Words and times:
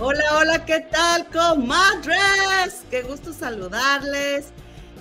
Hola, 0.00 0.22
hola, 0.36 0.64
¿qué 0.64 0.78
tal, 0.92 1.26
comadres? 1.26 2.84
Qué 2.88 3.02
gusto 3.02 3.32
saludarles. 3.32 4.46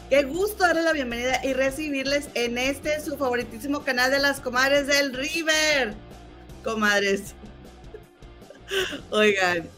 Qué 0.09 0.23
gusto 0.23 0.63
darles 0.63 0.85
la 0.85 0.93
bienvenida 0.93 1.39
y 1.45 1.53
recibirles 1.53 2.29
en 2.33 2.57
este 2.57 2.99
su 2.99 3.15
favoritísimo 3.15 3.83
canal 3.83 4.09
de 4.09 4.17
las 4.17 4.39
comadres 4.39 4.87
del 4.87 5.13
River. 5.13 5.93
Comadres. 6.63 7.35
Oigan, 9.11 9.69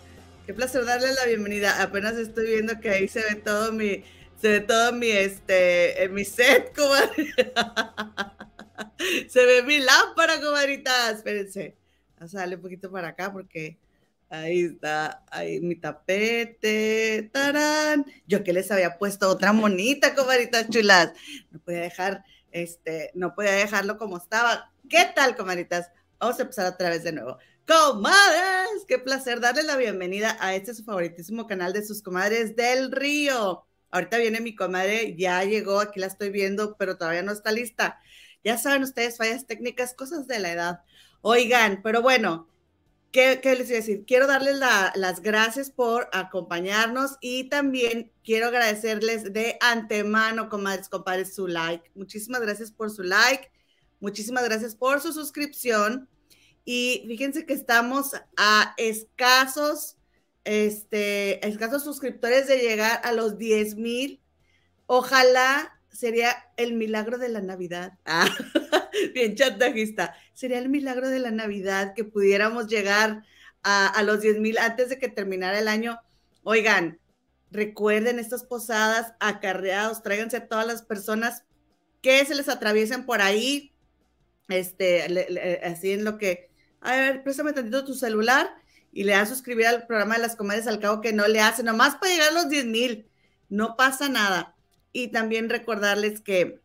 qué 0.45 0.53
placer 0.53 0.85
darles 0.85 1.15
la 1.15 1.25
bienvenida. 1.25 1.81
Apenas 1.81 2.15
estoy 2.15 2.45
viendo 2.47 2.79
que 2.79 2.89
ahí 2.89 3.09
se 3.09 3.19
ve 3.19 3.35
todo 3.35 3.73
mi, 3.73 4.05
se 4.41 4.47
ve 4.47 4.59
todo 4.61 4.93
mi, 4.93 5.11
este, 5.11 6.07
mi 6.13 6.23
set, 6.23 6.73
comadre. 6.73 7.33
Se 9.29 9.45
ve 9.45 9.63
mi 9.63 9.79
lámpara, 9.79 10.39
comadritas. 10.39 11.17
Espérense. 11.17 11.75
Vamos 12.17 12.35
a 12.35 12.39
darle 12.39 12.55
un 12.55 12.61
poquito 12.61 12.89
para 12.89 13.09
acá 13.09 13.33
porque 13.33 13.77
ahí 14.29 14.61
está, 14.61 15.23
ahí 15.31 15.59
mi 15.59 15.75
tapete. 15.75 17.29
¡Tarán! 17.33 18.05
Yo 18.27 18.43
que 18.43 18.53
les 18.53 18.71
había 18.71 18.97
puesto 18.97 19.29
otra 19.29 19.53
monita, 19.53 20.15
comadritas 20.15 20.69
chulas. 20.69 21.13
No 21.51 21.59
podía 21.59 21.81
dejar, 21.81 22.23
este, 22.51 23.11
no 23.15 23.35
podía 23.35 23.51
dejarlo 23.51 23.97
como 23.97 24.17
estaba. 24.17 24.71
¿Qué 24.89 25.05
tal, 25.15 25.35
comadritas? 25.35 25.91
Vamos 26.19 26.39
a 26.39 26.43
empezar 26.43 26.71
otra 26.71 26.89
vez 26.89 27.03
de 27.03 27.13
nuevo. 27.13 27.37
Comadres, 27.67 28.85
qué 28.87 28.97
placer 28.97 29.39
darles 29.39 29.65
la 29.65 29.77
bienvenida 29.77 30.37
a 30.39 30.55
este 30.55 30.73
su 30.73 30.83
favoritísimo 30.83 31.45
canal 31.45 31.71
de 31.71 31.85
sus 31.85 32.01
comadres 32.01 32.55
del 32.55 32.91
río. 32.91 33.65
Ahorita 33.91 34.17
viene 34.17 34.41
mi 34.41 34.55
comadre, 34.55 35.15
ya 35.15 35.43
llegó, 35.43 35.79
aquí 35.79 35.99
la 35.99 36.07
estoy 36.07 36.29
viendo, 36.29 36.75
pero 36.77 36.97
todavía 36.97 37.23
no 37.23 37.31
está 37.31 37.51
lista. 37.51 37.99
Ya 38.43 38.57
saben 38.57 38.83
ustedes, 38.83 39.17
fallas 39.17 39.45
técnicas, 39.45 39.93
cosas 39.93 40.27
de 40.27 40.39
la 40.39 40.51
edad. 40.51 40.79
Oigan, 41.21 41.81
pero 41.83 42.01
bueno, 42.01 42.47
¿qué, 43.11 43.39
les 43.43 43.67
voy 43.67 43.73
a 43.73 43.79
decir? 43.79 44.05
Quiero 44.05 44.27
darles 44.27 44.57
las 44.57 45.21
gracias 45.21 45.71
por 45.71 46.09
acompañarnos 46.13 47.17
y 47.21 47.45
también 47.49 48.11
quiero 48.23 48.47
agradecerles 48.47 49.33
de 49.33 49.57
antemano, 49.61 50.49
comadres, 50.49 50.89
compadres, 50.89 51.33
su 51.33 51.47
like. 51.47 51.89
Muchísimas 51.95 52.41
gracias 52.41 52.71
por 52.71 52.91
su 52.91 53.03
like. 53.03 53.51
Muchísimas 53.99 54.43
gracias 54.43 54.75
por 54.75 55.01
su 55.01 55.13
suscripción. 55.13 56.07
Y 56.65 57.03
fíjense 57.07 57.45
que 57.45 57.53
estamos 57.53 58.11
a 58.37 58.73
escasos, 58.77 59.97
este, 60.43 61.45
escasos 61.47 61.83
suscriptores 61.83 62.47
de 62.47 62.59
llegar 62.59 63.01
a 63.03 63.11
los 63.11 63.37
10 63.37 63.75
mil. 63.75 64.21
Ojalá 64.85 65.79
sería 65.91 66.35
el 66.57 66.73
milagro 66.73 67.17
de 67.17 67.29
la 67.29 67.41
Navidad. 67.41 67.97
Ah, 68.05 68.27
bien 69.13 69.35
chantajista. 69.35 70.15
Sería 70.33 70.59
el 70.59 70.69
milagro 70.69 71.09
de 71.09 71.19
la 71.19 71.31
Navidad 71.31 71.93
que 71.95 72.03
pudiéramos 72.03 72.67
llegar 72.67 73.23
a, 73.63 74.01
los 74.03 74.21
10 74.21 74.39
mil 74.39 74.57
antes 74.57 74.89
de 74.89 74.97
que 74.97 75.09
terminara 75.09 75.59
el 75.59 75.67
año. 75.67 75.99
Oigan, 76.43 76.99
recuerden 77.51 78.19
estas 78.19 78.43
posadas 78.43 79.13
acarreados, 79.19 80.01
tráiganse 80.01 80.37
a 80.37 80.47
todas 80.47 80.65
las 80.65 80.81
personas 80.81 81.43
que 82.01 82.23
se 82.25 82.35
les 82.35 82.47
atraviesen 82.47 83.05
por 83.05 83.21
ahí, 83.21 83.73
este, 84.47 85.59
así 85.63 85.91
en 85.91 86.05
lo 86.05 86.17
que, 86.17 86.49
a 86.79 86.91
ver, 86.91 87.23
préstame 87.23 87.53
tantito 87.53 87.83
tu 87.83 87.93
celular 87.93 88.49
y 88.91 89.03
le 89.03 89.11
das 89.11 89.29
suscribir 89.29 89.67
al 89.67 89.85
programa 89.85 90.15
de 90.15 90.21
las 90.21 90.35
comadres 90.35 90.67
al 90.67 90.79
cabo 90.79 91.01
que 91.01 91.13
no 91.13 91.27
le 91.27 91.41
hace, 91.41 91.61
nomás 91.61 91.95
para 91.95 92.11
llegar 92.11 92.29
a 92.29 92.33
los 92.33 92.49
10 92.49 92.65
mil, 92.65 93.09
no 93.49 93.75
pasa 93.75 94.09
nada. 94.09 94.55
Y 94.91 95.09
también 95.09 95.49
recordarles 95.49 96.21
que 96.21 96.61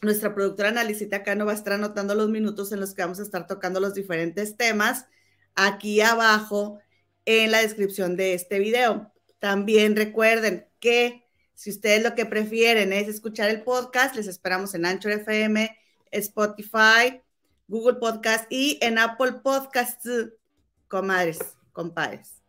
nuestra 0.00 0.34
productora 0.34 0.70
Analicita 0.70 1.22
Cano 1.22 1.46
va 1.46 1.52
a 1.52 1.56
estar 1.56 1.74
anotando 1.74 2.14
los 2.14 2.30
minutos 2.30 2.72
en 2.72 2.80
los 2.80 2.94
que 2.94 3.02
vamos 3.02 3.20
a 3.20 3.22
estar 3.22 3.46
tocando 3.46 3.80
los 3.80 3.94
diferentes 3.94 4.56
temas 4.56 5.06
aquí 5.54 6.00
abajo 6.00 6.80
en 7.24 7.50
la 7.50 7.60
descripción 7.60 8.16
de 8.16 8.34
este 8.34 8.58
video. 8.58 9.12
También 9.38 9.96
recuerden 9.96 10.66
que 10.80 11.26
si 11.54 11.70
ustedes 11.70 12.02
lo 12.02 12.14
que 12.14 12.26
prefieren 12.26 12.92
es 12.92 13.08
escuchar 13.08 13.50
el 13.50 13.62
podcast, 13.62 14.16
les 14.16 14.26
esperamos 14.26 14.74
en 14.74 14.86
Anchor 14.86 15.12
FM, 15.12 15.76
Spotify, 16.10 17.20
Google 17.68 17.98
Podcast 17.98 18.46
y 18.50 18.78
en 18.82 18.98
Apple 18.98 19.34
Podcasts, 19.44 20.08
comadres, 20.88 21.38
compadres. 21.72 22.42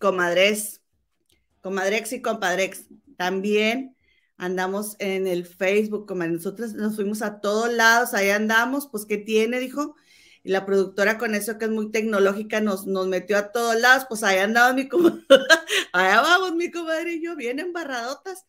Comadres, 0.00 0.80
comadrex 1.60 2.12
y 2.12 2.22
compadrex. 2.22 2.86
También 3.16 3.93
andamos 4.44 4.96
en 4.98 5.26
el 5.26 5.46
Facebook, 5.46 6.06
como 6.06 6.24
nosotros 6.24 6.74
nos 6.74 6.96
fuimos 6.96 7.22
a 7.22 7.40
todos 7.40 7.72
lados, 7.72 8.14
ahí 8.14 8.30
andamos, 8.30 8.88
pues 8.90 9.06
¿qué 9.06 9.16
tiene? 9.16 9.58
Dijo. 9.58 9.96
Y 10.42 10.50
la 10.50 10.66
productora 10.66 11.16
con 11.16 11.34
eso 11.34 11.56
que 11.56 11.64
es 11.64 11.70
muy 11.70 11.90
tecnológica 11.90 12.60
nos, 12.60 12.86
nos 12.86 13.06
metió 13.06 13.38
a 13.38 13.50
todos 13.50 13.80
lados, 13.80 14.04
pues 14.08 14.22
ahí 14.22 14.38
andamos 14.38 14.74
mi 14.74 14.88
comadre, 14.88 15.22
allá 15.92 16.20
vamos 16.20 16.54
mi 16.54 16.70
comadre 16.70 17.14
y 17.14 17.24
yo, 17.24 17.34
bien 17.34 17.58
embarradotas. 17.58 18.44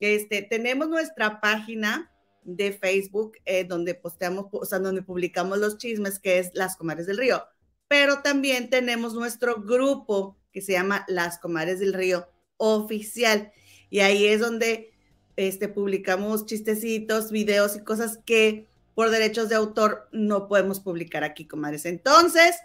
Este, 0.00 0.40
tenemos 0.42 0.88
nuestra 0.88 1.40
página 1.42 2.10
de 2.44 2.72
Facebook 2.72 3.36
eh, 3.44 3.64
donde 3.64 3.94
posteamos, 3.94 4.46
o 4.52 4.64
sea, 4.64 4.78
donde 4.78 5.02
publicamos 5.02 5.58
los 5.58 5.76
chismes, 5.76 6.18
que 6.18 6.38
es 6.38 6.50
Las 6.54 6.76
Comadres 6.76 7.06
del 7.06 7.18
Río. 7.18 7.44
Pero 7.88 8.22
también 8.22 8.70
tenemos 8.70 9.12
nuestro 9.12 9.62
grupo 9.62 10.38
que 10.50 10.62
se 10.62 10.72
llama 10.72 11.04
Las 11.08 11.38
Comadres 11.38 11.78
del 11.78 11.92
Río 11.92 12.26
Oficial. 12.56 13.52
Y 13.90 14.00
ahí 14.00 14.26
es 14.26 14.40
donde 14.40 14.93
este, 15.36 15.68
publicamos 15.68 16.46
chistecitos, 16.46 17.30
videos 17.30 17.76
y 17.76 17.80
cosas 17.80 18.18
que 18.24 18.68
por 18.94 19.10
derechos 19.10 19.48
de 19.48 19.56
autor 19.56 20.08
no 20.12 20.48
podemos 20.48 20.80
publicar 20.80 21.24
aquí, 21.24 21.46
comadres. 21.46 21.84
Entonces, 21.84 22.56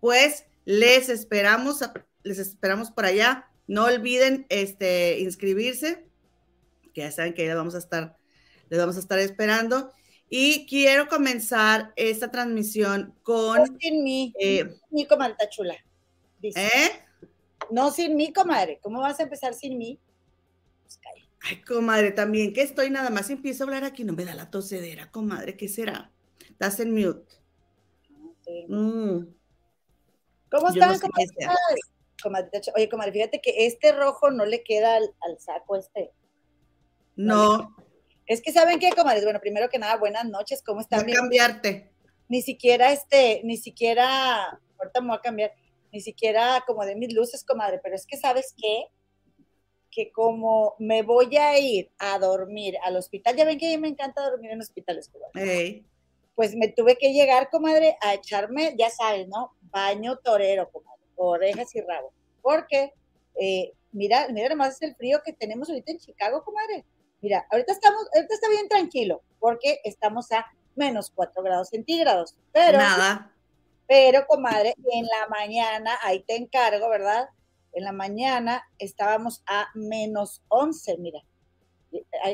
pues 0.00 0.46
les 0.64 1.08
esperamos, 1.08 1.80
les 2.22 2.38
esperamos 2.38 2.90
por 2.90 3.04
allá. 3.04 3.48
No 3.66 3.84
olviden 3.84 4.46
este, 4.48 5.20
inscribirse, 5.20 6.04
que 6.92 7.02
ya 7.02 7.10
saben 7.10 7.34
que 7.34 7.46
ya 7.46 7.54
vamos 7.54 7.74
a 7.74 7.78
estar, 7.78 8.16
les 8.68 8.78
vamos 8.78 8.96
a 8.96 9.00
estar 9.00 9.18
esperando. 9.18 9.92
Y 10.28 10.66
quiero 10.66 11.08
comenzar 11.08 11.92
esta 11.96 12.30
transmisión 12.30 13.14
con. 13.22 13.58
No 13.58 13.78
sin 13.78 14.02
mí, 14.02 14.34
eh, 14.40 14.74
mi 14.90 15.06
comadre 15.06 15.36
chula. 15.50 15.76
¿Eh? 16.42 16.90
No 17.70 17.90
sin 17.90 18.16
mí, 18.16 18.32
comadre. 18.32 18.78
¿Cómo 18.82 19.00
vas 19.00 19.20
a 19.20 19.24
empezar 19.24 19.54
sin 19.54 19.78
mí? 19.78 19.98
Pues 20.82 20.98
Ay, 21.46 21.60
comadre, 21.60 22.10
también 22.10 22.54
que 22.54 22.62
estoy 22.62 22.88
nada 22.88 23.10
más 23.10 23.28
empiezo 23.28 23.64
a 23.64 23.66
hablar 23.66 23.84
aquí, 23.84 24.02
no 24.02 24.14
me 24.14 24.24
da 24.24 24.34
la 24.34 24.50
tosedera, 24.50 25.10
comadre, 25.10 25.56
¿qué 25.56 25.68
será? 25.68 26.10
Estás 26.48 26.80
en 26.80 26.94
mute. 26.94 27.34
Mm. 28.68 29.26
¿Cómo 30.50 30.68
están? 30.68 30.98
Oye, 32.76 32.88
comadre, 32.88 33.12
fíjate 33.12 33.40
que 33.42 33.66
este 33.66 33.92
rojo 33.92 34.30
no 34.30 34.46
le 34.46 34.62
queda 34.62 34.96
al, 34.96 35.38
saco 35.38 35.76
este. 35.76 36.12
No. 37.16 37.76
es 38.26 38.40
que 38.40 38.52
saben 38.52 38.78
qué, 38.78 38.90
comadre, 38.90 39.22
bueno, 39.24 39.40
primero 39.40 39.68
que 39.68 39.78
nada, 39.78 39.96
buenas 39.98 40.24
noches, 40.24 40.62
¿cómo 40.62 40.80
están? 40.80 41.02
Voy 41.02 41.12
a 41.12 41.16
cambiarte. 41.16 41.92
Ni 42.28 42.40
siquiera 42.40 42.90
este, 42.90 43.42
ni 43.44 43.58
siquiera, 43.58 44.58
ahorita 44.78 45.00
me 45.02 45.08
voy 45.08 45.16
a 45.18 45.20
cambiar, 45.20 45.52
ni 45.92 46.00
siquiera 46.00 46.64
como 46.66 46.86
de 46.86 46.96
mis 46.96 47.12
luces, 47.12 47.44
comadre, 47.44 47.80
pero 47.82 47.94
es 47.94 48.06
que 48.06 48.16
sabes 48.16 48.54
qué, 48.56 48.86
que 49.94 50.10
como 50.10 50.74
me 50.78 51.02
voy 51.02 51.36
a 51.36 51.58
ir 51.58 51.90
a 51.98 52.18
dormir 52.18 52.74
al 52.82 52.96
hospital, 52.96 53.36
ya 53.36 53.44
ven 53.44 53.58
que 53.58 53.68
a 53.68 53.76
mí 53.76 53.78
me 53.78 53.88
encanta 53.88 54.28
dormir 54.28 54.50
en 54.50 54.60
hospitales, 54.60 55.10
pues 56.34 56.56
me 56.56 56.68
tuve 56.68 56.96
que 56.96 57.12
llegar, 57.12 57.48
comadre, 57.48 57.96
a 58.00 58.14
echarme, 58.14 58.74
ya 58.76 58.90
sabes, 58.90 59.28
¿no? 59.28 59.54
Baño 59.62 60.16
torero, 60.16 60.68
comadre, 60.70 61.02
orejas 61.14 61.74
y 61.76 61.80
rabo. 61.80 62.12
Porque, 62.42 62.92
eh, 63.40 63.72
mira, 63.92 64.26
mira 64.30 64.48
nomás 64.48 64.82
el 64.82 64.96
frío 64.96 65.20
que 65.24 65.32
tenemos 65.32 65.68
ahorita 65.68 65.92
en 65.92 65.98
Chicago, 65.98 66.42
comadre. 66.42 66.84
Mira, 67.20 67.46
ahorita 67.50 67.72
estamos, 67.72 68.08
ahorita 68.14 68.34
está 68.34 68.48
bien 68.48 68.68
tranquilo, 68.68 69.22
porque 69.38 69.80
estamos 69.84 70.32
a 70.32 70.44
menos 70.74 71.12
4 71.14 71.40
grados 71.42 71.68
centígrados. 71.68 72.36
Pero, 72.52 72.78
Nada. 72.78 73.32
Pero, 73.86 74.26
comadre, 74.26 74.74
en 74.90 75.06
la 75.06 75.28
mañana, 75.28 75.98
ahí 76.02 76.20
te 76.20 76.34
encargo, 76.34 76.88
¿verdad? 76.88 77.28
En 77.74 77.84
la 77.84 77.92
mañana 77.92 78.64
estábamos 78.78 79.42
a 79.46 79.68
menos 79.74 80.42
11, 80.48 80.98
mira. 80.98 81.20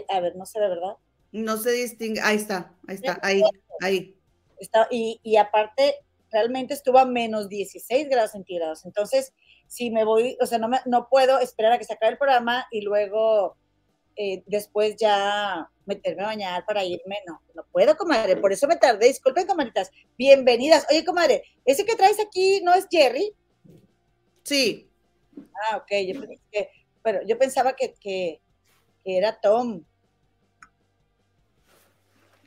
A, 0.09 0.21
ver, 0.21 0.37
no 0.37 0.47
se 0.47 0.61
ve, 0.61 0.69
¿verdad? 0.69 0.97
No 1.33 1.57
se 1.57 1.73
distingue, 1.73 2.21
ahí 2.21 2.37
está, 2.37 2.75
ahí 2.89 2.95
está, 2.97 3.21
ahí, 3.23 3.43
ahí. 3.83 4.17
Está, 4.59 4.89
y, 4.91 5.21
y 5.23 5.37
aparte, 5.37 5.97
realmente 6.31 6.75
estuvo 6.75 6.99
a 6.99 7.05
menos 7.05 7.49
16 7.49 8.09
grados 8.09 8.33
centígrados. 8.33 8.85
Entonces, 8.85 9.33
si 9.67 9.91
me 9.91 10.05
voy, 10.05 10.37
o 10.41 10.47
sea, 10.47 10.59
no, 10.59 10.69
me, 10.69 10.79
no 10.87 11.09
puedo 11.09 11.39
esperar 11.39 11.73
a 11.73 11.79
que 11.79 11.85
se 11.85 11.93
acabe 11.93 12.13
el 12.13 12.19
programa 12.19 12.67
y 12.71 12.83
luego 12.83 13.57
eh, 14.17 14.43
después 14.47 14.97
ya 14.97 15.71
meterme 15.87 16.23
a 16.23 16.27
bañar 16.27 16.67
para 16.67 16.85
irme. 16.85 17.19
No, 17.27 17.41
no 17.55 17.65
puedo, 17.73 17.97
comadre. 17.97 18.37
Por 18.37 18.53
eso 18.53 18.67
me 18.67 18.77
tardé. 18.77 19.07
Disculpen, 19.07 19.47
comadritas. 19.47 19.91
Bienvenidas. 20.19 20.87
Oye, 20.91 21.05
comadre, 21.05 21.43
¿ese 21.65 21.85
que 21.85 21.97
traes 21.97 22.19
aquí 22.21 22.61
no 22.63 22.75
es 22.75 22.87
Jerry? 22.91 23.33
Sí. 24.43 24.90
Ah, 25.71 25.77
ok, 25.77 25.91
yo, 26.07 26.21
pero 27.03 27.21
yo 27.27 27.39
pensaba 27.39 27.75
que, 27.75 27.95
que, 27.95 28.41
era 29.05 29.41
Tom. 29.41 29.83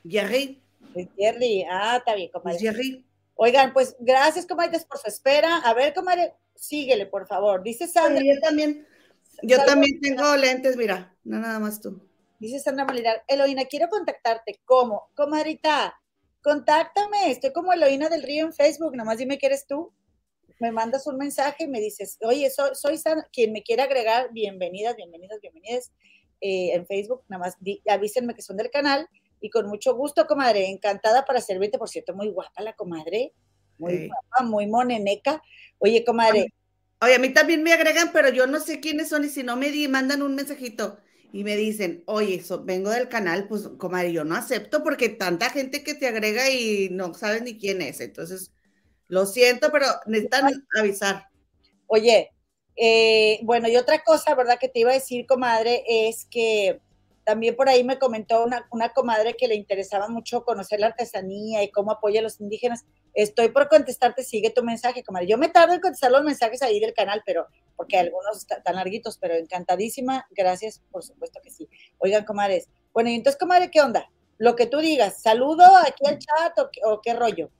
Jerry. 0.08 0.62
Es 0.94 1.08
Jerry, 1.16 1.64
ah, 1.68 1.96
está 1.98 2.14
bien, 2.14 2.30
comadre. 2.30 2.58
Jerry. 2.58 3.04
Oigan, 3.36 3.72
pues 3.72 3.96
gracias, 3.98 4.46
comadres, 4.46 4.84
por 4.84 4.98
su 4.98 5.08
espera. 5.08 5.56
A 5.58 5.74
ver, 5.74 5.92
comadre, 5.92 6.34
síguele, 6.54 7.06
por 7.06 7.26
favor. 7.26 7.62
Dice 7.62 7.88
Sandra. 7.88 8.22
yo 8.22 8.40
también, 8.40 8.86
yo 9.42 9.64
también 9.64 10.00
tengo 10.00 10.36
lentes, 10.36 10.76
mira, 10.76 11.16
no 11.24 11.40
nada 11.40 11.58
más 11.58 11.80
tú. 11.80 12.00
Dice 12.38 12.60
Sandra 12.60 12.84
Molinar, 12.84 13.24
Eloína, 13.26 13.64
quiero 13.64 13.88
contactarte. 13.88 14.60
¿Cómo? 14.64 15.08
Comadrita, 15.14 16.00
contáctame, 16.42 17.30
estoy 17.30 17.52
como 17.52 17.72
Eloína 17.72 18.08
del 18.08 18.22
Río 18.22 18.44
en 18.44 18.52
Facebook, 18.52 18.94
nomás 18.96 19.18
dime 19.18 19.38
que 19.38 19.46
eres 19.46 19.66
tú. 19.66 19.92
Me 20.60 20.72
mandas 20.72 21.06
un 21.06 21.16
mensaje 21.16 21.64
y 21.64 21.68
me 21.68 21.80
dices, 21.80 22.18
oye, 22.22 22.48
soy, 22.50 22.70
soy 22.74 22.98
Sandra, 22.98 23.28
quien 23.32 23.52
me 23.52 23.62
quiera 23.62 23.84
agregar, 23.84 24.32
bienvenidas, 24.32 24.96
bienvenidas, 24.96 25.40
bienvenidas 25.40 25.92
eh, 26.40 26.72
en 26.74 26.86
Facebook, 26.86 27.22
nada 27.28 27.44
más 27.44 27.56
avísenme 27.88 28.34
que 28.34 28.42
son 28.42 28.56
del 28.56 28.70
canal 28.70 29.08
y 29.40 29.50
con 29.50 29.66
mucho 29.66 29.94
gusto, 29.94 30.26
comadre, 30.26 30.68
encantada 30.68 31.24
para 31.24 31.40
servirte, 31.40 31.76
por 31.76 31.88
cierto, 31.88 32.14
muy 32.14 32.30
guapa 32.30 32.62
la 32.62 32.72
comadre, 32.72 33.34
muy 33.78 34.08
guapa, 34.08 34.42
muy 34.42 34.66
moneneca. 34.66 35.42
Oye, 35.78 36.02
comadre. 36.02 36.46
Oye, 37.02 37.14
a 37.16 37.18
mí 37.18 37.28
también 37.30 37.62
me 37.62 37.72
agregan, 37.74 38.10
pero 38.12 38.30
yo 38.30 38.46
no 38.46 38.58
sé 38.60 38.80
quiénes 38.80 39.10
son 39.10 39.24
y 39.24 39.28
si 39.28 39.42
no 39.42 39.56
me 39.56 39.70
di, 39.70 39.86
mandan 39.86 40.22
un 40.22 40.34
mensajito 40.34 40.98
y 41.30 41.44
me 41.44 41.56
dicen, 41.56 42.04
oye, 42.06 42.42
vengo 42.62 42.88
del 42.88 43.10
canal, 43.10 43.46
pues, 43.46 43.68
comadre, 43.76 44.12
yo 44.12 44.24
no 44.24 44.34
acepto 44.34 44.82
porque 44.82 45.10
tanta 45.10 45.50
gente 45.50 45.82
que 45.82 45.94
te 45.94 46.06
agrega 46.06 46.48
y 46.48 46.88
no 46.90 47.12
sabes 47.12 47.42
ni 47.42 47.58
quién 47.58 47.82
es. 47.82 48.00
Entonces, 48.00 48.53
lo 49.14 49.26
siento, 49.26 49.70
pero 49.70 49.86
necesitan 50.06 50.66
avisar. 50.76 51.28
Oye, 51.86 52.32
eh, 52.76 53.38
bueno, 53.42 53.68
y 53.68 53.76
otra 53.76 54.02
cosa, 54.02 54.34
¿verdad? 54.34 54.58
Que 54.60 54.68
te 54.68 54.80
iba 54.80 54.90
a 54.90 54.94
decir, 54.94 55.24
comadre, 55.26 55.84
es 55.86 56.26
que 56.28 56.80
también 57.24 57.54
por 57.56 57.68
ahí 57.68 57.84
me 57.84 57.98
comentó 57.98 58.44
una, 58.44 58.66
una, 58.70 58.92
comadre 58.92 59.34
que 59.34 59.48
le 59.48 59.54
interesaba 59.54 60.08
mucho 60.08 60.44
conocer 60.44 60.80
la 60.80 60.88
artesanía 60.88 61.62
y 61.62 61.70
cómo 61.70 61.92
apoya 61.92 62.20
a 62.20 62.22
los 62.24 62.40
indígenas. 62.40 62.84
Estoy 63.14 63.50
por 63.50 63.68
contestarte, 63.68 64.24
sigue 64.24 64.50
tu 64.50 64.64
mensaje, 64.64 65.04
comadre. 65.04 65.28
Yo 65.28 65.38
me 65.38 65.48
tardo 65.48 65.74
en 65.74 65.80
contestar 65.80 66.10
los 66.10 66.24
mensajes 66.24 66.60
ahí 66.62 66.80
del 66.80 66.92
canal, 66.92 67.22
pero 67.24 67.46
porque 67.76 67.96
algunos 67.96 68.38
están 68.38 68.74
larguitos, 68.74 69.16
pero 69.18 69.34
encantadísima. 69.34 70.26
Gracias, 70.30 70.82
por 70.90 71.04
supuesto 71.04 71.40
que 71.42 71.50
sí. 71.50 71.68
Oigan, 71.98 72.24
comadres. 72.24 72.68
Bueno, 72.92 73.10
y 73.10 73.14
entonces, 73.14 73.38
comadre, 73.38 73.70
¿qué 73.70 73.80
onda? 73.80 74.10
Lo 74.38 74.56
que 74.56 74.66
tú 74.66 74.78
digas, 74.78 75.22
saludo 75.22 75.64
aquí 75.76 76.04
al 76.06 76.18
chat 76.18 76.58
o, 76.84 77.00
qué 77.00 77.14
rollo. 77.14 77.50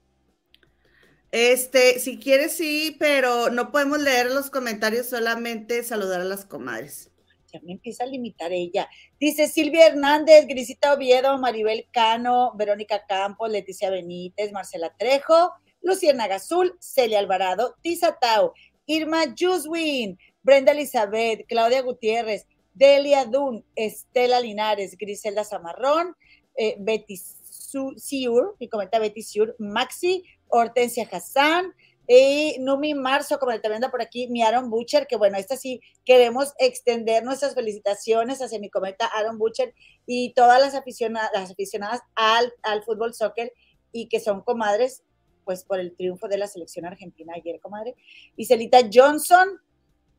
Este, 1.31 1.99
si 1.99 2.17
quieres, 2.17 2.53
sí, 2.55 2.95
pero 2.99 3.49
no 3.49 3.71
podemos 3.71 3.99
leer 3.99 4.31
los 4.31 4.49
comentarios, 4.49 5.07
solamente 5.07 5.83
saludar 5.83 6.21
a 6.21 6.25
las 6.25 6.45
comadres. 6.45 7.11
Ya 7.51 7.59
me 7.61 7.73
empieza 7.73 8.03
a 8.03 8.07
limitar 8.07 8.51
ella. 8.51 8.87
Dice 9.19 9.47
Silvia 9.47 9.87
Hernández, 9.87 10.47
Grisita 10.47 10.93
Oviedo, 10.93 11.37
Maribel 11.37 11.87
Cano, 11.91 12.53
Verónica 12.55 13.05
Campos, 13.05 13.49
Leticia 13.49 13.89
Benítez, 13.89 14.51
Marcela 14.51 14.93
Trejo, 14.97 15.51
Luciana 15.81 16.27
Gazul, 16.27 16.75
Celia 16.79 17.19
Alvarado, 17.19 17.75
Tisa 17.81 18.17
Tau, 18.19 18.53
Irma 18.85 19.33
Juswin, 19.37 20.17
Brenda 20.41 20.71
Elizabeth, 20.71 21.45
Claudia 21.47 21.81
Gutiérrez, 21.81 22.45
Delia 22.73 23.25
Dun, 23.25 23.65
Estela 23.75 24.39
Linares, 24.39 24.97
Griselda 24.97 25.43
Zamarrón, 25.43 26.15
eh, 26.57 26.75
Betty 26.79 27.17
Siur, 27.17 28.55
y 28.59 28.67
comenta 28.67 28.99
Betty 28.99 29.21
Siur, 29.21 29.55
Maxi, 29.59 30.23
Hortensia 30.49 31.07
Hassan, 31.11 31.73
y 32.07 32.57
Numi 32.59 32.93
Marzo, 32.93 33.39
como 33.39 33.51
también 33.53 33.75
anda 33.75 33.89
por 33.89 34.01
aquí, 34.01 34.27
mi 34.27 34.43
Aaron 34.43 34.69
Butcher, 34.69 35.07
que 35.07 35.15
bueno, 35.15 35.37
esta 35.37 35.57
sí 35.57 35.81
queremos 36.05 36.53
extender 36.59 37.23
nuestras 37.23 37.55
felicitaciones 37.55 38.41
hacia 38.41 38.59
mi 38.59 38.69
cometa 38.69 39.07
Aaron 39.07 39.39
Butcher 39.39 39.73
y 40.05 40.33
todas 40.33 40.61
las 40.61 40.75
aficionadas, 40.75 41.31
las 41.33 41.51
aficionadas 41.51 42.01
al, 42.15 42.53
al 42.61 42.83
fútbol 42.83 43.13
soccer 43.13 43.51
y 43.91 44.07
que 44.07 44.19
son 44.19 44.41
comadres 44.41 45.03
pues 45.45 45.63
por 45.63 45.79
el 45.79 45.95
triunfo 45.95 46.27
de 46.27 46.37
la 46.37 46.47
selección 46.47 46.85
argentina 46.85 47.33
ayer, 47.35 47.59
comadre. 47.59 47.95
Y 48.35 48.45
Celita 48.45 48.79
Johnson, 48.91 49.47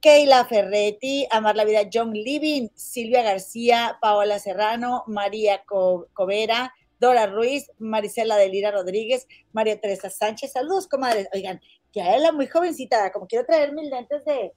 Keila 0.01 0.45
Ferretti, 0.45 1.27
Amar 1.31 1.57
la 1.57 1.65
Vida 1.65 1.89
John 1.93 2.13
Living, 2.13 2.69
Silvia 2.75 3.23
García, 3.23 3.99
Paola 4.01 4.39
Serrano, 4.39 5.03
María 5.09 5.65
Covera, 5.65 6.73
Dora 6.99 7.27
Ruiz, 7.27 7.71
Marisela 7.79 8.37
Delira 8.37 8.71
Rodríguez, 8.71 9.27
María 9.53 9.81
Teresa 9.81 10.11
Sánchez. 10.11 10.53
Saludos, 10.53 10.89
comadres. 10.89 11.29
Oigan, 11.33 11.61
ya 11.93 12.15
es 12.15 12.23
la 12.23 12.33
muy 12.33 12.47
jovencita, 12.47 13.13
como 13.13 13.27
quiero 13.27 13.47
traer 13.47 13.73
mis 13.73 13.91
lentes 13.91 14.25
de, 14.25 14.53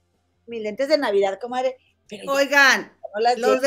mis 0.46 0.62
lentes 0.62 0.88
de 0.88 0.98
Navidad, 0.98 1.38
comadre. 1.40 1.76
Oigan, 2.26 2.92
los, 3.36 3.60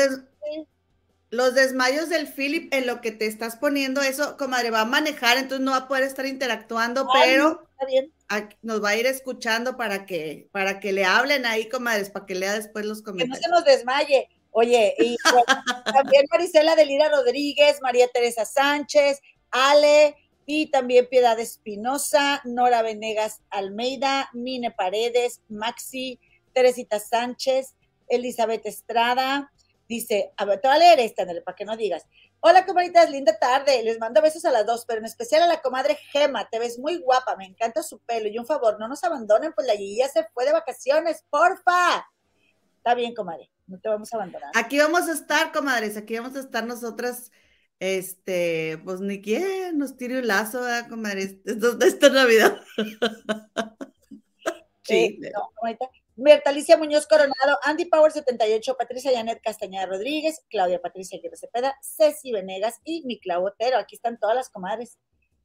los 1.30 1.54
desmayos 1.54 2.08
del 2.08 2.28
Philip 2.28 2.72
en 2.72 2.86
lo 2.86 3.00
que 3.00 3.10
te 3.10 3.26
estás 3.26 3.56
poniendo, 3.56 4.02
eso, 4.02 4.36
comadre, 4.36 4.70
va 4.70 4.82
a 4.82 4.86
manejar, 4.86 5.36
entonces 5.36 5.64
no 5.64 5.72
va 5.72 5.78
a 5.78 5.88
poder 5.88 6.04
estar 6.04 6.26
interactuando, 6.26 7.08
pero 7.12 7.66
nos 8.62 8.82
va 8.82 8.90
a 8.90 8.96
ir 8.96 9.06
escuchando 9.06 9.76
para 9.76 10.06
que, 10.06 10.48
para 10.52 10.80
que 10.80 10.92
le 10.92 11.04
hablen 11.04 11.44
ahí, 11.46 11.68
comadres, 11.68 12.10
para 12.10 12.26
que 12.26 12.34
lea 12.34 12.54
después 12.54 12.86
los 12.86 13.02
comentarios. 13.02 13.44
Que 13.44 13.50
no 13.50 13.56
se 13.56 13.62
nos 13.62 13.64
desmaye. 13.64 14.28
Oye, 14.56 14.94
y 14.98 15.16
también 15.92 16.26
Marisela 16.30 16.76
Delira 16.76 17.08
Rodríguez, 17.08 17.80
María 17.82 18.08
Teresa 18.08 18.44
Sánchez, 18.44 19.20
Ale, 19.50 20.16
y 20.46 20.70
también 20.70 21.08
Piedad 21.08 21.38
Espinosa, 21.40 22.40
Nora 22.44 22.82
Venegas 22.82 23.40
Almeida, 23.50 24.30
Mine 24.32 24.70
Paredes, 24.70 25.40
Maxi, 25.48 26.20
Teresita 26.52 27.00
Sánchez, 27.00 27.74
Elizabeth 28.08 28.66
Estrada, 28.66 29.50
Dice, 29.88 30.32
a 30.38 30.44
ver, 30.44 30.60
te 30.60 30.68
voy 30.68 30.76
a 30.76 30.78
leer 30.78 31.00
esta, 31.00 31.26
para 31.44 31.54
que 31.54 31.64
no 31.64 31.76
digas. 31.76 32.06
Hola, 32.40 32.64
comadritas, 32.64 33.10
linda 33.10 33.38
tarde. 33.38 33.82
Les 33.82 33.98
mando 33.98 34.22
besos 34.22 34.44
a 34.44 34.50
las 34.50 34.64
dos, 34.64 34.86
pero 34.86 35.00
en 35.00 35.04
especial 35.04 35.42
a 35.42 35.46
la 35.46 35.60
comadre 35.60 35.96
Gema. 36.10 36.48
Te 36.48 36.58
ves 36.58 36.78
muy 36.78 36.98
guapa, 36.98 37.36
me 37.36 37.44
encanta 37.44 37.82
su 37.82 37.98
pelo. 37.98 38.28
Y 38.28 38.38
un 38.38 38.46
favor, 38.46 38.78
no 38.80 38.88
nos 38.88 39.04
abandonen, 39.04 39.52
pues 39.52 39.66
la 39.66 39.74
ya 39.74 40.08
se 40.08 40.24
fue 40.32 40.46
de 40.46 40.52
vacaciones, 40.52 41.24
porfa. 41.28 42.06
Está 42.78 42.94
bien, 42.94 43.14
comadre, 43.14 43.50
no 43.66 43.78
te 43.78 43.88
vamos 43.88 44.12
a 44.12 44.16
abandonar. 44.16 44.50
Aquí 44.54 44.78
vamos 44.78 45.08
a 45.08 45.12
estar, 45.12 45.52
comadres, 45.52 45.96
aquí 45.96 46.18
vamos 46.18 46.36
a 46.36 46.40
estar 46.40 46.66
nosotras. 46.66 47.30
Este, 47.80 48.78
pues 48.84 49.00
ni 49.00 49.20
quién 49.20 49.78
nos 49.78 49.96
tire 49.96 50.20
un 50.20 50.26
lazo, 50.26 50.60
¿verdad, 50.60 50.88
comadres? 50.88 51.36
Esto, 51.44 51.78
esta 51.80 52.08
Navidad. 52.08 52.60
sí. 54.82 55.20
Eh, 55.22 55.32
no, 55.34 55.50
Berta 56.16 56.50
Alicia 56.50 56.76
Muñoz 56.76 57.08
Coronado, 57.08 57.58
Andy 57.64 57.86
Power 57.86 58.12
78, 58.12 58.76
Patricia 58.78 59.10
Janet 59.12 59.40
Castañeda 59.42 59.86
Rodríguez, 59.86 60.44
Claudia 60.48 60.80
Patricia 60.80 61.18
Aguirre 61.18 61.36
Cepeda, 61.36 61.76
Ceci 61.82 62.30
Venegas 62.30 62.80
y 62.84 63.04
mi 63.04 63.18
Clau 63.18 63.44
Otero. 63.44 63.78
Aquí 63.78 63.96
están 63.96 64.20
todas 64.20 64.36
las 64.36 64.48
comadres. 64.48 64.96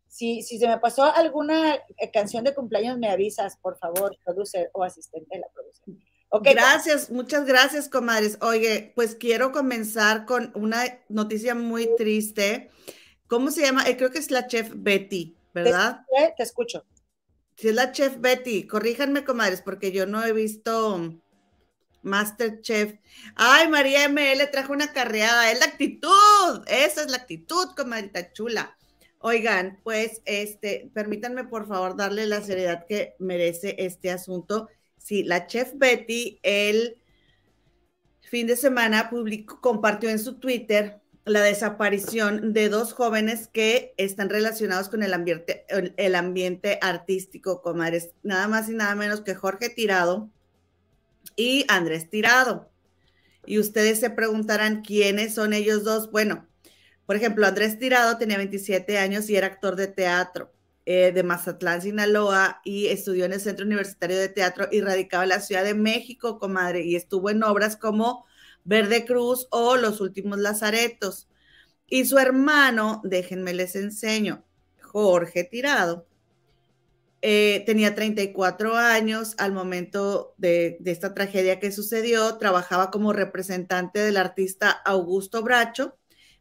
Si, 0.07 0.43
si 0.43 0.59
se 0.59 0.67
me 0.67 0.77
pasó 0.79 1.03
alguna 1.03 1.75
eh, 1.75 2.11
canción 2.11 2.43
de 2.43 2.53
cumpleaños, 2.53 2.99
me 2.99 3.09
avisas, 3.09 3.57
por 3.57 3.79
favor, 3.79 4.15
producer 4.23 4.69
o 4.73 4.83
asistente 4.83 5.35
de 5.35 5.41
la 5.41 5.47
producción. 5.49 5.99
Okay, 6.31 6.53
gracias, 6.53 7.09
muchas 7.09 7.45
gracias, 7.45 7.89
comadres. 7.89 8.37
Oye, 8.41 8.91
pues 8.95 9.15
quiero 9.15 9.51
comenzar 9.51 10.25
con 10.25 10.51
una 10.53 10.99
noticia 11.09 11.55
muy 11.55 11.89
triste. 11.97 12.69
¿Cómo 13.27 13.49
se 13.49 13.61
llama? 13.61 13.87
Eh, 13.87 13.97
creo 13.97 14.11
que 14.11 14.19
es 14.19 14.29
la 14.29 14.47
chef 14.47 14.71
Betty, 14.75 15.35
¿verdad? 15.53 16.05
te 16.37 16.43
escucho. 16.43 16.85
Si 17.55 17.69
es 17.69 17.75
la 17.75 17.91
chef 17.91 18.19
Betty, 18.19 18.67
corríjanme, 18.67 19.23
comadres, 19.23 19.61
porque 19.61 19.91
yo 19.91 20.05
no 20.05 20.23
he 20.23 20.31
visto 20.31 21.19
Masterchef. 22.03 22.95
Ay, 23.35 23.67
María 23.67 24.07
ML 24.07 24.49
trajo 24.51 24.73
una 24.73 24.93
carreada. 24.93 25.51
Es 25.51 25.59
la 25.59 25.65
actitud. 25.65 26.63
Esa 26.67 27.01
es 27.01 27.09
la 27.09 27.17
actitud, 27.17 27.69
comadrita 27.75 28.31
chula. 28.33 28.77
Oigan, 29.19 29.79
pues, 29.83 30.21
este, 30.25 30.89
permítanme 30.93 31.43
por 31.43 31.67
favor 31.67 31.97
darle 31.97 32.25
la 32.25 32.41
seriedad 32.41 32.85
que 32.87 33.15
merece 33.19 33.75
este 33.79 34.11
asunto. 34.11 34.69
Sí, 34.99 35.23
la 35.23 35.47
chef 35.47 35.71
Betty 35.75 36.39
el 36.43 37.01
fin 38.21 38.45
de 38.45 38.55
semana 38.55 39.09
publicó, 39.09 39.59
compartió 39.59 40.09
en 40.09 40.19
su 40.19 40.35
Twitter 40.35 41.01
la 41.25 41.41
desaparición 41.41 42.53
de 42.53 42.69
dos 42.69 42.93
jóvenes 42.93 43.47
que 43.47 43.93
están 43.97 44.29
relacionados 44.29 44.89
con 44.89 45.03
el 45.03 45.13
ambiente, 45.13 45.65
el 45.97 46.15
ambiente 46.15 46.79
artístico, 46.81 47.61
comadres, 47.61 48.11
nada 48.23 48.47
más 48.47 48.69
y 48.69 48.73
nada 48.73 48.95
menos 48.95 49.21
que 49.21 49.35
Jorge 49.35 49.69
Tirado 49.69 50.29
y 51.35 51.65
Andrés 51.67 52.09
Tirado. 52.09 52.69
Y 53.45 53.59
ustedes 53.59 53.99
se 53.99 54.09
preguntarán 54.09 54.81
quiénes 54.81 55.33
son 55.33 55.53
ellos 55.53 55.83
dos. 55.83 56.11
Bueno, 56.11 56.47
por 57.05 57.15
ejemplo, 57.15 57.47
Andrés 57.47 57.79
Tirado 57.79 58.17
tenía 58.17 58.37
27 58.37 58.97
años 58.97 59.29
y 59.29 59.35
era 59.35 59.47
actor 59.47 59.75
de 59.75 59.87
teatro 59.87 60.51
eh, 60.91 61.11
de 61.11 61.21
Mazatlán, 61.21 61.83
Sinaloa, 61.83 62.61
y 62.63 62.87
estudió 62.87 63.25
en 63.25 63.33
el 63.33 63.39
Centro 63.39 63.63
Universitario 63.63 64.17
de 64.17 64.27
Teatro 64.27 64.69
y 64.71 64.81
radicaba 64.81 65.21
en 65.21 65.29
la 65.29 65.39
Ciudad 65.39 65.63
de 65.63 65.75
México, 65.75 66.39
comadre, 66.39 66.83
y 66.83 66.95
estuvo 66.95 67.29
en 67.29 67.43
obras 67.43 67.77
como 67.77 68.25
Verde 68.63 69.05
Cruz 69.05 69.47
o 69.51 69.77
Los 69.77 70.01
Últimos 70.01 70.39
Lazaretos. 70.39 71.29
Y 71.85 72.05
su 72.05 72.17
hermano, 72.17 73.01
déjenme 73.03 73.53
les 73.53 73.75
enseño, 73.75 74.43
Jorge 74.81 75.43
Tirado, 75.43 76.07
eh, 77.21 77.61
tenía 77.67 77.93
34 77.93 78.75
años 78.75 79.35
al 79.37 79.51
momento 79.51 80.33
de, 80.37 80.77
de, 80.79 80.89
esta 80.89 81.13
tragedia 81.13 81.59
que 81.59 81.71
sucedió, 81.71 82.37
trabajaba 82.39 82.89
como 82.89 83.13
representante 83.13 83.99
del 83.99 84.17
artista 84.17 84.71
Augusto 84.71 85.43
Bracho, 85.43 85.98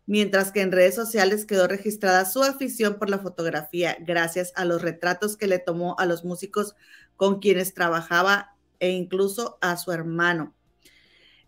mientras 0.09 0.53
que 0.53 0.63
en 0.63 0.73
redes 0.73 0.95
sociales 0.95 1.45
quedó 1.45 1.69
registrada 1.69 2.25
su 2.25 2.43
afición 2.43 2.95
por 2.99 3.11
la 3.11 3.19
fotografía 3.19 3.95
gracias 4.01 4.53
a 4.57 4.65
los 4.65 4.81
retratos 4.81 5.37
que 5.37 5.47
le 5.47 5.59
tomó 5.59 5.97
a 5.99 6.07
los 6.07 6.25
músicos 6.25 6.75
con 7.15 7.41
quienes 7.41 7.75
trabajaba 7.75 8.57
e 8.81 8.89
incluso 8.89 9.59
a 9.61 9.77
su 9.77 9.93
hermano. 9.93 10.55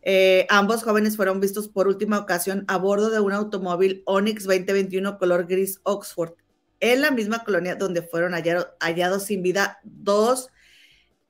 Eh, 0.02 0.46
ambos 0.50 0.82
jóvenes 0.82 1.16
fueron 1.16 1.40
vistos 1.40 1.68
por 1.68 1.88
última 1.88 2.18
ocasión 2.18 2.66
a 2.68 2.76
bordo 2.76 3.08
de 3.08 3.20
un 3.20 3.32
automóvil 3.32 4.02
Onix 4.04 4.44
2021 4.44 5.18
color 5.18 5.46
gris 5.46 5.80
Oxford, 5.84 6.34
en 6.80 7.00
la 7.00 7.10
misma 7.10 7.44
colonia 7.44 7.76
donde 7.76 8.02
fueron 8.02 8.34
hallados 8.34 9.22
sin 9.24 9.42
vida 9.42 9.80
dos 9.84 10.50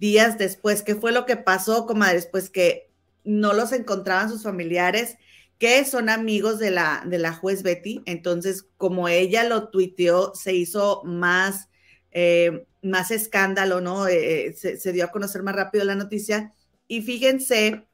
días 0.00 0.36
después. 0.36 0.82
¿Qué 0.82 0.96
fue 0.96 1.12
lo 1.12 1.26
que 1.26 1.36
pasó, 1.36 1.86
comadres? 1.86 2.26
Pues 2.26 2.50
que 2.50 2.90
no 3.22 3.52
los 3.52 3.70
encontraban 3.70 4.28
sus 4.28 4.42
familiares, 4.42 5.16
que 5.60 5.84
son 5.84 6.08
amigos 6.08 6.58
de 6.58 6.70
la, 6.70 7.04
de 7.06 7.18
la 7.18 7.34
juez 7.34 7.62
Betty. 7.62 8.02
Entonces, 8.06 8.66
como 8.78 9.08
ella 9.08 9.44
lo 9.44 9.68
tuiteó, 9.68 10.34
se 10.34 10.54
hizo 10.54 11.02
más, 11.04 11.68
eh, 12.12 12.66
más 12.82 13.10
escándalo, 13.10 13.82
¿no? 13.82 14.08
Eh, 14.08 14.46
eh, 14.46 14.52
se, 14.54 14.78
se 14.78 14.92
dio 14.92 15.04
a 15.04 15.10
conocer 15.10 15.42
más 15.42 15.54
rápido 15.54 15.84
la 15.84 15.94
noticia. 15.94 16.54
Y 16.88 17.02
fíjense 17.02 17.86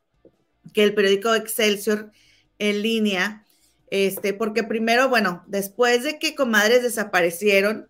que 0.72 0.84
el 0.84 0.94
periódico 0.94 1.34
Excelsior 1.34 2.12
en 2.60 2.82
línea, 2.82 3.44
este, 3.90 4.32
porque 4.32 4.62
primero, 4.62 5.08
bueno, 5.08 5.42
después 5.48 6.04
de 6.04 6.20
que 6.20 6.36
comadres 6.36 6.84
desaparecieron, 6.84 7.88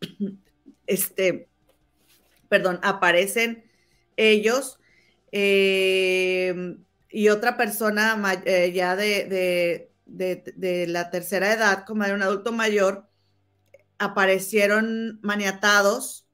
este, 0.88 1.48
perdón, 2.48 2.80
aparecen 2.82 3.62
ellos 4.16 4.80
eh, 5.30 6.76
y 7.14 7.28
otra 7.28 7.56
persona 7.56 8.20
eh, 8.44 8.72
ya 8.72 8.96
de, 8.96 9.88
de, 10.04 10.86
la 10.88 11.10
tercera 11.10 11.52
edad, 11.52 11.84
como 11.86 12.02
era 12.02 12.14
un 12.14 12.22
adulto 12.22 12.50
mayor, 12.50 13.08
aparecieron 13.98 15.20
maniatados, 15.22 16.26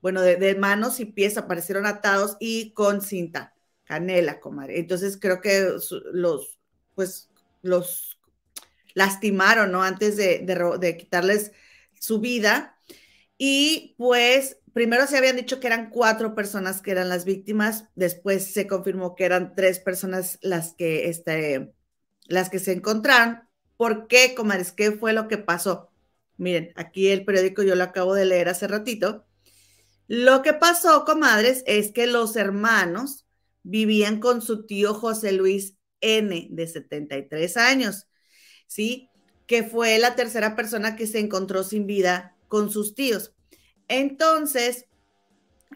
bueno, 0.00 0.22
de, 0.22 0.54
manos 0.54 1.00
y 1.00 1.04
pies 1.04 1.36
aparecieron 1.36 1.84
atados 1.84 2.38
y 2.40 2.72
con 2.72 3.02
cinta, 3.02 3.54
canela, 3.84 4.40
comadre. 4.40 4.78
Entonces 4.78 5.18
creo 5.20 5.42
que 5.42 5.76
los, 6.14 6.58
pues, 6.94 7.28
los 7.60 8.18
lastimaron, 8.94 9.70
¿no? 9.70 9.82
Antes 9.82 10.16
de, 10.16 10.46
de 10.80 10.96
quitarles 10.96 11.52
su 12.00 12.20
vida. 12.20 12.78
Y 13.36 13.94
pues 13.98 14.61
primero 14.72 15.06
se 15.06 15.18
habían 15.18 15.36
dicho 15.36 15.60
que 15.60 15.66
eran 15.66 15.90
cuatro 15.90 16.34
personas 16.34 16.82
que 16.82 16.90
eran 16.90 17.08
las 17.08 17.24
víctimas, 17.24 17.84
después 17.94 18.52
se 18.52 18.66
confirmó 18.66 19.14
que 19.14 19.24
eran 19.24 19.54
tres 19.54 19.78
personas 19.78 20.38
las 20.42 20.74
que, 20.74 21.08
este, 21.08 21.72
las 22.26 22.50
que 22.50 22.58
se 22.58 22.72
encontraron. 22.72 23.40
¿Por 23.76 24.06
qué, 24.06 24.34
comadres? 24.34 24.72
¿Qué 24.72 24.92
fue 24.92 25.12
lo 25.12 25.28
que 25.28 25.38
pasó? 25.38 25.90
Miren, 26.36 26.72
aquí 26.76 27.08
el 27.08 27.24
periódico 27.24 27.62
yo 27.62 27.74
lo 27.74 27.84
acabo 27.84 28.14
de 28.14 28.24
leer 28.24 28.48
hace 28.48 28.66
ratito. 28.66 29.24
Lo 30.08 30.42
que 30.42 30.52
pasó, 30.52 31.04
comadres, 31.04 31.62
es 31.66 31.92
que 31.92 32.06
los 32.06 32.36
hermanos 32.36 33.26
vivían 33.62 34.20
con 34.20 34.42
su 34.42 34.66
tío 34.66 34.94
José 34.94 35.32
Luis 35.32 35.76
N, 36.00 36.48
de 36.50 36.66
73 36.66 37.56
años, 37.56 38.08
¿sí? 38.66 39.08
Que 39.46 39.62
fue 39.62 39.98
la 39.98 40.16
tercera 40.16 40.56
persona 40.56 40.96
que 40.96 41.06
se 41.06 41.20
encontró 41.20 41.62
sin 41.62 41.86
vida 41.86 42.36
con 42.48 42.70
sus 42.70 42.94
tíos. 42.94 43.32
Entonces, 43.88 44.86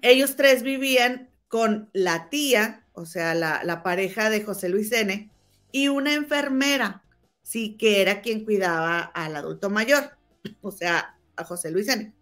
ellos 0.03 0.37
tres 0.37 0.63
vivían 0.63 1.31
con 1.49 1.91
la 1.93 2.29
tía, 2.29 2.85
o 2.93 3.07
sea, 3.07 3.35
la, 3.35 3.83
pareja 3.83 4.31
de 4.31 4.43
José 4.43 4.69
Luis 4.69 4.93
N., 4.93 5.31
y 5.73 5.89
una 5.89 6.15
enfermera, 6.15 7.03
sí, 7.43 7.77
que 7.79 8.01
era 8.01 8.23
quien 8.23 8.45
cuidaba 8.45 9.01
al 9.01 9.37
adulto 9.37 9.69
mayor, 9.71 10.17
o 10.63 10.71
sea, 10.71 11.19
a 11.37 11.45
José 11.45 11.71
Luis 11.71 11.89
N. 11.89 12.13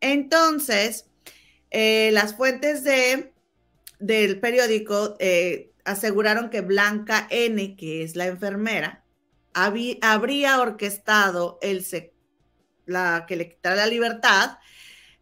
Entonces, 0.00 1.06
eh, 1.70 2.10
las 2.12 2.36
fuentes 2.36 2.82
de, 2.84 3.32
del 3.98 4.40
periódico 4.40 5.16
eh, 5.18 5.72
aseguraron 5.84 6.50
que 6.50 6.60
Blanca 6.60 7.26
N., 7.30 7.76
que 7.76 8.02
es 8.02 8.16
la 8.16 8.26
enfermera, 8.26 9.04
habría 9.54 10.60
orquestado 10.60 11.58
el, 11.62 11.84
la 12.84 13.24
que 13.26 13.36
le 13.36 13.48
quitara 13.48 13.76
la 13.76 13.86
libertad 13.86 14.58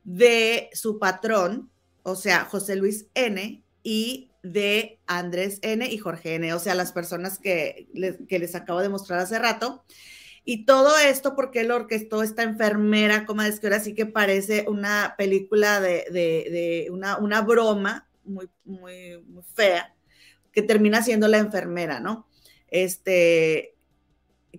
de 0.04 0.70
su 0.72 0.98
patrón, 0.98 1.70
o 2.02 2.14
sea, 2.14 2.44
José 2.44 2.76
Luis 2.76 3.08
N. 3.14 3.62
y 3.82 4.30
de 4.42 5.00
Andrés 5.06 5.58
N. 5.62 5.86
y 5.86 5.98
Jorge 5.98 6.34
N., 6.34 6.52
o 6.52 6.58
sea, 6.58 6.74
las 6.74 6.92
personas 6.92 7.38
que 7.38 7.88
les, 7.94 8.18
que 8.28 8.38
les 8.38 8.54
acabo 8.54 8.80
de 8.80 8.90
mostrar 8.90 9.18
hace 9.18 9.38
rato. 9.38 9.84
Y 10.44 10.66
todo 10.66 10.98
esto 10.98 11.34
porque 11.34 11.60
él 11.60 11.70
orquestó 11.70 12.22
esta 12.22 12.42
enfermera, 12.42 13.24
como 13.24 13.40
es 13.40 13.58
que 13.58 13.66
ahora 13.68 13.80
sí 13.80 13.94
que 13.94 14.04
parece 14.04 14.66
una 14.68 15.14
película 15.16 15.80
de, 15.80 16.04
de, 16.10 16.88
una, 16.90 17.16
una, 17.16 17.40
broma 17.40 18.06
muy, 18.24 18.50
muy, 18.64 19.22
muy 19.26 19.42
fea, 19.54 19.94
que 20.52 20.60
termina 20.60 21.02
siendo 21.02 21.28
la 21.28 21.38
enfermera, 21.38 21.98
¿no? 21.98 22.28
Este, 22.68 23.73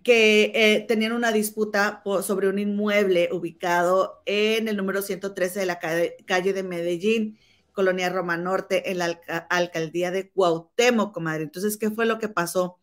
que 0.04 0.52
eh, 0.56 0.86
tenían 0.88 1.14
una 1.14 1.32
disputa 1.32 2.02
sobre 2.24 2.50
un 2.50 2.60
inmueble 2.60 3.30
ubicado 3.32 4.22
en 4.26 4.68
el 4.68 4.78
número 4.78 5.02
113 5.02 5.60
de 5.60 5.66
la 5.66 5.80
calle, 5.80 6.54
de 6.54 6.64
Medellín, 6.64 7.40
Colonia 7.72 8.10
Roma 8.10 8.38
Norte, 8.38 8.92
en 8.92 9.00
la 9.00 9.20
alcaldía 9.50 10.12
de 10.12 10.30
Cuauhtémoc, 10.32 11.14
comadre. 11.14 11.44
Entonces, 11.44 11.78
¿qué 11.78 11.90
fue 11.92 12.06
lo 12.06 12.20
que 12.20 12.30
pasó? 12.30 12.80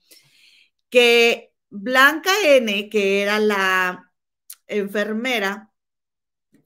Que 0.90 1.52
Blanca 1.70 2.32
N., 2.44 2.88
que 2.90 3.22
era 3.22 3.38
la 3.40 4.12
enfermera, 4.66 5.72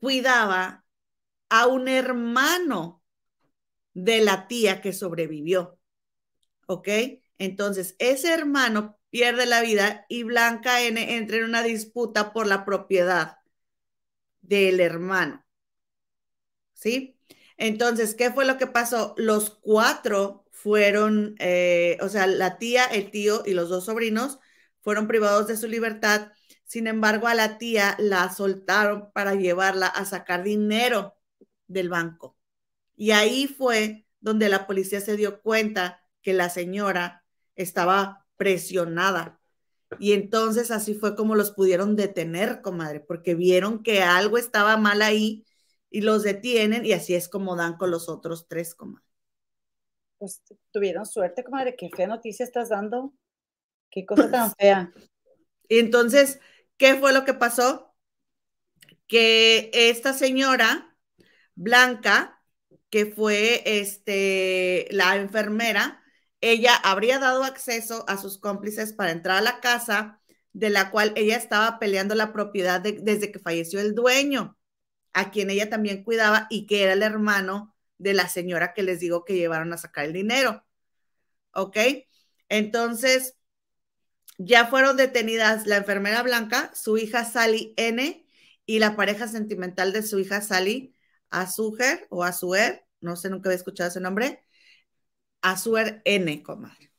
cuidaba 0.00 0.84
a 1.48 1.66
un 1.66 1.88
hermano 1.88 3.02
de 3.94 4.20
la 4.20 4.48
tía 4.48 4.80
que 4.80 4.92
sobrevivió. 4.92 5.78
¿Ok? 6.66 6.88
Entonces, 7.38 7.96
ese 7.98 8.32
hermano 8.32 8.95
pierde 9.16 9.46
la 9.46 9.62
vida 9.62 10.04
y 10.10 10.24
Blanca 10.24 10.82
N 10.82 11.16
entra 11.16 11.38
en 11.38 11.44
una 11.44 11.62
disputa 11.62 12.34
por 12.34 12.46
la 12.46 12.66
propiedad 12.66 13.38
del 14.42 14.78
hermano. 14.78 15.42
¿Sí? 16.74 17.18
Entonces, 17.56 18.14
¿qué 18.14 18.30
fue 18.30 18.44
lo 18.44 18.58
que 18.58 18.66
pasó? 18.66 19.14
Los 19.16 19.48
cuatro 19.62 20.44
fueron, 20.50 21.34
eh, 21.38 21.96
o 22.02 22.10
sea, 22.10 22.26
la 22.26 22.58
tía, 22.58 22.84
el 22.84 23.10
tío 23.10 23.42
y 23.46 23.54
los 23.54 23.70
dos 23.70 23.86
sobrinos 23.86 24.38
fueron 24.82 25.08
privados 25.08 25.46
de 25.46 25.56
su 25.56 25.66
libertad. 25.66 26.32
Sin 26.66 26.86
embargo, 26.86 27.26
a 27.26 27.34
la 27.34 27.56
tía 27.56 27.96
la 27.98 28.30
soltaron 28.30 29.10
para 29.12 29.34
llevarla 29.34 29.86
a 29.86 30.04
sacar 30.04 30.42
dinero 30.42 31.16
del 31.68 31.88
banco. 31.88 32.36
Y 32.96 33.12
ahí 33.12 33.46
fue 33.46 34.06
donde 34.20 34.50
la 34.50 34.66
policía 34.66 35.00
se 35.00 35.16
dio 35.16 35.40
cuenta 35.40 36.02
que 36.20 36.34
la 36.34 36.50
señora 36.50 37.24
estaba 37.54 38.25
presionada. 38.36 39.40
Y 39.98 40.12
entonces 40.12 40.70
así 40.70 40.94
fue 40.94 41.14
como 41.14 41.34
los 41.34 41.52
pudieron 41.52 41.96
detener, 41.96 42.60
comadre, 42.60 43.00
porque 43.00 43.34
vieron 43.34 43.82
que 43.82 44.02
algo 44.02 44.36
estaba 44.38 44.76
mal 44.76 45.02
ahí 45.02 45.44
y 45.90 46.00
los 46.00 46.22
detienen 46.22 46.84
y 46.84 46.92
así 46.92 47.14
es 47.14 47.28
como 47.28 47.56
dan 47.56 47.76
con 47.76 47.90
los 47.90 48.08
otros 48.08 48.48
tres, 48.48 48.74
comadre. 48.74 49.04
Pues 50.18 50.42
tuvieron 50.72 51.06
suerte, 51.06 51.44
comadre, 51.44 51.76
qué 51.76 51.90
fea 51.94 52.06
noticia 52.06 52.44
estás 52.44 52.70
dando. 52.70 53.12
Qué 53.90 54.04
cosa 54.04 54.30
tan 54.30 54.52
fea. 54.54 54.92
Y 55.68 55.78
entonces, 55.78 56.40
¿qué 56.76 56.96
fue 56.96 57.12
lo 57.12 57.24
que 57.24 57.34
pasó? 57.34 57.94
Que 59.06 59.70
esta 59.72 60.12
señora, 60.12 60.96
Blanca, 61.54 62.42
que 62.90 63.06
fue 63.06 63.62
este, 63.64 64.88
la 64.90 65.16
enfermera, 65.16 66.02
ella 66.40 66.74
habría 66.74 67.18
dado 67.18 67.44
acceso 67.44 68.04
a 68.08 68.16
sus 68.18 68.38
cómplices 68.38 68.92
para 68.92 69.10
entrar 69.10 69.38
a 69.38 69.42
la 69.42 69.60
casa 69.60 70.20
de 70.52 70.70
la 70.70 70.90
cual 70.90 71.12
ella 71.16 71.36
estaba 71.36 71.78
peleando 71.78 72.14
la 72.14 72.32
propiedad 72.32 72.80
desde 72.80 73.30
que 73.32 73.38
falleció 73.38 73.80
el 73.80 73.94
dueño, 73.94 74.56
a 75.12 75.30
quien 75.30 75.50
ella 75.50 75.68
también 75.68 76.04
cuidaba 76.04 76.46
y 76.50 76.66
que 76.66 76.82
era 76.82 76.92
el 76.94 77.02
hermano 77.02 77.74
de 77.98 78.14
la 78.14 78.28
señora 78.28 78.74
que 78.74 78.82
les 78.82 79.00
digo 79.00 79.24
que 79.24 79.34
llevaron 79.34 79.72
a 79.72 79.78
sacar 79.78 80.04
el 80.06 80.12
dinero. 80.12 80.64
¿Ok? 81.52 81.76
Entonces, 82.48 83.36
ya 84.38 84.66
fueron 84.66 84.96
detenidas 84.96 85.66
la 85.66 85.76
enfermera 85.76 86.22
Blanca, 86.22 86.70
su 86.74 86.98
hija 86.98 87.24
Sally 87.24 87.74
N 87.76 88.26
y 88.66 88.78
la 88.78 88.96
pareja 88.96 89.28
sentimental 89.28 89.92
de 89.92 90.02
su 90.02 90.18
hija 90.18 90.40
Sally, 90.42 90.94
Azuher 91.30 92.06
o 92.10 92.24
Azuer, 92.24 92.86
no 93.00 93.16
sé, 93.16 93.30
nunca 93.30 93.48
había 93.48 93.56
escuchado 93.56 93.88
ese 93.88 94.00
nombre, 94.00 94.45
Azuer 95.46 96.02
N, 96.04 96.42
comadre. 96.42 96.90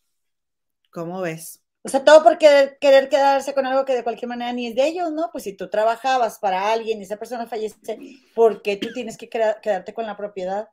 ¿Cómo 0.89 1.19
ves? 1.19 1.61
O 1.83 1.89
sea, 1.89 2.05
todo 2.05 2.23
por 2.23 2.37
querer, 2.37 2.77
quedarse 2.79 3.53
con 3.53 3.65
algo 3.65 3.83
que 3.83 3.93
de 3.93 4.05
cualquier 4.05 4.29
manera 4.29 4.53
ni 4.53 4.67
es 4.67 4.75
de 4.75 4.87
ellos, 4.87 5.11
¿no? 5.11 5.29
Pues 5.33 5.43
si 5.43 5.51
tú 5.51 5.69
trabajabas 5.69 6.39
para 6.39 6.71
alguien 6.71 6.99
y 6.99 7.03
esa 7.03 7.17
persona 7.17 7.45
fallece, 7.45 7.99
¿por 8.33 8.61
qué 8.61 8.77
tú 8.77 8.93
tienes 8.93 9.17
que 9.17 9.27
quedarte 9.27 9.93
con 9.93 10.05
la 10.05 10.15
propiedad? 10.15 10.69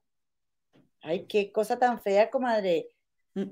Ay, 1.01 1.27
qué 1.27 1.51
cosa 1.51 1.77
tan 1.77 2.01
fea, 2.01 2.31
comadre. 2.31 2.91
Mm. 3.35 3.51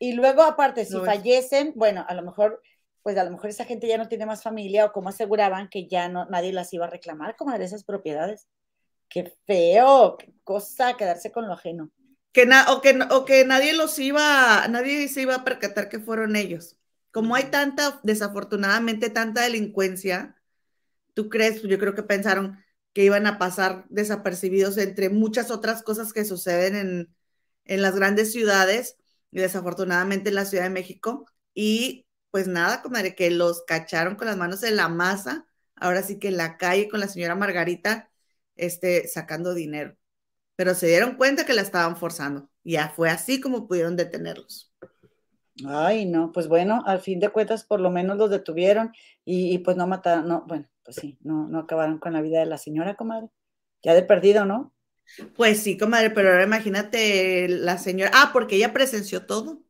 Y 0.00 0.12
luego, 0.14 0.42
aparte, 0.42 0.84
si 0.84 0.98
fallecen, 0.98 1.72
bueno, 1.76 2.04
a 2.08 2.14
lo 2.14 2.22
mejor, 2.22 2.60
pues 3.04 3.16
a 3.16 3.22
lo 3.22 3.30
mejor 3.30 3.50
esa 3.50 3.64
gente 3.64 3.86
ya 3.86 3.96
no 3.96 4.08
tiene 4.08 4.26
más 4.26 4.42
familia 4.42 4.86
o 4.86 4.92
como 4.92 5.10
aseguraban 5.10 5.68
que 5.68 5.86
ya 5.86 6.08
no, 6.08 6.24
nadie 6.24 6.52
las 6.52 6.72
iba 6.72 6.86
a 6.86 6.90
reclamar, 6.90 7.36
comadre, 7.36 7.64
esas 7.64 7.84
propiedades. 7.84 8.48
Qué 9.08 9.32
feo, 9.46 10.16
qué 10.16 10.34
cosa 10.42 10.96
quedarse 10.96 11.30
con 11.30 11.46
lo 11.46 11.52
ajeno. 11.52 11.92
Que 12.32 12.48
o, 12.68 12.80
que, 12.80 12.98
o 13.10 13.24
que 13.24 13.44
nadie 13.44 13.74
los 13.74 13.98
iba, 13.98 14.66
nadie 14.68 15.08
se 15.08 15.22
iba 15.22 15.34
a 15.36 15.44
percatar 15.44 15.88
que 15.88 16.00
fueron 16.00 16.36
ellos. 16.36 16.76
Como 17.10 17.34
hay 17.34 17.44
tanta, 17.50 18.00
desafortunadamente, 18.02 19.10
tanta 19.10 19.42
delincuencia, 19.42 20.40
¿tú 21.14 21.28
crees? 21.28 21.62
Yo 21.62 21.78
creo 21.78 21.94
que 21.94 22.02
pensaron 22.02 22.58
que 22.94 23.04
iban 23.04 23.26
a 23.26 23.38
pasar 23.38 23.86
desapercibidos 23.90 24.78
entre 24.78 25.10
muchas 25.10 25.50
otras 25.50 25.82
cosas 25.82 26.12
que 26.12 26.24
suceden 26.24 26.76
en, 26.76 27.14
en 27.64 27.82
las 27.82 27.96
grandes 27.96 28.32
ciudades 28.32 28.96
y 29.30 29.40
desafortunadamente 29.40 30.30
en 30.30 30.36
la 30.36 30.44
Ciudad 30.44 30.64
de 30.64 30.70
México. 30.70 31.26
Y 31.54 32.06
pues 32.30 32.48
nada, 32.48 32.82
comadre, 32.82 33.14
que 33.14 33.30
los 33.30 33.62
cacharon 33.64 34.16
con 34.16 34.26
las 34.26 34.36
manos 34.36 34.62
en 34.62 34.76
la 34.76 34.88
masa, 34.88 35.46
ahora 35.76 36.02
sí 36.02 36.18
que 36.18 36.28
en 36.28 36.38
la 36.38 36.56
calle 36.58 36.88
con 36.88 37.00
la 37.00 37.08
señora 37.08 37.34
Margarita, 37.34 38.10
este, 38.56 39.08
sacando 39.08 39.54
dinero. 39.54 39.96
Pero 40.62 40.76
se 40.76 40.86
dieron 40.86 41.16
cuenta 41.16 41.44
que 41.44 41.54
la 41.54 41.62
estaban 41.62 41.96
forzando. 41.96 42.48
Ya 42.62 42.88
fue 42.88 43.10
así 43.10 43.40
como 43.40 43.66
pudieron 43.66 43.96
detenerlos. 43.96 44.72
Ay, 45.66 46.06
no, 46.06 46.30
pues 46.30 46.46
bueno, 46.46 46.84
al 46.86 47.00
fin 47.00 47.18
de 47.18 47.30
cuentas 47.30 47.64
por 47.64 47.80
lo 47.80 47.90
menos 47.90 48.16
los 48.16 48.30
detuvieron 48.30 48.92
y, 49.24 49.58
pues 49.58 49.76
no 49.76 49.88
mataron, 49.88 50.28
no, 50.28 50.44
bueno, 50.46 50.68
pues 50.84 50.98
sí, 50.98 51.18
no, 51.20 51.48
no 51.48 51.58
acabaron 51.58 51.98
con 51.98 52.12
la 52.12 52.20
vida 52.20 52.38
de 52.38 52.46
la 52.46 52.58
señora, 52.58 52.94
comadre. 52.94 53.28
Ya 53.82 53.92
de 53.92 54.04
perdido, 54.04 54.44
¿no? 54.44 54.72
Pues 55.34 55.58
sí, 55.58 55.76
comadre, 55.76 56.10
pero 56.10 56.30
ahora 56.30 56.44
imagínate 56.44 57.48
la 57.48 57.76
señora, 57.76 58.12
ah, 58.14 58.30
porque 58.32 58.54
ella 58.54 58.72
presenció 58.72 59.26
todo. 59.26 59.64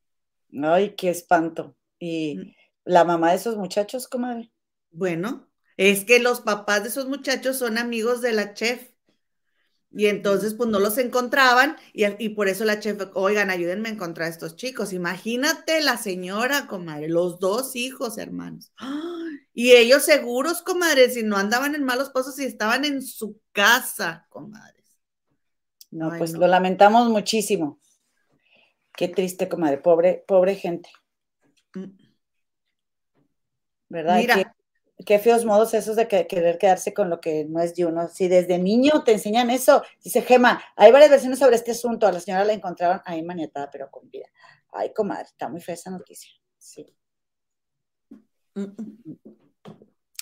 Ay, 0.63 0.95
qué 0.95 1.09
espanto. 1.09 1.75
Y 1.99 2.37
mm. 2.37 2.55
la 2.85 3.05
mamá 3.05 3.31
de 3.31 3.37
esos 3.37 3.57
muchachos, 3.57 4.09
comadre. 4.09 4.53
Bueno, 4.91 5.49
es 5.79 6.05
que 6.05 6.19
los 6.19 6.43
papás 6.43 6.83
de 6.83 6.91
esos 6.91 7.09
muchachos 7.09 7.57
son 7.57 7.79
amigos 7.79 8.21
de 8.21 8.33
la 8.35 8.53
chef. 8.53 8.92
Y 9.95 10.07
entonces, 10.07 10.55
pues 10.55 10.71
no 10.71 10.79
los 10.79 10.97
encontraban 10.97 11.77
y, 11.93 12.31
por 12.31 12.49
eso 12.49 12.65
la 12.65 12.81
chef, 12.81 12.99
oigan, 13.15 13.51
ayúdenme 13.51 13.91
a 13.91 13.93
encontrar 13.93 14.29
a 14.29 14.31
estos 14.31 14.57
chicos. 14.57 14.93
Imagínate 14.93 15.83
la 15.83 15.99
señora, 15.99 16.67
comadre, 16.67 17.09
los 17.09 17.39
dos 17.39 17.77
hijos, 17.77 18.17
hermanos. 18.17 18.73
Y 19.53 19.73
ellos 19.73 20.05
seguros, 20.05 20.63
comadre, 20.63 21.11
si 21.11 21.23
no 21.23 21.37
andaban 21.37 21.75
en 21.75 21.85
malos 21.85 22.09
pasos 22.09 22.39
y 22.39 22.45
estaban 22.45 22.87
en 22.87 23.03
su 23.03 23.39
casa, 23.53 24.27
comadres. 24.31 24.83
No, 25.91 26.11
pues 26.17 26.33
lo 26.33 26.47
lamentamos 26.47 27.11
muchísimo. 27.11 27.79
Qué 28.97 29.09
triste, 29.09 29.47
comadre, 29.49 29.77
pobre, 29.77 30.25
pobre 30.27 30.55
gente. 30.55 30.89
Mm. 31.75 31.85
¿Verdad? 33.91 34.17
Mira, 34.17 34.57
qué 35.05 35.19
feos 35.19 35.45
modos 35.45 35.75
esos 35.75 35.97
de 35.97 36.07
querer 36.07 36.59
quedarse 36.59 36.93
con 36.93 37.11
lo 37.11 37.21
que 37.21 37.45
no 37.45 37.61
es 37.61 37.75
de 37.75 37.87
uno. 37.87 38.09
Si 38.09 38.29
desde 38.29 38.59
niño 38.59 39.05
te 39.05 39.13
enseñan 39.13 39.51
eso, 39.51 39.83
dice 40.03 40.23
Gema, 40.23 40.63
hay 40.77 40.93
varias 40.93 41.11
versiones 41.11 41.39
sobre 41.39 41.57
este 41.57 41.71
asunto. 41.73 42.07
A 42.07 42.13
la 42.13 42.21
señora 42.21 42.45
la 42.45 42.53
encontraron 42.53 43.01
ahí 43.05 43.23
maniatada, 43.23 43.71
pero 43.71 43.91
con 43.91 44.11
vida. 44.11 44.27
Ay, 44.73 44.93
comadre, 44.95 45.25
está 45.25 45.49
muy 45.49 45.61
fea 45.61 45.75
esa 45.75 45.91
noticia. 45.91 46.31
Sí. 46.59 46.95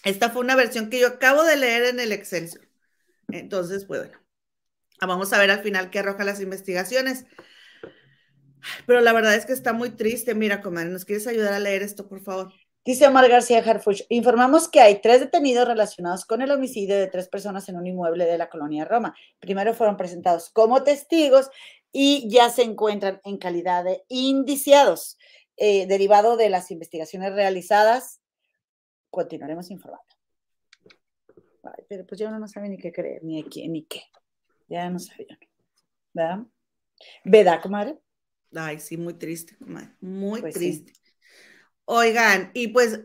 Esta 0.05 0.31
fue 0.31 0.43
una 0.43 0.57
versión 0.57 0.91
que 0.91 1.01
yo 1.01 1.09
acabo 1.09 1.43
de 1.45 1.57
leer 1.57 1.85
en 1.85 2.01
el 2.01 2.13
Excelsior. 2.13 2.67
Entonces, 3.29 3.85
pues 3.85 4.01
bueno, 4.01 4.19
vamos 5.01 5.33
a 5.33 5.39
ver 5.39 5.51
al 5.51 5.63
final 5.63 5.91
qué 5.91 5.99
arroja 5.99 6.25
las 6.25 6.41
investigaciones. 6.41 7.27
Pero 8.87 9.01
la 9.01 9.13
verdad 9.13 9.35
es 9.35 9.47
que 9.47 9.53
está 9.53 9.73
muy 9.73 9.91
triste. 9.91 10.35
Mira, 10.35 10.61
comadre, 10.63 10.91
¿nos 10.91 11.05
quieres 11.05 11.27
ayudar 11.27 11.53
a 11.53 11.59
leer 11.59 11.83
esto, 11.83 12.09
por 12.09 12.21
favor? 12.21 12.53
Dice 12.83 13.07
Omar 13.07 13.29
García 13.29 13.59
Harfuch, 13.59 14.03
informamos 14.09 14.67
que 14.67 14.81
hay 14.81 15.03
tres 15.03 15.21
detenidos 15.21 15.69
relacionados 15.69 16.25
con 16.25 16.41
el 16.41 16.51
homicidio 16.51 16.97
de 16.99 17.09
tres 17.09 17.29
personas 17.29 17.69
en 17.69 17.77
un 17.77 17.87
inmueble 17.87 18.25
de 18.25 18.39
la 18.39 18.49
colonia 18.49 18.87
Roma. 18.87 19.15
Primero 19.39 19.75
fueron 19.75 19.99
presentados 19.99 20.49
como 20.49 20.83
testigos 20.83 21.51
y 21.93 22.27
ya 22.31 22.49
se 22.49 22.63
encuentran 22.63 23.21
en 23.25 23.37
calidad 23.37 23.85
de 23.85 24.03
indiciados. 24.09 25.19
Eh, 25.59 25.87
derivado 25.87 26.39
de 26.39 26.49
las 26.49 26.71
investigaciones 26.71 27.35
realizadas, 27.35 28.23
continuaremos 29.11 29.71
informando. 29.71 30.05
pero 31.87 32.07
pues 32.07 32.19
ya 32.19 32.31
no 32.31 32.49
sabe 32.49 32.71
ni 32.71 32.79
qué 32.79 32.93
creer, 32.93 33.23
ni 33.23 33.43
qué, 33.45 33.69
ni 33.69 33.85
qué. 33.85 34.05
Ya 34.69 34.89
no 34.89 34.99
sabe 34.99 35.27
yo. 35.29 35.37
¿Verdad? 36.15 36.47
¿Verdad, 37.25 37.61
comadre? 37.61 37.99
Ay, 38.55 38.81
sí, 38.81 38.97
muy 38.97 39.15
triste, 39.15 39.55
comadre. 39.59 39.91
Muy 40.01 40.41
pues 40.41 40.55
triste. 40.55 40.95
Oigan, 41.93 42.53
y 42.55 42.69
pues 42.69 43.01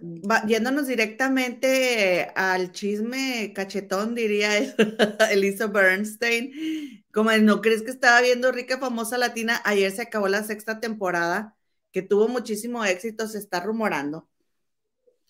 yéndonos 0.47 0.85
directamente 0.85 2.31
al 2.35 2.71
chisme 2.71 3.51
cachetón, 3.55 4.13
diría 4.13 4.51
Elisa 5.31 5.65
Bernstein, 5.65 7.03
como 7.11 7.31
no 7.31 7.61
crees 7.61 7.81
que 7.81 7.89
estaba 7.89 8.21
viendo 8.21 8.51
Rica 8.51 8.77
Famosa 8.77 9.17
Latina, 9.17 9.59
ayer 9.65 9.91
se 9.91 10.03
acabó 10.03 10.27
la 10.27 10.43
sexta 10.43 10.79
temporada, 10.79 11.55
que 11.91 12.03
tuvo 12.03 12.27
muchísimo 12.27 12.85
éxito, 12.85 13.27
se 13.27 13.39
está 13.39 13.59
rumorando. 13.59 14.29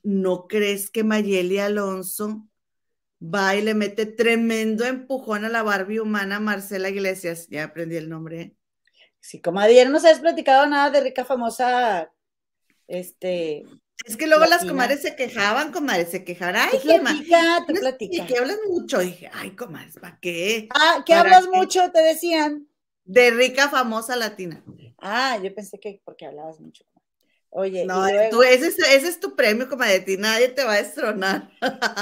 ¿No 0.04 0.48
crees 0.50 0.92
que 0.92 1.06
Mayeli 1.06 1.60
Alonso 1.60 2.46
va 3.22 3.56
y 3.56 3.62
le 3.62 3.74
mete 3.74 4.06
tremendo 4.06 4.84
empujón 4.84 5.46
a 5.46 5.50
la 5.50 5.64
Barbie 5.64 6.02
humana 6.02 6.42
Marcela 6.42 6.90
Iglesias? 6.90 7.48
Ya 7.50 7.64
aprendí 7.64 7.96
el 7.96 8.10
nombre. 8.10 8.58
Sí, 9.22 9.40
como 9.40 9.62
ayer 9.62 9.90
no 9.90 10.02
se 10.02 10.10
has 10.10 10.20
platicado 10.20 10.66
nada 10.66 10.90
de 10.90 11.00
Rica 11.00 11.24
Famosa 11.24 12.12
este. 12.88 13.66
Es 14.06 14.18
que 14.18 14.28
luego 14.28 14.46
las 14.46 14.66
comadres 14.66 15.02
se 15.02 15.16
quejaban, 15.16 15.72
comadres, 15.72 16.10
se 16.10 16.24
quejarán. 16.24 16.70
Ay, 16.72 16.80
platica, 16.80 17.64
tú 17.66 17.74
platica. 17.74 18.28
que 18.28 18.38
hablas 18.38 18.60
mucho. 18.68 19.00
dije, 19.00 19.30
ay, 19.34 19.52
comadres, 19.52 19.96
¿para 20.00 20.20
qué? 20.20 20.68
Ah, 20.76 21.04
que 21.06 21.14
hablas 21.14 21.48
mucho, 21.48 21.92
te 21.92 22.02
decían. 22.02 22.68
De 23.04 23.32
rica, 23.32 23.70
famosa 23.70 24.16
latina. 24.16 24.64
Ah, 24.98 25.40
yo 25.42 25.54
pensé 25.54 25.80
que 25.80 26.02
porque 26.04 26.26
hablabas 26.26 26.60
mucho. 26.60 26.84
Oye, 27.50 27.86
no, 27.86 28.06
tú, 28.32 28.44
ese, 28.44 28.68
es, 28.68 29.20
tu 29.20 29.34
premio, 29.34 29.70
comadre, 29.70 30.02
ti 30.02 30.18
nadie 30.18 30.50
te 30.50 30.66
va 30.66 30.74
a 30.74 30.84
destronar. 30.84 31.50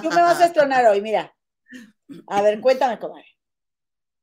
Tú 0.02 0.10
me 0.10 0.15
vas 0.15 0.41
a 0.41 0.46
destronar 0.46 0.86
hoy, 0.88 1.00
mira. 1.00 1.36
A 2.28 2.41
ver, 2.41 2.60
cuéntame, 2.62 2.98
comadre. 2.98 3.28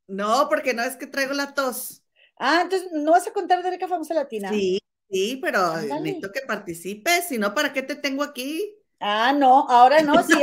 No, 0.09 0.49
porque 0.49 0.75
no 0.75 0.83
es 0.83 0.97
que 0.97 1.07
traigo 1.07 1.33
la 1.35 1.55
tos. 1.55 2.03
Ah, 2.37 2.63
entonces, 2.63 2.91
¿no 2.91 3.13
vas 3.13 3.29
a 3.29 3.33
contar 3.33 3.63
de 3.63 3.71
rica, 3.71 3.87
famosa 3.87 4.13
latina? 4.13 4.51
Sí, 4.51 4.81
Sí, 5.11 5.41
pero 5.43 5.77
necesito 5.77 6.31
que 6.31 6.41
participes, 6.43 7.27
si 7.29 7.39
no, 7.39 7.53
¿para 7.53 7.73
qué 7.73 7.83
te 7.83 7.97
tengo 7.97 8.23
aquí? 8.23 8.77
Ah, 9.03 9.33
no, 9.33 9.67
ahora 9.71 10.03
no, 10.03 10.23
sí, 10.23 10.35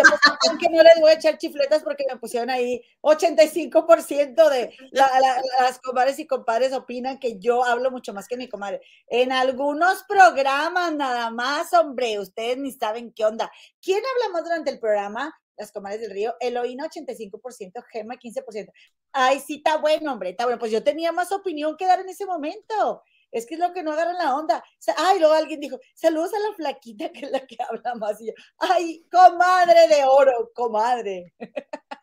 que 0.59 0.69
no 0.69 0.81
les 0.81 0.99
voy 0.99 1.11
a 1.11 1.13
echar 1.13 1.37
chifletas 1.37 1.83
porque 1.83 2.05
me 2.09 2.17
pusieron 2.17 2.49
ahí 2.49 2.83
85% 3.01 4.49
de 4.49 4.73
las 4.91 5.79
comadres 5.79 6.17
y 6.17 6.25
compadres 6.25 6.73
opinan 6.73 7.19
que 7.19 7.37
yo 7.37 7.63
hablo 7.63 7.91
mucho 7.91 8.15
más 8.15 8.27
que 8.27 8.35
mi 8.35 8.49
comadre. 8.49 8.81
En 9.05 9.31
algunos 9.31 10.03
programas 10.09 10.91
nada 10.95 11.29
más, 11.29 11.71
hombre, 11.73 12.19
ustedes 12.19 12.57
ni 12.57 12.71
saben 12.71 13.13
qué 13.13 13.25
onda. 13.25 13.51
¿Quién 13.79 13.99
habla 13.99 14.33
más 14.33 14.43
durante 14.43 14.71
el 14.71 14.79
programa? 14.79 15.39
Las 15.55 15.71
comadres 15.71 16.01
del 16.01 16.11
río, 16.11 16.35
Eloína 16.39 16.89
85%, 16.89 17.83
Gema 17.91 18.15
15%. 18.15 18.71
Ay, 19.11 19.39
sí, 19.39 19.57
está 19.57 19.77
bueno, 19.77 20.11
hombre, 20.11 20.31
está 20.31 20.45
bueno. 20.45 20.57
Pues 20.57 20.71
yo 20.71 20.83
tenía 20.83 21.11
más 21.11 21.31
opinión 21.31 21.77
que 21.77 21.85
dar 21.85 21.99
en 21.99 22.09
ese 22.09 22.25
momento. 22.25 23.03
Es 23.31 23.45
que 23.45 23.55
es 23.55 23.59
lo 23.59 23.73
que 23.73 23.83
no 23.83 23.91
agarra 23.91 24.13
la 24.13 24.35
onda. 24.35 24.63
ay, 24.97 25.19
luego 25.19 25.33
alguien 25.33 25.59
dijo, 25.59 25.79
saludos 25.93 26.33
a 26.33 26.39
la 26.39 26.55
flaquita 26.55 27.09
que 27.11 27.25
es 27.25 27.31
la 27.31 27.45
que 27.45 27.57
habla 27.59 27.95
más. 27.95 28.21
Y 28.21 28.27
yo, 28.27 28.33
ay, 28.59 29.05
comadre 29.11 29.87
de 29.87 30.03
oro, 30.05 30.51
comadre. 30.53 31.33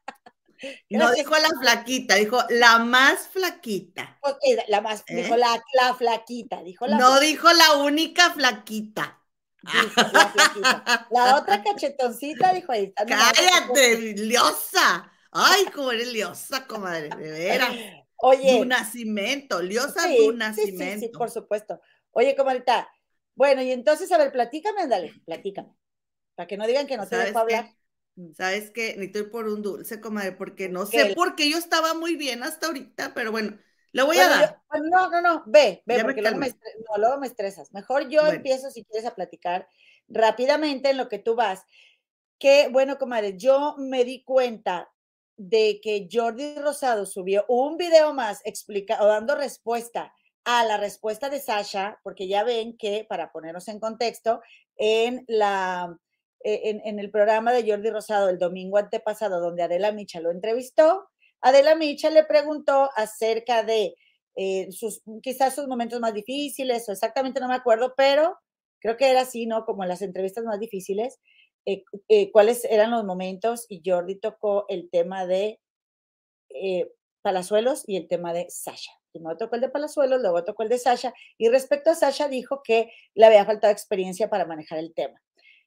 No 0.88 1.12
dijo 1.12 1.37
la 1.37 1.50
flaquita, 1.60 2.14
dijo 2.14 2.38
la 2.48 2.78
más 2.78 3.28
flaquita. 3.28 4.18
la 4.68 4.80
más, 4.80 5.04
dijo 5.06 5.34
¿Eh? 5.34 5.38
la, 5.38 5.62
la, 5.74 5.94
flaquita, 5.94 6.62
dijo 6.62 6.87
la 6.87 6.96
No 6.96 7.20
dijo 7.20 7.52
la 7.52 7.72
única 7.82 8.30
flaquita. 8.30 9.20
la, 11.10 11.37
otra 11.37 11.62
cachetoncita 11.62 12.52
dijo 12.52 12.72
ahí. 12.72 12.92
Cállate, 12.94 14.14
liosa. 14.14 15.10
Ay, 15.32 15.66
cómo 15.74 15.90
eres 15.90 16.08
liosa, 16.12 16.66
comadre, 16.66 17.08
de 17.08 17.30
veras. 17.30 17.70
Oye. 18.18 18.59
Tu 18.59 18.64
nacimiento, 18.64 19.62
Liosa 19.62 20.09
sí, 20.09 20.31
nacimiento. 20.35 21.00
Sí, 21.00 21.07
sí, 21.07 21.09
por 21.09 21.31
supuesto. 21.31 21.81
Oye, 22.12 22.37
comadita, 22.37 22.88
bueno, 23.35 23.62
y 23.62 23.72
entonces, 23.72 24.11
a 24.12 24.18
ver, 24.18 24.33
platícame, 24.33 24.83
ándale, 24.83 25.12
platícame. 25.24 25.74
Para 26.35 26.46
que 26.46 26.57
no 26.57 26.66
digan 26.66 26.87
que 26.87 26.96
no 26.96 27.07
te 27.07 27.16
dejo 27.16 27.38
hablar. 27.38 27.70
¿Sabes 28.37 28.70
qué? 28.70 28.94
Necesito 28.96 29.18
ir 29.20 29.31
por 29.31 29.48
un 29.48 29.62
dulce, 29.62 30.00
comadre, 30.00 30.33
porque 30.33 30.68
no 30.68 30.87
sé 30.87 31.14
por 31.14 31.35
qué 31.35 31.50
yo 31.50 31.59
estaba 31.59 31.94
muy 31.94 32.14
bien 32.14 32.44
hasta 32.44 32.68
ahorita, 32.68 33.12
pero 33.12 33.33
bueno, 33.33 33.59
le 33.90 34.03
voy 34.03 34.18
a 34.18 34.29
dar. 34.29 34.62
no, 34.90 35.11
no, 35.11 35.20
no, 35.20 35.42
ve, 35.46 35.83
ve, 35.85 36.03
porque 36.03 36.22
luego 36.22 36.38
me, 36.38 36.48
no, 36.48 36.98
luego 36.98 37.18
me, 37.18 37.27
estresas. 37.27 37.72
Mejor 37.72 38.09
yo 38.09 38.27
empiezo, 38.27 38.70
si 38.70 38.85
quieres, 38.85 39.07
a 39.07 39.16
platicar 39.16 39.68
rápidamente 40.07 40.90
en 40.90 40.96
lo 40.96 41.09
que 41.09 41.18
tú 41.18 41.35
vas. 41.35 41.64
Que, 42.38 42.68
bueno, 42.70 42.98
comadre, 42.98 43.37
yo 43.37 43.74
me 43.79 44.05
di 44.05 44.22
cuenta 44.22 44.92
de 45.37 45.81
que 45.83 46.09
Jordi 46.11 46.57
Rosado 46.57 47.07
subió 47.07 47.44
un 47.49 47.77
video 47.77 48.12
más 48.12 48.40
explicando, 48.44 49.07
dando 49.07 49.35
respuesta 49.35 50.12
a 50.44 50.64
la 50.64 50.77
respuesta 50.77 51.31
de 51.31 51.40
Sasha, 51.40 51.99
porque 52.03 52.29
ya 52.29 52.44
ven 52.44 52.77
que, 52.77 53.07
para 53.09 53.33
ponernos 53.33 53.66
en 53.68 53.81
contexto, 53.81 54.40
en, 54.77 55.25
la, 55.27 55.97
e, 56.40 56.81
en, 56.85 56.99
el 56.99 57.11
programa 57.11 57.53
de 57.53 57.68
Jordi 57.68 57.90
Rosado 57.90 58.29
el 58.29 58.38
domingo 58.38 58.77
antepasado, 58.77 59.40
donde 59.40 59.62
Adela 59.62 59.92
Micha 59.92 60.20
lo 60.20 60.31
entrevistó, 60.31 61.09
Adela 61.40 61.75
Micha 61.75 62.11
le 62.11 62.25
preguntó 62.25 62.90
acerca 62.94 63.62
de 63.62 63.94
eh, 64.37 64.70
sus, 64.70 65.03
quizás 65.23 65.55
sus 65.55 65.66
momentos 65.66 66.01
más 66.01 66.12
difíciles, 66.12 66.88
o 66.88 66.92
exactamente 66.92 67.40
no 67.40 67.49
me 67.49 67.55
acuerdo, 67.55 67.94
pero 67.97 68.38
creo 68.81 68.97
que 68.97 69.11
era 69.11 69.23
así, 69.23 69.47
¿no? 69.47 69.64
Como 69.64 69.83
en 69.83 69.88
las 69.88 70.03
entrevistas 70.03 70.44
más 70.44 70.61
difíciles, 70.61 71.20
eh, 71.66 71.85
eh, 72.09 72.31
cuáles 72.33 72.64
eran 72.64 72.90
los 72.90 73.05
momentos 73.05 73.66
y 73.68 73.83
Jordi 73.85 74.16
tocó 74.16 74.66
el 74.68 74.90
tema 74.90 75.27
de 75.27 75.61
Palazuelos 77.22 77.83
y 77.87 77.96
el 77.96 78.07
tema 78.07 78.33
de 78.33 78.46
Sasha. 78.48 78.92
Primero 79.11 79.37
tocó 79.37 79.55
el 79.57 79.62
de 79.62 79.68
Palazuelos, 79.68 80.20
luego 80.20 80.44
tocó 80.44 80.62
el 80.62 80.68
de 80.68 80.79
Sasha, 80.79 81.14
y 81.38 81.48
respecto 81.48 81.90
a 81.90 81.94
Sasha 81.94 82.29
dijo 82.29 82.62
que 82.62 82.90
le 83.14 83.27
había 83.27 83.44
faltado 83.44 83.72
experiencia 83.72 84.29
para 84.29 84.44
manejar 84.44 84.79
el 84.79 84.92
tema. 84.92 85.20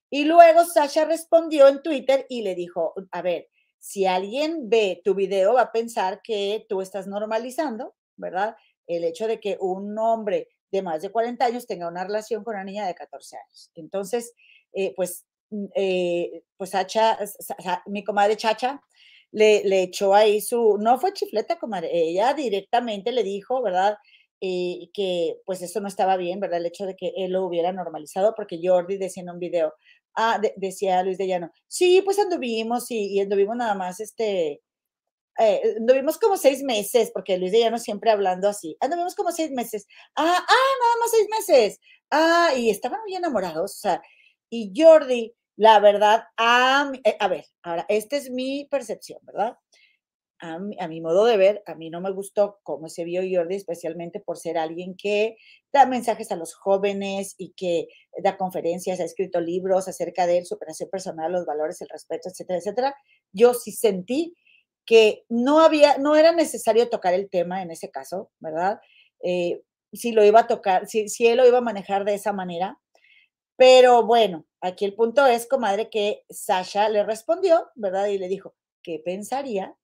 Y 0.10 0.26
luego 0.26 0.66
Sasha 0.66 1.06
respondió 1.06 1.68
en 1.68 1.82
Twitter 1.82 2.26
y 2.30 2.42
le 2.42 2.56
dijo, 2.56 2.94
a 3.12 3.22
ver, 3.22 3.50
si 3.80 4.06
alguien 4.06 4.70
ve 4.70 5.02
tu 5.04 5.16
video 5.16 5.54
va 5.54 5.62
a 5.62 5.72
pensar 5.72 6.22
que 6.22 6.66
tú 6.70 6.82
estás 6.82 7.08
normalizando, 7.08 7.96
¿verdad? 8.16 8.56
El 8.86 9.04
hecho 9.04 9.28
de 9.28 9.40
que 9.40 9.58
un 9.60 9.98
hombre 9.98 10.50
de 10.72 10.82
más 10.82 11.02
de 11.02 11.12
40 11.12 11.46
años 11.46 11.68
tenga 11.68 11.88
una 11.88 12.04
relación 12.04 12.44
con 12.44 12.56
una 12.56 12.64
niña 12.64 12.88
de 12.88 12.96
14 12.96 13.38
años. 13.38 13.72
Entonces, 13.76 14.34
eh, 14.74 14.94
pues, 14.96 15.26
eh, 15.76 16.44
pues 16.58 16.72
Sacha, 16.72 17.18
mi 17.88 18.04
comadre 18.04 18.38
Chacha, 18.38 18.82
le, 19.32 19.64
le, 19.66 19.84
echó 19.84 20.14
ahí 20.14 20.42
su, 20.42 20.78
no 20.80 21.00
fue 21.00 21.14
chifleta, 21.14 21.60
comadre, 21.60 21.90
ella 21.94 22.34
directamente 22.34 23.12
le 23.12 23.24
dijo, 23.24 23.62
¿verdad? 23.62 23.98
Eh, 24.42 24.90
que 24.94 25.36
pues 25.46 25.62
eso 25.62 25.82
no 25.82 25.88
estaba 25.88 26.16
bien, 26.18 26.40
¿verdad? 26.40 26.60
El 26.60 26.68
hecho 26.68 26.86
de 26.86 26.96
que 26.96 27.12
él 27.18 27.32
lo 27.34 27.46
hubiera 27.46 27.72
normalizado, 27.74 28.34
porque 28.36 28.60
Jordi 28.64 28.98
decía 28.98 29.24
en 29.24 29.32
un 29.32 29.40
video, 29.40 29.74
ah, 30.16 30.40
decía 30.58 31.04
Luis 31.04 31.18
de 31.18 31.28
Llano, 31.28 31.52
sí, 31.68 32.02
pues 32.04 32.20
anduvimos 32.20 32.92
y, 32.92 33.16
y 33.16 33.20
anduvimos 33.20 33.56
nada 33.58 33.76
más, 33.76 34.00
este, 34.00 34.62
eh, 35.40 35.76
anduvimos 35.78 36.18
como 36.18 36.36
seis 36.38 36.64
meses, 36.64 37.12
porque 37.14 37.38
Luis 37.38 37.52
de 37.52 37.60
Llano 37.60 37.78
siempre 37.78 38.10
hablando 38.12 38.50
así, 38.50 38.76
anduvimos 38.80 39.16
como 39.16 39.32
seis 39.32 39.52
meses, 39.52 39.88
ah, 40.16 40.24
ah, 40.48 40.72
nada 40.82 40.96
más 41.00 41.12
seis 41.12 41.28
meses, 41.30 41.80
ah, 42.12 42.50
y 42.56 42.70
estaban 42.72 43.02
muy 43.02 43.16
enamorados, 43.16 43.76
o 43.76 43.80
sea, 43.80 44.02
y 44.50 44.74
Jordi, 44.76 45.34
la 45.56 45.80
verdad, 45.80 46.26
a, 46.38 46.92
eh, 47.04 47.18
a 47.20 47.28
ver, 47.28 47.46
ahora, 47.64 47.86
esta 47.90 48.18
es 48.18 48.30
mi 48.30 48.66
percepción, 48.70 49.20
¿verdad? 49.24 49.58
a 50.40 50.88
mi, 50.88 51.02
modo 51.02 51.26
de 51.26 51.38
ver, 51.38 51.64
a 51.66 51.74
mí 51.74 51.90
no 51.90 52.00
me 52.00 52.12
gustó 52.12 52.60
cómo 52.62 52.90
se 52.90 53.04
vio 53.04 53.22
Jordi, 53.22 53.56
especialmente 53.56 54.20
por 54.20 54.38
ser 54.38 54.58
alguien 54.58 54.96
que 54.96 55.38
da 55.74 55.86
mensajes 55.86 56.32
a 56.32 56.36
los 56.36 56.54
jóvenes 56.54 57.34
y 57.38 57.54
que 57.54 57.88
da 58.24 58.38
conferencias, 58.38 59.00
ha 59.00 59.04
escrito 59.04 59.42
libros 59.42 59.88
acerca 59.88 60.28
de 60.28 60.46
superación 60.46 60.90
personal, 60.90 61.32
los 61.32 61.46
valores, 61.46 61.82
el 61.82 61.90
respeto, 61.90 62.30
etcétera, 62.30 62.60
etcétera. 62.60 62.96
Yo 63.32 63.54
sí 63.54 63.72
sentí 63.72 64.36
que 64.86 65.26
no 65.28 65.60
había, 65.60 65.98
no 65.98 66.16
era 66.16 66.32
necesario 66.32 66.90
tocar 66.90 67.14
el 67.14 67.30
tema 67.30 67.64
en 67.64 67.72
ese 67.72 67.90
caso, 67.90 68.32
¿verdad? 68.40 68.80
Eh, 69.24 69.62
si 69.92 70.12
lo 70.12 70.24
iba 70.24 70.42
a 70.42 70.48
tocar, 70.48 70.88
si, 70.88 71.10
si 71.10 71.28
él 71.28 71.38
lo 71.38 71.48
iba 71.48 71.58
a 71.58 71.62
manejar 71.62 72.06
de 72.06 72.14
esa 72.14 72.32
manera. 72.32 72.78
Pero 73.58 74.04
bueno, 74.04 74.46
aquí 74.62 74.86
el 74.86 74.96
punto 74.96 75.26
es, 75.28 75.48
comadre, 75.48 75.90
que 75.90 76.24
Sasha 76.30 76.88
le 76.90 77.04
respondió, 77.04 77.70
¿verdad? 77.76 78.08
Y 78.08 78.18
le 78.18 78.30
dijo, 78.30 78.56
¿qué 78.82 79.02
pensaría 79.04 79.76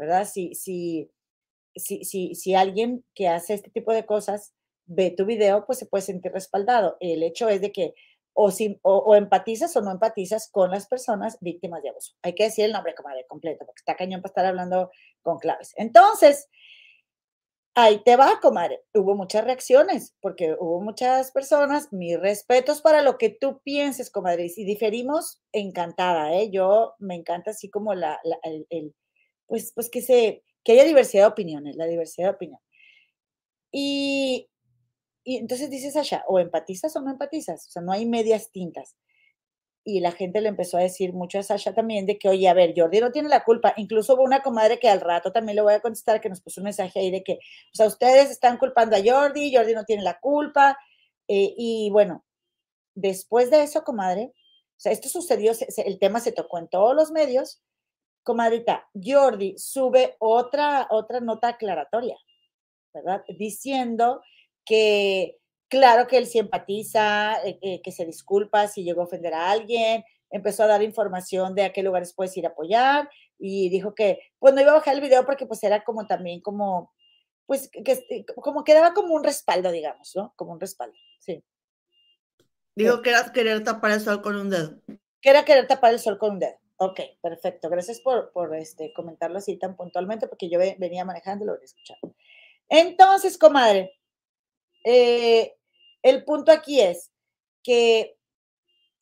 ¿verdad? 0.00 0.26
Si, 0.26 0.54
si, 0.54 1.10
si, 1.76 2.04
si, 2.04 2.34
si 2.34 2.54
alguien 2.54 3.04
que 3.14 3.28
hace 3.28 3.52
este 3.52 3.70
tipo 3.70 3.92
de 3.92 4.06
cosas 4.06 4.54
ve 4.86 5.10
tu 5.10 5.26
video, 5.26 5.66
pues 5.66 5.78
se 5.78 5.86
puede 5.86 6.02
sentir 6.02 6.32
respaldado. 6.32 6.96
El 7.00 7.22
hecho 7.22 7.50
es 7.50 7.60
de 7.60 7.70
que 7.70 7.94
o, 8.32 8.50
si, 8.50 8.78
o, 8.82 9.14
empatizas 9.14 9.76
o 9.76 9.82
no 9.82 9.90
empatizas 9.90 10.48
con 10.50 10.70
las 10.70 10.86
personas 10.86 11.36
víctimas 11.42 11.82
de 11.82 11.90
abuso. 11.90 12.14
Hay 12.22 12.34
que 12.34 12.44
decir 12.44 12.64
el 12.64 12.72
nombre, 12.72 12.94
comadre, 12.94 13.26
completo, 13.28 13.66
porque 13.66 13.80
está 13.80 13.94
cañón 13.94 14.22
para 14.22 14.30
estar 14.30 14.46
hablando 14.46 14.90
con 15.20 15.38
claves. 15.38 15.74
Entonces, 15.76 16.48
ahí 17.74 18.02
te 18.04 18.16
va, 18.16 18.40
comadre. 18.40 18.80
Hubo 18.94 19.14
muchas 19.14 19.44
reacciones, 19.44 20.14
porque 20.20 20.56
hubo 20.58 20.80
muchas 20.80 21.32
personas. 21.32 21.92
Mis 21.92 22.18
respetos 22.18 22.82
para 22.82 23.02
lo 23.02 23.18
que 23.18 23.30
tú 23.30 23.60
pienses, 23.62 24.10
comadre. 24.10 24.46
Y 24.46 24.48
si 24.50 24.64
diferimos, 24.64 25.40
encantada, 25.52 26.34
¿eh? 26.34 26.50
Yo 26.50 26.94
me 26.98 27.14
encanta 27.14 27.52
así 27.52 27.70
como 27.70 27.94
la, 27.94 28.18
el, 28.42 28.94
pues, 29.46 29.72
pues 29.74 29.90
que, 29.90 30.02
se, 30.02 30.42
que 30.64 30.72
haya 30.72 30.84
diversidad 30.84 31.24
de 31.24 31.32
opiniones, 31.32 31.76
la 31.76 31.86
diversidad 31.86 32.28
de 32.28 32.34
opinión. 32.34 32.60
Y, 33.72 34.48
y 35.24 35.36
entonces 35.36 35.70
dice 35.70 35.90
Sasha, 35.90 36.24
o 36.28 36.38
empatizas 36.38 36.94
o 36.96 37.00
no 37.00 37.10
empatizas, 37.10 37.68
o 37.68 37.70
sea, 37.70 37.82
no 37.82 37.92
hay 37.92 38.06
medias 38.06 38.50
tintas. 38.50 38.96
Y 39.84 40.00
la 40.00 40.12
gente 40.12 40.40
le 40.40 40.48
empezó 40.48 40.76
a 40.76 40.82
decir 40.82 41.12
mucho 41.12 41.38
a 41.38 41.42
Sasha 41.42 41.74
también 41.74 42.06
de 42.06 42.18
que, 42.18 42.28
oye, 42.28 42.48
a 42.48 42.54
ver, 42.54 42.74
Jordi 42.76 43.00
no 43.00 43.12
tiene 43.12 43.28
la 43.28 43.44
culpa. 43.44 43.72
Incluso 43.76 44.14
hubo 44.14 44.22
una 44.22 44.42
comadre 44.42 44.78
que 44.78 44.88
al 44.88 45.00
rato 45.00 45.32
también 45.32 45.56
le 45.56 45.62
voy 45.62 45.74
a 45.74 45.80
contestar 45.80 46.20
que 46.20 46.28
nos 46.28 46.40
puso 46.40 46.60
un 46.60 46.66
mensaje 46.66 47.00
ahí 47.00 47.10
de 47.10 47.22
que, 47.22 47.34
o 47.34 47.74
sea, 47.74 47.86
ustedes 47.86 48.30
están 48.30 48.58
culpando 48.58 48.96
a 48.96 49.00
Jordi, 49.04 49.54
Jordi 49.54 49.74
no 49.74 49.84
tiene 49.84 50.02
la 50.02 50.18
culpa. 50.20 50.78
Eh, 51.28 51.54
y 51.56 51.90
bueno, 51.90 52.24
después 52.94 53.50
de 53.50 53.62
eso, 53.62 53.82
comadre, 53.84 54.32
o 54.34 54.80
sea, 54.80 54.92
esto 54.92 55.08
sucedió, 55.08 55.52
el 55.84 55.98
tema 55.98 56.20
se 56.20 56.32
tocó 56.32 56.58
en 56.58 56.68
todos 56.68 56.94
los 56.94 57.10
medios 57.10 57.62
comadrita, 58.22 58.88
Jordi 58.94 59.58
sube 59.58 60.16
otra, 60.18 60.86
otra 60.90 61.20
nota 61.20 61.48
aclaratoria, 61.48 62.16
¿verdad? 62.94 63.24
Diciendo 63.28 64.22
que, 64.64 65.39
claro 65.70 66.06
que 66.06 66.18
él 66.18 66.26
sí 66.26 66.38
empatiza, 66.38 67.42
eh, 67.44 67.58
eh, 67.62 67.80
que 67.82 67.92
se 67.92 68.04
disculpa 68.04 68.68
si 68.68 68.84
llegó 68.84 69.00
a 69.00 69.04
ofender 69.04 69.32
a 69.32 69.50
alguien, 69.50 70.04
empezó 70.30 70.64
a 70.64 70.66
dar 70.66 70.82
información 70.82 71.54
de 71.54 71.64
a 71.64 71.72
qué 71.72 71.82
lugares 71.82 72.12
puedes 72.12 72.36
ir 72.36 72.44
a 72.44 72.50
apoyar 72.50 73.08
y 73.38 73.70
dijo 73.70 73.94
que, 73.94 74.18
pues 74.38 74.52
no 74.52 74.60
iba 74.60 74.72
a 74.72 74.74
bajar 74.74 74.94
el 74.94 75.00
video 75.00 75.24
porque 75.24 75.46
pues 75.46 75.62
era 75.62 75.82
como 75.82 76.06
también 76.06 76.40
como, 76.42 76.92
pues 77.46 77.70
que, 77.70 77.92
este, 77.92 78.26
como 78.26 78.64
quedaba 78.64 78.92
como 78.92 79.14
un 79.14 79.24
respaldo, 79.24 79.70
digamos, 79.70 80.12
¿no? 80.14 80.34
Como 80.36 80.52
un 80.52 80.60
respaldo, 80.60 80.96
sí. 81.20 81.42
Dijo 82.74 83.00
que 83.00 83.10
era 83.10 83.32
querer 83.32 83.64
tapar 83.64 83.92
el 83.92 84.00
sol 84.00 84.20
con 84.20 84.36
un 84.36 84.50
dedo. 84.50 84.80
Que 85.20 85.30
era 85.30 85.44
querer 85.44 85.66
tapar 85.66 85.92
el 85.92 86.00
sol 86.00 86.18
con 86.18 86.32
un 86.32 86.38
dedo. 86.38 86.56
Ok, 86.76 87.00
perfecto. 87.20 87.68
Gracias 87.68 88.00
por, 88.00 88.32
por 88.32 88.54
este, 88.54 88.92
comentarlo 88.94 89.38
así 89.38 89.58
tan 89.58 89.76
puntualmente, 89.76 90.28
porque 90.28 90.48
yo 90.48 90.58
venía 90.58 91.04
manejando 91.04 91.44
y 91.44 91.46
lo 91.46 91.52
voy 91.54 91.62
a 91.62 91.64
escuchar. 91.64 91.98
Entonces, 92.70 93.36
comadre, 93.36 94.00
eh, 94.84 95.58
el 96.02 96.24
punto 96.24 96.52
aquí 96.52 96.80
es 96.80 97.10
que 97.62 98.16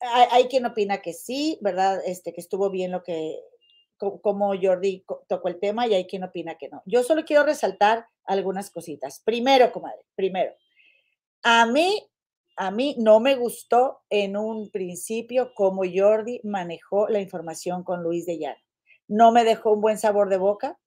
hay, 0.01 0.47
quien 0.47 0.65
opina 0.65 1.01
que 1.01 1.13
sí, 1.13 1.57
¿verdad? 1.61 2.01
Este, 2.05 2.33
que 2.33 2.41
estuvo 2.41 2.69
bien 2.69 2.91
lo 2.91 3.03
que, 3.03 3.37
como 3.97 4.53
Jordi 4.59 5.03
tocó 5.27 5.49
el 5.49 5.59
tema 5.59 5.87
y 5.87 5.93
hay 5.93 6.07
quien 6.07 6.23
opina 6.23 6.55
que 6.55 6.69
no. 6.69 6.81
Yo 6.85 7.03
solo 7.03 7.25
quiero 7.25 7.43
resaltar 7.43 8.05
algunas 8.23 8.71
cositas. 8.71 9.21
Primero, 9.25 9.71
comadre, 9.71 10.05
primero, 10.15 10.53
a 11.43 11.65
mí 11.65 12.09
a 12.59 12.71
mí 12.71 12.93
no 12.99 13.21
me 13.21 13.37
gustó 13.37 14.01
en 14.09 14.35
un 14.35 14.69
principio 14.69 15.53
cómo 15.55 15.83
Jordi 15.89 16.41
manejó 16.43 17.07
la 17.07 17.21
información 17.21 17.85
con 17.85 18.03
Luis 18.03 18.25
de 18.25 18.37
Llano. 18.37 18.59
No 19.07 19.31
me 19.31 19.45
dejó 19.45 19.71
un 19.71 19.79
buen 19.79 19.97
sabor 19.97 20.27
de 20.27 20.35
boca. 20.35 20.77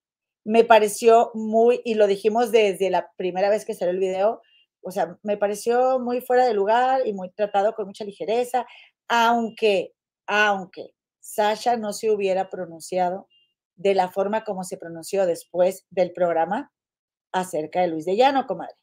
Me 0.45 0.65
pareció 0.65 1.31
muy, 1.33 1.81
y 1.83 1.95
lo 1.95 2.07
dijimos 2.07 2.53
desde 2.53 2.91
la 2.91 3.11
primera 3.17 3.49
vez 3.49 3.65
que 3.65 3.73
salió 3.73 3.93
el 3.93 4.01
video, 4.01 4.43
o 4.83 4.91
sea, 4.91 5.19
me 5.23 5.37
pareció 5.37 5.99
muy 5.99 6.21
fuera 6.21 6.47
de 6.47 6.55
lugar 6.55 7.07
y 7.07 7.13
muy 7.13 7.31
tratado 7.31 7.75
con 7.75 7.87
mucha 7.87 8.05
ligereza, 8.05 8.67
aunque, 9.09 9.95
aunque 10.27 10.95
Sasha 11.21 11.77
no 11.77 11.93
se 11.93 12.11
hubiera 12.11 12.51
pronunciado 12.51 13.29
de 13.77 13.95
la 13.95 14.11
forma 14.11 14.45
como 14.45 14.65
se 14.65 14.77
pronunció 14.77 15.27
después 15.27 15.87
del 15.91 16.13
programa 16.13 16.73
acerca 17.33 17.81
de 17.81 17.89
Luis 17.89 18.05
de 18.05 18.17
Llano, 18.17 18.47
comadre. 18.47 18.75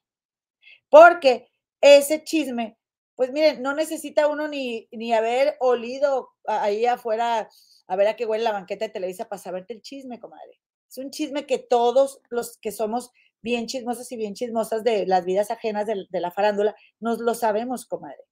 Porque 0.90 1.50
ese 1.82 2.24
chisme 2.24 2.80
pues 3.20 3.34
miren, 3.34 3.62
no 3.62 3.74
necesita 3.74 4.30
uno 4.30 4.48
ni, 4.48 4.88
ni 4.94 5.12
haber 5.12 5.58
olido 5.60 6.30
ahí 6.46 6.86
afuera 6.86 7.50
a 7.86 7.96
ver 7.98 8.08
a 8.08 8.16
qué 8.16 8.26
huele 8.26 8.46
la 8.46 8.54
banqueta 8.54 8.86
de 8.86 8.94
Televisa 8.94 9.28
para 9.28 9.42
saberte 9.42 9.74
el 9.74 9.82
chisme, 9.82 10.22
comadre. 10.22 10.58
Es 10.90 10.98
un 11.00 11.12
chisme 11.12 11.46
que 11.46 11.58
todos 11.58 12.22
los 12.30 12.58
que 12.60 12.72
somos 12.72 13.12
bien 13.42 13.68
chismosos 13.68 14.12
y 14.12 14.18
bien 14.18 14.34
chismosas 14.34 14.84
de 14.84 15.06
las 15.06 15.26
vidas 15.26 15.52
ajenas 15.52 15.86
de, 15.88 16.08
la 16.12 16.32
farándula, 16.32 16.76
nos 17.00 17.20
lo 17.20 17.34
sabemos, 17.34 17.86
comadre. 17.86 18.24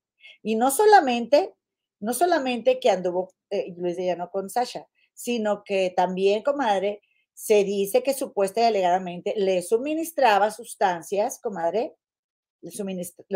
Y 0.43 0.55
no 0.55 0.71
solamente, 0.71 1.53
no 1.99 2.13
solamente 2.13 2.79
que 2.79 2.89
anduvo 2.89 3.33
eh, 3.49 3.73
Luis 3.77 3.97
de 3.97 4.05
Llano 4.05 4.29
con 4.29 4.49
Sasha, 4.49 4.87
sino 5.13 5.63
que 5.63 5.93
también, 5.95 6.43
comadre, 6.43 7.01
se 7.33 7.63
dice 7.63 8.03
que 8.03 8.13
supuesta 8.13 8.61
y 8.61 8.63
alegadamente 8.63 9.33
le 9.37 9.61
suministraba 9.61 10.49
sustancias, 10.51 11.39
comadre, 11.39 11.95
le, 12.61 12.71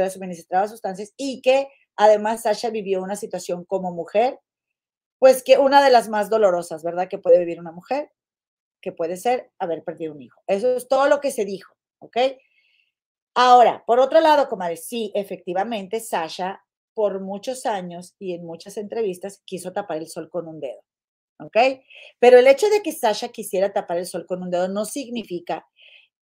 suministraba 0.09 0.67
sustancias 0.67 1.13
y 1.17 1.41
que 1.41 1.67
además 1.95 2.41
Sasha 2.41 2.71
vivió 2.71 3.03
una 3.03 3.15
situación 3.15 3.63
como 3.63 3.91
mujer, 3.91 4.39
pues 5.19 5.43
que 5.43 5.59
una 5.59 5.83
de 5.83 5.91
las 5.91 6.09
más 6.09 6.29
dolorosas, 6.29 6.83
¿verdad? 6.83 7.09
Que 7.09 7.19
puede 7.19 7.39
vivir 7.39 7.59
una 7.59 7.71
mujer, 7.71 8.11
que 8.81 8.91
puede 8.91 9.17
ser 9.17 9.51
haber 9.59 9.83
perdido 9.83 10.13
un 10.13 10.21
hijo. 10.21 10.41
Eso 10.47 10.75
es 10.75 10.87
todo 10.87 11.07
lo 11.07 11.21
que 11.21 11.31
se 11.31 11.45
dijo, 11.45 11.73
¿ok? 11.99 12.17
Ahora, 13.33 13.83
por 13.85 13.99
otro 13.99 14.19
lado, 14.19 14.49
comadre, 14.49 14.77
sí, 14.77 15.11
efectivamente, 15.15 15.99
Sasha 15.99 16.63
por 16.93 17.21
muchos 17.21 17.65
años 17.65 18.15
y 18.19 18.33
en 18.33 18.45
muchas 18.45 18.77
entrevistas 18.77 19.41
quiso 19.45 19.71
tapar 19.71 19.97
el 19.97 20.07
sol 20.07 20.29
con 20.29 20.47
un 20.47 20.59
dedo, 20.59 20.83
¿ok? 21.39 21.57
Pero 22.19 22.37
el 22.37 22.47
hecho 22.47 22.69
de 22.69 22.81
que 22.81 22.91
Sasha 22.91 23.29
quisiera 23.29 23.71
tapar 23.71 23.97
el 23.97 24.05
sol 24.05 24.25
con 24.25 24.43
un 24.43 24.49
dedo 24.49 24.67
no 24.67 24.85
significa 24.85 25.65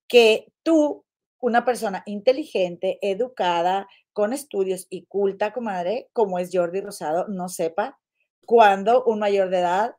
que 0.08 0.52
tú 0.64 1.06
una 1.42 1.66
persona 1.66 2.04
inteligente, 2.06 3.00
educada, 3.02 3.88
con 4.14 4.34
estudios 4.34 4.88
y 4.90 5.06
culta, 5.06 5.54
comadre, 5.54 6.10
como 6.14 6.40
es 6.40 6.50
Jordi 6.52 6.82
Rosado, 6.82 7.28
no 7.30 7.48
sepa 7.48 7.98
cuándo 8.46 9.04
un 9.06 9.20
mayor 9.20 9.50
de 9.50 9.60
edad 9.60 9.96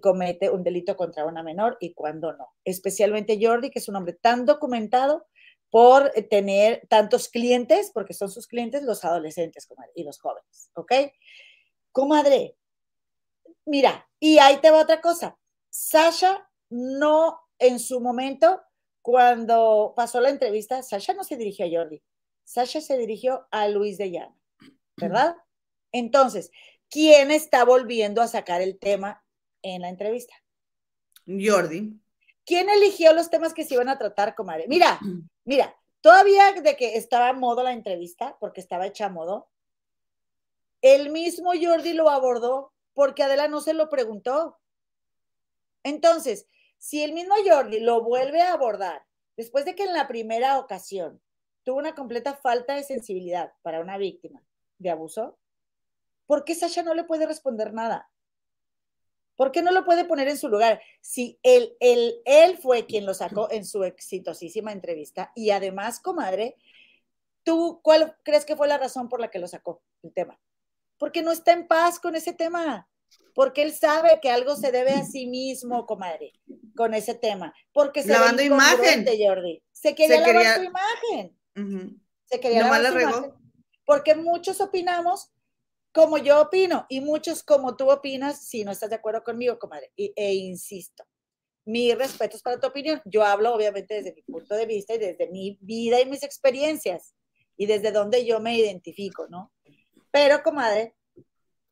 comete 0.00 0.50
un 0.50 0.62
delito 0.62 0.96
contra 0.96 1.24
una 1.24 1.42
menor 1.42 1.76
y 1.80 1.94
cuándo 1.94 2.32
no. 2.32 2.54
Especialmente 2.64 3.38
Jordi, 3.40 3.70
que 3.70 3.78
es 3.78 3.88
un 3.88 3.96
hombre 3.96 4.14
tan 4.14 4.44
documentado 4.46 5.26
por 5.70 6.12
eh, 6.14 6.22
tener 6.22 6.86
tantos 6.88 7.28
clientes, 7.28 7.90
porque 7.94 8.12
son 8.12 8.30
sus 8.30 8.46
clientes 8.46 8.82
los 8.82 9.04
adolescentes 9.04 9.66
y 9.94 10.04
los 10.04 10.20
jóvenes, 10.20 10.70
¿ok? 10.74 10.92
Comadre, 11.92 12.56
mira, 13.64 14.06
y 14.20 14.38
ahí 14.38 14.58
te 14.58 14.70
va 14.70 14.82
otra 14.82 15.00
cosa. 15.00 15.38
Sasha 15.70 16.46
no 16.68 17.40
en 17.58 17.78
su 17.78 18.00
momento 18.00 18.60
cuando 19.00 19.94
pasó 19.96 20.20
la 20.20 20.28
entrevista, 20.28 20.82
Sasha 20.82 21.14
no 21.14 21.24
se 21.24 21.36
dirigió 21.36 21.66
a 21.66 21.70
Jordi, 21.70 22.02
Sasha 22.44 22.80
se 22.82 22.98
dirigió 22.98 23.46
a 23.50 23.66
Luis 23.68 23.96
de 23.96 24.10
Llano, 24.10 24.38
¿verdad? 24.96 25.36
Entonces, 25.90 26.50
¿quién 26.90 27.30
está 27.30 27.64
volviendo 27.64 28.20
a 28.20 28.28
sacar 28.28 28.60
el 28.60 28.78
tema 28.78 29.24
en 29.62 29.82
la 29.82 29.88
entrevista? 29.88 30.34
Jordi. 31.26 31.98
¿Quién 32.44 32.68
eligió 32.68 33.12
los 33.12 33.30
temas 33.30 33.54
que 33.54 33.64
se 33.64 33.74
iban 33.74 33.88
a 33.88 33.98
tratar, 33.98 34.34
comadre? 34.34 34.66
Mira, 34.68 34.98
mira, 35.44 35.74
todavía 36.00 36.52
de 36.52 36.76
que 36.76 36.96
estaba 36.96 37.28
a 37.28 37.32
modo 37.32 37.62
la 37.62 37.72
entrevista, 37.72 38.36
porque 38.40 38.60
estaba 38.60 38.86
hecha 38.86 39.06
a 39.06 39.10
modo, 39.10 39.48
el 40.82 41.10
mismo 41.10 41.52
Jordi 41.60 41.92
lo 41.92 42.10
abordó 42.10 42.72
porque 42.92 43.22
Adela 43.22 43.48
no 43.48 43.60
se 43.60 43.72
lo 43.72 43.88
preguntó. 43.88 44.58
Entonces, 45.84 46.46
si 46.78 47.02
el 47.02 47.12
mismo 47.12 47.34
Jordi 47.46 47.80
lo 47.80 48.02
vuelve 48.02 48.42
a 48.42 48.52
abordar 48.52 49.04
después 49.36 49.64
de 49.64 49.74
que 49.74 49.84
en 49.84 49.92
la 49.92 50.08
primera 50.08 50.58
ocasión 50.58 51.22
tuvo 51.62 51.78
una 51.78 51.94
completa 51.94 52.34
falta 52.34 52.74
de 52.74 52.82
sensibilidad 52.82 53.52
para 53.62 53.80
una 53.80 53.96
víctima 53.96 54.42
de 54.78 54.90
abuso, 54.90 55.38
¿por 56.26 56.44
qué 56.44 56.54
Sasha 56.56 56.82
no 56.82 56.94
le 56.94 57.04
puede 57.04 57.26
responder 57.26 57.72
nada? 57.72 58.10
¿Por 59.36 59.52
qué 59.52 59.62
no 59.62 59.72
lo 59.72 59.84
puede 59.84 60.04
poner 60.04 60.28
en 60.28 60.38
su 60.38 60.48
lugar? 60.48 60.80
Si 61.00 61.38
él, 61.42 61.76
él, 61.80 62.14
él 62.24 62.58
fue 62.58 62.86
quien 62.86 63.06
lo 63.06 63.14
sacó 63.14 63.50
en 63.50 63.64
su 63.64 63.84
exitosísima 63.84 64.72
entrevista 64.72 65.32
y 65.34 65.50
además, 65.50 66.00
comadre, 66.00 66.56
¿tú 67.42 67.80
cuál 67.82 68.16
crees 68.22 68.44
que 68.44 68.56
fue 68.56 68.68
la 68.68 68.78
razón 68.78 69.08
por 69.08 69.20
la 69.20 69.30
que 69.30 69.38
lo 69.38 69.48
sacó 69.48 69.82
el 70.02 70.12
tema? 70.12 70.38
Porque 70.98 71.22
no 71.22 71.32
está 71.32 71.52
en 71.52 71.66
paz 71.66 71.98
con 71.98 72.14
ese 72.14 72.32
tema 72.32 72.88
porque 73.34 73.62
él 73.62 73.72
sabe 73.72 74.20
que 74.20 74.30
algo 74.30 74.56
se 74.56 74.72
debe 74.72 74.92
a 74.92 75.04
sí 75.04 75.26
mismo, 75.26 75.86
comadre, 75.86 76.32
con 76.76 76.94
ese 76.94 77.14
tema. 77.14 77.54
Porque 77.72 78.02
se 78.02 78.12
lavando 78.12 78.42
imagen. 78.42 79.06
Jordi. 79.06 79.62
Se 79.72 79.94
quería 79.94 80.20
lavar 80.20 80.56
su 80.56 80.62
imagen. 80.62 81.38
Se 82.24 82.40
quería 82.40 82.62
lavar 82.62 82.86
su 82.92 83.00
imagen. 83.00 83.32
Porque 83.84 84.14
muchos 84.14 84.60
opinamos 84.60 85.31
como 85.92 86.18
yo 86.18 86.40
opino 86.40 86.86
y 86.88 87.00
muchos 87.00 87.42
como 87.42 87.76
tú 87.76 87.90
opinas 87.90 88.46
si 88.46 88.64
no 88.64 88.72
estás 88.72 88.90
de 88.90 88.96
acuerdo 88.96 89.22
conmigo, 89.22 89.58
comadre. 89.58 89.92
e 89.96 90.34
insisto, 90.34 91.04
mi 91.64 91.94
respeto 91.94 92.36
es 92.36 92.42
para 92.42 92.58
tu 92.58 92.66
opinión. 92.66 93.00
Yo 93.04 93.24
hablo 93.24 93.54
obviamente 93.54 93.94
desde 93.94 94.14
mi 94.14 94.22
punto 94.22 94.54
de 94.54 94.66
vista 94.66 94.94
y 94.94 94.98
desde 94.98 95.30
mi 95.30 95.58
vida 95.60 96.00
y 96.00 96.06
mis 96.06 96.22
experiencias 96.22 97.14
y 97.56 97.66
desde 97.66 97.92
donde 97.92 98.24
yo 98.24 98.40
me 98.40 98.56
identifico, 98.56 99.28
¿no? 99.28 99.52
Pero, 100.10 100.42
comadre, 100.42 100.94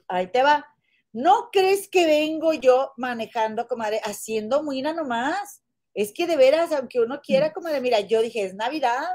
ahí 0.06 0.28
te 0.28 0.42
va 0.42 0.66
¿No 1.12 1.50
crees 1.50 1.88
que 1.88 2.06
vengo 2.06 2.52
yo 2.52 2.92
manejando, 2.96 3.66
comadre, 3.66 4.00
haciendo 4.04 4.62
muina 4.62 4.92
nomás? 4.92 5.62
Es 5.92 6.12
que 6.12 6.26
de 6.28 6.36
veras, 6.36 6.70
aunque 6.70 7.00
uno 7.00 7.20
quiera, 7.20 7.48
mm. 7.48 7.52
comadre, 7.52 7.80
mira, 7.80 8.00
yo 8.00 8.22
dije, 8.22 8.44
es 8.44 8.54
Navidad, 8.54 9.08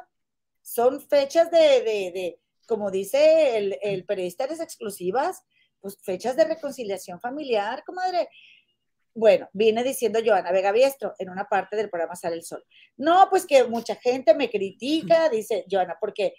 son 0.62 1.00
fechas 1.00 1.50
de, 1.52 1.58
de, 1.58 2.12
de 2.12 2.40
como 2.66 2.92
dice 2.92 3.58
el, 3.58 3.78
el 3.82 4.06
periodista 4.06 4.48
de 4.48 4.56
exclusivas, 4.56 5.44
pues 5.80 5.98
fechas 6.02 6.36
de 6.36 6.46
reconciliación 6.46 7.20
familiar, 7.20 7.84
comadre. 7.86 8.30
Bueno, 9.14 9.48
viene 9.54 9.84
diciendo 9.84 10.20
Joana 10.26 10.52
Vega 10.52 10.72
Biestro 10.72 11.14
en 11.20 11.30
una 11.30 11.46
parte 11.46 11.76
del 11.76 11.90
programa 11.90 12.16
Sale 12.16 12.36
el 12.36 12.44
Sol. 12.44 12.64
No, 12.98 13.28
pues 13.30 13.46
que 13.46 13.64
mucha 13.64 13.96
gente 13.96 14.34
me 14.34 14.50
critica, 14.50 15.30
dice 15.30 15.66
Joana, 15.72 15.98
porque 16.00 16.34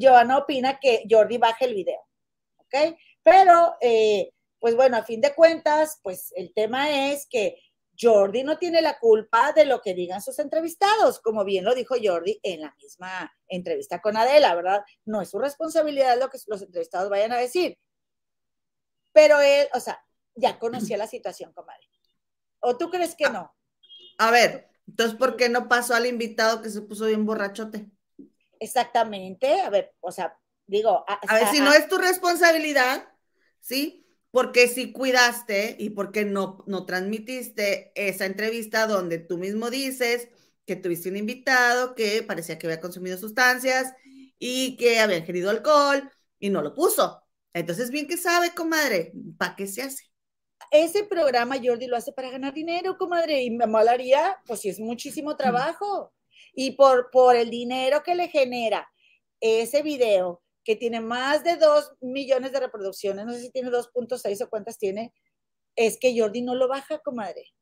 Joana 0.00 0.38
opina 0.38 0.78
que 0.78 1.04
Jordi 1.08 1.38
baje 1.38 1.64
el 1.64 1.74
video, 1.74 2.00
¿ok? 2.56 2.96
Pero 3.22 3.76
eh, 3.80 4.30
pues 4.58 4.74
bueno, 4.74 4.96
a 4.96 5.04
fin 5.04 5.20
de 5.20 5.34
cuentas, 5.34 6.00
pues 6.02 6.32
el 6.34 6.52
tema 6.52 7.10
es 7.10 7.26
que 7.30 7.56
Jordi 8.00 8.44
no 8.44 8.58
tiene 8.58 8.80
la 8.80 8.98
culpa 8.98 9.52
de 9.52 9.64
lo 9.64 9.80
que 9.80 9.94
digan 9.94 10.22
sus 10.22 10.38
entrevistados, 10.38 11.20
como 11.20 11.44
bien 11.44 11.64
lo 11.64 11.74
dijo 11.74 11.96
Jordi 12.02 12.38
en 12.42 12.60
la 12.60 12.74
misma 12.80 13.32
entrevista 13.48 14.00
con 14.00 14.16
Adela, 14.16 14.54
¿verdad? 14.54 14.84
No 15.04 15.20
es 15.20 15.30
su 15.30 15.38
responsabilidad 15.38 16.18
lo 16.18 16.30
que 16.30 16.38
los 16.46 16.62
entrevistados 16.62 17.10
vayan 17.10 17.32
a 17.32 17.38
decir. 17.38 17.78
Pero 19.12 19.40
él, 19.40 19.68
o 19.74 19.80
sea, 19.80 20.00
ya 20.34 20.58
conocía 20.58 20.96
la 20.96 21.06
situación, 21.08 21.52
comadre. 21.52 21.88
¿O 22.60 22.76
tú 22.76 22.90
crees 22.90 23.16
que 23.16 23.28
no? 23.30 23.54
A 24.18 24.30
ver, 24.30 24.68
entonces, 24.86 25.16
¿por 25.16 25.36
qué 25.36 25.48
no 25.48 25.68
pasó 25.68 25.94
al 25.94 26.06
invitado 26.06 26.62
que 26.62 26.70
se 26.70 26.82
puso 26.82 27.06
bien 27.06 27.26
borrachote? 27.26 27.90
Exactamente, 28.60 29.60
a 29.60 29.70
ver, 29.70 29.94
o 30.00 30.12
sea, 30.12 30.38
digo... 30.66 31.04
A, 31.08 31.14
a 31.14 31.34
ver, 31.34 31.48
si 31.48 31.60
no 31.60 31.72
es 31.72 31.88
tu 31.88 31.98
responsabilidad, 31.98 33.08
¿sí? 33.60 34.07
Porque 34.38 34.68
si 34.68 34.92
cuidaste 34.92 35.74
y 35.80 35.90
porque 35.90 36.24
no, 36.24 36.62
no 36.68 36.86
transmitiste 36.86 37.90
esa 37.96 38.24
entrevista 38.24 38.86
donde 38.86 39.18
tú 39.18 39.36
mismo 39.36 39.68
dices 39.68 40.28
que 40.64 40.76
tuviste 40.76 41.08
un 41.08 41.16
invitado 41.16 41.96
que 41.96 42.22
parecía 42.22 42.56
que 42.56 42.68
había 42.68 42.80
consumido 42.80 43.18
sustancias 43.18 43.92
y 44.38 44.76
que 44.76 45.00
había 45.00 45.16
ingerido 45.16 45.50
alcohol 45.50 46.08
y 46.38 46.50
no 46.50 46.62
lo 46.62 46.72
puso. 46.72 47.20
Entonces, 47.52 47.90
bien 47.90 48.06
que 48.06 48.16
sabe, 48.16 48.54
comadre, 48.54 49.10
¿para 49.38 49.56
qué 49.56 49.66
se 49.66 49.82
hace? 49.82 50.04
Ese 50.70 51.02
programa 51.02 51.56
Jordi 51.60 51.88
lo 51.88 51.96
hace 51.96 52.12
para 52.12 52.30
ganar 52.30 52.54
dinero, 52.54 52.96
comadre, 52.96 53.42
y 53.42 53.50
me 53.50 53.66
malaría, 53.66 54.40
pues 54.46 54.60
si 54.60 54.68
es 54.68 54.78
muchísimo 54.78 55.36
trabajo. 55.36 56.12
Y 56.54 56.76
por, 56.76 57.10
por 57.10 57.34
el 57.34 57.50
dinero 57.50 58.04
que 58.04 58.14
le 58.14 58.28
genera 58.28 58.88
ese 59.40 59.82
video, 59.82 60.44
que 60.68 60.76
tiene 60.76 61.00
más 61.00 61.44
de 61.44 61.56
2 61.56 61.94
millones 62.02 62.52
de 62.52 62.60
reproducciones, 62.60 63.24
no 63.24 63.32
sé 63.32 63.40
si 63.40 63.50
tiene 63.50 63.70
2.6 63.70 64.44
o 64.44 64.50
cuántas 64.50 64.76
tiene, 64.76 65.14
es 65.74 65.96
que 65.98 66.14
Jordi 66.14 66.42
no 66.42 66.54
lo 66.54 66.68
baja, 66.68 66.98
comadre. 66.98 67.54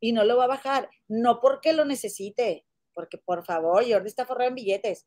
Y 0.00 0.12
no 0.12 0.24
lo 0.24 0.38
va 0.38 0.44
a 0.44 0.46
bajar, 0.46 0.88
no 1.06 1.38
porque 1.42 1.74
lo 1.74 1.84
necesite, 1.84 2.64
porque 2.94 3.18
por 3.18 3.44
favor, 3.44 3.84
Jordi 3.86 4.08
está 4.08 4.24
forrado 4.24 4.48
en 4.48 4.54
billetes, 4.54 5.06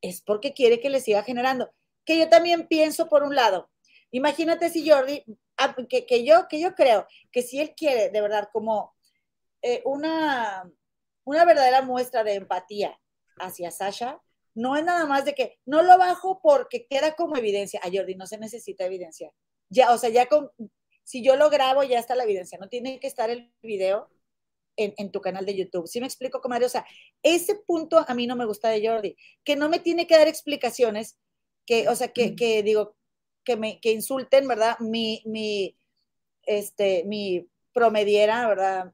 es 0.00 0.22
porque 0.22 0.54
quiere 0.54 0.80
que 0.80 0.90
le 0.90 1.00
siga 1.00 1.22
generando. 1.22 1.70
Que 2.04 2.18
yo 2.18 2.28
también 2.28 2.66
pienso 2.66 3.08
por 3.08 3.22
un 3.22 3.36
lado, 3.36 3.70
imagínate 4.10 4.68
si 4.68 4.90
Jordi, 4.90 5.22
ah, 5.58 5.76
que, 5.88 6.04
que 6.04 6.24
yo, 6.24 6.48
que 6.48 6.58
yo 6.58 6.74
creo 6.74 7.06
que 7.30 7.42
si 7.42 7.60
él 7.60 7.74
quiere 7.76 8.10
de 8.10 8.20
verdad 8.20 8.48
como 8.52 8.92
eh, 9.62 9.82
una, 9.84 10.68
una 11.22 11.44
verdadera 11.44 11.82
muestra 11.82 12.24
de 12.24 12.34
empatía 12.34 12.98
hacia 13.38 13.70
Sasha, 13.70 14.20
no 14.54 14.76
es 14.76 14.84
nada 14.84 15.06
más 15.06 15.24
de 15.24 15.34
que 15.34 15.58
no 15.64 15.82
lo 15.82 15.98
bajo 15.98 16.40
porque 16.42 16.86
queda 16.86 17.14
como 17.14 17.36
evidencia. 17.36 17.80
A 17.82 17.90
Jordi 17.92 18.14
no 18.14 18.26
se 18.26 18.38
necesita 18.38 18.84
evidencia. 18.84 19.32
Ya, 19.68 19.92
o 19.92 19.98
sea, 19.98 20.10
ya 20.10 20.26
con, 20.26 20.50
si 21.04 21.22
yo 21.22 21.36
lo 21.36 21.50
grabo, 21.50 21.82
ya 21.82 21.98
está 21.98 22.14
la 22.14 22.24
evidencia. 22.24 22.58
No 22.58 22.68
tiene 22.68 23.00
que 23.00 23.06
estar 23.06 23.30
el 23.30 23.52
video 23.62 24.10
en, 24.76 25.10
tu 25.10 25.20
canal 25.20 25.44
de 25.46 25.56
YouTube. 25.56 25.86
¿Sí 25.86 26.00
me 26.00 26.06
explico, 26.06 26.40
comadre? 26.40 26.66
O 26.66 26.68
sea, 26.68 26.86
ese 27.22 27.56
punto 27.56 28.04
a 28.06 28.14
mí 28.14 28.26
no 28.26 28.36
me 28.36 28.46
gusta 28.46 28.68
de 28.68 28.86
Jordi, 28.86 29.16
que 29.44 29.56
no 29.56 29.68
me 29.68 29.78
tiene 29.78 30.06
que 30.06 30.16
dar 30.16 30.28
explicaciones, 30.28 31.18
que, 31.66 31.88
o 31.88 31.94
sea, 31.94 32.08
que, 32.08 32.34
que 32.34 32.62
digo, 32.62 32.96
que 33.44 33.56
me 33.56 33.80
que 33.80 33.92
insulten, 33.92 34.48
¿verdad? 34.48 34.78
Mi, 34.80 35.22
mi, 35.26 35.76
este, 36.44 37.04
mi 37.04 37.48
promediera, 37.72 38.46
¿verdad? 38.48 38.92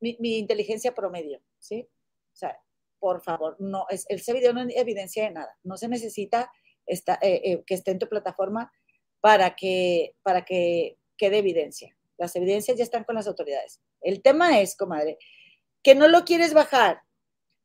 Mi, 0.00 0.16
mi 0.20 0.38
inteligencia 0.38 0.94
promedio, 0.94 1.40
¿sí? 1.58 1.88
O 2.32 2.36
sea, 2.36 2.58
por 2.98 3.22
favor, 3.22 3.56
no, 3.58 3.86
es, 3.90 4.06
ese 4.08 4.32
video 4.32 4.52
no 4.52 4.62
es 4.62 4.76
evidencia 4.76 5.24
de 5.24 5.30
nada, 5.30 5.56
no 5.62 5.76
se 5.76 5.88
necesita 5.88 6.50
esta, 6.86 7.14
eh, 7.22 7.40
eh, 7.44 7.62
que 7.66 7.74
esté 7.74 7.90
en 7.90 7.98
tu 7.98 8.08
plataforma 8.08 8.72
para 9.20 9.54
que, 9.56 10.14
para 10.22 10.44
que 10.44 10.98
quede 11.16 11.38
evidencia. 11.38 11.96
Las 12.18 12.34
evidencias 12.36 12.76
ya 12.78 12.84
están 12.84 13.04
con 13.04 13.14
las 13.14 13.26
autoridades. 13.26 13.80
El 14.00 14.22
tema 14.22 14.60
es, 14.60 14.76
comadre, 14.76 15.18
que 15.82 15.94
no 15.94 16.08
lo 16.08 16.24
quieres 16.24 16.54
bajar 16.54 17.02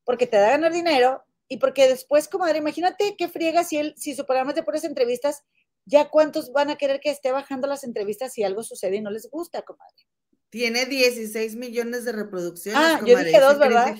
porque 0.04 0.28
te 0.28 0.38
da 0.38 0.52
ganar 0.52 0.74
dinero 0.74 1.24
y 1.48 1.58
porque 1.58 1.88
después, 1.88 2.28
comadre, 2.28 2.60
imagínate 2.60 3.16
qué 3.18 3.28
friega 3.28 3.64
si, 3.64 3.78
él, 3.78 3.94
si 3.98 4.16
su 4.16 4.26
programa 4.26 4.54
te 4.54 4.64
pones 4.64 4.84
entrevistas, 4.84 5.44
ya 5.86 6.10
cuántos 6.10 6.52
van 6.52 6.70
a 6.70 6.78
querer 6.78 7.00
que 7.00 7.10
esté 7.10 7.32
bajando 7.32 7.68
las 7.68 7.84
entrevistas 7.84 8.34
si 8.34 8.44
algo 8.44 8.64
sucede 8.64 8.98
y 8.98 9.02
no 9.02 9.12
les 9.12 9.30
gusta, 9.30 9.62
comadre. 9.62 10.08
Tiene 10.50 10.86
16 10.86 11.56
millones 11.56 12.06
de 12.06 12.12
reproducciones. 12.12 12.82
Ah, 12.82 13.02
yo 13.06 13.18
dije 13.18 13.40
dos, 13.40 13.58
¿verdad? 13.58 13.96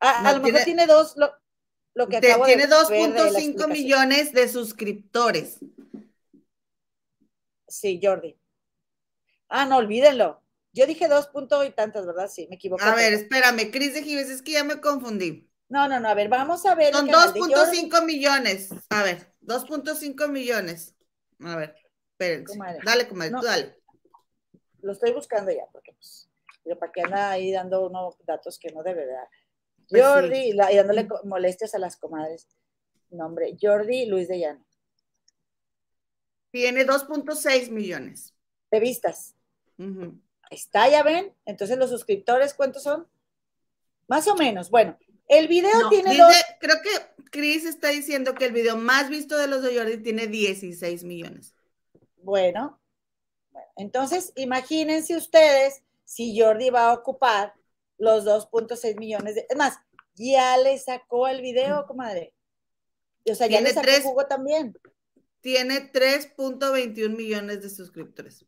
A, 0.00 0.32
lo 0.32 0.40
mejor 0.42 0.62
tiene 0.64 0.86
dos, 0.86 1.14
lo, 1.94 2.08
que 2.08 2.16
acabo 2.16 2.46
Tiene 2.46 2.66
2.5 2.66 3.68
millones 3.68 4.32
de 4.32 4.48
suscriptores. 4.48 5.58
Sí, 7.68 8.00
Jordi. 8.02 8.36
Ah, 9.48 9.66
no, 9.66 9.76
olvídenlo. 9.76 10.42
Yo 10.72 10.86
dije 10.86 11.08
dos 11.08 11.26
puntos 11.26 11.66
y 11.66 11.70
tantas, 11.70 12.06
¿verdad? 12.06 12.28
Sí, 12.28 12.46
me 12.48 12.56
equivoqué. 12.56 12.84
A 12.84 12.94
ver, 12.94 13.12
espérame, 13.12 13.70
Cris 13.70 13.94
de 13.94 14.02
Gives, 14.02 14.30
es 14.30 14.42
que 14.42 14.52
ya 14.52 14.64
me 14.64 14.80
confundí. 14.80 15.50
No, 15.68 15.88
no, 15.88 16.00
no, 16.00 16.08
a 16.08 16.14
ver, 16.14 16.28
vamos 16.28 16.64
a 16.66 16.74
ver. 16.74 16.92
Son 16.92 17.08
2.5 17.08 18.04
millones. 18.04 18.70
A 18.88 19.02
ver, 19.02 19.32
2.5 19.42 20.28
millones. 20.28 20.94
A 21.44 21.56
ver, 21.56 21.76
espérense. 22.12 22.58
Dale, 22.84 23.08
comadre, 23.08 23.32
tú 23.32 23.42
dale. 23.42 23.76
Lo 24.82 24.92
estoy 24.92 25.12
buscando 25.12 25.50
ya, 25.50 25.66
porque 25.72 25.92
pues, 25.92 26.28
pero 26.64 26.78
para 26.78 26.92
que 26.92 27.02
anda 27.02 27.30
ahí 27.30 27.52
dando 27.52 27.86
unos 27.86 28.16
datos 28.24 28.58
que 28.58 28.70
no 28.72 28.82
debe 28.82 29.06
dar. 29.06 29.28
Pues 29.90 30.02
Jordi, 30.02 30.50
y 30.50 30.54
dándole 30.54 31.08
molestias 31.24 31.74
a 31.74 31.78
las 31.78 31.96
comadres. 31.96 32.46
Nombre, 33.10 33.56
Jordi 33.60 34.06
Luis 34.06 34.28
de 34.28 34.38
Llano. 34.38 34.64
Tiene 36.50 36.86
2.6 36.86 37.70
millones. 37.70 38.34
De 38.70 38.80
vistas. 38.80 39.34
Está, 40.50 40.88
ya 40.88 41.02
ven. 41.02 41.34
Entonces, 41.44 41.78
los 41.78 41.90
suscriptores, 41.90 42.54
¿cuántos 42.54 42.82
son? 42.82 43.08
Más 44.06 44.26
o 44.28 44.34
menos. 44.34 44.70
Bueno, 44.70 44.96
el 45.28 45.48
video 45.48 45.88
tiene 45.88 46.16
dos. 46.16 46.34
Creo 46.60 46.76
que 46.82 47.24
Chris 47.30 47.64
está 47.64 47.88
diciendo 47.88 48.34
que 48.34 48.46
el 48.46 48.52
video 48.52 48.76
más 48.76 49.08
visto 49.08 49.36
de 49.36 49.46
los 49.46 49.62
de 49.62 49.76
Jordi 49.76 49.98
tiene 50.02 50.26
16 50.26 51.04
millones. 51.04 51.54
Bueno, 52.16 52.80
entonces 53.76 54.32
imagínense 54.36 55.16
ustedes 55.16 55.82
si 56.04 56.38
Jordi 56.38 56.70
va 56.70 56.90
a 56.90 56.92
ocupar 56.92 57.54
los 58.00 58.24
2.6 58.24 58.98
millones 58.98 59.36
de. 59.36 59.46
Es 59.48 59.56
más, 59.56 59.78
ya 60.14 60.56
le 60.56 60.76
sacó 60.78 61.28
el 61.28 61.40
video, 61.40 61.86
comadre. 61.86 62.34
O 63.30 63.34
sea, 63.34 63.46
ya 63.46 63.60
le 63.60 63.72
sacó 63.72 63.88
jugo 64.02 64.26
también. 64.26 64.76
Tiene 65.40 65.92
3.21 65.92 67.16
millones 67.16 67.62
de 67.62 67.70
suscriptores 67.70 68.44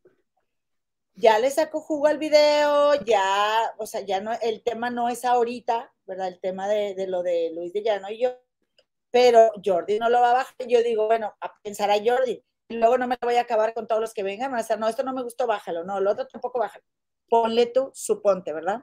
ya 1.15 1.38
le 1.38 1.51
sacó 1.51 1.81
jugo 1.81 2.07
al 2.07 2.19
video, 2.19 2.95
ya, 3.05 3.75
o 3.79 3.87
sea, 3.87 4.01
ya 4.01 4.21
no, 4.21 4.33
el 4.41 4.62
tema 4.62 4.91
no 4.91 5.09
es 5.09 5.25
ahorita, 5.25 5.93
¿verdad? 6.07 6.29
El 6.29 6.41
tema 6.41 6.69
de, 6.69 7.07
lo 7.07 7.23
de 7.23 7.53
Luis 7.55 7.73
de 7.73 7.83
Llano 7.83 8.11
y 8.11 8.19
yo, 8.19 8.31
pero 9.11 9.51
Jordi 9.65 9.99
no 9.99 10.09
lo 10.09 10.21
va 10.21 10.31
a 10.31 10.35
bajar. 10.35 10.67
Yo 10.67 10.83
digo, 10.83 11.07
bueno, 11.07 11.35
a 11.41 11.55
pensar 11.62 11.91
a 11.91 12.03
Jordi, 12.03 12.43
y 12.69 12.77
luego 12.77 12.97
no 12.97 13.07
me 13.07 13.19
voy 13.21 13.37
a 13.37 13.43
acabar 13.43 13.75
con 13.75 13.87
todos 13.87 14.01
los 14.01 14.15
que 14.15 14.23
vengan, 14.23 14.51
van 14.51 14.61
a 14.61 14.62
decir, 14.62 14.79
no, 14.79 14.88
esto 14.88 15.03
no 15.03 15.12
me 15.12 15.23
gustó, 15.23 15.47
bájalo, 15.47 15.85
no, 15.85 16.01
lo 16.01 16.12
otro 16.12 16.27
tampoco 16.27 16.59
bájalo. 16.59 16.85
Ponle 17.29 17.67
tú, 17.67 17.91
suponte, 17.95 18.53
¿verdad? 18.53 18.83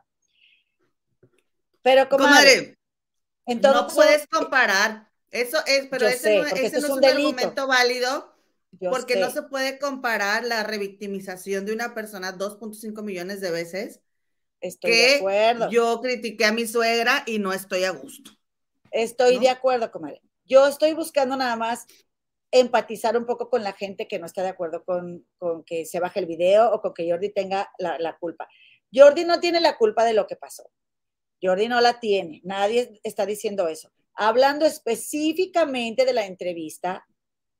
Pero, 1.81 2.09
comadre, 2.09 2.77
entonces, 3.45 3.81
no 3.81 3.87
puedes 3.87 4.27
comparar. 4.27 5.09
Eso 5.31 5.57
es, 5.65 5.87
pero 5.89 6.07
ese, 6.07 6.39
no, 6.39 6.45
es, 6.45 6.83
un, 6.83 7.05
argumento 7.05 7.67
válido 7.67 8.33
porque 8.79 9.15
no 9.15 9.29
se 9.29 9.43
puede 9.43 9.77
comparar 9.77 10.43
la 10.43 10.63
revictimización 10.63 11.65
de 11.65 11.73
una 11.73 11.93
persona 11.93 12.35
2.5 12.35 13.01
millones 13.03 13.41
de 13.41 13.51
veces. 13.51 14.01
Estoy 14.61 14.91
de 14.91 15.15
acuerdo. 15.15 15.69
Yo 15.69 16.01
critiqué 16.01 16.45
a 16.45 16.51
mi 16.51 16.67
suegra 16.67 17.23
y 17.25 17.39
no 17.39 17.53
estoy 17.53 17.83
a 17.83 17.91
gusto. 17.91 18.31
Estoy 18.91 19.39
de 19.39 19.49
acuerdo, 19.49 19.91
comadre. 19.91 20.21
Yo 20.45 20.67
estoy 20.67 20.93
buscando 20.93 21.37
nada 21.37 21.55
más 21.55 21.85
empatizar 22.51 23.15
un 23.15 23.25
poco 23.25 23.49
con 23.49 23.63
la 23.63 23.73
gente 23.73 24.07
que 24.07 24.17
no 24.19 24.25
está 24.25 24.41
de 24.41 24.49
acuerdo 24.49 24.83
con, 24.83 25.25
que 25.65 25.85
se 25.85 25.99
baje 25.99 26.19
el 26.19 26.25
video 26.25 26.71
o 26.71 26.81
con 26.81 26.93
que 26.93 27.09
Jordi 27.09 27.31
tenga 27.31 27.71
la, 27.77 27.99
la, 27.99 28.17
culpa. 28.17 28.47
Jordi 28.91 29.25
no 29.25 29.39
tiene 29.39 29.61
la 29.61 29.77
culpa 29.77 30.03
de 30.03 30.13
lo 30.13 30.25
que 30.25 30.35
pasó. 30.35 30.69
Jordi 31.41 31.67
no 31.67 31.81
la 31.81 31.99
tiene. 31.99 32.41
Nadie 32.43 32.99
está 33.03 33.25
diciendo 33.25 33.67
eso. 33.67 33.91
Hablando 34.15 34.65
específicamente 34.65 36.05
de 36.05 36.13
la 36.13 36.25
entrevista, 36.25 37.05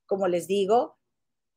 como 0.05 0.27
les 0.27 0.47
digo, 0.47 0.97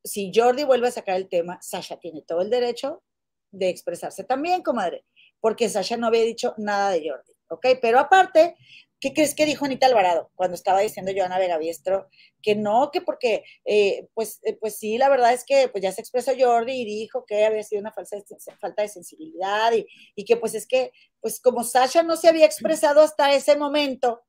si 0.04 0.30
Jordi 0.34 0.64
vuelve 0.64 0.88
a 0.88 0.92
sacar 0.92 1.16
el 1.16 1.28
tema, 1.28 1.58
Sasha 1.62 1.98
tiene 1.98 2.22
todo 2.22 2.40
el 2.42 2.50
derecho 2.50 3.02
de 3.50 3.68
expresarse 3.68 4.24
también, 4.24 4.62
comadre, 4.62 5.04
porque 5.40 5.68
Sasha 5.68 5.96
no 5.96 6.06
había 6.06 6.22
dicho 6.22 6.54
nada 6.58 6.90
de 6.90 7.08
Jordi, 7.08 7.32
¿ok? 7.48 7.66
Pero 7.80 7.98
aparte, 7.98 8.56
¿qué 9.02 9.12
crees 9.12 9.34
que 9.34 9.44
dijo 9.44 9.64
Anita 9.64 9.86
Alvarado 9.86 10.30
cuando 10.36 10.54
estaba 10.54 10.80
diciendo 10.80 11.12
Joana 11.14 11.38
Vegaviestro? 11.38 12.08
Que 12.40 12.54
no, 12.54 12.90
que 12.92 13.00
porque, 13.02 13.44
eh, 13.64 14.08
pues, 14.14 14.40
eh, 14.44 14.56
pues 14.58 14.76
sí, 14.76 14.96
la 14.96 15.08
verdad 15.10 15.32
es 15.32 15.44
que 15.44 15.68
pues 15.68 15.82
ya 15.82 15.92
se 15.92 16.00
expresó 16.00 16.32
Jordi 16.38 16.72
y 16.72 16.84
dijo 16.84 17.24
que 17.26 17.44
había 17.44 17.62
sido 17.64 17.80
una 17.80 17.92
falsa, 17.92 18.16
falta 18.60 18.82
de 18.82 18.88
sensibilidad 18.88 19.72
y, 19.72 19.86
y 20.14 20.24
que 20.24 20.36
pues 20.36 20.54
es 20.54 20.66
que, 20.66 20.92
pues 21.20 21.40
como 21.40 21.64
Sasha 21.64 22.02
no 22.02 22.16
se 22.16 22.28
había 22.28 22.46
expresado 22.46 23.00
hasta 23.02 23.34
ese 23.34 23.56
momento, 23.56 24.22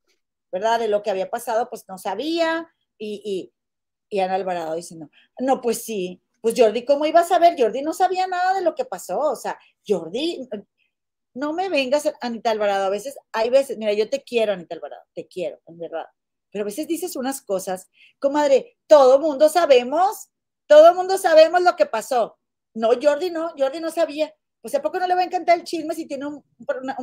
¿verdad? 0.51 0.79
De 0.79 0.87
lo 0.87 1.03
que 1.03 1.11
había 1.11 1.29
pasado, 1.29 1.69
pues 1.69 1.85
no 1.87 1.97
sabía 1.97 2.67
y 2.97 3.53
y 4.13 4.19
Ana 4.19 4.35
Alvarado 4.35 4.75
diciendo, 4.75 5.09
no, 5.39 5.59
pues 5.59 5.83
sí, 5.83 6.21
pues 6.39 6.53
Jordi, 6.55 6.85
¿cómo 6.85 7.07
iba 7.07 7.21
a 7.21 7.25
saber? 7.25 7.55
Jordi 7.57 7.81
no 7.81 7.93
sabía 7.93 8.27
nada 8.27 8.53
de 8.53 8.61
lo 8.61 8.75
que 8.75 8.85
pasó, 8.85 9.17
o 9.19 9.35
sea, 9.35 9.57
Jordi, 9.87 10.47
no 11.33 11.53
me 11.53 11.69
vengas, 11.69 12.11
Anita 12.21 12.51
Alvarado, 12.51 12.85
a 12.85 12.89
veces, 12.89 13.15
hay 13.31 13.49
veces, 13.49 13.77
mira, 13.77 13.93
yo 13.93 14.09
te 14.09 14.23
quiero, 14.23 14.53
Anita 14.53 14.75
Alvarado, 14.75 15.03
te 15.13 15.27
quiero, 15.27 15.59
en 15.67 15.79
verdad, 15.79 16.05
pero 16.51 16.63
a 16.63 16.65
veces 16.65 16.87
dices 16.87 17.15
unas 17.15 17.41
cosas, 17.41 17.89
comadre, 18.19 18.77
todo 18.85 19.19
mundo 19.19 19.49
sabemos, 19.49 20.29
todo 20.67 20.93
mundo 20.93 21.17
sabemos 21.17 21.61
lo 21.61 21.75
que 21.75 21.87
pasó. 21.87 22.37
No, 22.75 22.89
Jordi 23.01 23.31
no, 23.31 23.53
Jordi 23.57 23.79
no 23.79 23.89
sabía. 23.89 24.33
Pues 24.61 24.73
a 24.75 24.81
poco 24.81 24.99
no 24.99 25.07
le 25.07 25.15
va 25.15 25.21
a 25.21 25.25
encantar 25.25 25.57
el 25.57 25.65
chisme 25.65 25.93
si 25.93 26.07
tiene 26.07 26.25
un, 26.25 26.43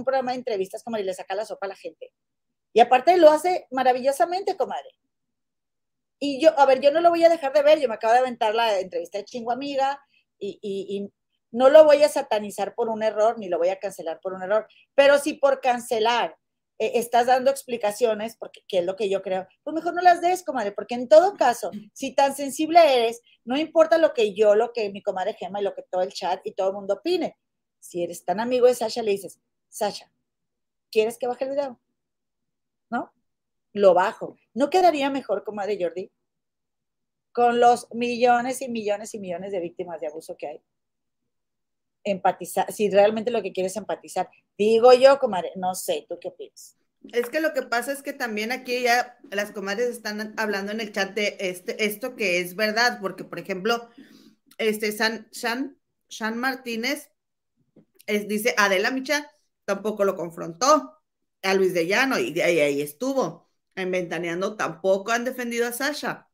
programa 0.04 0.32
de 0.32 0.38
entrevistas, 0.38 0.82
como 0.82 0.96
y 0.96 1.02
le 1.02 1.12
saca 1.12 1.34
la 1.34 1.44
sopa 1.44 1.66
a 1.66 1.70
la 1.70 1.76
gente. 1.76 2.12
Y 2.72 2.80
aparte 2.80 3.16
lo 3.18 3.30
hace 3.30 3.66
maravillosamente, 3.70 4.56
comadre. 4.56 4.90
Y 6.18 6.40
yo, 6.40 6.58
a 6.58 6.64
ver, 6.64 6.80
yo 6.80 6.90
no 6.90 7.00
lo 7.00 7.10
voy 7.10 7.24
a 7.24 7.28
dejar 7.28 7.52
de 7.52 7.62
ver, 7.62 7.80
yo 7.80 7.88
me 7.88 7.94
acabo 7.94 8.12
de 8.12 8.20
aventar 8.20 8.54
la 8.54 8.78
entrevista 8.78 9.18
de 9.18 9.24
Chingo 9.24 9.50
Amiga 9.50 10.00
y, 10.38 11.10
no 11.50 11.68
lo 11.68 11.84
voy 11.84 12.02
a 12.02 12.08
satanizar 12.08 12.74
por 12.74 12.88
un 12.88 13.02
error 13.02 13.38
ni 13.38 13.48
lo 13.48 13.58
voy 13.58 13.68
a 13.68 13.78
cancelar 13.78 14.20
por 14.20 14.32
un 14.32 14.42
error, 14.42 14.66
pero 14.94 15.18
si 15.18 15.34
por 15.34 15.60
cancelar 15.60 16.36
eh, 16.78 16.92
estás 16.94 17.26
dando 17.26 17.50
explicaciones, 17.50 18.36
porque 18.36 18.62
qué 18.68 18.78
es 18.78 18.84
lo 18.84 18.96
que 18.96 19.08
yo 19.08 19.22
creo, 19.22 19.46
pues 19.62 19.74
mejor 19.74 19.94
no 19.94 20.02
las 20.02 20.20
des, 20.20 20.42
comadre, 20.42 20.72
porque 20.72 20.94
en 20.94 21.08
todo 21.08 21.36
caso, 21.36 21.70
si 21.92 22.14
tan 22.14 22.34
sensible 22.34 22.80
eres, 22.80 23.20
no 23.44 23.58
importa 23.58 23.98
lo 23.98 24.14
que 24.14 24.34
yo, 24.34 24.54
lo 24.54 24.72
que 24.72 24.90
mi 24.90 25.02
comadre 25.02 25.34
Gema 25.34 25.60
y 25.60 25.64
lo 25.64 25.74
que 25.74 25.82
todo 25.90 26.02
el 26.02 26.12
chat 26.12 26.40
y 26.44 26.52
todo 26.52 26.68
el 26.68 26.74
mundo 26.74 26.94
opine. 26.94 27.36
Si 27.78 28.02
eres 28.02 28.24
tan 28.24 28.40
amigo 28.40 28.66
de 28.66 28.74
Sasha, 28.74 29.02
le 29.02 29.12
dices, 29.12 29.40
Sasha, 29.68 30.12
¿quieres 30.90 31.18
que 31.18 31.26
baje 31.26 31.44
el 31.44 31.50
video? 31.50 31.80
¿No? 32.90 33.12
lo 33.72 33.94
bajo. 33.94 34.36
¿No 34.54 34.70
quedaría 34.70 35.10
mejor, 35.10 35.44
comadre 35.44 35.78
Jordi? 35.80 36.10
Con 37.32 37.60
los 37.60 37.92
millones 37.92 38.60
y 38.62 38.68
millones 38.68 39.14
y 39.14 39.20
millones 39.20 39.52
de 39.52 39.60
víctimas 39.60 40.00
de 40.00 40.08
abuso 40.08 40.36
que 40.36 40.48
hay. 40.48 40.62
Empatizar, 42.04 42.72
si 42.72 42.90
realmente 42.90 43.30
lo 43.30 43.42
que 43.42 43.52
quieres 43.52 43.72
es 43.72 43.76
empatizar. 43.76 44.28
Digo 44.56 44.92
yo, 44.92 45.18
comadre, 45.18 45.50
no 45.56 45.74
sé, 45.74 46.06
¿tú 46.08 46.18
qué 46.20 46.28
opinas? 46.28 46.76
Es 47.12 47.30
que 47.30 47.40
lo 47.40 47.52
que 47.52 47.62
pasa 47.62 47.92
es 47.92 48.02
que 48.02 48.12
también 48.12 48.52
aquí 48.52 48.82
ya 48.82 49.18
las 49.30 49.52
comadres 49.52 49.88
están 49.88 50.34
hablando 50.38 50.72
en 50.72 50.80
el 50.80 50.92
chat 50.92 51.14
de 51.14 51.36
este, 51.40 51.84
esto 51.84 52.14
que 52.14 52.40
es 52.40 52.56
verdad, 52.56 52.98
porque 53.00 53.24
por 53.24 53.38
ejemplo, 53.38 53.88
este 54.58 54.92
San, 54.92 55.28
Shan, 55.30 55.76
Martínez 56.36 57.10
dice, 58.26 58.54
Adela 58.58 58.90
Micha 58.90 59.30
tampoco 59.64 60.04
lo 60.04 60.16
confrontó 60.16 60.98
a 61.42 61.54
Luis 61.54 61.72
de 61.72 61.86
Llano 61.86 62.18
y 62.18 62.38
ahí, 62.40 62.60
ahí 62.60 62.82
estuvo 62.82 63.50
en 63.74 63.90
Ventaneando 63.90 64.56
tampoco 64.56 65.12
han 65.12 65.24
defendido 65.24 65.66
a 65.66 65.72
Sasha, 65.72 66.28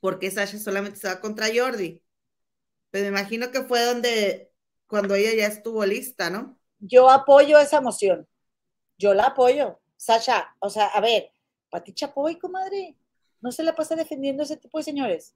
porque 0.00 0.30
Sasha 0.30 0.58
solamente 0.58 0.96
estaba 0.96 1.20
contra 1.20 1.48
Jordi. 1.54 2.02
Pero 2.90 3.04
me 3.04 3.18
imagino 3.18 3.50
que 3.50 3.62
fue 3.64 3.84
donde, 3.84 4.47
cuando 4.88 5.14
ella 5.14 5.34
ya 5.34 5.46
estuvo 5.46 5.84
lista, 5.84 6.30
¿no? 6.30 6.58
Yo 6.80 7.10
apoyo 7.10 7.58
esa 7.58 7.80
moción. 7.80 8.26
Yo 8.96 9.14
la 9.14 9.26
apoyo. 9.26 9.78
Sasha, 9.96 10.56
o 10.60 10.70
sea, 10.70 10.86
a 10.86 11.00
ver, 11.00 11.30
Pati 11.70 11.92
Chapoy, 11.92 12.38
comadre, 12.38 12.96
no 13.40 13.52
se 13.52 13.62
la 13.62 13.74
pasa 13.74 13.96
defendiendo 13.96 14.42
a 14.42 14.44
ese 14.44 14.56
tipo 14.56 14.78
de 14.78 14.84
señores. 14.84 15.34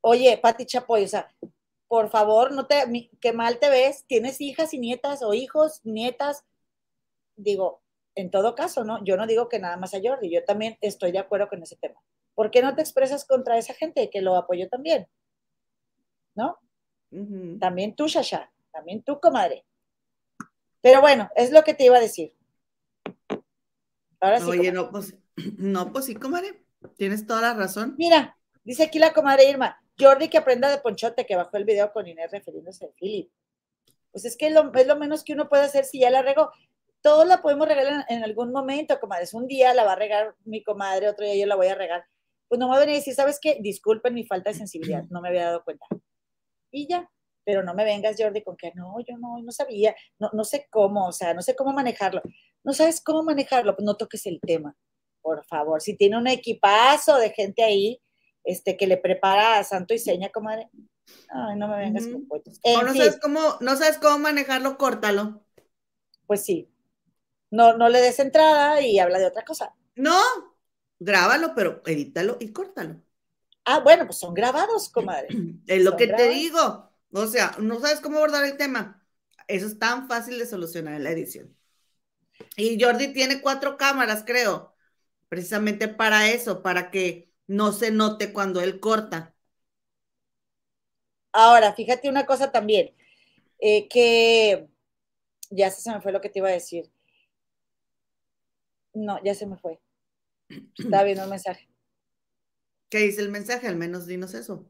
Oye, 0.00 0.36
Pati 0.38 0.66
Chapoy, 0.66 1.04
o 1.04 1.08
sea, 1.08 1.32
por 1.88 2.10
favor, 2.10 2.52
no 2.52 2.66
te, 2.66 3.10
qué 3.20 3.32
mal 3.32 3.58
te 3.58 3.70
ves, 3.70 4.04
tienes 4.06 4.40
hijas 4.40 4.74
y 4.74 4.78
nietas 4.78 5.22
o 5.22 5.34
hijos, 5.34 5.80
nietas. 5.84 6.44
Digo, 7.36 7.82
en 8.14 8.30
todo 8.30 8.54
caso, 8.54 8.84
¿no? 8.84 9.02
Yo 9.04 9.16
no 9.16 9.26
digo 9.26 9.48
que 9.48 9.58
nada 9.58 9.76
más 9.76 9.94
a 9.94 10.00
Jordi, 10.02 10.32
yo 10.32 10.44
también 10.44 10.76
estoy 10.80 11.12
de 11.12 11.18
acuerdo 11.18 11.48
con 11.48 11.62
ese 11.62 11.76
tema. 11.76 12.00
¿Por 12.34 12.50
qué 12.50 12.62
no 12.62 12.74
te 12.74 12.82
expresas 12.82 13.24
contra 13.24 13.58
esa 13.58 13.74
gente 13.74 14.10
que 14.10 14.22
lo 14.22 14.36
apoyó 14.36 14.68
también? 14.68 15.06
¿No? 16.34 16.58
También 17.58 17.94
tú, 17.94 18.06
Shasha, 18.06 18.50
también 18.72 19.02
tú, 19.02 19.20
comadre. 19.20 19.64
Pero 20.80 21.00
bueno, 21.00 21.30
es 21.36 21.52
lo 21.52 21.62
que 21.62 21.74
te 21.74 21.84
iba 21.84 21.98
a 21.98 22.00
decir. 22.00 22.34
Ahora 24.20 24.40
sí. 24.40 24.48
Oye, 24.48 24.72
no, 24.72 24.90
pues, 24.90 25.14
no, 25.58 25.92
pues 25.92 26.06
sí, 26.06 26.14
comadre. 26.14 26.64
Tienes 26.96 27.26
toda 27.26 27.42
la 27.42 27.54
razón. 27.54 27.94
Mira, 27.98 28.36
dice 28.64 28.84
aquí 28.84 28.98
la 28.98 29.12
comadre 29.12 29.48
Irma, 29.48 29.80
Jordi 29.98 30.28
que 30.28 30.38
aprenda 30.38 30.70
de 30.70 30.78
Ponchote, 30.78 31.26
que 31.26 31.36
bajó 31.36 31.56
el 31.56 31.64
video 31.64 31.92
con 31.92 32.08
Inés 32.08 32.30
refiriéndose 32.30 32.86
a 32.86 32.88
Philip. 32.98 33.30
Pues 34.10 34.24
es 34.24 34.36
que 34.36 34.50
lo, 34.50 34.72
es 34.74 34.86
lo 34.86 34.96
menos 34.96 35.22
que 35.22 35.32
uno 35.32 35.48
puede 35.48 35.64
hacer 35.64 35.84
si 35.84 36.00
ya 36.00 36.10
la 36.10 36.22
regó 36.22 36.50
todos 37.02 37.26
la 37.26 37.42
podemos 37.42 37.68
regar 37.68 38.06
en, 38.08 38.24
algún 38.24 38.52
momento, 38.52 38.98
comadre. 39.00 39.26
Un 39.32 39.48
día 39.48 39.74
la 39.74 39.84
va 39.84 39.92
a 39.92 39.96
regar 39.96 40.34
mi 40.44 40.62
comadre, 40.62 41.08
otro 41.08 41.26
día 41.26 41.34
yo 41.34 41.46
la 41.46 41.56
voy 41.56 41.66
a 41.66 41.74
regar. 41.74 42.06
Pues 42.48 42.58
no 42.58 42.66
me 42.66 42.70
va 42.70 42.76
a 42.76 42.80
venir 42.80 42.94
a 42.94 42.98
decir, 42.98 43.14
¿sabes 43.14 43.38
qué? 43.40 43.58
Disculpen 43.60 44.14
mi 44.14 44.24
falta 44.24 44.50
de 44.50 44.56
sensibilidad, 44.56 45.04
no 45.10 45.20
me 45.20 45.28
había 45.28 45.46
dado 45.46 45.64
cuenta. 45.64 45.84
Y 46.72 46.88
ya, 46.88 47.08
pero 47.44 47.62
no 47.62 47.74
me 47.74 47.84
vengas, 47.84 48.16
Jordi, 48.18 48.42
con 48.42 48.56
que 48.56 48.72
no, 48.74 48.96
yo 49.06 49.16
no, 49.18 49.40
no 49.42 49.52
sabía, 49.52 49.94
no, 50.18 50.30
no 50.32 50.42
sé 50.42 50.66
cómo, 50.70 51.06
o 51.06 51.12
sea, 51.12 51.34
no 51.34 51.42
sé 51.42 51.54
cómo 51.54 51.72
manejarlo. 51.72 52.22
no 52.64 52.72
sabes 52.72 53.00
cómo 53.00 53.22
manejarlo, 53.22 53.76
pues 53.76 53.84
no 53.84 53.96
toques 53.96 54.26
el 54.26 54.40
tema, 54.40 54.74
por 55.20 55.44
favor. 55.44 55.80
Si 55.80 55.96
tiene 55.96 56.16
un 56.16 56.26
equipazo 56.26 57.18
de 57.18 57.30
gente 57.30 57.62
ahí, 57.62 58.00
este, 58.44 58.76
que 58.76 58.86
le 58.86 58.96
prepara 58.96 59.58
a 59.58 59.64
santo 59.64 59.94
y 59.94 59.98
seña, 59.98 60.30
comadre. 60.30 60.68
Ay, 61.28 61.56
no 61.56 61.68
me 61.68 61.76
vengas 61.76 62.06
con 62.06 62.24
cuentos. 62.26 62.58
O 62.62 62.82
no 62.82 62.94
sabes, 62.94 63.18
cómo, 63.20 63.40
no 63.60 63.76
sabes 63.76 63.98
cómo 63.98 64.18
manejarlo, 64.18 64.78
córtalo. 64.78 65.44
Pues 66.26 66.44
sí. 66.44 66.68
No, 67.50 67.76
no 67.76 67.88
le 67.88 68.00
des 68.00 68.18
entrada 68.18 68.80
y 68.80 68.98
habla 68.98 69.18
de 69.18 69.26
otra 69.26 69.44
cosa. 69.44 69.74
No, 69.94 70.18
grábalo, 70.98 71.54
pero 71.54 71.82
edítalo 71.84 72.36
y 72.40 72.52
córtalo. 72.52 73.02
Ah, 73.64 73.80
bueno, 73.80 74.06
pues 74.06 74.18
son 74.18 74.34
grabados, 74.34 74.88
comadre. 74.88 75.28
Es 75.66 75.82
lo 75.84 75.96
que 75.96 76.08
te 76.08 76.28
digo. 76.28 76.90
O 77.12 77.26
sea, 77.26 77.56
no 77.60 77.78
sabes 77.80 78.00
cómo 78.00 78.18
abordar 78.18 78.44
el 78.44 78.56
tema. 78.56 79.04
Eso 79.48 79.66
es 79.66 79.78
tan 79.78 80.08
fácil 80.08 80.38
de 80.38 80.46
solucionar 80.46 80.94
en 80.94 81.04
la 81.04 81.10
edición. 81.10 81.54
Y 82.56 82.80
Jordi 82.82 83.12
tiene 83.12 83.40
cuatro 83.40 83.76
cámaras, 83.76 84.24
creo, 84.26 84.74
precisamente 85.28 85.88
para 85.88 86.30
eso, 86.30 86.62
para 86.62 86.90
que 86.90 87.32
no 87.46 87.72
se 87.72 87.90
note 87.90 88.32
cuando 88.32 88.60
él 88.62 88.80
corta. 88.80 89.34
Ahora, 91.32 91.72
fíjate 91.74 92.08
una 92.08 92.26
cosa 92.26 92.50
también, 92.52 92.94
eh, 93.60 93.88
que 93.88 94.68
ya 95.50 95.70
se 95.70 95.90
me 95.92 96.00
fue 96.02 96.12
lo 96.12 96.20
que 96.20 96.30
te 96.30 96.40
iba 96.40 96.48
a 96.48 96.52
decir. 96.52 96.90
No, 98.94 99.18
ya 99.22 99.34
se 99.34 99.46
me 99.46 99.56
fue. 99.58 99.80
Estaba 100.84 101.04
viendo 101.04 101.24
el 101.24 101.30
mensaje. 101.30 101.68
¿Qué 102.92 102.98
dice 102.98 103.22
el 103.22 103.30
mensaje? 103.30 103.68
Al 103.68 103.76
menos 103.76 104.06
dinos 104.06 104.34
eso. 104.34 104.66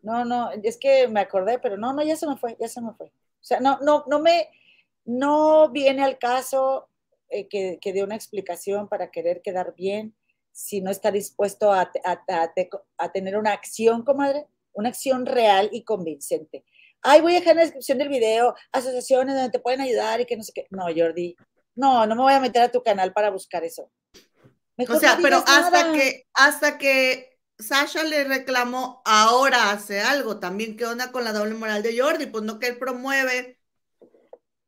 No, 0.00 0.24
no, 0.24 0.52
es 0.62 0.76
que 0.76 1.08
me 1.08 1.18
acordé, 1.18 1.58
pero 1.58 1.76
no, 1.76 1.92
no, 1.92 2.04
ya 2.04 2.14
se 2.14 2.24
me 2.24 2.36
fue, 2.36 2.56
ya 2.60 2.68
se 2.68 2.80
me 2.80 2.92
fue. 2.94 3.08
O 3.08 3.44
sea, 3.44 3.58
no, 3.58 3.80
no, 3.80 4.04
no 4.06 4.20
me, 4.20 4.48
no 5.04 5.72
viene 5.72 6.04
al 6.04 6.18
caso 6.18 6.88
eh, 7.30 7.48
que, 7.48 7.80
que 7.80 7.92
dé 7.92 8.04
una 8.04 8.14
explicación 8.14 8.88
para 8.88 9.10
querer 9.10 9.42
quedar 9.42 9.74
bien 9.74 10.14
si 10.52 10.80
no 10.80 10.92
está 10.92 11.10
dispuesto 11.10 11.72
a, 11.72 11.90
a, 12.04 13.12
tener 13.12 13.36
una 13.36 13.54
acción, 13.54 14.04
comadre, 14.04 14.46
una 14.72 14.90
acción 14.90 15.26
real 15.26 15.70
y 15.72 15.82
convincente. 15.82 16.64
Ay, 17.02 17.22
voy 17.22 17.32
a 17.32 17.40
dejar 17.40 17.54
en 17.54 17.56
la 17.56 17.62
descripción 17.64 17.98
del 17.98 18.08
video 18.08 18.54
asociaciones 18.70 19.34
donde 19.34 19.50
te 19.50 19.58
pueden 19.58 19.80
ayudar 19.80 20.20
y 20.20 20.26
que 20.26 20.36
no 20.36 20.44
sé 20.44 20.52
qué. 20.54 20.68
No, 20.70 20.84
Jordi, 20.96 21.34
no, 21.74 22.06
no 22.06 22.14
me 22.14 22.22
voy 22.22 22.34
a 22.34 22.40
meter 22.40 22.62
a 22.62 22.70
tu 22.70 22.84
canal 22.84 23.12
para 23.12 23.30
buscar 23.30 23.64
eso. 23.64 23.90
O 24.86 25.00
sea, 25.00 25.18
pero 25.20 25.42
hasta 25.46 25.92
que, 25.92 26.26
hasta 26.34 26.78
que 26.78 27.38
Sasha 27.58 28.04
le 28.04 28.24
reclamó, 28.24 29.02
ahora 29.04 29.72
hace 29.72 30.00
algo. 30.00 30.38
También, 30.38 30.76
¿qué 30.76 30.86
onda 30.86 31.10
con 31.10 31.24
la 31.24 31.32
doble 31.32 31.54
moral 31.54 31.82
de 31.82 31.98
Jordi? 31.98 32.26
Pues 32.26 32.44
no 32.44 32.58
que 32.58 32.68
él 32.68 32.78
promueve. 32.78 33.58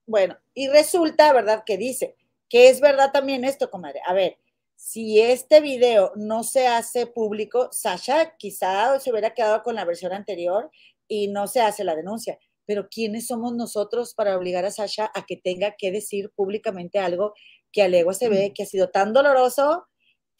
Bueno, 0.06 0.36
y 0.54 0.68
resulta, 0.68 1.32
¿verdad? 1.32 1.62
Que 1.64 1.76
dice 1.76 2.16
que 2.48 2.68
es 2.68 2.80
verdad 2.80 3.12
también 3.12 3.44
esto, 3.44 3.70
comadre. 3.70 4.00
A 4.04 4.12
ver, 4.12 4.38
si 4.74 5.20
este 5.20 5.60
video 5.60 6.12
no 6.16 6.42
se 6.42 6.66
hace 6.66 7.06
público, 7.06 7.68
Sasha 7.70 8.36
quizá 8.36 8.98
se 8.98 9.12
hubiera 9.12 9.34
quedado 9.34 9.62
con 9.62 9.76
la 9.76 9.84
versión 9.84 10.12
anterior 10.12 10.70
y 11.06 11.28
no 11.28 11.46
se 11.46 11.60
hace 11.60 11.84
la 11.84 11.94
denuncia. 11.94 12.38
Pero 12.66 12.88
¿quiénes 12.88 13.28
somos 13.28 13.54
nosotros 13.54 14.14
para 14.14 14.36
obligar 14.36 14.64
a 14.64 14.70
Sasha 14.72 15.10
a 15.14 15.24
que 15.26 15.36
tenga 15.36 15.76
que 15.76 15.92
decir 15.92 16.32
públicamente 16.34 16.98
algo 16.98 17.34
que 17.70 17.82
a 17.82 17.88
legua 17.88 18.14
se 18.14 18.28
ve 18.28 18.52
que 18.52 18.64
ha 18.64 18.66
sido 18.66 18.90
tan 18.90 19.12
doloroso 19.12 19.86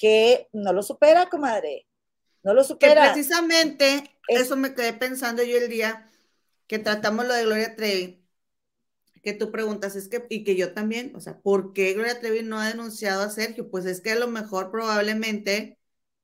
que 0.00 0.48
no 0.52 0.72
lo 0.72 0.82
supera, 0.82 1.28
comadre? 1.28 1.86
No 2.42 2.54
lo 2.54 2.64
supera. 2.64 3.08
Que 3.08 3.12
precisamente 3.12 4.16
eso 4.28 4.56
me 4.56 4.74
quedé 4.74 4.94
pensando 4.94 5.42
yo 5.42 5.58
el 5.58 5.68
día 5.68 6.10
que 6.66 6.78
tratamos 6.78 7.26
lo 7.26 7.34
de 7.34 7.44
Gloria 7.44 7.76
Trevi 7.76 8.20
que 9.22 9.32
tú 9.34 9.50
preguntas, 9.50 9.96
es 9.96 10.08
que, 10.08 10.24
y 10.28 10.44
que 10.44 10.56
yo 10.56 10.72
también, 10.72 11.14
o 11.14 11.20
sea, 11.20 11.40
¿por 11.40 11.72
qué 11.72 11.92
Gloria 11.92 12.20
Trevi 12.20 12.42
no 12.42 12.58
ha 12.58 12.68
denunciado 12.68 13.22
a 13.22 13.30
Sergio? 13.30 13.70
Pues 13.70 13.84
es 13.84 14.00
que 14.00 14.12
a 14.12 14.18
lo 14.18 14.28
mejor 14.28 14.70
probablemente 14.70 15.78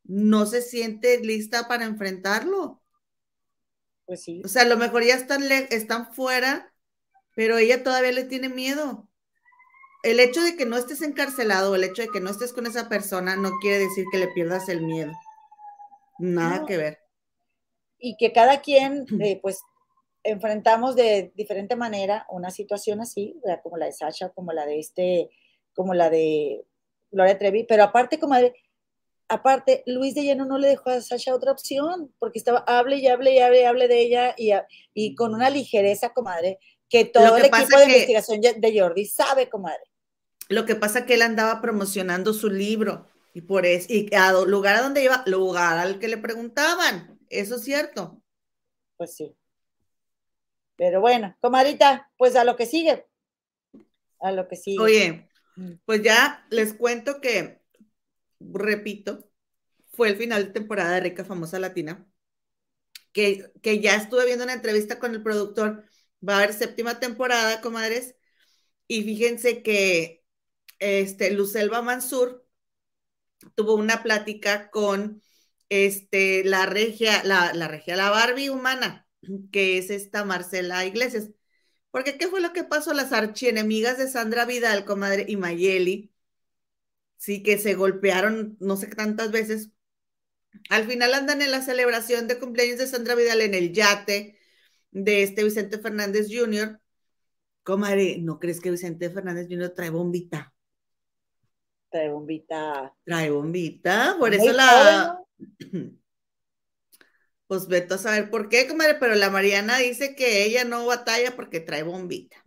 no 0.05 0.47
se 0.47 0.63
siente 0.63 1.21
lista 1.21 1.69
para 1.69 1.85
enfrentarlo. 1.85 2.83
Pues 4.07 4.23
sí. 4.23 4.41
O 4.45 4.49
sea, 4.49 4.63
a 4.63 4.67
lo 4.67 4.77
mejor 4.77 5.05
ya 5.05 5.15
están, 5.15 5.43
están 5.51 6.15
fuera, 6.15 6.73
pero 7.35 7.59
ella 7.59 7.83
todavía 7.83 8.13
le 8.13 8.25
tiene 8.25 8.49
miedo. 8.49 9.06
El 10.03 10.21
hecho 10.21 10.43
de 10.43 10.57
que 10.57 10.67
no 10.67 10.77
estés 10.77 11.03
encarcelado, 11.03 11.75
el 11.75 11.85
hecho 11.85 12.03
de 12.03 12.09
que 12.09 12.21
no 12.21 12.31
estés 12.31 12.53
con 12.53 12.67
esa 12.67 12.89
persona, 12.89 13.37
no 13.37 13.51
quiere 13.61 13.79
decir 13.79 14.05
que 14.11 14.19
le 14.19 14.29
pierdas 14.29 14.69
el 14.69 14.83
miedo. 14.83 15.13
Nada 16.19 16.65
que 16.67 16.77
ver. 16.77 16.99
Y 17.99 18.17
que 18.17 18.33
cada 18.33 18.61
quien, 18.61 19.07
eh, 19.21 19.39
pues, 19.43 19.61
enfrentamos 20.23 20.97
de 20.97 21.33
diferente 21.35 21.77
manera 21.77 22.27
una 22.31 22.51
situación 22.51 23.01
así, 23.01 23.41
como 23.63 23.77
la 23.77 23.87
de 23.87 23.93
Sasha, 23.93 24.31
como 24.31 24.53
la 24.53 24.67
de 24.67 24.81
este, 24.81 25.31
como 25.75 25.95
la 25.95 26.11
de 26.11 26.65
Gloria 27.11 27.39
Trevi, 27.39 27.65
pero 27.65 27.85
aparte 27.85 28.19
como 28.19 28.35
de, 28.35 28.55
aparte, 29.29 29.83
Luis 29.87 30.15
de 30.15 30.23
Lleno 30.23 30.45
no 30.45 30.59
le 30.59 30.69
dejó 30.69 30.91
a 30.91 31.01
Sasha 31.01 31.35
otra 31.35 31.53
opción, 31.53 32.13
porque 32.19 32.39
estaba, 32.39 32.65
hable 32.67 32.97
y 32.97 33.07
hable 33.07 33.35
y 33.35 33.39
hable 33.39 33.61
y 33.61 33.65
hable 33.65 33.89
de 33.89 34.01
ella 34.01 34.35
y, 34.37 34.51
y 34.95 35.15
con 35.15 35.35
una 35.35 35.49
ligereza, 35.49 36.13
comadre, 36.13 36.59
que 36.89 37.05
todo 37.05 37.37
el 37.37 37.47
equipo 37.47 37.79
de 37.79 37.85
investigación 37.85 38.41
de 38.41 38.79
Jordi 38.79 39.07
sabe, 39.07 39.49
comadre. 39.49 39.85
Lo 40.49 40.65
que 40.65 40.77
pasa 40.77 41.07
que 41.07 41.15
él 41.15 41.23
andaba 41.23 41.61
promocionando 41.61 42.33
su 42.33 42.49
libro 42.51 43.09
y 43.35 43.43
por 43.43 43.67
eso, 43.67 43.89
y 43.91 44.09
a 44.15 44.33
lugar 44.33 44.77
a 44.77 44.83
donde 44.83 45.05
iba, 45.05 45.23
lugar 45.27 45.79
al 45.79 45.99
que 45.99 46.09
le 46.09 46.17
preguntaban, 46.17 47.19
eso 47.29 47.57
es 47.57 47.65
cierto. 47.65 48.23
Pues 48.97 49.15
sí. 49.15 49.37
Pero 50.77 51.01
bueno, 51.01 51.37
comadita, 51.41 52.11
pues 52.17 52.37
a 52.37 52.45
lo 52.45 52.57
que 52.57 52.67
sigue. 52.67 53.07
A 54.21 54.33
lo 54.33 54.47
que 54.47 54.57
sigue. 54.57 54.83
Oye, 54.83 55.29
mm. 55.57 55.73
pues 55.85 56.03
ya 56.03 56.47
les 56.51 56.75
cuento 56.75 57.21
que, 57.21 57.61
repito, 58.41 59.29
fue 59.93 60.09
el 60.09 60.17
final 60.17 60.47
de 60.47 60.53
temporada 60.53 60.93
de 60.93 61.01
Rica 61.01 61.25
Famosa 61.25 61.59
Latina, 61.59 62.07
que, 63.13 63.51
que 63.63 63.81
ya 63.81 63.97
estuve 63.97 64.27
viendo 64.27 64.45
una 64.45 64.53
entrevista 64.53 64.99
con 64.99 65.15
el 65.15 65.23
productor. 65.23 65.86
Va 66.23 66.35
a 66.35 66.39
haber 66.39 66.53
séptima 66.55 67.01
temporada, 67.01 67.61
comadres, 67.61 68.17
y 68.89 69.03
fíjense 69.05 69.63
que 69.63 70.25
este, 70.81 71.33
Lucelva 71.33 71.83
Mansur 71.83 72.47
tuvo 73.55 73.75
una 73.75 74.03
plática 74.03 74.71
con 74.71 75.23
este, 75.69 76.45
la 76.45 76.67
regia, 76.67 77.23
la, 77.25 77.53
la 77.55 77.69
regia, 77.69 77.97
la 77.97 78.11
Barbie 78.11 78.51
humana, 78.51 79.09
que 79.53 79.79
es 79.79 79.91
esta 79.91 80.25
Marcela 80.25 80.85
Iglesias. 80.87 81.31
Porque 81.91 82.19
¿qué 82.19 82.29
fue 82.29 82.41
lo 82.41 82.53
que 82.53 82.65
pasó? 82.65 82.95
Las 82.95 83.13
archienemigas 83.13 83.99
de 83.99 84.09
Sandra 84.09 84.45
Vidal, 84.47 84.85
comadre, 84.85 85.27
y 85.29 85.37
Mayeli, 85.37 86.15
sí, 87.17 87.43
que 87.43 87.59
se 87.59 87.75
golpearon 87.75 88.57
no 88.61 88.77
sé 88.77 88.87
tantas 88.89 89.31
veces. 89.33 89.71
Al 90.71 90.87
final 90.87 91.15
andan 91.15 91.43
en 91.43 91.51
la 91.51 91.61
celebración 91.63 92.29
de 92.29 92.39
cumpleaños 92.39 92.79
de 92.79 92.87
Sandra 92.87 93.15
Vidal 93.15 93.41
en 93.41 93.55
el 93.55 93.73
yate 93.73 94.39
de 94.97 95.23
este 95.23 95.45
Vicente 95.45 95.79
Fernández 95.79 96.29
Jr. 96.31 96.81
Comadre, 97.63 98.17
¿no 98.19 98.39
crees 98.39 98.61
que 98.61 98.71
Vicente 98.71 99.11
Fernández 99.11 99.47
Jr. 99.51 99.75
trae 99.75 99.91
bombita? 99.91 100.55
Trae 101.91 102.09
bombita. 102.09 102.95
Trae 103.05 103.31
bombita, 103.31 104.17
por 104.19 104.33
eso 104.33 104.53
la... 104.53 105.21
Pues 107.49 107.69
veto 107.69 107.95
a 107.95 107.99
saber 107.99 108.29
por 108.29 108.49
qué, 108.49 108.67
comadre, 108.67 108.97
pero 108.99 109.15
la 109.15 109.31
Mariana 109.31 109.79
dice 109.79 110.17
que 110.17 110.43
ella 110.43 110.65
no 110.65 110.85
batalla 110.85 111.37
porque 111.37 111.61
trae 111.61 111.85
bombita. 111.85 112.43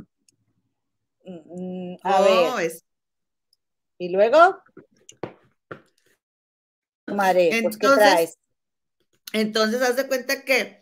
Mm, 1.24 1.96
a 2.04 2.22
ver. 2.22 2.66
Es... 2.66 2.84
¿Y 3.98 4.10
luego? 4.10 4.62
Comadre, 7.08 7.62
pues, 7.64 7.78
¿qué 7.78 7.88
traes? 7.88 8.38
Entonces, 9.32 9.82
haz 9.82 9.96
de 9.96 10.08
cuenta 10.10 10.44
que, 10.44 10.82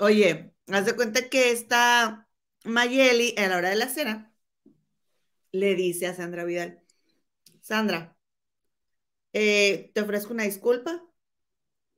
oye, 0.00 0.49
haz 0.72 0.86
de 0.86 0.96
cuenta 0.96 1.28
que 1.28 1.52
esta 1.52 2.28
Mayeli, 2.64 3.34
a 3.38 3.48
la 3.48 3.56
hora 3.56 3.70
de 3.70 3.76
la 3.76 3.88
cena, 3.88 4.34
le 5.52 5.74
dice 5.74 6.06
a 6.06 6.14
Sandra 6.14 6.44
Vidal, 6.44 6.82
Sandra, 7.60 8.16
eh, 9.32 9.90
te 9.94 10.00
ofrezco 10.00 10.32
una 10.32 10.44
disculpa. 10.44 11.04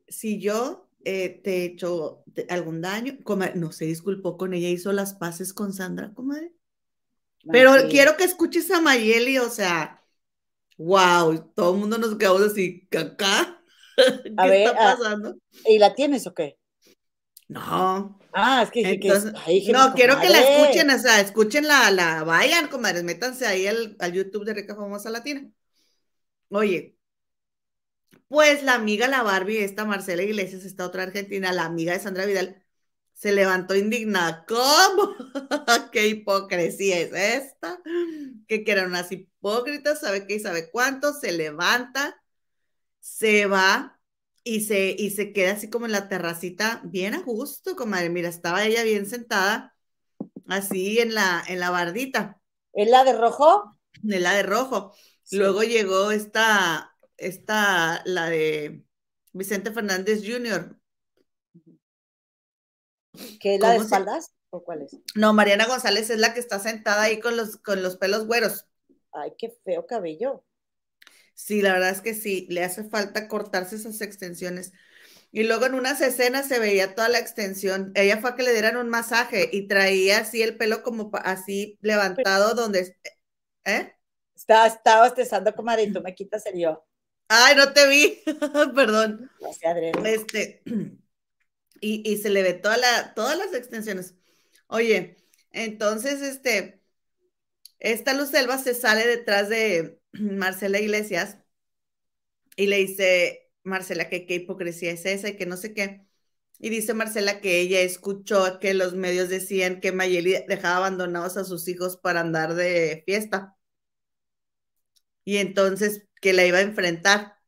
Si 0.09 0.41
yo 0.41 0.91
eh, 1.05 1.41
te 1.43 1.59
he 1.59 1.64
hecho 1.64 2.25
algún 2.49 2.81
daño. 2.81 3.18
no 3.55 3.73
se 3.73 3.87
disculpó 3.87 4.37
con 4.37 4.55
ella, 4.55 4.68
hizo 4.68 4.93
las 4.93 5.14
paces 5.14 5.53
con 5.53 5.73
Sandra, 5.73 6.12
comadre. 6.14 6.53
Pero 7.51 7.73
quiero 7.91 8.16
que 8.16 8.25
escuches 8.25 8.70
a 8.70 8.81
Mayeli, 8.81 9.39
o 9.39 9.51
sea, 9.51 10.05
wow, 10.77 11.51
todo 11.55 11.75
el 11.75 11.81
mundo 11.81 11.99
nos 11.99 12.16
quedamos 12.16 12.43
así, 12.43 12.89
acá. 12.97 13.61
¿Qué 13.97 14.33
a 14.37 14.55
está 14.55 14.70
ah, 14.70 14.97
pasando? 14.97 15.37
¿Y 15.66 15.79
la 15.79 15.95
tienes 15.95 16.27
o 16.27 16.35
qué? 16.35 16.59
No. 17.53 18.19
Ah, 18.35 18.63
es 18.63 18.71
que, 18.71 18.83
no, 19.73 19.93
quiero 19.95 20.19
que 20.19 20.31
la 20.31 20.41
escuchen, 20.41 20.89
o 20.91 20.99
sea, 20.99 21.21
escuchen 21.21 21.67
la, 21.67 21.91
la 21.91 22.25
vayan, 22.25 22.69
comadres, 22.69 23.05
métanse 23.05 23.47
ahí 23.47 23.67
al, 23.67 23.95
al 23.99 24.13
YouTube 24.13 24.47
de 24.47 24.55
Rica 24.55 24.75
Famosa 24.75 25.11
Latina. 25.11 25.51
Oye, 26.49 26.97
pues 28.29 28.63
la 28.63 28.75
amiga, 28.75 29.07
la 29.09 29.23
Barbie, 29.23 29.63
esta 29.63 29.85
Marcela 29.85 30.23
Iglesias, 30.23 30.65
esta 30.65 30.87
otra 30.87 31.03
argentina, 31.03 31.53
la 31.53 31.67
amiga 31.67 31.93
de 31.93 32.01
Sandra 32.01 32.25
Vidal, 32.25 32.65
se 33.13 33.33
levantó 33.33 33.75
indignada. 33.75 34.47
¿Cómo? 34.47 35.15
¿Qué 35.93 36.07
hipocresía 36.07 37.01
es 37.01 37.13
esta? 37.13 37.83
Que 38.49 38.65
eran 38.67 38.87
unas 38.89 39.13
hipócritas, 39.13 40.01
sabe 40.01 40.27
qué 40.27 40.37
y 40.37 40.41
sabe 40.41 40.71
cuánto, 40.71 41.13
se 41.13 41.33
levanta, 41.33 42.23
se 43.01 43.45
va 43.47 44.01
y 44.45 44.62
se, 44.62 44.95
y 44.99 45.11
se 45.11 45.32
queda 45.32 45.53
así 45.53 45.70
como 45.70 45.86
en 45.86 45.93
la 45.93 46.09
terracita, 46.09 46.80
bien 46.84 47.14
a 47.14 47.22
gusto, 47.22 47.76
comadre. 47.76 48.11
Mira, 48.11 48.28
estaba 48.28 48.64
ella 48.64 48.82
bien 48.82 49.07
sentada, 49.07 49.74
así 50.47 50.99
en 50.99 51.14
la, 51.14 51.43
en 51.47 51.61
la 51.61 51.70
bardita. 51.70 52.40
¿Es 52.72 52.88
la 52.88 53.05
de 53.05 53.12
rojo? 53.12 53.78
En 54.03 54.22
la 54.22 54.34
de 54.34 54.43
rojo. 54.43 54.95
Luego 55.30 55.62
llegó 55.62 56.11
esta, 56.11 56.97
esta, 57.16 58.03
la 58.05 58.28
de 58.28 58.84
Vicente 59.32 59.72
Fernández 59.72 60.22
Jr. 60.26 60.76
¿Qué 63.40 63.55
es 63.55 63.61
la 63.61 63.70
de 63.70 63.76
espaldas? 63.76 64.34
¿O 64.51 64.62
cuál 64.62 64.82
es? 64.82 64.97
No, 65.14 65.32
Mariana 65.32 65.66
González 65.66 66.11
es 66.11 66.18
la 66.18 66.34
que 66.34 66.40
está 66.40 66.59
sentada 66.59 67.03
ahí 67.03 67.20
con 67.20 67.36
los, 67.36 67.57
con 67.59 67.82
los 67.82 67.97
pelos 67.97 68.26
güeros. 68.26 68.66
Ay, 69.12 69.32
qué 69.38 69.57
feo 69.64 69.86
cabello. 69.86 70.45
Sí, 71.35 71.62
la 71.62 71.72
verdad 71.72 71.91
es 71.91 72.01
que 72.01 72.14
sí, 72.14 72.47
le 72.51 72.62
hace 72.64 72.85
falta 72.85 73.28
cortarse 73.28 73.76
esas 73.76 74.01
extensiones. 74.01 74.72
Y 75.30 75.45
luego 75.45 75.64
en 75.66 75.74
unas 75.74 76.01
escenas 76.03 76.47
se 76.47 76.59
veía 76.59 76.95
toda 76.95 77.09
la 77.09 77.18
extensión. 77.18 77.91
Ella 77.95 78.18
fue 78.18 78.30
a 78.30 78.35
que 78.35 78.43
le 78.43 78.53
dieran 78.53 78.76
un 78.76 78.91
masaje 78.91 79.49
y 79.51 79.66
traía 79.66 80.18
así 80.18 80.43
el 80.43 80.59
pelo 80.59 80.83
como 80.83 81.11
así 81.24 81.78
levantado 81.80 82.55
donde... 82.55 82.97
¿Eh? 83.64 83.95
Estaba, 84.35 84.66
estaba 84.66 85.07
estresando, 85.07 85.55
comadre, 85.55 85.85
y 85.85 85.93
tú 85.93 86.03
me 86.03 86.14
quitas 86.14 86.45
el 86.47 86.59
yo. 86.59 86.87
Ay, 87.28 87.57
no 87.57 87.72
te 87.72 87.87
vi, 87.87 88.22
perdón. 88.74 89.30
No 89.41 90.05
este, 90.05 90.62
y, 91.80 92.12
y, 92.12 92.16
se 92.18 92.28
le 92.28 92.43
ve 92.43 92.53
toda 92.53 92.76
la, 92.76 93.14
todas 93.14 93.39
las 93.39 93.55
extensiones. 93.55 94.14
Oye, 94.66 95.16
entonces, 95.53 96.20
este, 96.22 96.83
esta 97.78 98.14
Luz 98.14 98.30
Selva 98.30 98.59
se 98.59 98.74
sale 98.74 99.07
detrás 99.07 99.49
de 99.49 100.02
Marcela 100.39 100.81
Iglesias 100.81 101.39
y 102.57 102.67
le 102.67 102.77
dice, 102.79 103.51
Marcela, 103.65 104.09
que 104.09 104.27
qué 104.27 104.35
hipocresía 104.37 104.91
es 104.93 105.07
esa 105.07 105.29
y 105.31 105.37
que 105.37 105.47
no 105.47 105.57
sé 105.57 105.75
qué. 105.75 106.07
Y 106.59 106.71
dice 106.71 106.95
Marcela 106.95 107.41
que 107.41 107.61
ella 107.61 107.81
escuchó 107.81 108.61
que 108.61 108.75
los 108.75 108.95
medios 108.95 109.29
decían 109.29 109.81
que 109.81 109.93
Mayeli 109.93 110.45
dejaba 110.49 110.77
abandonados 110.79 111.37
a 111.37 111.45
sus 111.45 111.67
hijos 111.69 111.97
para 111.97 112.21
andar 112.21 112.55
de 112.55 113.03
fiesta. 113.07 113.57
Y 115.25 115.39
entonces 115.39 116.07
que 116.21 116.33
la 116.33 116.45
iba 116.47 116.59
a 116.59 116.63
enfrentar. 116.63 117.39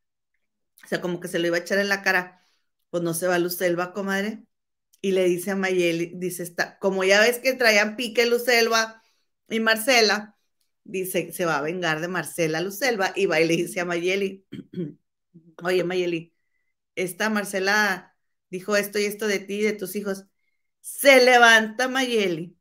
O 0.83 0.87
sea, 0.87 1.01
como 1.01 1.19
que 1.19 1.27
se 1.27 1.39
lo 1.39 1.47
iba 1.47 1.57
a 1.57 1.59
echar 1.61 1.79
en 1.79 1.89
la 1.89 2.01
cara. 2.03 2.41
Pues 2.89 3.03
no 3.03 3.13
se 3.13 3.27
va 3.27 3.39
Luz 3.39 3.55
Selva, 3.57 3.93
comadre. 3.93 4.45
Y 5.01 5.11
le 5.11 5.25
dice 5.25 5.51
a 5.51 5.55
Mayeli, 5.55 6.13
dice, 6.15 6.43
está, 6.43 6.79
como 6.79 7.03
ya 7.03 7.21
ves 7.21 7.39
que 7.39 7.53
traían 7.53 7.95
pique 7.95 8.25
Luz 8.25 8.45
Selva 8.45 9.03
y 9.49 9.59
Marcela, 9.59 10.34
dice, 10.85 11.33
se 11.33 11.45
va 11.45 11.57
a 11.57 11.61
vengar 11.61 11.99
de 11.99 12.07
Marcela 12.07 12.61
Luz 12.61 12.77
Selva 12.77 13.11
y 13.15 13.25
va 13.25 13.41
y 13.41 13.47
le 13.47 13.57
dice 13.57 13.81
a 13.81 13.85
Mayeli, 13.85 14.45
oye 15.63 15.83
Mayeli, 15.83 16.33
esta 16.95 17.29
Marcela 17.29 18.15
dijo 18.49 18.77
esto 18.77 18.99
y 18.99 19.05
esto 19.05 19.27
de 19.27 19.39
ti 19.39 19.55
y 19.55 19.63
de 19.63 19.73
tus 19.73 19.95
hijos. 19.97 20.25
Se 20.79 21.23
levanta 21.25 21.89
Mayeli, 21.89 22.57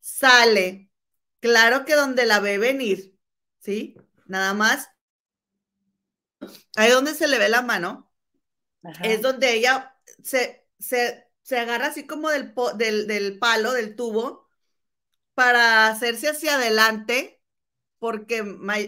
sale, 0.00 0.90
claro 1.40 1.84
que 1.84 1.94
donde 1.94 2.26
la 2.26 2.40
ve 2.40 2.58
venir, 2.58 3.16
¿sí? 3.60 3.96
Nada 4.26 4.54
más 4.54 4.88
ahí 6.76 6.90
donde 6.90 7.14
se 7.14 7.28
le 7.28 7.38
ve 7.38 7.48
la 7.48 7.62
mano, 7.62 8.10
es 9.02 9.22
donde 9.22 9.54
ella 9.54 9.96
se, 10.22 10.66
se, 10.78 11.26
se, 11.42 11.58
agarra 11.58 11.86
así 11.86 12.06
como 12.06 12.30
del, 12.30 12.54
del, 12.76 13.06
del, 13.06 13.38
palo, 13.38 13.72
del 13.72 13.96
tubo, 13.96 14.43
para 15.34 15.88
hacerse 15.88 16.28
hacia 16.28 16.54
adelante, 16.54 17.42
porque, 17.98 18.42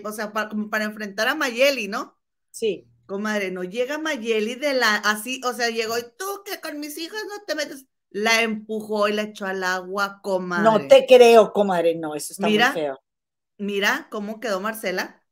o 0.05 0.13
sea, 0.13 0.33
para, 0.33 0.49
como 0.49 0.71
para 0.71 0.85
enfrentar 0.85 1.29
a 1.29 1.35
Mayeli, 1.35 1.89
¿no? 1.89 2.19
Sí. 2.51 2.89
Comadre, 3.07 3.51
no 3.51 3.63
llega 3.63 3.99
Mayeli 3.99 4.57
de 4.57 4.75
la, 4.75 4.97
así, 4.97 5.41
o 5.45 5.53
sea, 5.53 5.71
llegó 5.71 5.97
y 5.99 6.03
tú 6.19 6.43
que 6.45 6.61
con 6.61 6.81
mis 6.81 6.99
hijas 6.99 7.23
no 7.29 7.45
te 7.47 7.55
metes, 7.55 7.87
la 8.11 8.43
empujó 8.43 9.09
y 9.09 9.13
la 9.13 9.23
echó 9.23 9.47
al 9.47 9.63
agua, 9.63 10.21
comadre. 10.23 10.65
No 10.65 10.89
te 10.89 11.07
creo, 11.07 11.53
comadre, 11.53 11.95
no, 11.95 12.15
eso 12.15 12.33
está 12.33 12.47
mira, 12.47 12.73
muy 12.73 12.81
feo. 12.81 13.01
Mira 13.59 14.09
cómo 14.11 14.41
quedó 14.41 14.61
Marcela. 14.61 15.23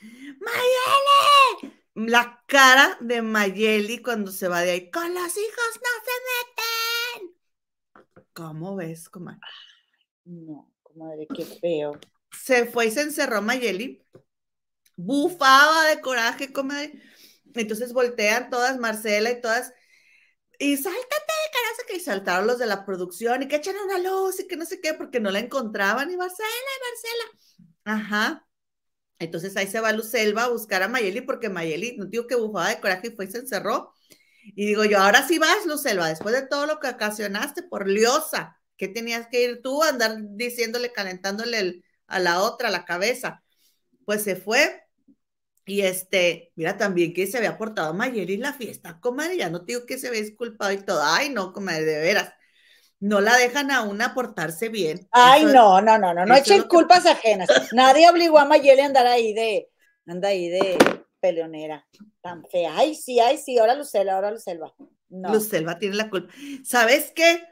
¡Mayeli! 0.00 1.74
La 1.94 2.42
cara 2.46 2.98
de 3.00 3.22
Mayeli 3.22 4.02
cuando 4.02 4.30
se 4.30 4.48
va 4.48 4.60
de 4.60 4.70
ahí. 4.72 4.90
Con 4.90 5.14
los 5.14 5.36
hijos 5.36 5.80
no 5.82 5.92
se 6.04 7.24
meten. 7.24 8.26
¿Cómo 8.34 8.76
ves, 8.76 9.08
comadre? 9.08 9.40
No, 10.26 10.70
comadre, 10.82 11.26
qué 11.34 11.44
feo. 11.44 11.98
Se 12.32 12.66
fue 12.66 12.86
y 12.86 12.90
se 12.90 13.02
encerró 13.02 13.40
Mayeli. 13.40 14.04
Bufaba 14.96 15.86
de 15.86 16.00
coraje, 16.00 16.52
comadre. 16.52 17.00
Entonces 17.54 17.92
voltean 17.92 18.50
todas, 18.50 18.78
Marcela 18.78 19.30
y 19.30 19.40
todas. 19.40 19.72
Y 20.58 20.76
sáltate, 20.76 21.32
caraza, 21.52 21.82
que 21.88 22.00
saltaron 22.00 22.46
los 22.46 22.58
de 22.58 22.66
la 22.66 22.84
producción 22.84 23.42
y 23.42 23.48
que 23.48 23.56
echan 23.56 23.76
una 23.84 23.98
luz 23.98 24.40
y 24.40 24.46
que 24.46 24.56
no 24.56 24.66
sé 24.66 24.80
qué, 24.80 24.94
porque 24.94 25.20
no 25.20 25.30
la 25.30 25.38
encontraban. 25.38 26.10
Y 26.10 26.16
Marcela, 26.16 26.48
y 26.48 26.80
Marcela. 26.90 27.76
Ajá. 27.84 28.46
Entonces 29.18 29.56
ahí 29.56 29.66
se 29.66 29.80
va 29.80 29.92
Lucelva 29.92 30.44
a 30.44 30.48
buscar 30.48 30.82
a 30.82 30.88
Mayeli 30.88 31.22
porque 31.22 31.48
Mayeli, 31.48 31.96
no 31.96 32.04
digo 32.06 32.26
que 32.26 32.34
bufaba 32.34 32.68
de 32.68 32.80
coraje 32.80 33.08
y 33.08 33.10
fue 33.10 33.26
y 33.26 33.30
se 33.30 33.38
encerró. 33.38 33.94
Y 34.44 34.66
digo 34.66 34.84
yo, 34.84 34.98
ahora 34.98 35.26
sí 35.26 35.38
vas, 35.38 35.66
Lucelva, 35.66 36.08
después 36.08 36.34
de 36.34 36.46
todo 36.46 36.66
lo 36.66 36.78
que 36.80 36.88
ocasionaste 36.88 37.62
por 37.62 37.88
liosa, 37.88 38.55
que 38.76 38.88
tenías 38.88 39.28
que 39.28 39.44
ir 39.44 39.62
tú 39.62 39.82
a 39.82 39.88
andar 39.90 40.16
diciéndole, 40.20 40.92
calentándole 40.92 41.82
a 42.06 42.18
la 42.18 42.42
otra 42.42 42.70
la 42.70 42.84
cabeza. 42.84 43.42
Pues 44.04 44.22
se 44.22 44.36
fue. 44.36 44.82
Y 45.64 45.80
este, 45.82 46.52
mira 46.54 46.76
también 46.76 47.12
que 47.12 47.26
se 47.26 47.38
había 47.38 47.58
portado 47.58 47.92
Mayeli 47.92 48.34
en 48.34 48.42
la 48.42 48.52
fiesta, 48.52 49.00
comadre, 49.00 49.36
ya 49.36 49.50
no 49.50 49.58
digo 49.60 49.84
que 49.84 49.98
se 49.98 50.06
había 50.06 50.20
disculpado 50.20 50.70
y 50.70 50.78
todo. 50.78 51.02
Ay, 51.02 51.30
no, 51.30 51.52
comadre, 51.52 51.84
de 51.84 51.98
veras 51.98 52.32
no 53.00 53.20
la 53.20 53.36
dejan 53.36 53.70
a 53.70 53.82
una 53.82 54.14
portarse 54.14 54.68
bien. 54.68 55.06
Ay, 55.10 55.44
no, 55.44 55.80
no, 55.82 55.98
no, 55.98 56.14
no, 56.14 56.24
no 56.24 56.34
echen 56.34 56.62
culpas 56.62 57.06
ajenas. 57.06 57.48
Nadie 57.72 58.08
obligó 58.08 58.38
a 58.38 58.44
Mayeli 58.44 58.80
a 58.80 58.86
andar 58.86 59.06
ahí 59.06 59.34
de, 59.34 59.68
anda 60.06 60.28
ahí 60.28 60.48
de 60.48 60.78
peleonera, 61.20 61.86
tan 62.22 62.44
fea. 62.44 62.72
Ay, 62.76 62.94
sí, 62.94 63.20
ay, 63.20 63.38
sí, 63.38 63.58
ahora 63.58 63.74
Lucelva, 63.74 64.14
ahora 64.14 64.30
Lucelva. 64.30 64.74
No. 65.08 65.32
Lucelva 65.32 65.78
tiene 65.78 65.96
la 65.96 66.10
culpa. 66.10 66.32
¿Sabes 66.64 67.12
qué? 67.14 67.42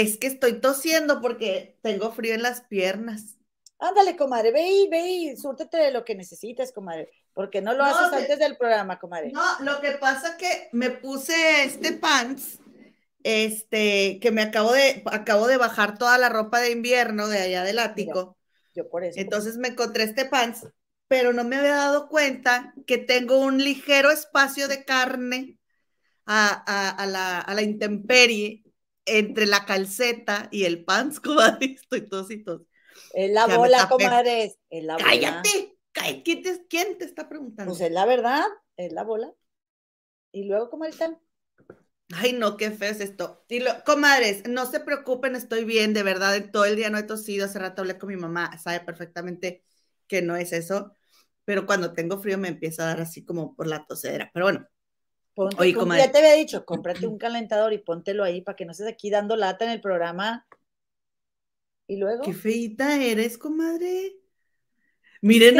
Es 0.00 0.18
que 0.18 0.26
estoy 0.26 0.60
tosiendo 0.60 1.20
porque 1.20 1.78
tengo 1.82 2.10
frío 2.10 2.34
en 2.34 2.42
las 2.42 2.62
piernas. 2.62 3.38
Ándale, 3.78 4.16
comadre, 4.16 4.50
ve 4.50 4.68
y 4.68 4.88
ve 4.88 5.08
y 5.08 5.36
súrtete 5.36 5.76
de 5.76 5.92
lo 5.92 6.04
que 6.04 6.14
necesites, 6.14 6.72
comadre. 6.72 7.10
Porque 7.32 7.60
no 7.60 7.74
lo 7.74 7.84
haces 7.84 8.12
antes 8.12 8.38
del 8.38 8.56
programa, 8.56 8.98
comadre. 8.98 9.30
No, 9.32 9.42
lo 9.60 9.80
que 9.80 9.92
pasa 9.92 10.30
es 10.30 10.34
que 10.34 10.68
me 10.72 10.90
puse 10.90 11.64
este 11.64 11.92
pants 11.92 12.58
este, 13.24 14.18
que 14.20 14.30
me 14.30 14.42
acabo 14.42 14.72
de, 14.72 15.02
acabo 15.06 15.46
de 15.46 15.56
bajar 15.56 15.96
toda 15.96 16.18
la 16.18 16.28
ropa 16.28 16.60
de 16.60 16.70
invierno 16.72 17.28
de 17.28 17.38
allá 17.38 17.62
del 17.62 17.78
ático. 17.78 18.36
yo 18.74 18.88
por 18.88 19.04
eso. 19.04 19.20
Entonces 19.20 19.56
me 19.56 19.68
encontré 19.68 20.04
este 20.04 20.26
pants, 20.26 20.66
pero 21.08 21.32
no 21.32 21.44
me 21.44 21.56
había 21.56 21.76
dado 21.76 22.08
cuenta 22.08 22.74
que 22.86 22.98
tengo 22.98 23.38
un 23.38 23.62
ligero 23.62 24.10
espacio 24.10 24.68
de 24.68 24.84
carne 24.84 25.58
a, 26.26 27.06
la, 27.08 27.38
a 27.40 27.54
la, 27.54 27.62
intemperie 27.62 28.63
entre 29.06 29.46
la 29.46 29.64
calceta 29.64 30.48
y 30.50 30.64
el 30.64 30.84
pants, 30.84 31.20
comadre. 31.20 31.74
Estoy 31.74 32.08
tos 32.08 32.30
y 32.30 32.42
tos. 32.42 32.62
Es 33.12 33.30
la 33.30 33.46
bola, 33.46 33.88
comadre. 33.88 34.54
Es 34.70 34.84
la 34.84 34.96
Cállate. 34.96 35.78
¿Quién 36.24 36.42
te, 36.42 36.66
¿Quién 36.68 36.98
te 36.98 37.04
está 37.04 37.28
preguntando? 37.28 37.72
Pues 37.72 37.80
es 37.80 37.92
la 37.92 38.04
verdad, 38.04 38.44
es 38.76 38.92
la 38.92 39.04
bola. 39.04 39.32
Y 40.32 40.44
luego, 40.44 40.70
¿cómo 40.70 40.84
están? 40.84 41.18
Ay, 42.12 42.32
no, 42.32 42.56
qué 42.56 42.70
feo 42.70 42.90
es 42.90 43.00
esto. 43.00 43.44
Y 43.48 43.60
lo, 43.60 43.70
comadres, 43.84 44.46
no 44.48 44.66
se 44.66 44.80
preocupen, 44.80 45.36
estoy 45.36 45.64
bien, 45.64 45.94
de 45.94 46.02
verdad, 46.02 46.50
todo 46.52 46.64
el 46.64 46.76
día 46.76 46.90
no 46.90 46.98
he 46.98 47.04
tosido, 47.04 47.46
hace 47.46 47.58
rato 47.58 47.82
hablé 47.82 47.98
con 47.98 48.08
mi 48.08 48.16
mamá, 48.16 48.58
sabe 48.58 48.80
perfectamente 48.80 49.64
que 50.06 50.20
no 50.20 50.36
es 50.36 50.52
eso, 50.52 50.94
pero 51.44 51.66
cuando 51.66 51.92
tengo 51.92 52.18
frío 52.18 52.36
me 52.36 52.48
empieza 52.48 52.82
a 52.82 52.86
dar 52.86 53.00
así 53.00 53.24
como 53.24 53.54
por 53.56 53.66
la 53.66 53.86
tosedera, 53.86 54.30
pero 54.34 54.46
bueno. 54.46 54.66
Oye, 55.36 55.74
Ya 55.96 56.12
te 56.12 56.18
había 56.18 56.34
dicho, 56.34 56.64
cómprate 56.64 57.06
un 57.06 57.18
calentador 57.18 57.72
y 57.72 57.78
póntelo 57.78 58.22
ahí 58.22 58.40
para 58.40 58.56
que 58.56 58.64
no 58.64 58.72
estés 58.72 58.86
aquí 58.86 59.10
dando 59.10 59.36
lata 59.36 59.64
en 59.64 59.72
el 59.72 59.80
programa. 59.80 60.46
Y 61.86 61.96
luego. 61.96 62.22
Qué 62.22 62.32
feita 62.32 63.02
eres, 63.02 63.36
comadre. 63.36 64.16
Miren, 65.24 65.58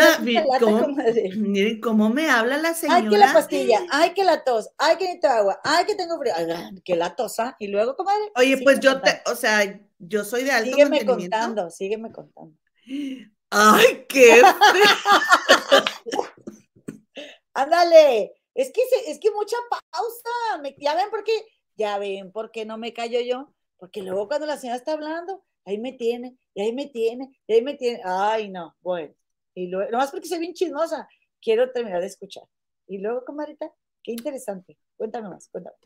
miren 1.39 1.81
cómo 1.81 2.11
me 2.11 2.29
habla 2.29 2.59
la 2.59 2.75
señora. 2.75 2.99
Ay, 2.99 3.09
que 3.09 3.17
la 3.17 3.33
pastilla, 3.33 3.81
ay, 3.91 4.13
que 4.13 4.23
la 4.23 4.45
tos, 4.45 4.69
ay, 4.77 4.99
que 4.99 5.05
necesito 5.05 5.29
agua, 5.29 5.59
ay, 5.65 5.87
que 5.87 5.95
tengo 5.95 6.19
frío, 6.19 6.35
ay, 6.37 6.83
que 6.85 6.97
la 6.97 7.17
tosa. 7.17 7.57
Y 7.59 7.69
luego, 7.69 7.97
comadre. 7.97 8.31
Oye, 8.37 8.59
pues 8.63 8.79
yo 8.81 9.01
te, 9.01 9.23
o 9.25 9.35
sea, 9.35 9.81
yo 9.99 10.23
soy 10.23 10.45
de 10.45 10.51
alto 10.53 10.71
sígueme 10.71 11.07
contando, 11.07 11.71
sígueme 11.71 12.13
contando. 12.13 12.55
Ay, 13.49 14.05
qué 14.07 14.43
Ándale, 17.55 18.35
es 18.55 18.73
que, 18.73 18.83
es 19.07 19.19
que 19.19 19.31
mucha 19.31 19.57
pausa. 19.69 20.73
ya 20.79 20.95
ven, 20.95 21.11
porque 21.11 21.33
ya 21.77 21.99
ven 21.99 22.33
por 22.33 22.51
qué 22.51 22.65
no 22.65 22.79
me 22.79 22.93
callo 22.93 23.21
yo, 23.21 23.53
porque 23.79 24.03
luego 24.03 24.29
cuando 24.29 24.47
la 24.47 24.57
señora 24.57 24.79
está 24.79 24.93
hablando, 24.93 25.45
ahí 25.65 25.79
me 25.79 25.93
tiene, 25.93 26.39
y 26.55 26.63
ahí 26.63 26.73
me 26.73 26.87
tiene, 26.87 27.31
y 27.47 27.55
ahí 27.55 27.63
me 27.63 27.75
tiene, 27.75 28.01
ay 28.05 28.49
no, 28.49 28.77
bueno, 28.81 29.15
y 29.55 29.69
luego, 29.69 29.91
nomás 29.91 30.11
porque 30.11 30.29
soy 30.29 30.39
bien 30.39 30.55
chismosa, 30.55 31.09
quiero 31.41 31.71
terminar 31.73 32.01
de 32.01 32.07
escuchar. 32.07 32.45
Y 32.87 32.99
luego, 32.99 33.25
comadita, 33.25 33.71
qué 34.03 34.13
interesante, 34.13 34.79
cuéntame 34.97 35.29
más, 35.29 35.49
cuéntame. 35.49 35.77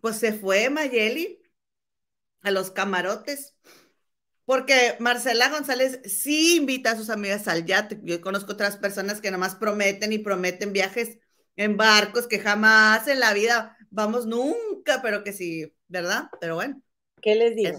Pues 0.00 0.16
se 0.16 0.32
fue 0.32 0.68
Mayeli 0.70 1.40
a 2.42 2.50
los 2.50 2.70
camarotes, 2.70 3.54
porque 4.44 4.96
Marcela 4.98 5.48
González 5.48 6.00
sí 6.04 6.56
invita 6.56 6.90
a 6.90 6.96
sus 6.96 7.08
amigas 7.08 7.48
al 7.48 7.64
yate. 7.64 7.98
Yo 8.02 8.20
conozco 8.20 8.52
otras 8.52 8.76
personas 8.76 9.22
que 9.22 9.30
nomás 9.30 9.54
prometen 9.54 10.12
y 10.12 10.18
prometen 10.18 10.74
viajes 10.74 11.18
en 11.56 11.76
barcos 11.76 12.26
que 12.26 12.38
jamás 12.38 13.06
en 13.08 13.20
la 13.20 13.32
vida 13.32 13.76
vamos 13.90 14.26
nunca, 14.26 15.00
pero 15.02 15.22
que 15.22 15.32
sí, 15.32 15.72
¿verdad? 15.88 16.28
Pero 16.40 16.56
bueno. 16.56 16.82
¿Qué 17.20 17.34
les 17.34 17.54
digo? 17.56 17.78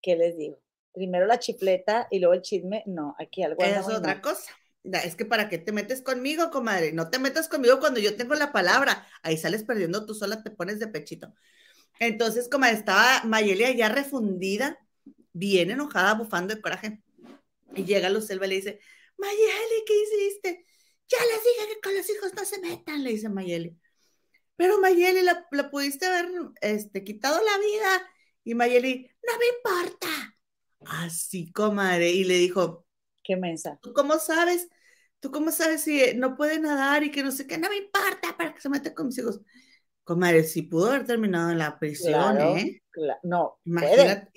¿Qué 0.00 0.16
les 0.16 0.36
digo? 0.36 0.60
Primero 0.92 1.26
la 1.26 1.38
chifleta 1.38 2.08
y 2.10 2.18
luego 2.18 2.34
el 2.34 2.42
chisme. 2.42 2.82
No, 2.86 3.14
aquí 3.18 3.42
algo. 3.42 3.62
Es 3.62 3.86
otra 3.86 4.20
cosa. 4.20 4.52
Es 4.84 5.16
que 5.16 5.24
para 5.24 5.48
qué 5.48 5.58
te 5.58 5.72
metes 5.72 6.02
conmigo, 6.02 6.50
comadre. 6.50 6.92
No 6.92 7.10
te 7.10 7.18
metas 7.18 7.48
conmigo 7.48 7.78
cuando 7.80 8.00
yo 8.00 8.16
tengo 8.16 8.34
la 8.34 8.52
palabra. 8.52 9.06
Ahí 9.22 9.36
sales 9.36 9.64
perdiendo 9.64 10.06
tú 10.06 10.14
sola, 10.14 10.42
te 10.42 10.50
pones 10.50 10.78
de 10.78 10.88
pechito. 10.88 11.34
Entonces, 12.00 12.48
como 12.48 12.64
estaba 12.66 13.24
Mayelia 13.24 13.72
ya 13.72 13.88
refundida, 13.88 14.78
bien 15.32 15.70
enojada, 15.70 16.14
bufando 16.14 16.54
de 16.54 16.60
coraje, 16.60 17.02
y 17.74 17.84
llega 17.84 18.08
Lucelva 18.08 18.46
y 18.46 18.48
le 18.50 18.54
dice, 18.54 18.80
Mayeli, 19.16 19.84
¿qué 19.86 19.94
hiciste? 20.02 20.64
Ya 21.08 21.18
les 21.18 21.42
dije 21.42 21.74
que 21.74 21.80
con 21.80 21.96
los 21.96 22.10
hijos 22.10 22.34
no 22.34 22.44
se 22.44 22.60
metan, 22.60 23.02
le 23.02 23.10
dice 23.10 23.28
Mayeli. 23.28 23.78
Pero 24.56 24.78
Mayeli, 24.80 25.22
la, 25.22 25.48
pudiste 25.70 26.06
haber 26.06 26.30
este, 26.60 27.04
quitado 27.04 27.40
la 27.42 27.58
vida. 27.58 28.10
Y 28.44 28.54
Mayeli, 28.54 29.10
no 29.26 29.38
me 29.38 29.46
importa. 29.56 30.36
Así, 30.86 31.52
comadre. 31.52 32.10
Y 32.10 32.24
le 32.24 32.34
dijo, 32.34 32.86
qué 33.22 33.36
mensa. 33.36 33.78
¿Tú 33.82 33.92
cómo 33.92 34.18
sabes? 34.18 34.68
¿Tú 35.20 35.30
cómo 35.30 35.50
sabes 35.50 35.82
si 35.82 36.14
no 36.14 36.36
puede 36.36 36.58
nadar 36.60 37.02
y 37.02 37.10
que 37.10 37.22
no 37.22 37.30
sé 37.30 37.46
qué? 37.46 37.58
No 37.58 37.68
me 37.68 37.76
importa 37.76 38.36
para 38.36 38.54
que 38.54 38.60
se 38.60 38.68
meta 38.68 38.94
con 38.94 39.06
mis 39.06 39.18
hijos. 39.18 39.40
Comadre, 40.04 40.44
si 40.44 40.62
pudo 40.62 40.88
haber 40.88 41.06
terminado 41.06 41.50
en 41.50 41.58
la 41.58 41.78
prisión, 41.78 42.40
¿eh? 42.40 42.82
no, 43.22 43.60
imagínate. 43.64 44.30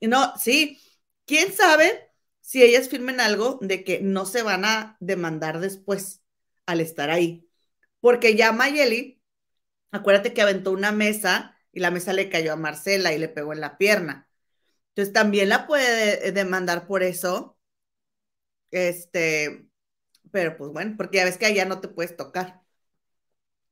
No, 0.00 0.34
sí. 0.36 0.78
¿Quién 1.24 1.52
sabe 1.52 2.10
si 2.44 2.62
ellas 2.62 2.90
firmen 2.90 3.20
algo 3.20 3.58
de 3.62 3.84
que 3.84 4.00
no 4.00 4.26
se 4.26 4.42
van 4.42 4.66
a 4.66 4.98
demandar 5.00 5.60
después 5.60 6.22
al 6.66 6.82
estar 6.82 7.08
ahí? 7.08 7.48
Porque 8.00 8.36
ya 8.36 8.52
Mayeli, 8.52 9.22
acuérdate 9.90 10.34
que 10.34 10.42
aventó 10.42 10.70
una 10.72 10.92
mesa 10.92 11.56
y 11.72 11.80
la 11.80 11.90
mesa 11.90 12.12
le 12.12 12.28
cayó 12.28 12.52
a 12.52 12.56
Marcela 12.56 13.14
y 13.14 13.18
le 13.18 13.28
pegó 13.30 13.54
en 13.54 13.60
la 13.60 13.78
pierna. 13.78 14.28
Entonces 14.90 15.14
también 15.14 15.48
la 15.48 15.66
puede 15.66 16.32
demandar 16.32 16.86
por 16.86 17.02
eso. 17.02 17.58
Este, 18.70 19.66
pero 20.30 20.58
pues 20.58 20.70
bueno, 20.70 20.96
porque 20.98 21.16
ya 21.18 21.24
ves 21.24 21.38
que 21.38 21.46
allá 21.46 21.64
no 21.64 21.80
te 21.80 21.88
puedes 21.88 22.14
tocar 22.14 22.62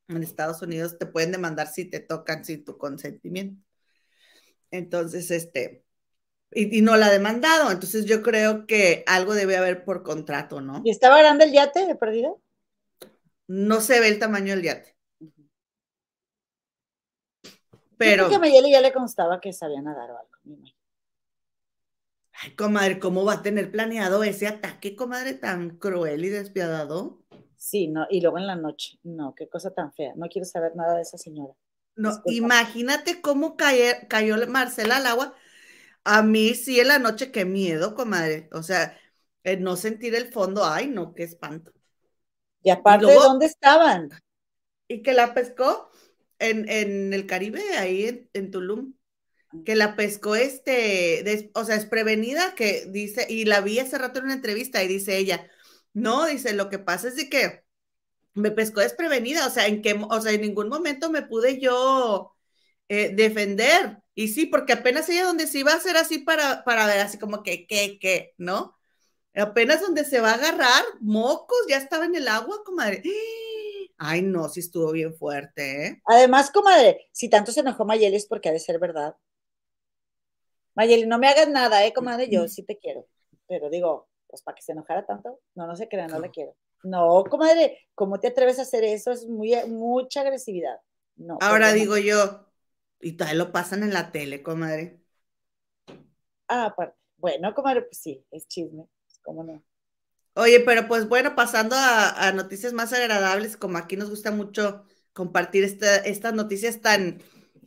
en 0.07 0.23
Estados 0.23 0.61
Unidos 0.61 0.97
te 0.97 1.05
pueden 1.05 1.31
demandar 1.31 1.67
si 1.67 1.85
te 1.85 1.99
tocan 1.99 2.43
sin 2.43 2.65
tu 2.65 2.77
consentimiento. 2.77 3.63
Entonces, 4.71 5.29
este, 5.31 5.82
y, 6.55 6.81
no 6.81 6.97
la 6.97 7.07
ha 7.07 7.11
demandado, 7.11 7.71
entonces 7.71 8.05
yo 8.05 8.21
creo 8.21 8.65
que 8.65 9.03
algo 9.07 9.33
debe 9.33 9.57
haber 9.57 9.83
por 9.83 10.03
contrato, 10.03 10.61
¿no? 10.61 10.81
¿Y 10.83 10.91
estaba 10.91 11.19
grande 11.19 11.45
el 11.45 11.51
yate 11.51 11.85
de 11.85 11.95
perdido? 11.95 12.41
No 13.47 13.81
se 13.81 13.99
ve 13.99 14.07
el 14.07 14.19
tamaño 14.19 14.55
del 14.55 14.63
yate. 14.63 14.95
Pero. 17.97 18.29
que 18.29 18.35
a 18.35 18.39
Mayeli 18.39 18.71
ya 18.71 18.81
le 18.81 18.91
constaba 18.91 19.39
que 19.39 19.53
sabía 19.53 19.81
nadar 19.81 20.11
o 20.11 20.17
algo, 20.17 20.63
Ay, 22.33 22.55
comadre, 22.55 22.99
¿cómo 22.99 23.23
va 23.23 23.33
a 23.33 23.41
tener 23.43 23.71
planeado 23.71 24.23
ese 24.23 24.47
ataque, 24.47 24.95
comadre, 24.95 25.33
tan 25.33 25.77
cruel 25.77 26.25
y 26.25 26.29
despiadado? 26.29 27.23
Sí, 27.55 27.87
no, 27.87 28.07
y 28.09 28.21
luego 28.21 28.39
en 28.39 28.47
la 28.47 28.55
noche, 28.55 28.99
no, 29.03 29.33
qué 29.35 29.47
cosa 29.47 29.71
tan 29.71 29.93
fea, 29.93 30.13
no 30.15 30.27
quiero 30.27 30.45
saber 30.45 30.75
nada 30.75 30.95
de 30.95 31.03
esa 31.03 31.17
señora. 31.17 31.53
No, 31.95 32.21
imagínate 32.25 33.21
cómo 33.21 33.55
cayó 33.55 34.47
Marcela 34.47 34.97
al 34.97 35.05
agua. 35.05 35.35
A 36.03 36.21
mí 36.21 36.53
sí 36.53 36.79
en 36.79 36.89
la 36.89 36.99
noche, 36.99 37.31
qué 37.31 37.45
miedo, 37.45 37.95
comadre. 37.95 38.49
O 38.51 38.63
sea, 38.63 38.97
no 39.59 39.75
sentir 39.75 40.15
el 40.15 40.31
fondo, 40.31 40.65
ay, 40.65 40.87
no, 40.87 41.13
qué 41.13 41.23
espanto. 41.23 41.71
Y 42.61 42.69
aparte, 42.69 43.07
¿de 43.07 43.13
¿dónde 43.13 43.45
estaban? 43.45 44.09
Y 44.87 45.01
que 45.01 45.13
la 45.13 45.33
pescó 45.33 45.89
en, 46.39 47.13
el 47.13 47.25
Caribe, 47.25 47.61
ahí 47.77 48.27
en, 48.33 48.51
Tulum. 48.51 48.93
Ah. 49.51 49.57
Que 49.65 49.75
la 49.75 49.95
pescó 49.95 50.35
este, 50.35 51.51
o 51.53 51.65
sea, 51.65 51.75
es 51.75 51.85
prevenida, 51.85 52.55
que 52.55 52.85
dice, 52.87 53.25
y 53.29 53.45
la 53.45 53.61
vi 53.61 53.79
hace 53.79 53.97
rato 53.97 54.19
en 54.19 54.25
una 54.25 54.33
entrevista 54.33 54.83
y 54.83 54.87
dice 54.87 55.17
ella, 55.17 55.49
no, 55.93 56.25
dice, 56.25 56.53
lo 56.53 56.69
que 56.69 56.79
pasa 56.79 57.09
es 57.09 57.15
de 57.15 57.29
que 57.29 57.63
me 58.33 58.51
pescó 58.51 58.81
desprevenida, 58.81 59.45
o 59.45 59.49
sea, 59.49 59.67
en 59.67 59.81
que, 59.81 59.93
o 59.93 60.21
sea, 60.21 60.31
en 60.31 60.41
ningún 60.41 60.69
momento 60.69 61.09
me 61.09 61.21
pude 61.21 61.59
yo 61.59 62.35
eh, 62.87 63.13
defender. 63.13 64.02
Y 64.15 64.27
sí, 64.27 64.45
porque 64.45 64.73
apenas 64.73 65.09
ella 65.09 65.25
donde 65.25 65.47
se 65.47 65.59
iba 65.59 65.71
a 65.71 65.77
hacer 65.77 65.97
así 65.97 66.19
para, 66.19 66.63
para 66.63 66.85
ver 66.85 66.99
así 66.99 67.17
como 67.17 67.41
que, 67.43 67.65
¿qué, 67.65 67.97
qué? 67.99 68.33
¿No? 68.37 68.77
Apenas 69.35 69.81
donde 69.81 70.05
se 70.05 70.21
va 70.21 70.31
a 70.31 70.35
agarrar, 70.35 70.83
mocos, 70.99 71.57
ya 71.67 71.77
estaba 71.77 72.05
en 72.05 72.15
el 72.15 72.27
agua, 72.27 72.63
comadre. 72.63 73.01
Ay, 73.97 74.21
no, 74.21 74.49
sí 74.49 74.59
estuvo 74.59 74.91
bien 74.91 75.15
fuerte, 75.15 75.87
¿eh? 75.87 76.01
Además, 76.05 76.51
comadre, 76.51 77.07
si 77.11 77.29
tanto 77.29 77.51
se 77.51 77.61
enojó 77.61 77.85
Mayeli 77.85 78.17
es 78.17 78.25
porque 78.25 78.49
ha 78.49 78.51
de 78.51 78.59
ser 78.59 78.79
verdad. 78.79 79.15
Mayeli, 80.75 81.05
no 81.05 81.19
me 81.19 81.27
hagas 81.27 81.47
nada, 81.47 81.85
¿eh, 81.85 81.93
comadre? 81.93 82.29
Yo 82.29 82.47
sí 82.47 82.63
te 82.63 82.77
quiero. 82.77 83.07
Pero 83.47 83.69
digo, 83.69 84.09
pues 84.27 84.41
para 84.41 84.55
que 84.55 84.61
se 84.61 84.71
enojara 84.71 85.05
tanto, 85.05 85.39
no, 85.55 85.67
no 85.67 85.75
se 85.75 85.87
crea, 85.87 86.07
no 86.07 86.19
le 86.19 86.31
quiero. 86.31 86.55
No, 86.83 87.23
comadre, 87.29 87.87
¿cómo 87.95 88.19
te 88.19 88.27
atreves 88.27 88.59
a 88.59 88.63
hacer 88.63 88.83
eso? 88.83 89.11
Es 89.11 89.25
muy, 89.27 89.55
mucha 89.67 90.21
agresividad. 90.21 90.79
No, 91.15 91.37
Ahora 91.39 91.71
digo 91.71 91.97
yo, 91.97 92.45
y 93.03 93.13
todavía 93.13 93.43
lo 93.43 93.51
pasan 93.51 93.83
en 93.83 93.93
la 93.93 94.11
tele, 94.11 94.41
comadre. 94.41 95.01
Ah, 96.47 96.65
aparte. 96.65 96.97
Bueno, 97.17 97.53
comadre, 97.53 97.83
pues 97.83 97.99
sí, 97.99 98.25
es 98.31 98.47
chisme, 98.47 98.85
¿cómo 99.21 99.43
no? 99.43 99.63
Oye, 100.35 100.59
pero 100.61 100.87
pues 100.87 101.07
bueno, 101.07 101.35
pasando 101.35 101.75
a, 101.77 102.31
noticias 102.33 102.73
más 102.73 102.91
agradables, 102.91 103.55
como 103.55 103.77
aquí 103.77 103.95
nos 103.95 104.09
gusta 104.09 104.31
mucho 104.31 104.83
compartir 105.13 105.63
estas 105.63 106.33
noticias 106.33 106.81
tan, 106.81 107.21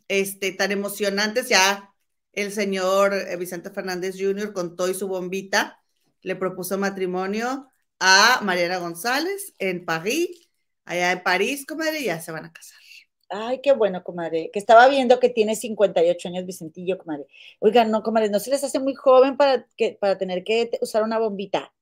este, 0.09 0.53
tan 0.53 0.73
emocionantes, 0.73 1.49
ya 1.49 1.95
el 2.33 2.53
señor 2.53 3.15
eh, 3.15 3.37
Vicente 3.37 3.71
Fernández 3.71 4.17
Jr. 4.19 4.53
contó 4.53 4.89
y 4.89 4.95
su 4.95 5.09
bombita 5.09 5.83
le 6.23 6.37
propuso 6.37 6.77
matrimonio 6.77 7.71
a 8.01 8.41
Mariana 8.43 8.79
González 8.79 9.55
en 9.59 9.85
París, 9.85 10.51
allá 10.85 11.13
en 11.13 11.23
París, 11.23 11.65
comadre, 11.67 12.01
y 12.01 12.05
ya 12.07 12.21
se 12.21 12.33
van 12.33 12.47
a 12.47 12.53
casar. 12.53 12.86
Ay, 13.29 13.61
qué 13.61 13.73
bueno, 13.73 14.05
comadre. 14.05 14.51
Que 14.53 14.59
estaba 14.59 14.89
viendo 14.89 15.19
que 15.19 15.29
tiene 15.29 15.57
58 15.57 16.29
años 16.29 16.47
Vicentillo, 16.47 16.99
comadre. 16.99 17.27
Oigan, 17.59 17.91
no, 17.91 18.03
comadre, 18.03 18.31
¿no 18.31 18.39
se 18.41 18.51
les 18.51 18.63
hace 18.63 18.79
muy 18.79 18.95
joven 18.95 19.37
para, 19.37 19.67
que, 19.77 19.99
para 20.01 20.17
tener 20.19 20.45
que 20.45 20.71
usar 20.81 21.03
una 21.03 21.19
bombita? 21.19 21.73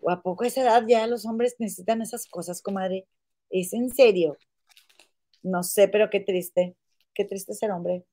¿O 0.00 0.10
a 0.10 0.22
poco 0.22 0.44
a 0.44 0.46
esa 0.46 0.62
edad 0.62 0.84
ya 0.86 1.06
los 1.06 1.26
hombres 1.26 1.56
necesitan 1.58 2.02
esas 2.02 2.26
cosas, 2.26 2.62
comadre? 2.62 3.06
¿Es 3.50 3.72
en 3.72 3.94
serio? 3.94 4.36
No 5.42 5.62
sé, 5.62 5.88
pero 5.88 6.08
qué 6.10 6.20
triste. 6.20 6.74
Qué 7.12 7.24
triste 7.24 7.54
ser 7.54 7.70
hombre. 7.70 8.04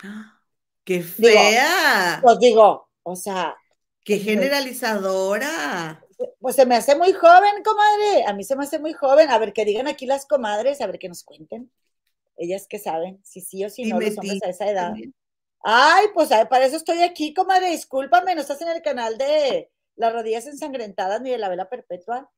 ¡Qué 0.84 1.02
fea! 1.02 2.20
pues 2.22 2.38
digo, 2.38 2.88
o 3.02 3.16
sea, 3.16 3.56
¡Qué 4.04 4.18
generalizadora! 4.18 6.03
Pues 6.40 6.56
se 6.56 6.66
me 6.66 6.76
hace 6.76 6.96
muy 6.96 7.12
joven, 7.12 7.62
comadre. 7.64 8.24
A 8.26 8.32
mí 8.32 8.44
se 8.44 8.56
me 8.56 8.64
hace 8.64 8.78
muy 8.78 8.92
joven. 8.92 9.30
A 9.30 9.38
ver, 9.38 9.52
que 9.52 9.64
digan 9.64 9.88
aquí 9.88 10.06
las 10.06 10.26
comadres, 10.26 10.80
a 10.80 10.86
ver 10.86 10.98
que 10.98 11.08
nos 11.08 11.24
cuenten. 11.24 11.70
Ellas 12.36 12.66
que 12.68 12.78
saben, 12.78 13.20
si 13.22 13.40
sí 13.40 13.64
o 13.64 13.70
si 13.70 13.84
no, 13.84 14.00
los 14.00 14.18
hombres 14.18 14.42
a 14.42 14.50
esa 14.50 14.68
edad. 14.68 14.94
Ay, 15.62 16.06
pues 16.12 16.28
para 16.50 16.66
eso 16.66 16.76
estoy 16.76 17.02
aquí, 17.02 17.32
comadre. 17.32 17.70
Discúlpame, 17.70 18.34
no 18.34 18.40
estás 18.40 18.60
en 18.60 18.68
el 18.68 18.82
canal 18.82 19.16
de 19.16 19.70
las 19.96 20.12
rodillas 20.12 20.46
ensangrentadas 20.46 21.20
ni 21.22 21.30
de 21.30 21.38
la 21.38 21.48
vela 21.48 21.68
perpetua. 21.68 22.30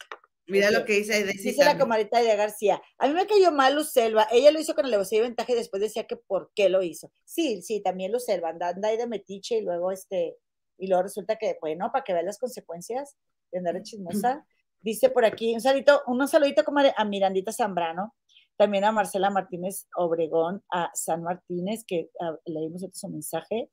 Mira 0.49 0.71
lo 0.71 0.85
que 0.85 0.93
dice 0.93 1.25
Dice 1.25 1.65
la 1.65 1.77
comadita 1.77 2.23
de 2.23 2.37
García. 2.37 2.81
A 2.99 3.09
mí 3.09 3.15
me 3.15 3.27
cayó 3.27 3.51
mal 3.51 3.75
Lucelva. 3.75 4.29
Ella 4.31 4.53
lo 4.53 4.61
hizo 4.61 4.75
con 4.75 4.87
alevosía 4.87 5.19
y 5.19 5.23
ventaja 5.23 5.53
y 5.53 5.57
después 5.57 5.83
decía 5.83 6.07
que 6.07 6.17
por 6.17 6.53
qué 6.55 6.69
lo 6.69 6.83
hizo. 6.83 7.11
Sí, 7.25 7.63
sí, 7.63 7.83
también 7.83 8.13
Lucelva 8.13 8.51
anda, 8.51 8.69
anda 8.69 8.89
ahí 8.89 8.97
de 8.97 9.09
metiche 9.09 9.57
y 9.57 9.63
luego 9.63 9.91
este 9.91 10.37
y 10.79 10.87
luego 10.89 11.03
resulta 11.03 11.37
que, 11.37 11.57
bueno, 11.61 11.91
para 11.93 12.05
que 12.05 12.13
vean 12.13 12.27
las 12.27 12.39
consecuencias 12.39 13.17
de 13.51 13.59
andar 13.59 13.83
chismosa. 13.83 14.47
Dice 14.81 15.11
por 15.11 15.25
aquí, 15.25 15.55
un 15.55 15.61
saludito, 15.61 16.03
un 16.07 16.27
saludito 16.29 16.65
como 16.65 16.81
a 16.81 17.05
Mirandita 17.05 17.53
Zambrano, 17.53 18.15
también 18.57 18.85
a 18.85 18.93
Marcela 18.93 19.31
Martínez 19.31 19.87
Obregón, 19.97 20.63
a 20.71 20.91
San 20.95 21.23
Martínez, 21.23 21.85
que 21.87 22.11
ah, 22.21 22.37
leímos 22.45 22.85
su 22.93 23.09
mensaje. 23.09 23.71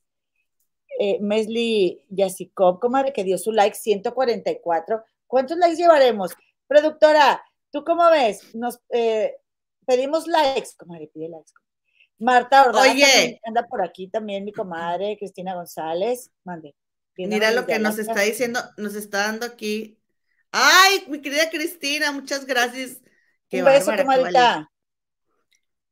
Eh, 1.00 1.20
Mesli 1.22 2.06
Yasikov, 2.10 2.80
comadre, 2.80 3.14
que 3.14 3.24
dio 3.24 3.38
su 3.38 3.52
like 3.52 3.76
144. 3.76 5.04
¿Cuántos 5.28 5.58
likes 5.58 5.78
llevaremos? 5.78 6.34
Productora, 6.68 7.44
¿tú 7.72 7.84
cómo 7.84 8.10
ves? 8.10 8.54
Nos, 8.56 8.80
eh, 8.90 9.36
Pedimos 9.86 10.28
likes, 10.28 10.70
comadre, 10.78 11.10
pide 11.14 11.30
likes. 11.30 11.52
Marta 12.20 12.64
Ordaz 12.64 12.90
Oye. 12.90 13.40
anda 13.44 13.68
por 13.68 13.84
aquí 13.84 14.08
también, 14.08 14.46
mi 14.46 14.54
comadre, 14.54 15.18
Cristina 15.18 15.56
González. 15.56 16.32
Mande. 16.44 16.76
Mira 17.18 17.52
lo 17.52 17.66
que 17.66 17.80
nos 17.80 18.00
está 18.00 18.22
diciendo, 18.22 18.60
nos 18.78 18.96
está 18.96 19.20
dando 19.20 19.46
aquí. 19.46 20.00
Ay, 20.52 21.06
mi 21.08 21.22
querida 21.22 21.50
Cristina, 21.50 22.12
muchas 22.12 22.46
gracias. 22.46 23.02
Qué 23.50 23.60
Un 23.60 23.66
beso, 23.66 23.92
comadre. 23.96 24.68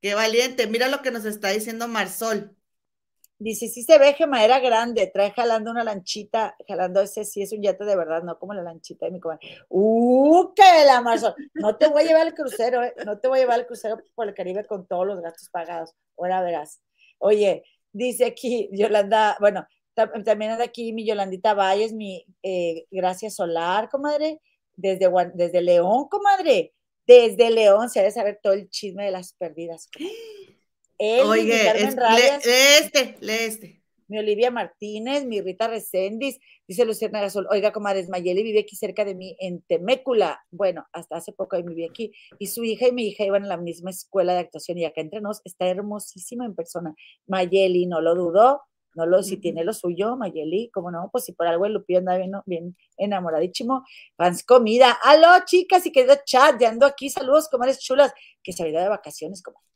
Qué 0.01 0.15
valiente. 0.15 0.67
Mira 0.67 0.87
lo 0.87 1.01
que 1.01 1.11
nos 1.11 1.25
está 1.25 1.49
diciendo 1.49 1.87
Marsol. 1.87 2.55
Dice, 3.37 3.67
sí 3.69 3.81
se 3.81 3.97
ve 3.97 4.13
Gema, 4.13 4.45
era 4.45 4.59
grande, 4.59 5.09
trae 5.11 5.31
jalando 5.31 5.71
una 5.71 5.83
lanchita, 5.83 6.55
jalando 6.67 7.01
ese 7.01 7.25
sí 7.25 7.41
es 7.41 7.51
un 7.51 7.63
yate 7.63 7.85
de 7.85 7.95
verdad, 7.95 8.21
no 8.21 8.37
como 8.37 8.53
la 8.53 8.61
lanchita 8.61 9.07
de 9.07 9.13
mi 9.13 9.19
comadre. 9.19 9.57
¡Uh, 9.67 10.53
qué 10.53 10.85
la 10.85 11.01
Marsol! 11.01 11.33
No 11.55 11.75
te 11.75 11.87
voy 11.87 12.03
a 12.03 12.05
llevar 12.05 12.27
al 12.27 12.35
crucero, 12.35 12.83
¿eh? 12.83 12.93
no 13.03 13.17
te 13.17 13.27
voy 13.27 13.39
a 13.39 13.41
llevar 13.41 13.59
al 13.59 13.65
crucero 13.65 13.97
por 14.13 14.27
el 14.27 14.35
Caribe 14.35 14.63
con 14.65 14.85
todos 14.85 15.07
los 15.07 15.19
gastos 15.21 15.49
pagados. 15.49 15.95
Ahora 16.19 16.43
verás. 16.43 16.83
Oye, 17.17 17.63
dice 17.91 18.25
aquí 18.25 18.69
Yolanda, 18.73 19.37
bueno, 19.39 19.65
también 20.25 20.51
anda 20.51 20.65
aquí 20.65 20.93
mi 20.93 21.05
Yolandita 21.05 21.53
Valles, 21.53 21.93
mi 21.93 22.25
eh, 22.43 22.85
Gracias 22.91 23.35
Solar, 23.35 23.89
comadre, 23.89 24.39
desde, 24.75 25.09
desde 25.33 25.61
León, 25.61 26.07
comadre, 26.09 26.73
desde 27.05 27.49
León 27.49 27.89
se 27.89 27.99
debe 27.99 28.11
saber 28.11 28.39
todo 28.41 28.53
el 28.53 28.69
chisme 28.69 29.05
de 29.05 29.11
las 29.11 29.33
perdidas. 29.33 29.89
Oye, 31.25 31.67
este, 32.45 33.17
lee 33.21 33.33
este. 33.39 33.81
Mi 34.07 34.19
Olivia 34.19 34.51
Martínez, 34.51 35.25
mi 35.25 35.39
Rita 35.41 35.69
Recendis, 35.69 36.37
dice 36.67 36.85
Luciana 36.85 37.21
Gasol, 37.21 37.47
oiga, 37.49 37.71
comadre, 37.71 38.05
Mayeli 38.09 38.43
vive 38.43 38.59
aquí 38.59 38.75
cerca 38.75 39.05
de 39.05 39.15
mí 39.15 39.37
en 39.39 39.61
Temécula. 39.61 40.41
Bueno, 40.51 40.85
hasta 40.91 41.15
hace 41.15 41.31
poco 41.31 41.55
ahí 41.55 41.63
viví 41.63 41.85
aquí. 41.85 42.11
Y 42.37 42.47
su 42.47 42.65
hija 42.65 42.89
y 42.89 42.91
mi 42.91 43.07
hija 43.07 43.23
iban 43.23 43.45
a 43.45 43.47
la 43.47 43.57
misma 43.57 43.89
escuela 43.89 44.33
de 44.33 44.39
actuación 44.39 44.77
y 44.77 44.85
acá 44.85 44.99
entre 44.99 45.21
nos 45.21 45.41
está 45.45 45.65
hermosísima 45.67 46.45
en 46.45 46.55
persona. 46.55 46.93
Mayeli, 47.25 47.85
no 47.85 48.01
lo 48.01 48.13
dudó, 48.13 48.61
no 48.93 49.05
lo, 49.05 49.23
si 49.23 49.37
tiene 49.37 49.63
lo 49.63 49.73
suyo, 49.73 50.15
Mayeli, 50.17 50.69
como 50.71 50.91
no, 50.91 51.09
pues 51.11 51.25
si 51.25 51.33
por 51.33 51.47
algo 51.47 51.65
el 51.65 51.73
Lupillo 51.73 51.99
anda 51.99 52.17
bien, 52.17 52.31
bien 52.45 52.77
enamoradísimo. 52.97 53.85
Fans 54.17 54.43
comida. 54.43 54.97
Aló, 55.03 55.29
chicas 55.45 55.85
y 55.85 55.91
querido 55.91 56.15
chat, 56.25 56.59
ya 56.59 56.69
ando 56.69 56.85
aquí. 56.85 57.09
Saludos, 57.09 57.47
comadres 57.49 57.79
chulas, 57.79 58.13
que 58.43 58.53
se 58.53 58.63
ha 58.63 58.67
ido 58.67 58.81
de 58.81 58.89
vacaciones, 58.89 59.41
comadre. 59.41 59.71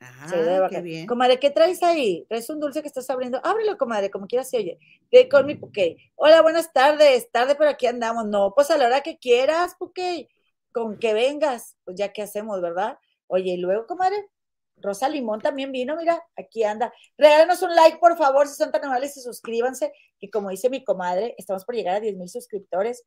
Ah, 0.00 0.68
qué 0.68 0.82
bien. 0.82 1.06
Comadre, 1.06 1.38
¿qué 1.38 1.50
traes 1.50 1.82
ahí? 1.82 2.26
¿Traes 2.28 2.50
un 2.50 2.60
dulce 2.60 2.82
que 2.82 2.88
estás 2.88 3.08
abriendo? 3.10 3.40
Ábrelo, 3.42 3.78
comadre, 3.78 4.10
como 4.10 4.26
quieras 4.26 4.50
se 4.50 4.58
oye. 4.58 4.78
De 5.10 5.28
con 5.28 5.46
mi 5.46 5.54
Puquey. 5.54 5.96
Hola, 6.16 6.42
buenas 6.42 6.72
tardes. 6.72 7.30
Tarde, 7.30 7.54
pero 7.54 7.70
aquí 7.70 7.86
andamos. 7.86 8.26
No, 8.26 8.52
pues 8.54 8.70
a 8.70 8.76
la 8.76 8.86
hora 8.86 9.00
que 9.00 9.18
quieras, 9.18 9.76
Puquey. 9.78 10.28
Con 10.72 10.98
que 10.98 11.14
vengas, 11.14 11.76
pues 11.84 11.96
ya 11.96 12.12
que 12.12 12.22
hacemos, 12.22 12.60
¿verdad? 12.60 12.98
Oye, 13.28 13.52
y 13.52 13.56
luego, 13.56 13.86
comadre, 13.86 14.28
Rosa 14.76 15.08
Limón 15.08 15.40
también 15.40 15.72
vino, 15.72 15.96
mira, 15.96 16.22
aquí 16.36 16.64
anda. 16.64 16.92
Regálenos 17.16 17.62
un 17.62 17.74
like, 17.74 17.98
por 17.98 18.16
favor, 18.16 18.46
si 18.46 18.54
son 18.54 18.70
tan 18.70 18.84
amables 18.84 19.16
y 19.16 19.20
suscríbanse, 19.20 19.92
que 20.18 20.30
como 20.30 20.50
dice 20.50 20.70
mi 20.70 20.84
comadre, 20.84 21.34
estamos 21.38 21.64
por 21.64 21.74
llegar 21.74 21.96
a 21.96 22.00
10 22.00 22.16
mil 22.16 22.28
suscriptores. 22.28 23.04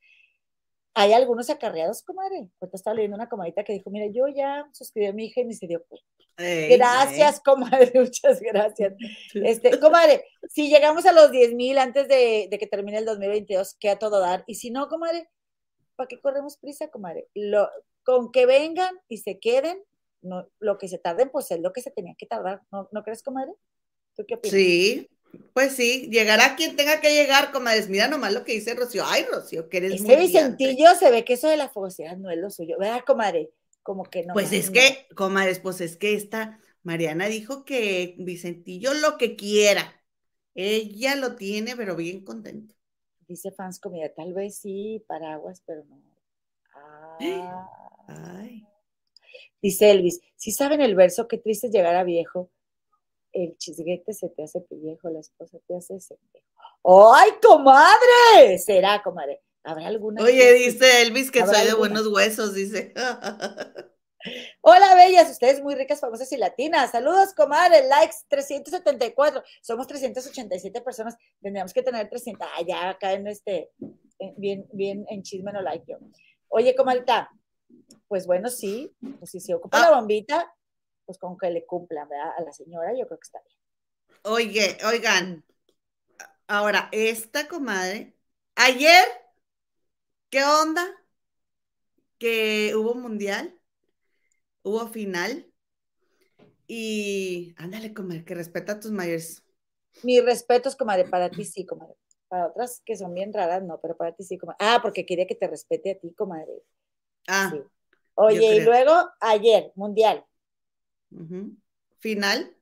Hay 0.93 1.13
algunos 1.13 1.49
acarreados, 1.49 2.01
comadre. 2.01 2.49
Ahorita 2.59 2.76
estaba 2.76 2.95
leyendo 2.95 3.15
una 3.15 3.30
comadita 3.30 3.63
que 3.63 3.74
dijo, 3.74 3.91
mira, 3.91 4.07
yo 4.11 4.28
ya 4.28 4.68
suscribí 4.74 5.05
a 5.05 5.13
mi 5.13 5.26
hija 5.26 5.41
y 5.41 5.45
me 5.45 5.53
se 5.53 5.68
dio 5.68 5.86
cuenta. 5.88 6.07
gracias, 6.38 7.39
comadre, 7.41 7.91
muchas 7.99 8.39
gracias. 8.41 8.93
Este, 9.36 9.80
comadre, 9.80 10.26
si 10.49 10.70
llegamos 10.70 11.05
a 11.05 11.11
los 11.11 11.30
10 11.30 11.53
mil 11.53 11.78
antes 11.78 12.07
de, 12.07 12.49
que 12.49 12.68
termine 12.68 12.97
el 12.97 13.05
2022, 13.05 13.76
queda 13.80 13.99
todo 13.99 14.20
dar. 14.20 14.43
Y 14.47 14.55
si 14.55 14.72
no, 14.72 14.88
comadre, 14.88 15.30
¿para 15.95 16.07
qué 16.07 16.20
corremos 16.20 16.57
prisa, 16.57 16.89
comadre? 16.89 17.28
Lo, 17.36 17.70
con 18.03 18.32
que 18.32 18.47
vengan 18.47 18.97
y 19.07 19.18
se 19.18 19.38
queden, 19.38 19.78
no, 20.28 20.47
lo 20.59 20.78
que 20.78 20.88
se 20.88 20.97
tarden, 20.97 21.30
pues 21.30 21.49
es 21.51 21.59
lo 21.59 21.73
que 21.73 21.82
se 21.82 21.91
tenía 21.91 22.15
que 22.17 22.25
tardar. 22.25 22.61
¿No, 22.71 22.89
¿no 22.91 23.03
crees, 23.03 23.23
comadre? 23.23 23.53
¿Tú 24.15 24.25
qué 24.28 24.36
opinas? 24.36 24.53
Sí, 24.53 25.09
pues 25.53 25.75
sí, 25.75 26.09
llegará 26.11 26.55
quien 26.55 26.75
tenga 26.75 26.99
que 27.01 27.13
llegar, 27.13 27.51
comadre. 27.51 27.86
Mira 27.88 28.07
nomás 28.07 28.34
lo 28.34 28.43
que 28.43 28.53
dice 28.53 28.73
Rocío. 28.73 29.03
Ay, 29.05 29.25
Rocío, 29.32 29.69
que 29.69 29.78
eres 29.78 30.01
Ese 30.01 30.15
Vicentillo 30.15 30.95
se 30.95 31.11
ve 31.11 31.25
que 31.25 31.34
eso 31.34 31.47
de 31.47 31.57
la 31.57 31.69
fogosidad 31.69 32.17
no 32.17 32.30
es 32.30 32.38
lo 32.38 32.49
suyo. 32.49 32.78
¿Verdad, 32.80 33.03
comadre? 33.05 33.51
Como 33.84 34.03
que 34.03 34.25
no. 34.25 34.34
Pues 34.34 34.51
es 34.53 34.69
que, 34.69 35.07
comadre, 35.15 35.55
pues 35.55 35.82
es 35.82 35.97
que 35.97 36.13
esta 36.13 36.59
Mariana 36.84 37.28
dijo 37.28 37.65
que 37.65 38.15
Vicentillo 38.17 38.93
lo 38.93 39.17
que 39.17 39.36
quiera. 39.36 39.93
Ella 40.53 41.15
lo 41.15 41.36
tiene, 41.36 41.75
pero 41.75 41.95
bien 41.95 42.23
contento. 42.23 42.75
Dice 43.28 43.51
fans 43.51 43.80
comida, 43.80 44.13
tal 44.13 44.34
vez 44.34 44.57
sí, 44.57 45.03
paraguas, 45.07 45.61
pero 45.65 45.84
no. 45.86 46.01
Ah. 46.73 47.67
Ay. 48.07 48.65
Dice 49.62 49.91
Elvis, 49.91 50.22
si 50.36 50.51
saben 50.51 50.82
el 50.82 50.95
verso, 50.95 51.28
qué 51.28 51.38
triste 51.38 51.70
llegar 51.70 51.95
a 51.95 52.03
viejo. 52.03 52.49
El 53.32 53.58
chisguete 53.58 54.14
se 54.14 54.30
te 54.30 54.43
hace 54.43 54.66
viejo, 54.70 55.10
la 55.10 55.20
esposa 55.20 55.58
te 55.68 55.76
hace 55.76 55.97
viejo. 56.32 57.14
¡Ay, 57.14 57.32
comadre! 57.41 58.58
Será, 58.58 59.01
comadre. 59.03 59.41
¿Habrá 59.64 59.88
alguna? 59.88 60.24
Oye, 60.24 60.53
dice 60.53 61.01
Elvis 61.01 61.30
que 61.30 61.45
soy 61.45 61.66
de 61.66 61.74
buenos 61.74 62.08
huesos, 62.08 62.53
dice. 62.53 62.93
Hola, 64.62 64.95
bellas, 64.95 65.30
ustedes 65.30 65.62
muy 65.62 65.76
ricas, 65.76 65.99
famosas 65.99 66.32
y 66.32 66.38
latinas. 66.38 66.91
Saludos, 66.91 67.34
comadre. 67.34 67.88
Likes 67.88 68.18
374. 68.30 69.43
Somos 69.62 69.88
387 69.88 70.82
personas. 70.82 71.16
Tendríamos 71.41 71.74
que 71.74 71.84
tener 71.84 72.10
300. 72.10 72.47
Ah, 72.49 72.62
ya 72.68 72.89
acá 72.89 73.14
en 73.14 73.28
este, 73.28 73.72
bien, 74.38 74.68
bien 74.72 75.05
en 75.10 75.24
chisme 75.24 75.51
no 75.51 75.62
like 75.62 75.86
yo. 75.88 75.97
Oye, 76.49 76.76
comadita, 76.76 77.30
pues 78.07 78.26
bueno, 78.26 78.49
sí, 78.49 78.95
pues 79.20 79.32
si 79.32 79.39
se 79.39 79.53
ocupa 79.53 79.80
la 79.80 79.88
ah. 79.88 79.99
bombita, 79.99 80.53
pues 81.05 81.18
con 81.18 81.38
que 81.38 81.49
le 81.49 81.65
cumplan 81.65 82.07
a 82.11 82.41
la 82.41 82.51
señora, 82.51 82.91
yo 82.91 83.05
creo 83.07 83.20
que 83.20 83.26
está 83.26 83.41
bien. 83.43 83.57
Oye, 84.24 84.78
oigan, 84.86 85.43
ahora, 86.47 86.89
esta 86.91 87.47
comadre, 87.47 88.15
ayer, 88.55 89.05
¿qué 90.30 90.43
onda? 90.43 90.86
Que 92.18 92.76
hubo 92.76 92.95
mundial, 92.95 93.59
hubo 94.63 94.88
final, 94.88 95.51
y 96.68 97.55
ándale, 97.57 97.93
comadre, 97.93 98.26
que 98.26 98.36
respeta 98.36 98.74
a 98.74 98.80
tus 98.80 98.91
mayores. 98.91 99.43
Mi 100.03 100.20
respeto 100.20 100.68
es, 100.68 100.76
comadre, 100.76 101.05
para 101.05 101.30
ti 101.30 101.45
sí, 101.45 101.65
comadre. 101.65 101.95
Para 102.28 102.47
otras 102.47 102.82
que 102.86 102.97
son 102.97 103.13
bien 103.13 103.32
raras, 103.32 103.63
no, 103.63 103.80
pero 103.80 103.95
para 103.95 104.13
ti 104.13 104.24
sí, 104.24 104.38
comadre. 104.38 104.57
Ah, 104.59 104.80
porque 104.82 105.05
quería 105.05 105.26
que 105.26 105.36
te 105.36 105.47
respete 105.47 105.91
a 105.91 105.99
ti, 105.99 106.13
comadre. 106.13 106.63
Ah. 107.28 107.53
Oye, 108.15 108.55
y 108.55 108.61
luego 108.61 109.09
ayer, 109.19 109.71
Mundial. 109.75 110.25
Final. 111.99 112.55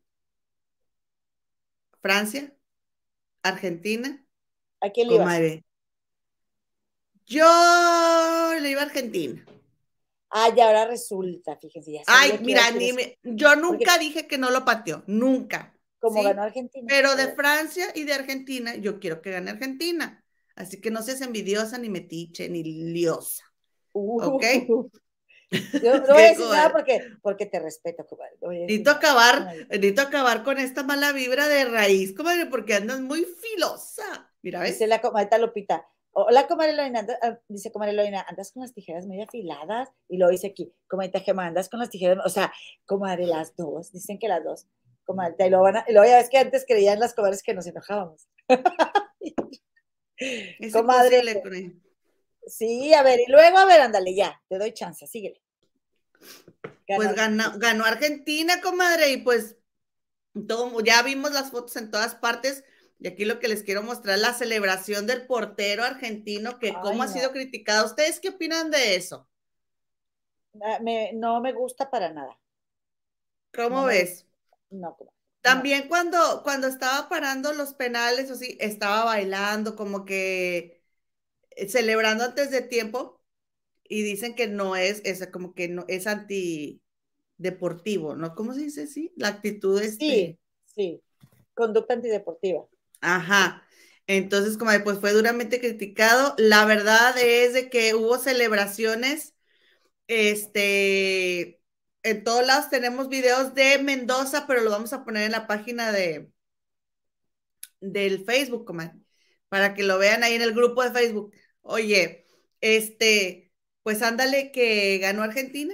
Francia. 2.02 2.52
Argentina. 3.42 4.26
¿A 4.82 4.90
quién 4.90 5.08
le 5.08 5.16
ibas? 5.16 5.64
Yo 7.28 8.54
le 8.60 8.70
iba 8.70 8.82
a 8.82 8.86
Argentina. 8.86 9.46
Ah, 10.30 10.50
y 10.56 10.60
ahora 10.60 10.86
resulta, 10.86 11.56
fíjense. 11.56 12.02
Ay, 12.08 12.40
mira, 12.42 12.64
yo 13.24 13.56
nunca 13.56 13.98
dije 13.98 14.28
que 14.28 14.38
no 14.38 14.50
lo 14.52 14.66
pateó, 14.66 15.04
nunca. 15.08 15.74
Como 16.00 16.22
ganó 16.22 16.44
Argentina. 16.44 16.86
Pero 16.88 17.16
de 17.16 17.34
Francia 17.34 17.88
y 17.96 18.04
de 18.04 18.14
Argentina, 18.14 18.76
yo 18.76 19.00
quiero 19.00 19.22
que 19.22 19.32
gane 19.32 19.52
Argentina. 19.52 20.24
Así 20.56 20.82
que 20.82 20.92
no 20.92 21.02
seas 21.02 21.22
envidiosa, 21.22 21.78
ni 21.78 21.90
metiche, 21.90 22.50
ni 22.50 22.64
liosa. 22.64 23.44
¿Ok? 23.96 24.44
Yo 25.52 25.52
no 26.08 26.14
voy 26.14 26.24
a 26.24 26.30
decir 26.30 26.46
nada 26.46 26.72
porque, 26.72 27.02
porque 27.22 27.46
te 27.46 27.60
respeto, 27.60 28.06
comadre. 28.06 28.36
necesito 28.42 28.92
acabar, 28.92 29.54
necesito 29.70 30.02
acabar 30.02 30.44
con 30.44 30.58
esta 30.58 30.84
mala 30.84 31.12
vibra 31.12 31.48
de 31.48 31.66
raíz, 31.66 32.16
comadre, 32.16 32.48
porque 32.48 32.76
andas 32.76 33.00
muy 33.00 33.26
filosa. 33.26 34.32
Mira, 34.42 34.60
¿ves? 34.60 34.72
Dice 34.72 34.88
la 34.88 35.02
comadre 35.02 35.40
Lupita. 35.40 35.88
Hola, 36.18 36.48
comadre 36.48 36.74
Loina, 36.74 37.06
ah, 37.22 37.38
dice 37.50 37.72
comadre 37.72 37.94
Loina, 37.94 38.26
andas 38.28 38.54
con 38.54 38.62
las 38.62 38.74
tijeras 38.74 39.06
muy 39.06 39.22
afiladas. 39.22 39.90
Y 40.08 40.18
lo 40.18 40.30
dice 40.30 40.48
aquí, 40.48 40.74
comadre 40.88 41.20
Gema, 41.20 41.46
andas 41.46 41.70
con 41.70 41.80
las 41.80 41.90
tijeras, 41.90 42.26
o 42.26 42.30
sea, 42.30 42.54
comadre, 42.86 43.26
las 43.26 43.56
dos, 43.56 43.92
dicen 43.92 44.18
que 44.18 44.28
las 44.28 44.44
dos. 44.44 44.68
Comadre, 45.04 45.36
y 45.46 45.50
luego, 45.50 45.66
van 45.66 45.78
a, 45.78 45.86
y 45.88 45.94
luego 45.94 46.10
ya 46.10 46.18
ves 46.18 46.30
que 46.30 46.38
antes 46.38 46.66
creían 46.68 47.00
las 47.00 47.14
comadres 47.14 47.44
que 47.44 47.54
nos 47.54 47.68
enojábamos. 47.68 48.28
comadre. 50.74 51.76
Sí, 52.48 52.94
a 52.94 53.04
ver, 53.04 53.20
y 53.20 53.32
luego, 53.32 53.58
a 53.58 53.66
ver, 53.66 53.82
ándale, 53.82 54.16
ya, 54.16 54.42
te 54.48 54.58
doy 54.58 54.74
chance, 54.74 55.08
síguele. 55.08 55.42
pues 56.88 57.16
ganó, 57.16 57.54
ganó, 57.58 57.86
Argentina, 57.86 58.62
comadre, 58.62 59.12
y 59.12 59.18
pues 59.18 59.58
todo, 60.48 60.80
ya 60.82 61.02
vimos 61.02 61.32
las 61.32 61.52
fotos 61.52 61.76
en 61.78 61.92
todas 61.92 62.16
partes, 62.16 62.64
y 63.00 63.08
aquí 63.08 63.26
lo 63.26 63.40
que 63.40 63.48
les 63.48 63.64
quiero 63.64 63.84
mostrar 63.84 64.16
es 64.16 64.22
la 64.22 64.34
celebración 64.34 65.08
del 65.08 65.26
portero 65.26 65.84
argentino, 65.84 66.60
que 66.60 66.74
cómo 66.74 67.04
ha 67.04 67.08
sido 67.08 67.32
criticado. 67.32 67.86
¿Ustedes 67.86 68.20
qué 68.20 68.30
opinan 68.30 68.72
de 68.72 68.96
eso? 68.96 69.28
Ah, 70.62 70.80
no 71.14 71.42
me 71.42 71.52
gusta 71.52 71.90
para 71.90 72.12
nada. 72.12 72.38
¿Cómo 73.54 73.86
ves? 73.86 74.26
no, 74.70 74.98
También 75.42 75.88
cuando, 75.88 76.42
cuando 76.44 76.68
estaba 76.68 77.10
parando 77.10 77.54
los 77.54 77.74
penales, 77.74 78.32
o 78.32 78.36
sí, 78.36 78.58
estaba 78.60 79.04
bailando, 79.06 79.76
como 79.76 80.06
que 80.06 80.75
celebrando 81.68 82.24
antes 82.24 82.52
de 82.52 82.62
tiempo 82.62 83.22
y 83.84 84.04
dicen 84.04 84.36
que 84.36 84.48
no 84.48 84.76
es, 84.76 85.02
es 85.06 85.26
como 85.28 85.54
que 85.54 85.68
no 85.68 85.86
es 85.88 86.08
anti, 86.08 86.82
deportivo, 87.38 88.16
¿no? 88.16 88.36
¿Cómo 88.36 88.54
se 88.54 88.62
dice? 88.62 88.88
Sí, 88.88 89.14
la 89.16 89.30
actitud 89.30 89.82
es... 89.82 89.96
Sí, 89.96 90.40
sí, 90.66 91.02
conducta 91.54 91.94
antideportiva. 91.94 92.66
Ajá. 93.02 93.64
Entonces, 94.08 94.58
como 94.58 94.72
pues 94.84 95.00
fue 95.00 95.12
duramente 95.14 95.60
criticado. 95.60 96.36
La 96.38 96.66
verdad 96.66 97.16
es 97.18 97.54
de 97.54 97.70
que 97.70 97.96
hubo 97.96 98.18
celebraciones, 98.18 99.34
este, 100.08 101.60
en 102.04 102.24
todos 102.24 102.46
lados 102.46 102.70
tenemos 102.70 103.10
videos 103.10 103.56
de 103.56 103.80
Mendoza, 103.80 104.46
pero 104.48 104.62
lo 104.62 104.72
vamos 104.72 104.94
a 104.94 105.04
poner 105.04 105.24
en 105.24 105.32
la 105.32 105.48
página 105.48 105.92
de 105.92 106.30
del 107.82 108.26
Facebook, 108.26 108.66
comadre, 108.66 108.94
para 109.50 109.74
que 109.76 109.84
lo 109.84 109.98
vean 110.00 110.24
ahí 110.24 110.34
en 110.34 110.42
el 110.42 110.54
grupo 110.54 110.84
de 110.84 110.92
Facebook. 110.92 111.34
Oye, 111.68 112.28
este, 112.62 113.52
pues 113.84 114.02
ándale 114.04 114.52
que 114.52 115.00
ganó 115.00 115.24
Argentina. 115.24 115.74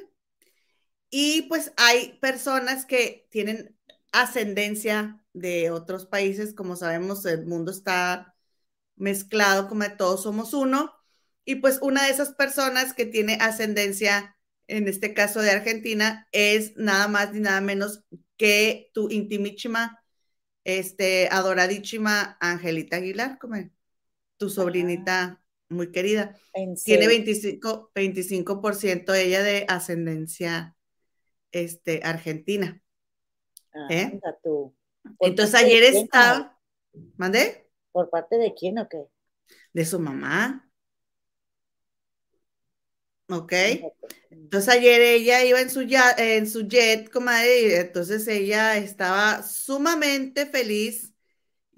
Y 1.10 1.44
pues 1.44 1.74
hay 1.78 2.18
personas 2.22 2.86
que 2.86 3.28
tienen 3.32 3.78
ascendencia 4.12 5.24
de 5.34 5.70
otros 5.72 6.06
países, 6.06 6.54
como 6.54 6.76
sabemos, 6.76 7.26
el 7.26 7.46
mundo 7.46 7.72
está 7.72 8.36
mezclado, 8.96 9.68
como 9.70 9.86
todos 9.98 10.24
somos 10.24 10.54
uno. 10.54 10.94
Y 11.46 11.56
pues 11.56 11.80
una 11.82 12.06
de 12.06 12.12
esas 12.12 12.34
personas 12.34 12.94
que 12.94 13.06
tiene 13.06 13.36
ascendencia, 13.42 14.38
en 14.68 14.88
este 14.88 15.14
caso 15.14 15.42
de 15.42 15.52
Argentina, 15.52 16.28
es 16.32 16.78
nada 16.78 17.08
más 17.10 17.34
ni 17.34 17.42
nada 17.42 17.62
menos 17.62 18.04
que 18.38 18.92
tu 18.94 19.10
intimísima, 19.10 20.02
este, 20.64 21.30
adoradísima 21.32 22.38
Angelita 22.42 22.98
Aguilar, 22.98 23.40
como 23.40 23.58
tu 24.38 24.50
sobrinita 24.50 25.42
muy 25.72 25.92
querida. 25.92 26.36
Tiene 26.84 27.08
25, 27.08 27.92
25% 27.96 29.14
ella 29.14 29.42
de 29.42 29.66
ascendencia 29.68 30.76
este, 31.52 32.02
argentina. 32.04 32.82
Ah, 33.74 33.88
¿Eh? 33.90 34.20
tú. 34.44 34.76
Entonces 35.20 35.56
ayer 35.56 35.84
estaba, 35.84 36.60
¿mandé? 37.18 37.70
¿Por 37.92 38.10
parte 38.10 38.38
de 38.38 38.54
quién 38.54 38.78
o 38.80 38.88
qué? 38.88 39.06
De 39.74 39.86
su 39.86 40.00
mamá. 40.00 40.70
Ok. 43.30 43.54
Entonces 44.30 44.74
ayer 44.74 45.02
ella 45.02 45.44
iba 45.46 45.62
en 45.62 45.70
su, 45.70 45.82
en 46.18 46.50
su 46.50 46.68
jet, 46.68 47.10
comadre, 47.10 47.62
y 47.62 47.72
entonces 47.74 48.28
ella 48.28 48.78
estaba 48.78 49.42
sumamente 49.44 50.46
feliz 50.46 51.11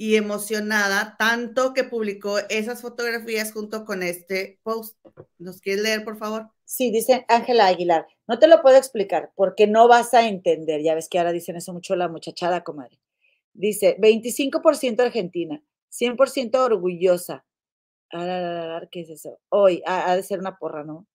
y 0.04 0.18
emocionada, 0.18 1.16
tanto 1.18 1.74
que 1.74 1.86
publicó 1.86 2.38
esas 2.50 2.82
fotografías 2.82 3.54
junto 3.54 3.86
con 3.86 4.04
este 4.04 4.60
post. 4.62 4.98
¿Nos 5.38 5.62
quieres 5.62 5.82
leer, 5.82 6.04
por 6.04 6.18
favor? 6.18 6.50
Sí, 6.66 6.92
dice 6.92 7.24
Ángela 7.30 7.68
Aguilar. 7.68 8.06
No 8.28 8.38
te 8.38 8.50
lo 8.50 8.62
puedo 8.62 8.76
explicar 8.76 9.32
porque 9.34 9.66
no 9.66 9.88
vas 9.88 10.14
a 10.14 10.28
entender. 10.28 10.82
Ya 10.84 10.94
ves 10.94 11.08
que 11.08 11.20
ahora 11.20 11.32
dicen 11.32 11.56
eso 11.56 11.72
mucho 11.72 11.96
la 11.96 12.10
muchachada, 12.10 12.66
comadre. 12.66 13.00
Dice 13.54 13.96
25% 13.98 15.00
Argentina, 15.00 15.64
100% 15.90 16.56
orgullosa. 16.58 17.46
¿Qué 18.12 19.00
es 19.00 19.10
eso? 19.10 19.40
Hoy 19.48 19.84
ha, 19.86 20.14
de 20.18 20.24
ser 20.24 20.40
una 20.40 20.58
porra, 20.58 20.84
¿no? 20.84 21.08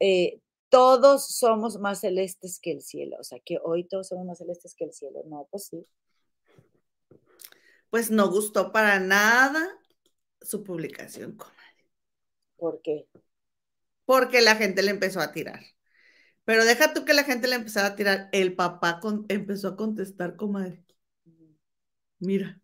Eh, 0.00 0.38
todos 0.68 1.28
somos 1.34 1.78
más 1.78 2.00
celestes 2.00 2.60
que 2.60 2.72
el 2.72 2.82
cielo. 2.82 3.16
O 3.18 3.24
sea, 3.24 3.40
que 3.42 3.56
hoy 3.64 3.84
todos 3.84 4.08
somos 4.08 4.26
más 4.26 4.36
celestes 4.36 4.74
que 4.74 4.84
el 4.84 4.92
cielo. 4.92 5.22
No, 5.24 5.48
pues 5.50 5.68
sí. 5.68 5.86
Pues 7.92 8.10
no 8.10 8.30
gustó 8.30 8.72
para 8.72 8.98
nada 9.00 9.68
su 10.40 10.64
publicación, 10.64 11.36
comadre. 11.36 11.58
¿Por 12.56 12.80
qué? 12.80 13.06
Porque 14.06 14.40
la 14.40 14.56
gente 14.56 14.82
le 14.82 14.92
empezó 14.92 15.20
a 15.20 15.30
tirar. 15.30 15.60
Pero 16.46 16.64
deja 16.64 16.94
tú 16.94 17.04
que 17.04 17.12
la 17.12 17.24
gente 17.24 17.48
le 17.48 17.56
empezara 17.56 17.88
a 17.88 17.94
tirar. 17.94 18.30
El 18.32 18.56
papá 18.56 18.98
empezó 19.28 19.68
a 19.68 19.76
contestar, 19.76 20.36
comadre. 20.36 20.82
Mira. 22.18 22.58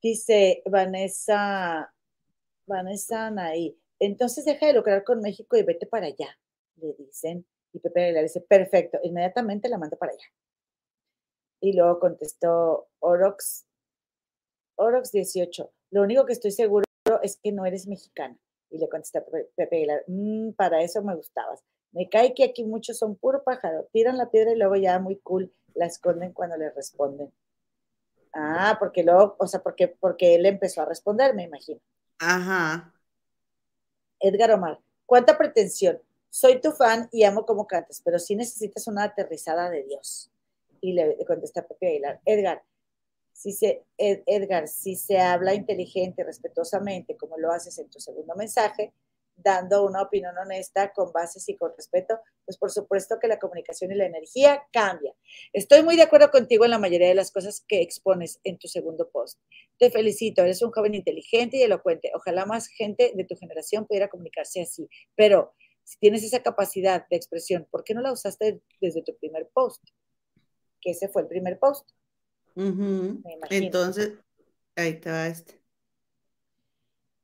Dice 0.00 0.62
Vanessa, 0.64 1.92
Vanessa 2.64 3.26
Anaí, 3.26 3.78
entonces 3.98 4.46
deja 4.46 4.64
de 4.64 4.72
lucrar 4.72 5.04
con 5.04 5.20
México 5.20 5.58
y 5.58 5.62
vete 5.62 5.84
para 5.84 6.06
allá, 6.06 6.38
le 6.76 6.94
dicen. 6.94 7.46
Y 7.74 7.80
Pepe 7.80 8.12
le 8.12 8.22
dice, 8.22 8.40
perfecto, 8.40 8.98
inmediatamente 9.02 9.68
la 9.68 9.76
mando 9.76 9.98
para 9.98 10.12
allá. 10.12 10.24
Y 11.60 11.74
luego 11.74 12.00
contestó 12.00 12.88
Orox, 13.00 13.66
Orox 14.80 15.12
18, 15.12 15.70
lo 15.90 16.02
único 16.02 16.24
que 16.24 16.32
estoy 16.32 16.52
seguro 16.52 16.84
es 17.22 17.36
que 17.36 17.52
no 17.52 17.66
eres 17.66 17.86
mexicana. 17.86 18.36
Y 18.70 18.78
le 18.78 18.88
contesta 18.88 19.24
Pepe 19.56 19.76
Aguilar, 19.76 20.04
mm, 20.06 20.52
para 20.52 20.82
eso 20.82 21.02
me 21.02 21.14
gustabas. 21.14 21.62
Me 21.92 22.08
cae 22.08 22.34
que 22.34 22.44
aquí 22.44 22.64
muchos 22.64 22.98
son 22.98 23.16
puro 23.16 23.42
pájaro, 23.42 23.88
tiran 23.92 24.16
la 24.16 24.30
piedra 24.30 24.52
y 24.52 24.56
luego 24.56 24.76
ya 24.76 24.98
muy 24.98 25.16
cool 25.16 25.52
la 25.74 25.86
esconden 25.86 26.32
cuando 26.32 26.56
le 26.56 26.70
responden. 26.70 27.32
Ah, 28.32 28.76
porque 28.78 29.02
luego, 29.02 29.36
o 29.38 29.46
sea, 29.46 29.60
porque, 29.62 29.88
porque 29.88 30.36
él 30.36 30.46
empezó 30.46 30.82
a 30.82 30.86
responder, 30.86 31.34
me 31.34 31.44
imagino. 31.44 31.80
Ajá. 32.18 32.94
Edgar 34.20 34.52
Omar, 34.52 34.78
¿cuánta 35.04 35.36
pretensión? 35.36 36.00
Soy 36.28 36.60
tu 36.60 36.70
fan 36.70 37.08
y 37.10 37.24
amo 37.24 37.44
como 37.44 37.66
cantas, 37.66 38.00
pero 38.04 38.18
sí 38.18 38.36
necesitas 38.36 38.86
una 38.86 39.04
aterrizada 39.04 39.68
de 39.68 39.82
Dios. 39.82 40.30
Y 40.80 40.92
le, 40.92 41.16
contesta 41.26 41.66
Pepe 41.66 41.88
Aguilar, 41.88 42.20
Edgar, 42.24 42.62
si 43.32 43.52
se, 43.52 43.84
Edgar, 43.96 44.68
si 44.68 44.96
se 44.96 45.18
habla 45.18 45.54
inteligente, 45.54 46.24
respetuosamente, 46.24 47.16
como 47.16 47.38
lo 47.38 47.50
haces 47.52 47.78
en 47.78 47.88
tu 47.90 48.00
segundo 48.00 48.34
mensaje, 48.36 48.92
dando 49.42 49.84
una 49.84 50.02
opinión 50.02 50.36
honesta 50.36 50.92
con 50.92 51.12
bases 51.12 51.48
y 51.48 51.56
con 51.56 51.72
respeto, 51.76 52.20
pues 52.44 52.58
por 52.58 52.70
supuesto 52.70 53.18
que 53.20 53.28
la 53.28 53.38
comunicación 53.38 53.92
y 53.92 53.94
la 53.94 54.06
energía 54.06 54.62
cambia. 54.72 55.14
Estoy 55.52 55.82
muy 55.82 55.96
de 55.96 56.02
acuerdo 56.02 56.30
contigo 56.30 56.64
en 56.64 56.70
la 56.70 56.78
mayoría 56.78 57.08
de 57.08 57.14
las 57.14 57.30
cosas 57.30 57.64
que 57.66 57.80
expones 57.80 58.40
en 58.44 58.58
tu 58.58 58.68
segundo 58.68 59.08
post. 59.10 59.40
Te 59.78 59.90
felicito, 59.90 60.42
eres 60.42 60.62
un 60.62 60.70
joven 60.70 60.94
inteligente 60.94 61.56
y 61.56 61.62
elocuente. 61.62 62.10
Ojalá 62.14 62.44
más 62.44 62.68
gente 62.68 63.12
de 63.14 63.24
tu 63.24 63.36
generación 63.36 63.86
pudiera 63.86 64.08
comunicarse 64.08 64.62
así, 64.62 64.88
pero 65.16 65.54
si 65.84 65.98
tienes 65.98 66.22
esa 66.22 66.42
capacidad 66.42 67.06
de 67.08 67.16
expresión, 67.16 67.66
¿por 67.70 67.84
qué 67.84 67.94
no 67.94 68.00
la 68.00 68.12
usaste 68.12 68.60
desde 68.80 69.02
tu 69.02 69.16
primer 69.16 69.48
post? 69.52 69.82
Que 70.80 70.90
ese 70.90 71.08
fue 71.08 71.22
el 71.22 71.28
primer 71.28 71.58
post. 71.58 71.90
Entonces, 73.50 74.14
ahí 74.76 74.90
está 74.90 75.26
este. 75.26 75.60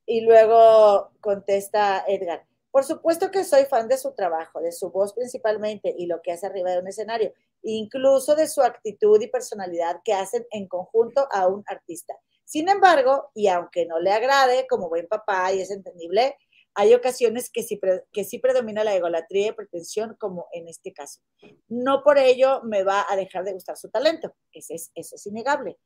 Y 0.06 0.20
luego 0.20 1.10
contesta 1.20 2.04
Edgar, 2.06 2.46
por 2.76 2.84
supuesto 2.84 3.30
que 3.30 3.42
soy 3.42 3.64
fan 3.64 3.88
de 3.88 3.96
su 3.96 4.12
trabajo, 4.12 4.60
de 4.60 4.70
su 4.70 4.90
voz 4.90 5.14
principalmente 5.14 5.94
y 5.96 6.04
lo 6.04 6.20
que 6.20 6.32
hace 6.32 6.44
arriba 6.44 6.70
de 6.70 6.78
un 6.80 6.86
escenario, 6.86 7.32
incluso 7.62 8.36
de 8.36 8.46
su 8.46 8.60
actitud 8.60 9.18
y 9.20 9.28
personalidad 9.28 10.02
que 10.04 10.12
hacen 10.12 10.46
en 10.50 10.68
conjunto 10.68 11.26
a 11.32 11.46
un 11.46 11.64
artista. 11.66 12.14
Sin 12.44 12.68
embargo, 12.68 13.30
y 13.34 13.48
aunque 13.48 13.86
no 13.86 13.98
le 13.98 14.12
agrade 14.12 14.66
como 14.68 14.90
buen 14.90 15.08
papá 15.08 15.52
y 15.54 15.62
es 15.62 15.70
entendible, 15.70 16.36
hay 16.78 16.92
ocasiones 16.92 17.48
que 17.50 17.62
sí, 17.62 17.80
que 18.12 18.24
sí 18.24 18.38
predomina 18.38 18.84
la 18.84 18.94
egolatría 18.94 19.48
y 19.48 19.52
pretensión, 19.52 20.14
como 20.20 20.46
en 20.52 20.68
este 20.68 20.92
caso. 20.92 21.22
No 21.68 22.02
por 22.04 22.18
ello 22.18 22.60
me 22.64 22.84
va 22.84 23.06
a 23.08 23.16
dejar 23.16 23.44
de 23.44 23.54
gustar 23.54 23.78
su 23.78 23.88
talento, 23.88 24.34
es, 24.52 24.70
eso 24.70 25.16
es 25.16 25.26
innegable. 25.26 25.78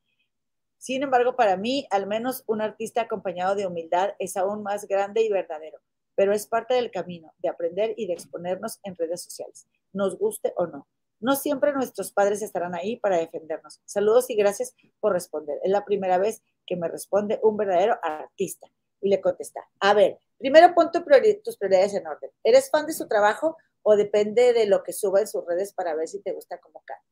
Sin 0.77 1.01
embargo, 1.01 1.37
para 1.37 1.55
mí, 1.55 1.87
al 1.91 2.07
menos 2.07 2.43
un 2.45 2.61
artista 2.61 3.03
acompañado 3.03 3.55
de 3.55 3.67
humildad 3.67 4.15
es 4.19 4.35
aún 4.35 4.63
más 4.63 4.85
grande 4.85 5.21
y 5.21 5.29
verdadero, 5.29 5.79
pero 6.13 6.33
es 6.33 6.45
parte 6.45 6.73
del 6.73 6.91
camino 6.91 7.33
de 7.37 7.47
aprender 7.47 7.93
y 7.95 8.07
de 8.07 8.13
exponernos 8.13 8.79
en 8.83 8.97
redes 8.97 9.23
sociales, 9.23 9.67
nos 9.93 10.17
guste 10.17 10.53
o 10.57 10.67
no. 10.67 10.89
No 11.21 11.37
siempre 11.37 11.71
nuestros 11.71 12.11
padres 12.11 12.41
estarán 12.41 12.75
ahí 12.75 12.97
para 12.97 13.17
defendernos. 13.17 13.79
Saludos 13.85 14.29
y 14.29 14.35
gracias 14.35 14.75
por 14.99 15.13
responder. 15.13 15.57
Es 15.63 15.71
la 15.71 15.85
primera 15.85 16.17
vez 16.17 16.41
que 16.65 16.75
me 16.75 16.89
responde 16.89 17.39
un 17.43 17.55
verdadero 17.55 17.97
artista. 18.03 18.67
Y 19.03 19.09
le 19.09 19.21
contesta, 19.21 19.61
a 19.79 19.93
ver, 19.93 20.19
primero 20.41 20.73
pon 20.73 20.91
tus 20.91 21.03
prioridades 21.03 21.93
en 21.93 22.07
orden. 22.07 22.31
¿Eres 22.43 22.69
fan 22.69 22.85
de 22.85 22.93
su 22.93 23.07
trabajo 23.07 23.57
o 23.83 23.95
depende 23.95 24.53
de 24.53 24.65
lo 24.65 24.83
que 24.83 24.91
suba 24.91 25.21
en 25.21 25.27
sus 25.27 25.45
redes 25.45 25.71
para 25.73 25.95
ver 25.95 26.07
si 26.07 26.19
te 26.21 26.33
gusta 26.33 26.57
cómo 26.57 26.83
canta? 26.85 27.05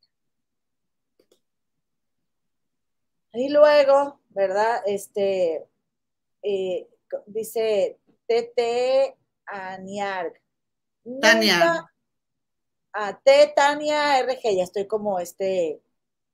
Y 3.34 3.50
luego, 3.50 4.20
¿verdad? 4.30 4.82
Este, 4.86 5.66
eh, 6.42 6.90
dice 7.28 8.00
TT 8.28 9.16
Aniarg. 9.46 10.34
Tania. 11.22 11.86
A 12.92 13.20
T 13.20 13.54
Tania 13.56 14.20
RG, 14.24 14.56
ya 14.56 14.64
estoy 14.64 14.88
como 14.88 15.20
este, 15.20 15.80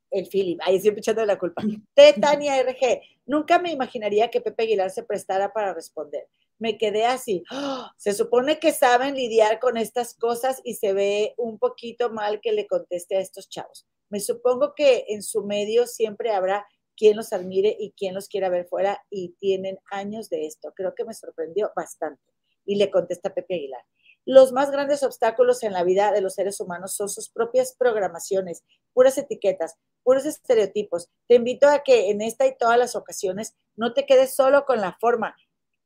el 0.09 0.27
Philip, 0.27 0.59
ahí 0.63 0.79
siempre 0.79 1.01
echando 1.01 1.25
la 1.25 1.37
culpa. 1.37 1.61
T 1.93 2.13
Tania 2.13 2.61
RG, 2.63 3.01
nunca 3.25 3.59
me 3.59 3.71
imaginaría 3.71 4.31
que 4.31 4.41
Pepe 4.41 4.63
Aguilar 4.63 4.89
se 4.89 5.03
prestara 5.03 5.51
para 5.51 5.73
responder. 5.73 6.27
Me 6.57 6.77
quedé 6.77 7.05
así. 7.05 7.43
¡Ah! 7.51 7.91
Se 7.97 8.13
supone 8.13 8.59
que 8.59 8.71
saben 8.71 9.15
lidiar 9.15 9.59
con 9.59 9.77
estas 9.77 10.13
cosas 10.13 10.61
y 10.63 10.75
se 10.75 10.93
ve 10.93 11.33
un 11.37 11.59
poquito 11.59 12.09
mal 12.09 12.39
que 12.41 12.53
le 12.53 12.67
conteste 12.67 13.17
a 13.17 13.19
estos 13.19 13.49
chavos. 13.49 13.85
Me 14.09 14.19
supongo 14.19 14.73
que 14.75 15.05
en 15.09 15.23
su 15.23 15.43
medio 15.43 15.87
siempre 15.87 16.31
habrá 16.31 16.65
quien 16.95 17.17
los 17.17 17.33
admire 17.33 17.75
y 17.77 17.91
quien 17.91 18.13
los 18.13 18.27
quiera 18.27 18.49
ver 18.49 18.67
fuera 18.67 19.03
y 19.09 19.35
tienen 19.39 19.79
años 19.91 20.29
de 20.29 20.45
esto. 20.45 20.71
Creo 20.75 20.95
que 20.95 21.05
me 21.05 21.13
sorprendió 21.13 21.71
bastante. 21.75 22.21
Y 22.65 22.75
le 22.75 22.89
contesta 22.89 23.33
Pepe 23.33 23.55
Aguilar. 23.55 23.83
Los 24.27 24.51
más 24.51 24.71
grandes 24.71 25.03
obstáculos 25.03 25.61
en 25.61 25.71
la 25.71 25.83
vida 25.83 26.11
de 26.11 26.21
los 26.21 26.33
seres 26.33 26.59
humanos 26.59 26.95
son 26.95 27.09
sus 27.09 27.29
propias 27.29 27.75
programaciones, 27.77 28.63
puras 28.91 29.19
etiquetas, 29.19 29.75
puros 30.01 30.25
estereotipos. 30.25 31.09
Te 31.27 31.35
invito 31.35 31.67
a 31.67 31.83
que 31.83 32.09
en 32.09 32.21
esta 32.21 32.47
y 32.47 32.57
todas 32.57 32.79
las 32.79 32.95
ocasiones 32.95 33.55
no 33.75 33.93
te 33.93 34.07
quedes 34.07 34.33
solo 34.33 34.65
con 34.65 34.81
la 34.81 34.97
forma, 34.99 35.35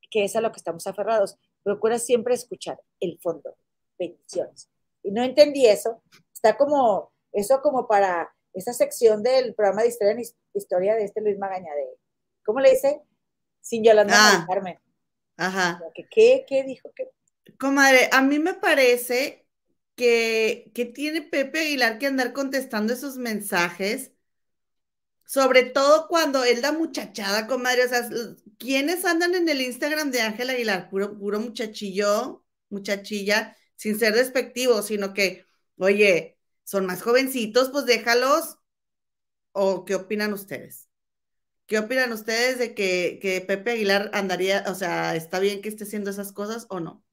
que 0.09 0.23
es 0.23 0.35
a 0.35 0.41
lo 0.41 0.51
que 0.51 0.57
estamos 0.57 0.87
aferrados. 0.87 1.37
Procura 1.63 1.99
siempre 1.99 2.33
escuchar 2.33 2.79
el 2.99 3.19
fondo. 3.21 3.55
Bendiciones. 3.97 4.69
Y 5.03 5.11
no 5.11 5.23
entendí 5.23 5.65
eso. 5.65 6.01
Está 6.33 6.57
como, 6.57 7.11
eso 7.31 7.61
como 7.61 7.87
para 7.87 8.33
esa 8.53 8.73
sección 8.73 9.23
del 9.23 9.53
programa 9.53 9.83
de 9.83 9.89
historia, 9.89 10.15
historia 10.53 10.95
de 10.95 11.05
este 11.05 11.21
Luis 11.21 11.37
Magaña, 11.37 11.73
de, 11.75 11.85
¿cómo 12.43 12.59
le 12.59 12.71
dice? 12.71 13.01
Sin 13.61 13.83
Yolanda 13.83 14.13
ah, 14.15 14.45
Carmen. 14.47 14.79
Ajá. 15.37 15.81
¿Qué, 16.11 16.45
qué 16.47 16.63
dijo? 16.63 16.91
¿Qué? 16.95 17.09
Comadre, 17.59 18.09
a 18.11 18.21
mí 18.21 18.39
me 18.39 18.53
parece 18.53 19.45
que, 19.95 20.71
que 20.73 20.85
tiene 20.85 21.21
Pepe 21.21 21.59
Aguilar 21.59 21.97
que 21.99 22.07
andar 22.07 22.33
contestando 22.33 22.93
esos 22.93 23.17
mensajes, 23.17 24.13
sobre 25.29 25.61
todo 25.61 26.07
cuando 26.07 26.43
él 26.43 26.63
da 26.63 26.71
muchachada, 26.71 27.45
comadre. 27.45 27.85
O 27.85 27.87
sea, 27.87 28.09
¿quiénes 28.57 29.05
andan 29.05 29.35
en 29.35 29.47
el 29.47 29.61
Instagram 29.61 30.09
de 30.09 30.21
Ángel 30.21 30.49
Aguilar? 30.49 30.89
Puro, 30.89 31.19
puro 31.19 31.39
muchachillo, 31.39 32.43
muchachilla, 32.69 33.55
sin 33.75 33.99
ser 33.99 34.15
despectivo, 34.15 34.81
sino 34.81 35.13
que, 35.13 35.45
oye, 35.77 36.39
son 36.63 36.87
más 36.87 37.03
jovencitos, 37.03 37.69
pues 37.69 37.85
déjalos. 37.85 38.57
¿O 39.51 39.85
qué 39.85 39.93
opinan 39.93 40.33
ustedes? 40.33 40.89
¿Qué 41.67 41.77
opinan 41.77 42.11
ustedes 42.11 42.57
de 42.57 42.73
que, 42.73 43.19
que 43.21 43.41
Pepe 43.41 43.73
Aguilar 43.73 44.09
andaría, 44.13 44.65
o 44.67 44.73
sea, 44.73 45.15
está 45.15 45.37
bien 45.37 45.61
que 45.61 45.69
esté 45.69 45.83
haciendo 45.83 46.09
esas 46.09 46.31
cosas 46.31 46.65
o 46.69 46.79
no? 46.79 47.03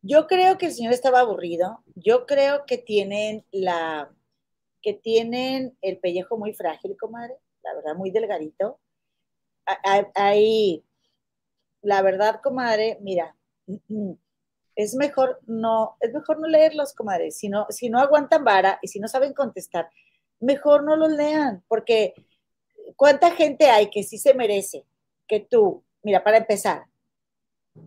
Yo 0.00 0.26
creo 0.28 0.56
que 0.56 0.64
el 0.64 0.72
señor 0.72 0.94
estaba 0.94 1.20
aburrido. 1.20 1.84
Yo 1.94 2.24
creo 2.24 2.64
que 2.66 2.78
tienen 2.78 3.44
la 3.50 4.10
que 4.80 4.94
tienen 4.94 5.76
el 5.82 5.98
pellejo 5.98 6.38
muy 6.38 6.54
frágil, 6.54 6.96
comadre, 6.96 7.34
la 7.66 7.74
verdad, 7.74 7.96
muy 7.96 8.10
delgadito. 8.10 8.78
Ahí, 10.14 10.84
la 11.82 12.02
verdad, 12.02 12.40
comadre, 12.42 12.98
mira, 13.00 13.36
es 14.76 14.94
mejor 14.94 15.40
no, 15.46 15.96
es 16.00 16.12
mejor 16.12 16.38
no 16.38 16.46
leerlos, 16.46 16.94
comadre. 16.94 17.32
Si 17.32 17.48
no, 17.48 17.66
si 17.70 17.90
no 17.90 17.98
aguantan 17.98 18.44
vara 18.44 18.78
y 18.82 18.88
si 18.88 19.00
no 19.00 19.08
saben 19.08 19.34
contestar, 19.34 19.90
mejor 20.38 20.84
no 20.84 20.96
los 20.96 21.10
lean, 21.10 21.64
porque 21.66 22.14
¿cuánta 22.94 23.32
gente 23.32 23.66
hay 23.66 23.90
que 23.90 24.04
sí 24.04 24.18
se 24.18 24.34
merece 24.34 24.84
que 25.26 25.40
tú, 25.40 25.82
mira, 26.02 26.22
para 26.22 26.36
empezar, 26.36 26.86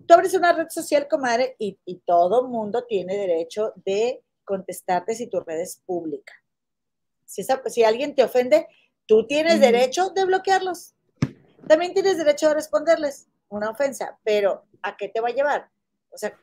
Tú 0.05 0.13
abres 0.13 0.34
una 0.34 0.53
red 0.53 0.67
social, 0.69 1.07
comadre, 1.07 1.55
y, 1.57 1.77
y 1.86 1.95
todo 1.99 2.47
mundo 2.47 2.86
tiene 2.86 3.17
derecho 3.17 3.73
de 3.75 4.21
contestarte 4.43 5.15
si 5.15 5.27
tu 5.27 5.39
red 5.39 5.59
es 5.59 5.82
pública. 5.86 6.34
Si, 7.25 7.43
si 7.67 7.84
alguien 7.84 8.15
te 8.15 8.23
ofende, 8.23 8.67
tú 9.10 9.26
tienes 9.26 9.60
derecho 9.60 10.12
de 10.12 10.24
bloquearlos. 10.24 10.93
También 11.68 11.93
tienes 11.95 12.20
derecho 12.20 12.49
de 12.49 12.53
responderles 12.53 13.28
una 13.49 13.72
ofensa, 13.72 14.20
pero 14.24 14.66
¿a 14.84 14.95
qué 14.95 15.10
te 15.10 15.20
va 15.20 15.30
a 15.30 15.34
llevar? 15.34 15.68
O 16.12 16.18
sea, 16.18 16.39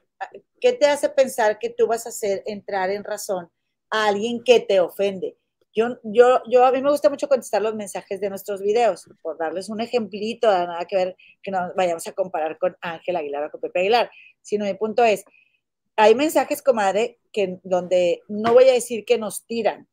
¿qué 0.61 0.73
te 0.73 0.87
hace 0.87 1.09
pensar 1.09 1.61
que 1.61 1.71
tú 1.71 1.87
vas 1.87 2.07
a 2.07 2.09
hacer 2.09 2.43
entrar 2.45 2.91
en 2.91 3.05
razón 3.05 3.49
a 3.91 4.09
alguien 4.09 4.43
que 4.43 4.59
te 4.59 4.81
ofende? 4.81 5.39
Yo, 5.73 5.99
yo, 6.03 6.43
yo, 6.51 6.65
a 6.65 6.73
mí 6.73 6.83
me 6.83 6.91
gusta 6.91 7.09
mucho 7.09 7.29
contestar 7.29 7.63
los 7.63 7.77
mensajes 7.77 8.21
de 8.21 8.31
nuestros 8.31 8.61
videos, 8.61 9.09
por 9.23 9.39
darles 9.39 9.69
un 9.69 9.81
ejemplito, 9.81 10.49
nada 10.49 10.87
que 10.87 10.97
ver, 10.97 11.17
que 11.45 11.53
no 11.53 11.73
vayamos 11.77 12.05
a 12.09 12.13
comparar 12.13 12.59
con 12.59 12.77
Ángel 12.81 13.15
Aguilar 13.15 13.45
o 13.45 13.51
con 13.53 13.61
Pepe 13.61 13.81
Aguilar, 13.81 14.11
sino 14.43 14.65
mi 14.65 14.75
punto 14.75 15.05
es, 15.05 15.25
hay 15.95 16.17
mensajes, 16.17 16.63
comadre, 16.63 17.21
que 17.33 17.61
donde 17.63 18.23
no 18.27 18.55
voy 18.55 18.69
a 18.69 18.73
decir 18.73 19.05
que 19.05 19.19
nos 19.19 19.47
tiran, 19.47 19.87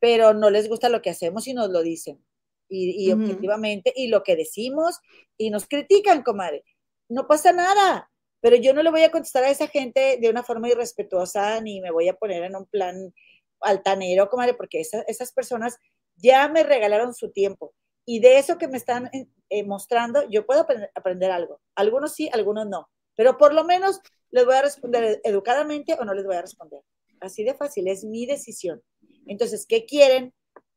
pero 0.00 0.34
no 0.34 0.50
les 0.50 0.68
gusta 0.68 0.88
lo 0.88 1.02
que 1.02 1.10
hacemos 1.10 1.46
y 1.46 1.54
nos 1.54 1.70
lo 1.70 1.82
dicen. 1.82 2.24
Y, 2.70 3.10
objetivamente, 3.12 3.94
y 3.96 4.08
lo 4.08 4.22
que 4.22 4.36
decimos, 4.36 5.00
y 5.38 5.48
nos 5.48 5.66
critican, 5.66 6.22
comadre. 6.22 6.64
No 7.08 7.26
pasa 7.26 7.50
nada, 7.50 8.10
pero 8.40 8.56
yo 8.56 8.74
no 8.74 8.82
le 8.82 8.90
voy 8.90 9.02
a 9.02 9.10
contestar 9.10 9.44
a 9.44 9.50
esa 9.50 9.68
gente 9.68 10.18
de 10.20 10.28
una 10.28 10.42
forma 10.42 10.68
irrespetuosa, 10.68 11.60
ni 11.62 11.80
me 11.80 11.90
voy 11.90 12.08
a 12.08 12.14
poner 12.14 12.42
en 12.42 12.56
un 12.56 12.66
plan 12.66 13.14
altanero, 13.60 14.28
comadre, 14.28 14.52
porque 14.52 14.80
esas 14.80 15.32
personas 15.32 15.78
ya 16.16 16.48
me 16.48 16.62
regalaron 16.62 17.14
su 17.14 17.30
tiempo. 17.30 17.74
Y 18.04 18.20
de 18.20 18.38
eso 18.38 18.58
que 18.58 18.68
me 18.68 18.78
están 18.78 19.06
eh, 19.12 19.28
eh, 19.50 19.64
mostrando, 19.64 20.28
yo 20.30 20.46
puedo 20.46 20.66
aprender, 20.94 21.30
algo. 21.30 21.60
Algunos 21.74 22.14
sí, 22.14 22.30
algunos 22.32 22.66
no. 22.66 22.88
Pero 23.16 23.36
por 23.36 23.52
lo 23.52 23.64
menos 23.64 24.00
les 24.30 24.44
voy 24.44 24.54
a 24.54 24.62
responder 24.62 25.20
educadamente 25.24 25.94
o 25.94 26.04
no 26.04 26.14
les 26.14 26.24
voy 26.24 26.36
a 26.36 26.42
responder. 26.42 26.80
Así 27.20 27.44
de 27.44 27.54
fácil, 27.54 27.88
es 27.88 28.04
mi 28.04 28.26
decisión. 28.26 28.82
Entonces, 29.28 29.66
¿qué 29.66 29.86
quieren? 29.86 30.34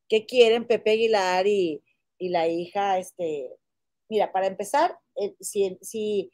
¿Qué 0.07 0.25
quieren 0.25 0.67
Pepe 0.67 0.91
Aguilar 0.91 1.47
y, 1.47 1.81
la 2.19 2.47
hija? 2.47 2.99
Este, 2.99 3.49
mira, 4.09 4.31
para 4.31 4.47
empezar, 4.47 4.99
si, 5.39 5.77
si, 5.81 6.31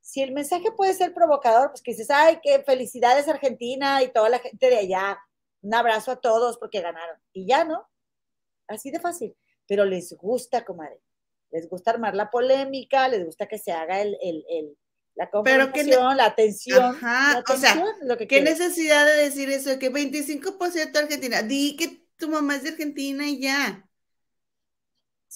si 0.00 0.22
el 0.22 0.32
mensaje 0.32 0.70
puede 0.72 0.94
ser 0.94 1.12
provocador, 1.12 1.70
pues 1.70 1.82
que 1.82 1.90
dices, 1.92 2.10
ay, 2.10 2.38
qué 2.42 2.62
felicidades 2.62 3.28
Argentina 3.28 4.02
y 4.02 4.12
toda 4.12 4.28
la 4.28 4.38
gente 4.38 4.70
de 4.70 4.78
allá, 4.78 5.18
un 5.62 5.74
abrazo 5.74 6.12
a 6.12 6.20
todos 6.20 6.58
porque 6.58 6.80
ganaron. 6.80 7.20
Y 7.32 7.46
ya, 7.46 7.64
¿no? 7.64 7.86
Así 8.68 8.90
de 8.90 9.00
fácil. 9.00 9.36
Pero 9.66 9.84
les 9.84 10.14
gusta, 10.16 10.64
comadre. 10.64 11.00
Les 11.50 11.68
gusta 11.68 11.90
armar 11.90 12.14
la 12.14 12.30
polémica, 12.30 13.08
les 13.08 13.24
gusta 13.24 13.46
que 13.46 13.58
se 13.58 13.72
haga 13.72 14.00
el, 14.02 14.16
la 15.18 15.30
confrontación, 15.30 16.16
la 16.16 16.26
atención. 16.26 16.82
Ajá, 16.82 17.42
o 17.46 17.56
sea, 17.56 17.84
¿qué 18.28 18.40
necesidad 18.40 19.04
de 19.04 19.24
decir 19.24 19.50
eso? 19.50 19.78
Que 19.78 19.92
25% 19.92 20.96
Argentina. 20.96 21.42
Di 21.42 21.76
que 21.76 22.06
tu 22.16 22.28
mamá 22.28 22.56
es 22.56 22.62
de 22.62 22.70
Argentina 22.70 23.28
y 23.28 23.40
ya. 23.40 23.86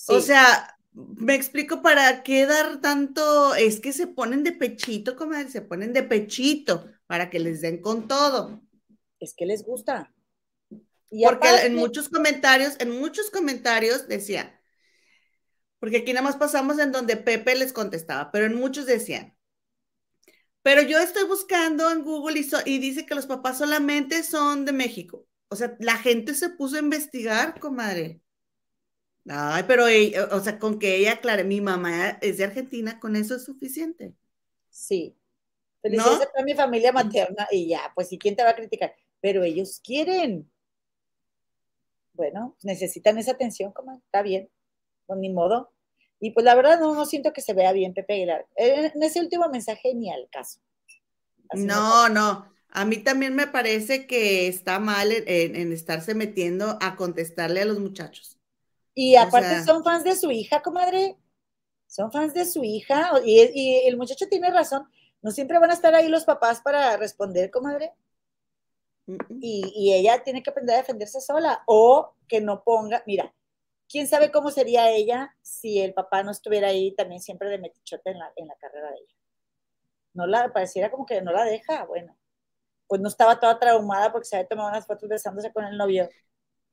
O 0.09 0.20
sea, 0.20 0.78
me 0.93 1.35
explico 1.35 1.83
para 1.83 2.22
qué 2.22 2.47
dar 2.47 2.80
tanto. 2.80 3.55
Es 3.55 3.80
que 3.80 3.93
se 3.93 4.07
ponen 4.07 4.43
de 4.43 4.53
pechito, 4.53 5.16
comadre, 5.16 5.51
se 5.51 5.62
ponen 5.62 5.93
de 5.93 6.03
pechito 6.03 6.89
para 7.07 7.28
que 7.28 7.41
les 7.41 7.61
den 7.61 7.83
con 7.83 8.09
todo 8.09 8.62
es 9.22 9.35
que 9.35 9.47
les 9.47 9.64
gusta. 9.64 10.12
porque 11.24 11.49
en 11.66 11.74
muchos 11.76 12.09
comentarios, 12.09 12.76
en 12.80 12.91
muchos 12.99 13.30
comentarios 13.30 14.09
decía, 14.09 14.61
porque 15.78 15.99
aquí 15.99 16.12
nada 16.12 16.24
más 16.24 16.37
pasamos 16.37 16.78
en 16.78 16.93
donde 16.93 17.16
Pepe 17.16 17.55
les 17.55 17.72
contestaba, 17.72 18.30
pero 18.33 18.47
en 18.47 18.55
muchos 18.55 18.87
decían, 18.87 19.37
pero 20.63 20.83
yo 20.83 20.99
estoy 20.99 21.25
buscando 21.25 21.91
en 21.91 22.03
Google 22.03 22.41
y, 22.41 22.49
y 22.67 22.79
dice 22.79 23.07
que 23.07 23.15
los 23.15 23.27
papás 23.27 23.59
solamente 23.59 24.23
son 24.23 24.65
de 24.65 24.73
México. 24.73 25.27
O 25.49 25.57
sea, 25.57 25.77
la 25.81 25.97
gente 25.97 26.35
se 26.35 26.51
puso 26.51 26.77
a 26.77 26.81
investigar, 26.81 27.59
comadre. 27.61 28.21
Ay, 29.29 29.65
pero, 29.69 29.85
o 30.31 30.41
sea, 30.41 30.59
con 30.59 30.79
que 30.79 30.97
ella 30.97 31.13
aclare, 31.13 31.45
mi 31.45 31.61
mamá 31.61 32.19
es 32.21 32.39
de 32.39 32.45
Argentina, 32.45 32.99
con 32.99 33.15
eso 33.17 33.37
es 33.37 33.45
suficiente. 33.45 34.15
Sí. 34.71 35.17
Felicidades 35.81 36.29
¿No? 36.35 36.41
a 36.41 36.45
mi 36.45 36.55
familia 36.55 36.93
materna 36.93 37.47
y 37.51 37.69
ya, 37.69 37.93
pues, 37.95 38.13
¿y 38.13 38.19
quién 38.19 38.35
te 38.35 38.43
va 38.43 38.51
a 38.51 38.57
criticar? 38.57 38.95
pero 39.23 39.45
ellos 39.45 39.81
quieren. 39.83 40.51
Bueno, 42.13 42.57
necesitan 42.63 43.17
esa 43.17 43.33
atención, 43.33 43.73
como 43.73 43.95
está 43.95 44.21
bien, 44.21 44.51
con 45.07 45.19
pues 45.19 45.21
mi 45.21 45.31
modo. 45.31 45.73
Y 46.23 46.31
pues 46.31 46.45
la 46.45 46.55
verdad 46.55 46.79
no, 46.79 46.95
no 46.95 47.05
siento 47.05 47.33
que 47.33 47.43
se 47.43 47.53
vea 47.53 47.73
bien 47.73 47.93
Pepe 47.93 48.14
Aguilar. 48.14 48.47
En 48.57 49.03
ese 49.03 49.20
último 49.20 49.49
mensaje 49.49 49.93
ni 49.95 50.11
al 50.11 50.29
caso. 50.31 50.61
no, 51.55 52.09
no. 52.09 52.51
A 52.75 52.87
mí 52.87 52.97
también 52.97 53.35
me 53.35 53.49
parece 53.49 54.07
que 54.07 54.49
está 54.49 54.79
mal 54.79 55.12
en, 55.12 55.73
estarse 55.73 56.14
metiendo 56.14 56.79
a 56.81 56.97
contestarle 56.97 57.61
a 57.61 57.66
los 57.66 57.79
muchachos. 57.79 58.39
Y 58.95 59.16
aparte 59.16 59.62
son 59.62 59.85
fans 59.85 60.05
de 60.05 60.16
su 60.16 60.31
hija, 60.31 60.62
comadre. 60.62 61.18
Son 61.87 62.11
fans 62.11 62.33
de 62.33 62.47
su 62.47 62.64
hija. 62.64 63.11
Y, 63.27 63.51
y, 63.53 63.87
el 63.87 63.99
muchacho 63.99 64.27
tiene 64.27 64.51
razón. 64.51 64.89
No 65.20 65.33
siempre 65.33 65.59
van 65.59 65.70
a 65.70 65.75
estar 65.75 65.95
ahí 65.95 66.09
los 66.09 66.25
papás 66.25 66.62
para 66.62 66.97
responder, 66.97 67.51
comadre 67.51 67.93
y, 69.41 69.93
ella 69.93 70.23
tiene 70.23 70.43
que 70.43 70.51
aprender 70.51 70.75
a 70.75 70.79
defenderse 70.79 71.20
sola 71.20 71.62
o 71.66 72.14
que 72.29 72.41
no 72.41 72.62
ponga, 72.62 73.03
mira, 73.07 73.35
quién 73.93 74.09
sabe 74.09 74.32
cómo 74.32 74.51
sería 74.51 74.90
ella 74.90 75.36
si 75.43 75.80
el 75.80 75.95
papá 75.95 76.22
no 76.24 76.32
estuviera 76.32 76.68
ahí 76.68 76.95
también 76.97 77.20
siempre 77.20 77.51
de 77.51 77.59
metichote 77.59 78.11
en 78.11 78.18
la, 78.18 78.32
en 78.36 78.49
la 78.49 78.57
carrera 78.57 78.90
de 78.90 78.97
ella. 78.97 79.14
No 80.14 80.26
la, 80.26 80.53
pareciera 80.53 80.90
como 80.90 81.07
que 81.07 81.20
no 81.22 81.32
la 81.32 81.45
deja, 81.45 81.84
bueno, 81.84 82.16
pues 82.88 83.01
no 83.01 83.09
estaba 83.09 83.38
toda 83.38 83.59
traumada 83.59 84.12
porque 84.12 84.26
se 84.26 84.36
había 84.36 84.49
tomado 84.49 84.70
unas 84.70 84.86
fotos 84.86 85.09
besándose 85.09 85.53
con 85.53 85.64
el 85.64 85.76
novio. 85.76 86.09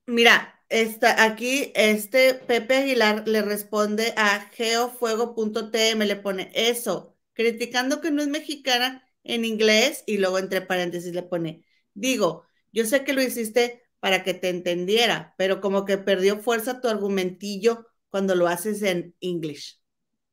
Mira, 0.06 0.60
está 0.68 1.24
aquí 1.24 1.72
este 1.74 2.34
Pepe 2.34 2.76
Aguilar 2.78 3.28
le 3.28 3.42
responde 3.42 4.14
a 4.16 4.40
geofuego.tm, 4.52 6.06
le 6.06 6.16
pone 6.16 6.50
eso, 6.54 7.16
criticando 7.32 8.00
que 8.00 8.10
no 8.10 8.22
es 8.22 8.28
mexicana 8.28 9.06
en 9.24 9.44
inglés 9.44 10.02
y 10.06 10.18
luego 10.18 10.38
entre 10.38 10.62
paréntesis 10.62 11.14
le 11.14 11.22
pone, 11.22 11.64
Digo, 11.94 12.46
yo 12.72 12.86
sé 12.86 13.04
que 13.04 13.12
lo 13.12 13.22
hiciste 13.22 13.82
para 14.00 14.24
que 14.24 14.34
te 14.34 14.48
entendiera, 14.48 15.34
pero 15.38 15.60
como 15.60 15.84
que 15.84 15.98
perdió 15.98 16.38
fuerza 16.38 16.80
tu 16.80 16.88
argumentillo 16.88 17.86
cuando 18.08 18.34
lo 18.34 18.48
haces 18.48 18.82
en 18.82 19.14
English. 19.20 19.80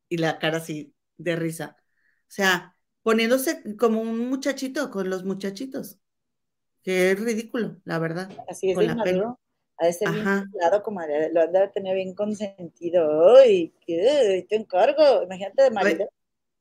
Y 0.09 0.17
la 0.17 0.39
cara 0.39 0.57
así 0.57 0.95
de 1.17 1.35
risa. 1.35 1.75
O 1.79 2.29
sea, 2.29 2.75
poniéndose 3.03 3.61
como 3.77 4.01
un 4.01 4.29
muchachito 4.29 4.89
con 4.89 5.09
los 5.09 5.25
muchachitos. 5.25 5.99
Que 6.81 7.11
es 7.11 7.19
ridículo, 7.19 7.77
la 7.83 7.99
verdad. 7.99 8.29
Así 8.47 8.69
es, 8.69 8.75
con 8.75 8.85
bien 8.85 8.97
la 8.97 9.03
maduro. 9.03 9.39
Ha 9.77 9.85
de 9.85 9.93
ser 9.93 10.09
bien 10.09 10.45
cuidado, 10.51 10.81
comadre. 10.81 11.31
Lo 11.33 11.41
han 11.41 11.51
de 11.51 11.67
tener 11.67 11.95
bien 11.95 12.15
consentido. 12.15 13.35
¡Ay! 13.35 13.73
¿qué? 13.85 14.45
Te 14.49 14.55
encargo. 14.55 15.23
Imagínate 15.23 15.63
de 15.63 15.71
marido. 15.71 16.09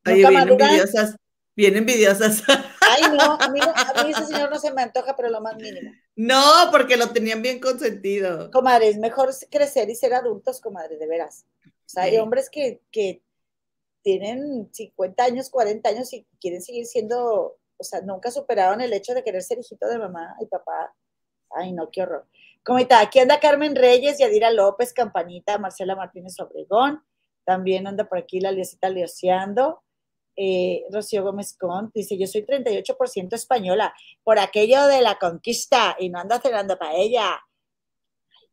Oye, 0.05 0.23
Nunca 0.23 0.31
bien 0.31 0.49
envidiosas, 0.49 1.17
bien 1.57 1.77
envidiosas. 1.77 2.43
Ay, 2.81 3.03
no, 3.17 3.39
a 3.41 3.49
mí, 3.49 3.59
no- 3.61 3.73
a 3.75 4.05
mí 4.05 4.11
ese 4.13 4.27
señor 4.27 4.51
no 4.51 4.59
se 4.59 4.73
me 4.73 4.83
antoja, 4.83 5.17
pero 5.17 5.31
lo 5.31 5.41
más 5.41 5.57
mínimo. 5.57 5.91
No, 6.15 6.43
porque 6.71 6.97
lo 6.97 7.11
tenían 7.11 7.43
bien 7.43 7.59
consentido. 7.61 8.51
Comadre, 8.51 8.89
es 8.89 8.99
mejor 8.99 9.31
crecer 9.51 9.91
y 9.91 9.95
ser 9.97 10.15
adultos, 10.15 10.61
comadre, 10.61 10.97
de 10.99 11.07
veras. 11.07 11.47
O 11.67 11.71
sea, 11.89 12.05
hay 12.05 12.19
hombres 12.19 12.49
que, 12.51 12.81
que 12.93 13.23
tienen 14.03 14.69
50 14.73 15.25
años, 15.25 15.51
40 15.51 15.89
años 15.89 16.13
y 16.13 16.27
quieren 16.41 16.63
seguir 16.63 16.87
siendo, 16.87 17.59
o 17.77 17.85
sea, 17.85 18.01
nunca 18.03 18.31
superaron 18.31 18.81
el 18.81 18.93
hecho 18.93 19.15
de 19.15 19.25
querer 19.25 19.43
ser 19.43 19.59
hijito 19.59 19.89
de 19.89 19.99
mamá 19.99 20.37
y 20.41 20.47
papá. 20.47 20.95
Ay, 21.51 21.73
no, 21.73 21.91
qué 21.91 22.03
horror. 22.03 22.27
Como 22.65 22.79
está, 22.81 23.01
aquí 23.01 23.19
anda 23.21 23.39
Carmen 23.41 23.77
Reyes, 23.77 24.19
Yadira 24.19 24.51
López, 24.51 24.93
Campanita, 24.93 25.59
Marcela 25.59 25.95
Martínez 25.97 26.39
Obregón. 26.41 27.03
También 27.45 27.87
anda 27.87 28.09
por 28.09 28.19
aquí 28.19 28.41
la 28.41 28.51
Liosita 28.51 28.89
Lioseando. 28.89 29.83
Eh, 30.37 30.85
Rocío 30.91 31.23
Gómez 31.23 31.57
Cont 31.57 31.93
dice: 31.95 32.19
Yo 32.19 32.27
soy 32.27 32.45
38% 32.45 33.35
española 33.35 33.95
por 34.23 34.39
aquello 34.39 34.87
de 34.87 35.01
la 35.01 35.19
conquista 35.19 35.97
y 35.99 36.11
no 36.11 36.21
ando 36.21 36.39
cenando 36.39 36.79
para 36.79 36.95
ella. 36.95 37.41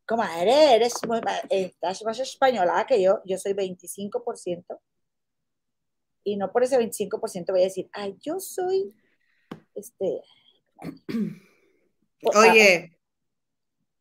Comadre, 0.06 0.76
eres 0.76 0.96
muy, 1.08 1.22
estás 1.50 2.04
más 2.04 2.20
española 2.20 2.86
que 2.88 3.02
yo. 3.02 3.22
Yo 3.26 3.38
soy 3.38 3.54
25%. 3.54 4.80
Y 6.26 6.38
no 6.38 6.52
por 6.52 6.64
ese 6.64 6.78
25% 6.78 7.52
voy 7.52 7.62
a 7.62 7.66
decir, 7.66 7.90
ay, 7.92 8.16
yo 8.22 8.40
soy, 8.40 8.96
este, 9.76 10.22
Oye, 12.36 12.98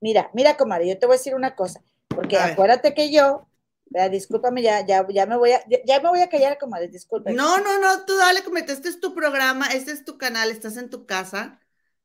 mira, 0.01 0.30
mira, 0.33 0.57
comadre, 0.57 0.89
yo 0.89 0.99
te 0.99 1.07
voy 1.07 1.14
a 1.14 1.18
decir 1.18 1.35
una 1.35 1.57
cosa, 1.57 1.83
porque 2.09 2.37
acuérdate 2.37 2.95
que 2.95 3.11
yo, 3.11 3.49
vea, 3.93 4.09
discúlpame, 4.09 4.62
ya, 4.62 4.84
ya, 4.86 5.07
ya 5.09 5.26
me 5.26 5.36
voy 5.36 5.53
a, 5.53 5.62
ya, 5.68 5.78
ya 5.84 6.01
me 6.01 6.09
voy 6.09 6.20
a 6.20 6.28
callar, 6.28 6.59
comadre, 6.59 6.88
disculpe. 6.88 7.32
no, 7.32 7.59
no, 7.59 7.78
no, 7.78 8.05
tú 8.05 8.16
dale, 8.16 8.43
cometa, 8.43 8.72
este 8.72 8.88
es 8.88 9.01
tu 9.01 9.14
programa, 9.14 9.66
este 9.68 9.93
es 9.93 10.05
tu 10.05 10.18
canal, 10.18 10.51
estás 10.51 10.76
en 10.76 10.90
tu 10.90 11.07
casa. 11.07 11.61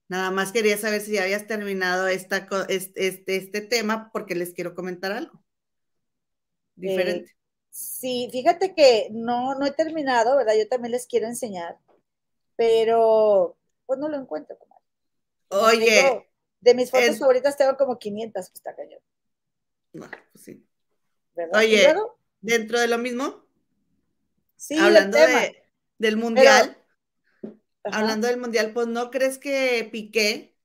Nada 0.09 0.31
más 0.31 0.51
quería 0.53 0.77
saber 0.77 1.01
si 1.01 1.13
ya 1.13 1.23
habías 1.23 1.47
terminado 1.47 2.07
esta, 2.07 2.47
este, 2.69 3.07
este, 3.07 3.35
este 3.35 3.61
tema 3.61 4.09
porque 4.13 4.35
les 4.35 4.53
quiero 4.53 4.73
comentar 4.73 5.11
algo 5.11 5.43
diferente. 6.75 7.35
Sí, 7.69 8.29
fíjate 8.31 8.73
que 8.73 9.09
no, 9.11 9.55
no 9.55 9.65
he 9.65 9.71
terminado, 9.71 10.37
¿verdad? 10.37 10.53
Yo 10.57 10.67
también 10.67 10.91
les 10.93 11.05
quiero 11.07 11.27
enseñar, 11.27 11.77
pero 12.55 13.57
pues 13.85 13.99
no 13.99 14.07
lo 14.09 14.17
encuentro, 14.17 14.57
comadre. 14.57 14.83
Oye, 15.49 16.01
Tengo- 16.01 16.25
de 16.61 16.73
mis 16.73 16.89
fotos 16.89 17.09
es- 17.09 17.19
favoritas 17.19 17.55
tengo 17.57 17.77
como 17.77 17.99
500, 17.99 18.49
pues 18.49 18.55
está 18.59 18.75
cañón, 18.75 18.99
no, 19.93 20.09
pues 20.31 20.43
sí. 20.43 20.65
¿Verdad? 21.37 21.61
Oye, 21.61 22.07
dentro 22.41 22.79
de 22.79 22.87
lo 22.87 22.97
mismo, 22.97 23.43
Sí, 24.55 24.75
hablando 24.75 25.09
tema. 25.11 25.39
de, 25.41 25.61
del 25.97 26.15
mundial, 26.17 26.77
hablando 27.89 28.27
del 28.27 28.39
mundial, 28.39 28.71
pues 28.73 28.87
no 28.87 29.11
crees 29.11 29.37
que 29.39 29.87
Piqué 29.91 30.55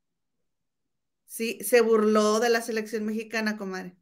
sí 1.26 1.58
se 1.64 1.80
burló 1.80 2.38
de 2.40 2.48
la 2.50 2.60
selección 2.62 3.04
mexicana, 3.04 3.56
comadre. 3.56 3.96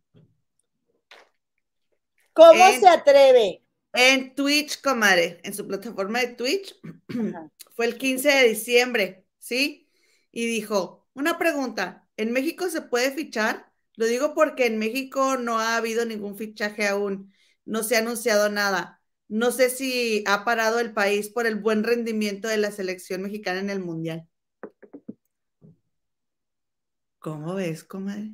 ¿Cómo 2.32 2.72
en- 2.72 2.80
se 2.80 2.88
atreve? 2.88 3.62
En 3.92 4.34
Twitch, 4.34 4.80
comadre, 4.82 5.40
en 5.44 5.54
su 5.54 5.66
plataforma 5.66 6.20
de 6.20 6.28
Twitch, 6.34 6.74
Ajá. 7.18 7.50
fue 7.76 7.86
el 7.86 7.98
15 7.98 8.28
de 8.30 8.48
diciembre, 8.50 9.26
¿sí? 9.38 9.88
Y 10.32 10.46
dijo, 10.46 11.08
una 11.14 11.38
pregunta, 11.38 12.08
¿en 12.16 12.32
México 12.32 12.68
se 12.70 12.82
puede 12.82 13.10
fichar? 13.12 13.69
Lo 14.00 14.06
digo 14.06 14.32
porque 14.32 14.64
en 14.64 14.78
México 14.78 15.36
no 15.36 15.58
ha 15.58 15.76
habido 15.76 16.06
ningún 16.06 16.34
fichaje 16.34 16.88
aún, 16.88 17.34
no 17.66 17.82
se 17.82 17.96
ha 17.96 17.98
anunciado 17.98 18.48
nada. 18.48 19.02
No 19.28 19.50
sé 19.50 19.68
si 19.68 20.24
ha 20.26 20.46
parado 20.46 20.80
el 20.80 20.94
país 20.94 21.28
por 21.28 21.46
el 21.46 21.56
buen 21.56 21.84
rendimiento 21.84 22.48
de 22.48 22.56
la 22.56 22.70
selección 22.70 23.20
mexicana 23.20 23.60
en 23.60 23.68
el 23.68 23.80
Mundial. 23.80 24.26
¿Cómo 27.18 27.56
ves, 27.56 27.84
comadre? 27.84 28.32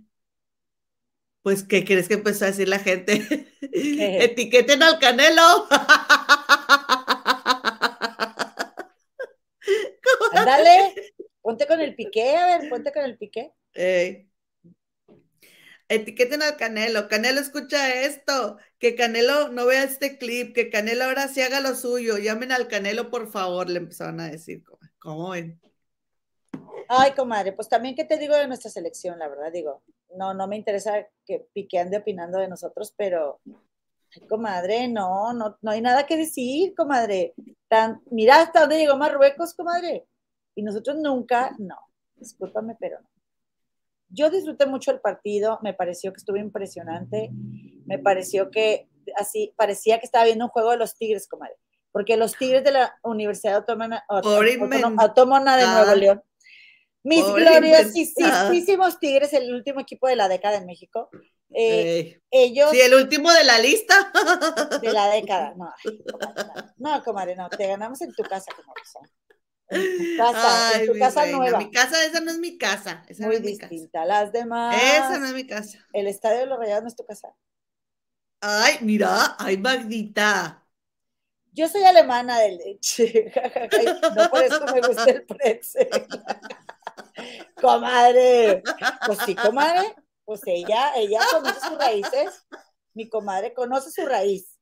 Pues, 1.43 1.65
¿qué 1.65 1.85
crees 1.85 2.07
que 2.07 2.15
empezó 2.15 2.45
a 2.45 2.53
decir 2.53 2.69
la 2.69 2.79
gente? 2.79 3.27
Etiqueten 3.61 4.85
al 4.85 5.01
Canelo. 5.01 5.67
Ándale, 10.33 10.95
ponte 11.43 11.67
con 11.67 11.81
el 11.81 11.97
piqué, 11.97 12.37
a 12.37 12.59
ver, 12.59 12.71
ponte 12.71 12.93
con 12.93 13.03
el 13.03 13.19
piqué. 13.19 13.51
Ey. 13.75 14.31
Etiqueten 15.89 16.43
al 16.43 16.57
Canelo. 16.57 17.09
Canelo 17.09 17.41
escucha 17.41 18.03
esto. 18.03 18.59
Que 18.79 18.95
Canelo 18.95 19.49
no 19.49 19.67
vea 19.67 19.85
este 19.85 20.19
clip. 20.19 20.55
Que 20.55 20.71
Canelo 20.71 21.05
ahora 21.05 21.29
sí 21.29 21.41
haga 21.43 21.61
lo 21.61 21.75
suyo. 21.75 22.19
Llamen 22.19 22.53
al 22.53 22.69
Canelo, 22.69 23.11
por 23.11 23.31
favor. 23.31 23.71
Le 23.71 23.79
empezaron 23.79 24.21
a 24.21 24.29
decir. 24.29 24.63
¿Cómo, 24.99 25.31
ven? 25.31 25.61
Ay, 26.89 27.13
comadre, 27.13 27.53
pues 27.53 27.69
también, 27.69 27.95
¿qué 27.97 28.05
te 28.05 28.17
digo 28.17 28.37
de 28.37 28.47
nuestra 28.47 28.71
selección? 28.71 29.19
La 29.19 29.29
verdad, 29.29 29.51
digo, 29.53 29.83
no, 30.17 30.35
no 30.35 30.47
me 30.47 30.57
interesa 30.57 31.07
que 31.25 31.47
Piqué 31.53 31.81
ande 31.81 31.99
opinando 31.99 32.39
de 32.39 32.49
nosotros, 32.49 32.95
pero, 32.97 33.41
ay, 33.45 34.27
comadre, 34.29 34.89
no, 34.89 35.33
no, 35.33 35.59
no 35.63 35.71
hay 35.71 35.81
nada 35.81 36.07
que 36.07 36.17
decir, 36.17 36.75
comadre. 36.77 37.35
Tan, 37.69 38.03
mira 38.11 38.41
hasta 38.41 38.61
dónde 38.61 38.79
llegó 38.79 38.97
Marruecos, 38.97 39.55
comadre. 39.55 40.07
Y 40.55 40.63
nosotros 40.63 40.97
nunca, 40.97 41.55
no, 41.59 41.77
discúlpame, 42.17 42.77
pero 42.79 43.01
no. 43.01 43.09
Yo 44.09 44.31
disfruté 44.31 44.67
mucho 44.67 44.91
el 44.91 45.01
partido, 45.01 45.59
me 45.63 45.75
pareció 45.75 46.13
que 46.13 46.19
estuvo 46.19 46.37
impresionante, 46.37 47.31
me 47.87 47.99
pareció 47.99 48.51
que 48.51 48.89
así, 49.17 49.53
parecía 49.57 49.99
que 49.99 50.07
estaba 50.07 50.25
viendo 50.25 50.45
un 50.45 50.51
juego 50.51 50.71
de 50.71 50.79
los 50.79 50.97
Tigres, 50.97 51.29
comadre, 51.29 51.57
porque 51.93 52.17
los 52.17 52.37
Tigres 52.37 52.65
de 52.65 52.73
la 52.73 52.99
Universidad 53.03 53.57
Autónoma, 53.57 54.05
de 55.57 55.67
Nuevo 55.67 55.95
León, 55.95 56.23
mis 57.03 57.25
gloriosísimos 57.25 58.99
Tigres, 58.99 59.33
el 59.33 59.55
último 59.55 59.81
equipo 59.81 60.09
de 60.09 60.17
la 60.17 60.29
década 60.29 60.57
en 60.57 60.67
México, 60.67 61.09
eh, 61.55 62.21
ellos 62.31 62.71
Sí, 62.71 62.81
el 62.81 62.95
último 62.95 63.33
de 63.33 63.45
la 63.45 63.59
lista. 63.59 64.13
de 64.81 64.93
la 64.93 65.09
década, 65.11 65.55
no, 65.57 65.73
ay, 65.85 66.01
comadre, 66.05 66.45
no, 66.79 66.97
no, 66.97 67.05
comadre, 67.05 67.37
no, 67.37 67.49
te 67.49 67.67
ganamos 67.67 68.01
en 68.03 68.13
tu 68.13 68.23
casa, 68.25 68.53
comadre, 68.55 68.83
en 69.69 69.97
tu 69.97 70.05
casa, 70.17 70.69
Ay, 70.69 70.81
en 70.81 70.93
tu 70.93 70.99
casa 70.99 71.23
reina, 71.23 71.39
nueva, 71.39 71.59
Mi 71.59 71.71
casa, 71.71 72.05
esa 72.05 72.21
no 72.21 72.31
es 72.31 72.39
mi 72.39 72.59
casa. 72.59 73.05
Esa 73.09 73.23
no 73.23 73.29
muy 73.29 73.37
es 73.37 73.43
mi 73.43 73.57
casa. 73.59 73.69
distinta 73.71 74.05
las 74.05 74.33
demás. 74.33 74.77
Esa 74.77 75.19
no 75.19 75.27
es 75.27 75.35
mi 75.35 75.47
casa. 75.47 75.79
El 75.93 76.07
estadio 76.07 76.41
de 76.41 76.47
los 76.47 76.59
Rayados 76.59 76.83
no 76.83 76.89
es 76.89 76.97
tu 76.97 77.05
casa. 77.05 77.35
Ay, 78.41 78.79
mira, 78.83 79.37
ay, 79.39 79.57
Magdita. 79.57 80.63
Yo 81.53 81.69
soy 81.69 81.85
alemana 81.85 82.39
de 82.39 82.53
leche, 82.53 83.33
no 84.15 84.29
por 84.29 84.43
eso 84.45 84.61
me 84.67 84.81
gusta 84.83 85.05
el 85.05 85.25
pretzel. 85.25 85.89
comadre, 87.61 88.63
pues 89.07 89.19
sí, 89.25 89.35
comadre, 89.35 89.95
pues 90.27 90.43
ella, 90.47 90.93
ella 90.97 91.21
conoce 91.33 91.61
sus 91.61 91.79
raíces, 91.79 92.47
mi 92.93 93.09
comadre 93.09 93.55
conoce 93.55 93.91
su 93.91 94.07
raíz. 94.07 94.59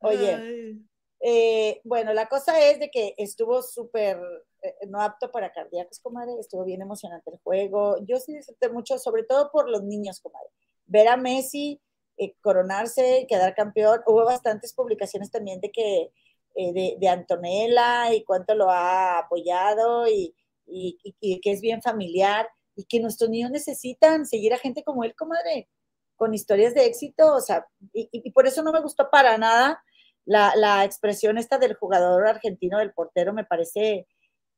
Oye, 0.00 0.34
Ay. 0.34 0.84
Eh, 1.26 1.80
bueno, 1.84 2.12
la 2.12 2.28
cosa 2.28 2.60
es 2.68 2.78
de 2.78 2.90
que 2.90 3.14
estuvo 3.16 3.62
súper 3.62 4.20
eh, 4.60 4.74
no 4.88 5.00
apto 5.00 5.32
para 5.32 5.50
cardíacos, 5.52 5.98
comadre, 6.00 6.34
estuvo 6.38 6.64
bien 6.66 6.82
emocionante 6.82 7.30
el 7.30 7.38
juego. 7.38 7.96
Yo 8.06 8.18
sí 8.18 8.36
disfruté 8.36 8.68
mucho, 8.68 8.98
sobre 8.98 9.22
todo 9.22 9.50
por 9.50 9.70
los 9.70 9.82
niños, 9.84 10.20
comadre. 10.20 10.50
Ver 10.84 11.08
a 11.08 11.16
Messi 11.16 11.80
eh, 12.18 12.34
coronarse, 12.42 13.24
quedar 13.26 13.54
campeón. 13.54 14.02
Hubo 14.06 14.26
bastantes 14.26 14.74
publicaciones 14.74 15.30
también 15.30 15.62
de 15.62 15.70
que 15.70 16.10
de, 16.56 17.08
Antonella 17.08 18.12
y 18.12 18.22
cuánto 18.24 18.54
lo 18.54 18.70
ha 18.70 19.18
apoyado 19.20 20.06
y, 20.06 20.34
y, 20.66 21.40
que 21.40 21.52
es 21.52 21.62
bien 21.62 21.80
familiar 21.80 22.48
y 22.76 22.84
que 22.84 23.00
nuestros 23.00 23.30
niños 23.30 23.50
necesitan 23.50 24.26
seguir 24.26 24.52
a 24.52 24.58
gente 24.58 24.84
como 24.84 25.04
él, 25.04 25.14
comadre, 25.16 25.70
con 26.16 26.34
historias 26.34 26.74
de 26.74 26.84
éxito, 26.84 27.34
o 27.34 27.40
sea, 27.40 27.66
y, 27.94 28.08
y 28.12 28.30
por 28.30 28.46
eso 28.46 28.62
no 28.62 28.72
me 28.72 28.80
gustó 28.82 29.10
para 29.10 29.38
nada 29.38 29.82
la, 30.24 30.52
la, 30.56 30.84
expresión 30.84 31.38
esta 31.38 31.58
del 31.58 31.74
jugador 31.74 32.26
argentino, 32.26 32.78
del 32.78 32.92
portero, 32.92 33.32
me 33.32 33.44
parece 33.44 34.06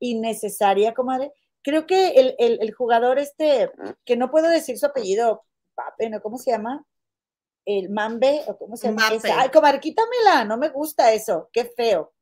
innecesaria, 0.01 0.94
comadre. 0.94 1.32
Creo 1.62 1.86
que 1.86 2.09
el, 2.10 2.36
el, 2.38 2.59
el 2.60 2.72
jugador 2.72 3.18
este, 3.18 3.70
que 4.05 4.16
no 4.16 4.30
puedo 4.30 4.48
decir 4.48 4.78
su 4.78 4.86
apellido, 4.86 5.44
Pape, 5.74 6.10
¿no? 6.10 6.20
¿Cómo 6.20 6.38
se 6.38 6.51
llama? 6.51 6.86
el 7.66 7.90
mambe, 7.90 8.43
o 8.47 8.56
cómo 8.56 8.76
se 8.76 8.88
llama. 8.88 9.09
Esa. 9.09 9.40
Ay, 9.40 9.51
comadre, 9.51 9.80
quítamela, 9.80 10.44
no 10.44 10.56
me 10.56 10.68
gusta 10.68 11.12
eso, 11.12 11.51
qué 11.52 11.64
feo. 11.76 12.14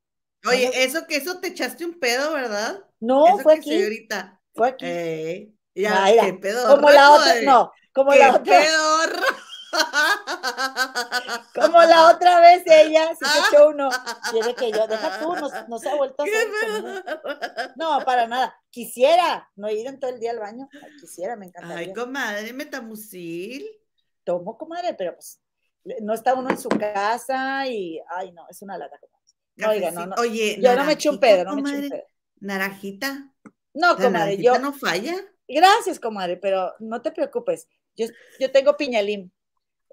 Oye, 0.46 0.70
eso 0.82 1.06
que 1.06 1.16
eso 1.16 1.38
te 1.38 1.48
echaste 1.48 1.84
un 1.84 1.98
pedo, 1.98 2.32
¿verdad? 2.32 2.82
No, 2.98 3.26
eso 3.26 3.38
fue 3.38 3.54
aquí. 3.54 3.82
Ahorita. 3.82 4.40
Fue 4.54 4.68
aquí. 4.68 4.84
Eh, 4.86 5.52
ya, 5.74 6.04
Ay, 6.04 6.18
qué 6.20 6.34
pedo. 6.34 6.74
Como 6.74 6.90
la 6.90 7.12
otra, 7.12 7.42
no, 7.42 7.72
como 7.92 8.14
la 8.14 8.36
otra. 8.36 8.42
Peor. 8.42 9.20
Como 11.54 11.82
la 11.82 12.10
otra 12.10 12.40
vez 12.40 12.62
ella 12.66 13.14
se 13.14 13.24
echó 13.24 13.68
uno. 13.68 13.88
Quiere 14.30 14.54
que 14.54 14.70
yo, 14.70 14.86
deja 14.86 15.20
tú, 15.20 15.34
no, 15.68 15.78
se 15.78 15.88
ha 15.88 15.94
vuelto 15.94 16.22
a 16.22 16.26
hacer. 16.26 17.74
No, 17.76 18.04
para 18.04 18.26
nada. 18.26 18.60
Quisiera, 18.70 19.50
no 19.56 19.70
ido 19.70 19.88
en 19.88 20.00
todo 20.00 20.10
el 20.10 20.20
día 20.20 20.30
al 20.32 20.38
baño. 20.38 20.68
Quisiera, 21.00 21.36
me 21.36 21.46
encantaría. 21.46 21.88
Ay, 21.88 21.92
comadre, 21.92 22.52
metamucil. 22.52 23.66
Tomo, 24.24 24.56
comadre, 24.56 24.94
pero 24.94 25.14
pues 25.14 25.40
no 26.00 26.14
está 26.14 26.34
uno 26.34 26.50
en 26.50 26.58
su 26.58 26.68
casa 26.68 27.66
y, 27.66 28.00
ay, 28.08 28.32
no, 28.32 28.46
es 28.48 28.62
una 28.62 28.78
lata. 28.78 28.98
No, 29.56 29.70
oiga, 29.70 29.90
no, 29.90 30.06
no. 30.06 30.16
Oye, 30.18 30.58
yo 30.60 30.74
no 30.74 30.84
me 30.84 30.92
echo 30.94 31.10
un 31.10 31.20
pedo, 31.20 31.44
no 31.44 31.56
me 31.56 31.70
echo 31.70 31.78
un 31.78 31.88
pedo. 31.90 32.04
Naranjita. 32.40 33.32
No, 33.72 33.96
comadre, 33.96 34.38
yo. 34.38 34.58
no 34.58 34.72
falla? 34.72 35.14
Gracias, 35.46 36.00
comadre, 36.00 36.36
pero 36.36 36.72
no 36.78 37.02
te 37.02 37.12
preocupes. 37.12 37.68
Yo, 37.96 38.06
yo 38.40 38.50
tengo 38.50 38.76
piñalín. 38.76 39.32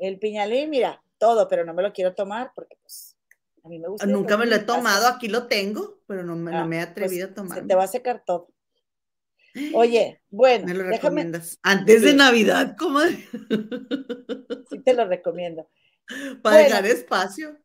El 0.01 0.17
piñalín, 0.17 0.71
mira, 0.71 1.03
todo, 1.19 1.47
pero 1.47 1.63
no 1.63 1.75
me 1.75 1.83
lo 1.83 1.93
quiero 1.93 2.15
tomar 2.15 2.51
porque, 2.55 2.75
pues, 2.81 3.15
a 3.63 3.69
mí 3.69 3.77
me 3.77 3.87
gusta. 3.87 4.07
Nunca 4.07 4.35
me 4.35 4.47
lo 4.47 4.55
he 4.55 4.59
tomado, 4.59 5.07
aquí 5.07 5.27
lo 5.27 5.47
tengo, 5.47 5.99
pero 6.07 6.23
no 6.23 6.35
me, 6.35 6.51
no 6.51 6.57
ah, 6.57 6.65
me 6.65 6.77
he 6.77 6.79
pues, 6.79 6.91
atrevido 6.91 7.27
a 7.27 7.33
tomar. 7.35 7.59
Se 7.59 7.65
te 7.65 7.75
va 7.75 7.83
a 7.83 7.87
secar 7.87 8.23
todo. 8.25 8.51
Oye, 9.75 10.23
bueno. 10.29 10.65
Me 10.65 10.73
lo 10.73 10.85
recomiendas. 10.85 11.59
Antes 11.61 12.01
de 12.01 12.15
Navidad, 12.15 12.75
comadre. 12.77 13.27
Sí, 14.69 14.79
te 14.79 14.93
lo 14.95 15.05
recomiendo. 15.05 15.69
Para 16.41 16.57
dejar 16.57 16.85
espacio. 16.87 17.57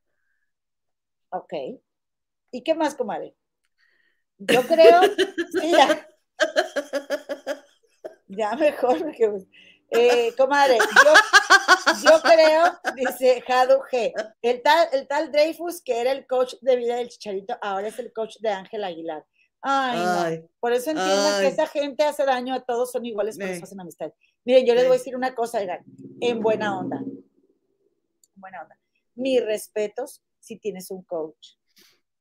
Ok. 1.30 1.54
¿Y 2.50 2.62
qué 2.62 2.74
más, 2.74 2.94
comadre? 2.94 3.34
Yo 4.38 4.62
creo, 4.62 5.00
mira, 5.62 6.06
ya 8.28 8.54
mejor, 8.56 8.98
porque, 8.98 9.32
eh, 9.90 10.32
comadre, 10.36 10.78
yo, 12.02 12.20
creo, 12.22 12.64
dice 12.94 13.42
Jadu 13.46 13.80
G, 13.90 14.12
el 14.42 14.62
tal, 14.62 14.88
el 14.92 15.06
tal 15.06 15.30
Dreyfus, 15.30 15.80
que 15.82 16.00
era 16.00 16.12
el 16.12 16.26
coach 16.26 16.54
de 16.60 16.76
vida 16.76 16.96
del 16.96 17.08
Chicharito, 17.08 17.56
ahora 17.60 17.88
es 17.88 17.98
el 17.98 18.12
coach 18.12 18.36
de 18.40 18.50
Ángel 18.50 18.84
Aguilar. 18.84 19.24
Ay, 19.62 20.44
Por 20.60 20.72
eso 20.72 20.90
entiendan 20.90 21.40
que 21.40 21.48
esa 21.48 21.66
gente 21.66 22.04
hace 22.04 22.24
daño 22.24 22.54
a 22.54 22.60
todos, 22.60 22.92
son 22.92 23.04
iguales, 23.04 23.36
pero 23.38 23.52
hacen 23.52 23.80
amistad. 23.80 24.12
Miren, 24.44 24.64
yo 24.64 24.74
les 24.74 24.84
voy 24.84 24.94
a 24.94 24.98
decir 24.98 25.16
una 25.16 25.34
cosa, 25.34 25.60
en 26.20 26.40
buena 26.40 26.78
onda. 26.78 26.98
En 26.98 28.40
buena 28.40 28.62
onda. 28.62 28.78
Mis 29.14 29.44
respetos 29.44 30.22
si 30.38 30.56
tienes 30.56 30.90
un 30.90 31.02
coach 31.02 31.56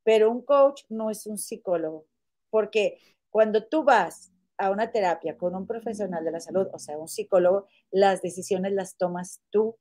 pero 0.06 0.30
un 0.32 0.44
coach 0.44 0.84
no 0.88 1.10
es 1.10 1.26
un 1.26 1.38
psicólogo, 1.38 2.06
porque 2.52 3.00
cuando 3.32 3.66
tú 3.66 3.84
vas 3.84 4.32
a 4.58 4.72
una 4.72 4.92
terapia 4.92 5.38
con 5.38 5.56
un 5.56 5.68
profesional 5.68 6.24
de 6.24 6.32
la 6.32 6.40
salud, 6.40 6.68
o 6.74 6.80
sea, 6.80 6.98
un 6.98 7.08
psicólogo, 7.08 7.68
las 7.92 8.22
decisiones 8.22 8.74
las 8.74 8.98
tomas 8.98 9.42
tú. 9.50 9.78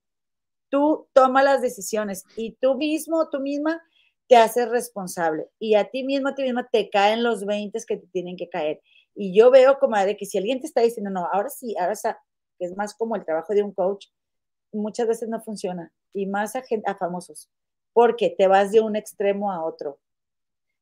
Tú 0.69 1.09
tomas 1.13 1.45
las 1.45 1.63
decisiones 1.63 2.25
y 2.37 2.57
tú 2.61 2.75
mismo, 2.75 3.29
tú 3.31 3.41
misma, 3.41 3.81
te 4.29 4.37
haces 4.37 4.69
responsable. 4.69 5.49
Y 5.59 5.75
a 5.75 5.91
ti 5.91 6.05
mismo, 6.05 6.29
a 6.29 6.35
ti 6.35 6.43
misma, 6.43 6.69
te 6.71 6.91
caen 6.91 7.23
los 7.23 7.45
20 7.45 7.79
que 7.87 7.97
te 7.99 8.07
tienen 8.09 8.37
que 8.37 8.49
caer. 8.49 8.81
Y 9.15 9.37
yo 9.37 9.51
veo, 9.51 9.79
comadre, 9.79 10.17
que 10.17 10.27
si 10.27 10.39
alguien 10.39 10.61
te 10.61 10.67
está 10.67 10.81
diciendo, 10.81 11.11
no, 11.11 11.29
ahora 11.33 11.49
sí, 11.49 11.77
ahora 11.79 11.95
que 12.59 12.67
es 12.67 12.77
más 12.77 12.95
como 12.95 13.17
el 13.17 13.25
trabajo 13.25 13.55
de 13.55 13.63
un 13.63 13.73
coach, 13.73 14.07
muchas 14.73 15.07
veces 15.07 15.29
no 15.29 15.41
funciona. 15.41 15.93
Y 16.13 16.27
más 16.27 16.57
a, 16.57 16.63
gente, 16.63 16.89
a 16.91 16.97
famosos, 16.97 17.51
porque 17.93 18.35
te 18.37 18.49
vas 18.49 18.73
de 18.73 18.81
un 18.81 18.97
extremo 18.97 19.53
a 19.53 19.65
otro. 19.65 19.99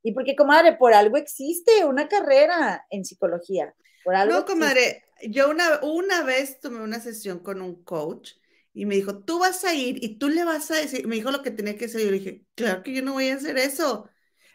Y 0.03 0.13
porque, 0.13 0.35
comadre, 0.35 0.77
por 0.77 0.95
algo 0.95 1.17
existe 1.17 1.85
una 1.85 2.09
carrera 2.09 2.87
en 2.91 3.05
psicología. 3.05 3.75
Por 4.05 4.15
algo 4.15 4.35
no, 4.35 4.45
comadre, 4.45 5.05
yo 5.23 5.51
una, 5.51 5.81
una 5.83 6.23
vez 6.23 6.59
tomé 6.61 6.81
una 6.81 7.01
sesión 7.01 7.39
con 7.39 7.63
un 7.63 7.85
coach 7.85 8.33
y 8.75 8.87
me 8.87 8.97
dijo, 8.97 9.23
tú 9.23 9.39
vas 9.39 9.65
a 9.65 9.75
ir 9.75 10.03
y 10.03 10.19
tú 10.19 10.29
le 10.29 10.45
vas 10.45 10.71
a 10.71 10.77
decir, 10.77 11.07
me 11.07 11.17
dijo 11.17 11.31
lo 11.31 11.43
que 11.43 11.51
tenía 11.51 11.77
que 11.77 11.85
hacer. 11.85 12.01
Yo 12.01 12.11
le 12.11 12.19
dije, 12.19 12.45
claro 12.55 12.83
que 12.83 12.93
yo 12.93 13.03
no 13.03 13.13
voy 13.13 13.29
a 13.29 13.37
hacer 13.37 13.59
eso. 13.59 14.09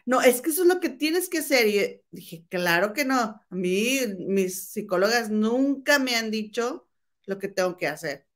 No, 0.04 0.22
es 0.22 0.40
que 0.40 0.50
eso 0.50 0.62
es 0.62 0.68
lo 0.68 0.80
que 0.80 0.88
tienes 0.88 1.28
que 1.28 1.38
hacer. 1.38 1.66
Y 1.68 2.02
dije, 2.10 2.44
claro 2.48 2.92
que 2.92 3.04
no. 3.04 3.18
A 3.18 3.46
mí, 3.50 4.00
mis 4.18 4.70
psicólogas 4.70 5.30
nunca 5.30 5.98
me 5.98 6.16
han 6.16 6.30
dicho 6.30 6.88
lo 7.26 7.38
que 7.38 7.48
tengo 7.48 7.76
que 7.76 7.86
hacer. 7.86 8.26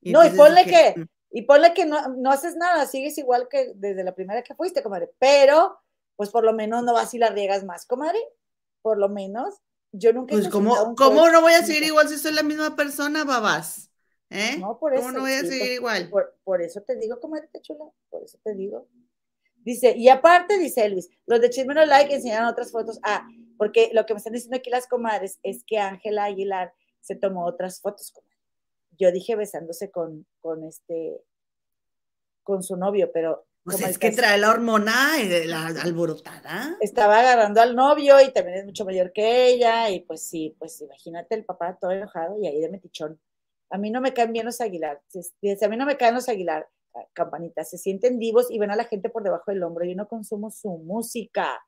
no, 0.00 0.24
y 0.24 0.30
ponle 0.30 0.64
que, 0.64 0.94
mm". 0.96 1.04
y 1.32 1.42
ponle 1.42 1.74
que 1.74 1.84
no, 1.84 2.08
no 2.16 2.30
haces 2.30 2.56
nada, 2.56 2.86
sigues 2.86 3.18
igual 3.18 3.48
que 3.50 3.72
desde 3.74 4.04
la 4.04 4.14
primera 4.14 4.42
que 4.42 4.54
fuiste, 4.54 4.82
comadre, 4.82 5.10
pero 5.18 5.76
pues 6.16 6.30
por 6.30 6.44
lo 6.44 6.52
menos 6.52 6.82
no 6.82 6.94
vas 6.94 7.14
y 7.14 7.18
la 7.18 7.30
riegas 7.30 7.64
más, 7.64 7.86
comadre. 7.86 8.18
Por 8.82 8.98
lo 8.98 9.08
menos. 9.08 9.62
Yo 9.92 10.12
nunca 10.12 10.34
Pues, 10.34 10.48
¿cómo, 10.48 10.94
¿cómo 10.96 11.28
no 11.30 11.40
voy 11.40 11.52
a 11.52 11.62
seguir 11.62 11.84
igual 11.84 12.08
si 12.08 12.18
soy 12.18 12.32
la 12.32 12.42
misma 12.42 12.76
persona, 12.76 13.24
babás? 13.24 13.90
¿Eh? 14.30 14.58
No, 14.58 14.78
por 14.78 14.94
eso. 14.94 15.02
¿Cómo 15.02 15.12
no 15.12 15.20
voy 15.20 15.32
a 15.32 15.40
seguir 15.40 15.72
igual? 15.72 16.10
Por, 16.44 16.62
eso 16.62 16.80
te 16.82 16.96
digo, 16.96 17.20
comadre 17.20 17.48
chula, 17.62 17.84
por 18.10 18.22
eso 18.22 18.38
te 18.42 18.54
digo. 18.54 18.88
Dice, 19.56 19.94
y 19.96 20.08
aparte, 20.08 20.58
dice 20.58 20.84
Elvis, 20.84 21.08
los 21.26 21.40
de 21.40 21.50
Chismero 21.50 21.84
Like 21.86 22.14
enseñaron 22.14 22.48
otras 22.48 22.72
fotos. 22.72 22.98
Ah, 23.02 23.26
porque 23.56 23.90
lo 23.92 24.04
que 24.06 24.14
me 24.14 24.18
están 24.18 24.32
diciendo 24.32 24.56
aquí 24.56 24.70
las 24.70 24.86
comadres 24.86 25.38
es 25.42 25.64
que 25.64 25.78
Ángela 25.78 26.24
Aguilar 26.24 26.72
se 27.00 27.16
tomó 27.16 27.46
otras 27.46 27.80
fotos, 27.80 28.10
comadre. 28.10 28.36
Yo 28.98 29.12
dije 29.12 29.36
besándose 29.36 29.90
con, 29.90 30.26
con 30.40 30.64
este, 30.64 31.20
con 32.42 32.62
su 32.62 32.76
novio, 32.76 33.10
pero 33.12 33.45
pues 33.66 33.80
es 33.80 33.98
que 33.98 34.12
trae 34.12 34.38
la 34.38 34.50
hormona 34.50 35.20
y 35.20 35.44
la 35.44 35.66
alborotada. 35.66 36.76
Estaba 36.80 37.18
agarrando 37.18 37.60
al 37.60 37.74
novio 37.74 38.20
y 38.20 38.32
también 38.32 38.58
es 38.58 38.64
mucho 38.64 38.84
mayor 38.84 39.12
que 39.12 39.48
ella. 39.48 39.90
Y 39.90 40.00
pues 40.00 40.22
sí, 40.22 40.54
pues 40.56 40.80
imagínate 40.80 41.34
el 41.34 41.44
papá 41.44 41.76
todo 41.80 41.90
enojado 41.90 42.38
y 42.40 42.46
ahí 42.46 42.60
de 42.60 42.70
metichón. 42.70 43.20
A 43.70 43.76
mí 43.76 43.90
no 43.90 44.00
me 44.00 44.14
caen 44.14 44.32
bien 44.32 44.46
los 44.46 44.60
Aguilar. 44.60 45.02
A 45.62 45.68
mí 45.68 45.76
no 45.76 45.84
me 45.84 45.96
caen 45.96 46.14
los 46.14 46.28
Aguilar, 46.28 46.68
campanitas. 47.12 47.68
Se 47.68 47.76
sienten 47.76 48.20
divos 48.20 48.46
y 48.50 48.60
ven 48.60 48.70
a 48.70 48.76
la 48.76 48.84
gente 48.84 49.10
por 49.10 49.24
debajo 49.24 49.50
del 49.50 49.64
hombro. 49.64 49.84
Yo 49.84 49.96
no 49.96 50.06
consumo 50.06 50.52
su 50.52 50.68
música. 50.78 51.60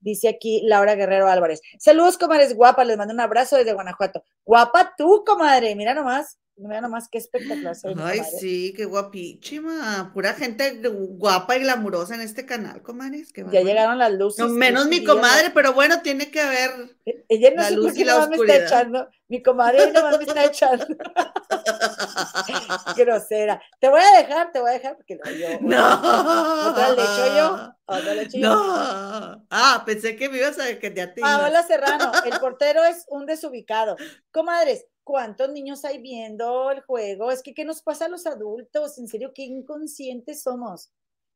Dice 0.00 0.30
aquí 0.30 0.62
Laura 0.64 0.94
Guerrero 0.94 1.28
Álvarez. 1.28 1.60
Saludos, 1.78 2.16
comadres 2.16 2.56
guapa. 2.56 2.82
Les 2.84 2.96
mando 2.96 3.12
un 3.12 3.20
abrazo 3.20 3.56
desde 3.56 3.74
Guanajuato. 3.74 4.24
Guapa 4.42 4.94
tú, 4.96 5.22
comadre. 5.26 5.76
Mira 5.76 5.92
nomás. 5.92 6.38
Mira 6.56 6.82
nomás 6.82 7.08
qué 7.08 7.18
espectacular. 7.18 7.74
Ay, 8.04 8.20
sí, 8.38 8.74
qué 8.76 8.84
guapísima. 8.84 10.10
Pura 10.12 10.34
gente 10.34 10.80
guapa 10.82 11.56
y 11.56 11.60
glamurosa 11.60 12.14
en 12.14 12.20
este 12.20 12.44
canal, 12.44 12.82
comadres. 12.82 13.32
ya 13.34 13.62
llegaron 13.62 13.98
las 13.98 14.12
luces. 14.12 14.38
No, 14.38 14.52
menos 14.52 14.86
mi 14.86 15.02
comadre, 15.02 15.50
pero 15.50 15.72
bueno, 15.72 16.02
tiene 16.02 16.30
que 16.30 16.40
haber 16.40 16.70
e, 17.06 17.24
Ella 17.28 17.50
no 17.56 17.62
la 17.62 17.70
luz 17.70 17.96
y 17.96 18.04
la 18.04 18.18
oscuridad. 18.18 18.46
Me 18.46 18.64
está 18.64 18.66
echando. 18.66 19.08
Mi 19.28 19.42
comadre 19.42 19.90
nomás 19.92 20.18
me 20.18 20.24
está 20.24 20.44
echando. 20.44 20.86
Grosera. 22.96 23.62
Te 23.80 23.88
voy 23.88 24.00
a 24.00 24.18
dejar, 24.18 24.52
te 24.52 24.60
voy 24.60 24.70
a 24.70 24.74
dejar 24.74 24.96
porque 24.96 25.16
no, 25.16 25.30
yo. 25.30 25.48
No. 25.62 26.70
Otra 26.70 26.90
le 26.90 27.02
echo 27.02 27.36
yo. 27.36 27.74
Otra 27.86 28.14
le 28.14 28.22
echo 28.22 28.38
yo. 28.38 28.48
No. 28.48 29.46
Ah, 29.50 29.82
pensé 29.86 30.16
que 30.16 30.28
me 30.28 30.36
ibas 30.36 30.58
a 30.58 30.78
que 30.78 30.90
te. 30.90 31.22
Hola 31.22 31.62
Serrano. 31.62 32.12
El 32.26 32.38
portero 32.40 32.84
es 32.84 33.06
un 33.08 33.24
desubicado. 33.24 33.96
Comadres, 34.30 34.84
¿Cuántos 35.04 35.50
niños 35.50 35.84
hay 35.84 35.98
viendo 35.98 36.70
el 36.70 36.82
juego? 36.82 37.30
Es 37.30 37.42
que, 37.42 37.54
¿qué 37.54 37.64
nos 37.64 37.82
pasa 37.82 38.06
a 38.06 38.08
los 38.08 38.26
adultos? 38.26 38.98
En 38.98 39.08
serio, 39.08 39.32
qué 39.34 39.42
inconscientes 39.42 40.42
somos. 40.42 40.92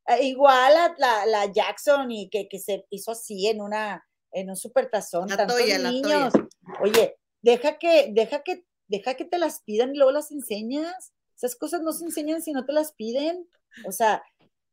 Ah, 0.06 0.20
igual 0.20 0.72
a 0.76 1.26
la, 1.26 1.52
Jackson 1.52 2.10
y 2.12 2.30
que, 2.30 2.48
se 2.58 2.86
hizo 2.90 3.10
así 3.10 3.48
en 3.48 3.60
una 3.60 4.06
en 4.32 4.50
un 4.50 4.56
supertazón. 4.56 5.28
La 5.28 5.36
tantos 5.36 5.58
niños. 5.58 6.32
Oye, 6.80 7.16
deja 7.42 7.78
que, 7.78 8.12
deja 8.12 8.42
que, 8.42 8.64
deja 8.86 9.14
que 9.14 9.24
te 9.24 9.38
las 9.38 9.62
pidan 9.62 9.94
y 9.94 9.98
luego 9.98 10.12
las 10.12 10.30
enseñas. 10.30 11.12
Esas 11.34 11.56
cosas 11.56 11.82
no 11.82 11.92
se 11.92 12.04
enseñan 12.04 12.42
si 12.42 12.52
no 12.52 12.64
te 12.64 12.72
las 12.72 12.92
piden. 12.92 13.48
O 13.86 13.92
sea, 13.92 14.22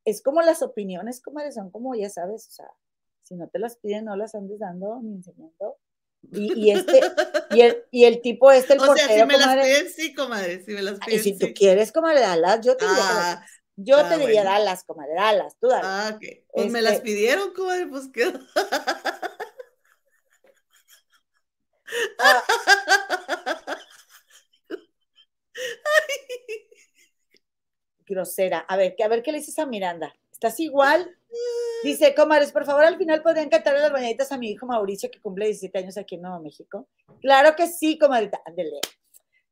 es 0.05 0.21
como 0.21 0.41
las 0.41 0.61
opiniones, 0.61 1.21
como 1.21 1.39
son 1.51 1.71
como, 1.71 1.95
ya 1.95 2.09
sabes, 2.09 2.47
o 2.47 2.51
sea, 2.51 2.69
si 3.23 3.35
no 3.35 3.47
te 3.47 3.59
las 3.59 3.77
piden, 3.77 4.05
no 4.05 4.15
las 4.15 4.35
andes 4.35 4.59
dando 4.59 4.99
ni 5.01 5.13
enseñando. 5.13 5.77
Y, 6.31 6.71
este, 6.71 7.01
y 7.51 7.61
el, 7.61 7.85
y 7.91 8.05
el 8.05 8.21
tipo 8.21 8.51
este, 8.51 8.73
el 8.73 8.79
o 8.81 8.95
sea, 8.95 9.07
si 9.07 9.25
me 9.25 9.37
las 9.37 9.55
piden, 9.55 9.89
sí, 9.89 10.13
comadre, 10.13 10.63
si 10.63 10.71
me 10.71 10.81
las 10.81 10.99
piden, 10.99 11.19
Y 11.19 11.23
si 11.23 11.37
tú 11.37 11.47
quieres, 11.53 11.91
comadre, 11.91 12.21
dalas, 12.21 12.61
yo 12.65 12.77
te 12.77 12.85
diría, 12.85 13.03
ah, 13.03 13.45
yo 13.75 13.97
ah, 13.97 14.09
te 14.09 14.17
diría, 14.17 14.43
dalas, 14.43 14.83
comadre, 14.83 15.13
dalas, 15.15 15.57
tú 15.59 15.67
dalas. 15.67 15.85
Ah, 15.85 16.11
ok. 16.15 16.23
Pues 16.53 16.71
me 16.71 16.81
las 16.81 16.93
este 16.93 17.05
pidieron, 17.05 17.53
comadre, 17.53 17.87
pues 17.87 18.09
qué. 18.13 18.33
Ah. 22.19 22.43
Grosera. 28.05 28.59
A 28.59 28.77
ver, 28.77 28.95
a 29.03 29.07
ver 29.07 29.23
qué 29.23 29.31
le 29.31 29.39
dices 29.39 29.57
a 29.59 29.65
Miranda. 29.65 30.13
¿Estás 30.31 30.59
igual? 30.59 31.17
Dice, 31.84 32.15
comadres, 32.15 32.51
por 32.51 32.65
favor, 32.65 32.84
al 32.84 32.97
final 32.97 33.22
podrían 33.22 33.49
cantarle 33.49 33.81
las 33.81 33.91
bañaditas 33.91 34.31
a 34.31 34.38
mi 34.38 34.51
hijo 34.51 34.65
Mauricio, 34.65 35.11
que 35.11 35.19
cumple 35.19 35.45
17 35.45 35.77
años 35.77 35.97
aquí 35.97 36.15
en 36.15 36.22
Nuevo 36.22 36.39
México. 36.39 36.88
Claro 37.22 37.55
que 37.55 37.68
sí, 37.68 37.97
comadrita. 37.97 38.41
Ándele. 38.45 38.80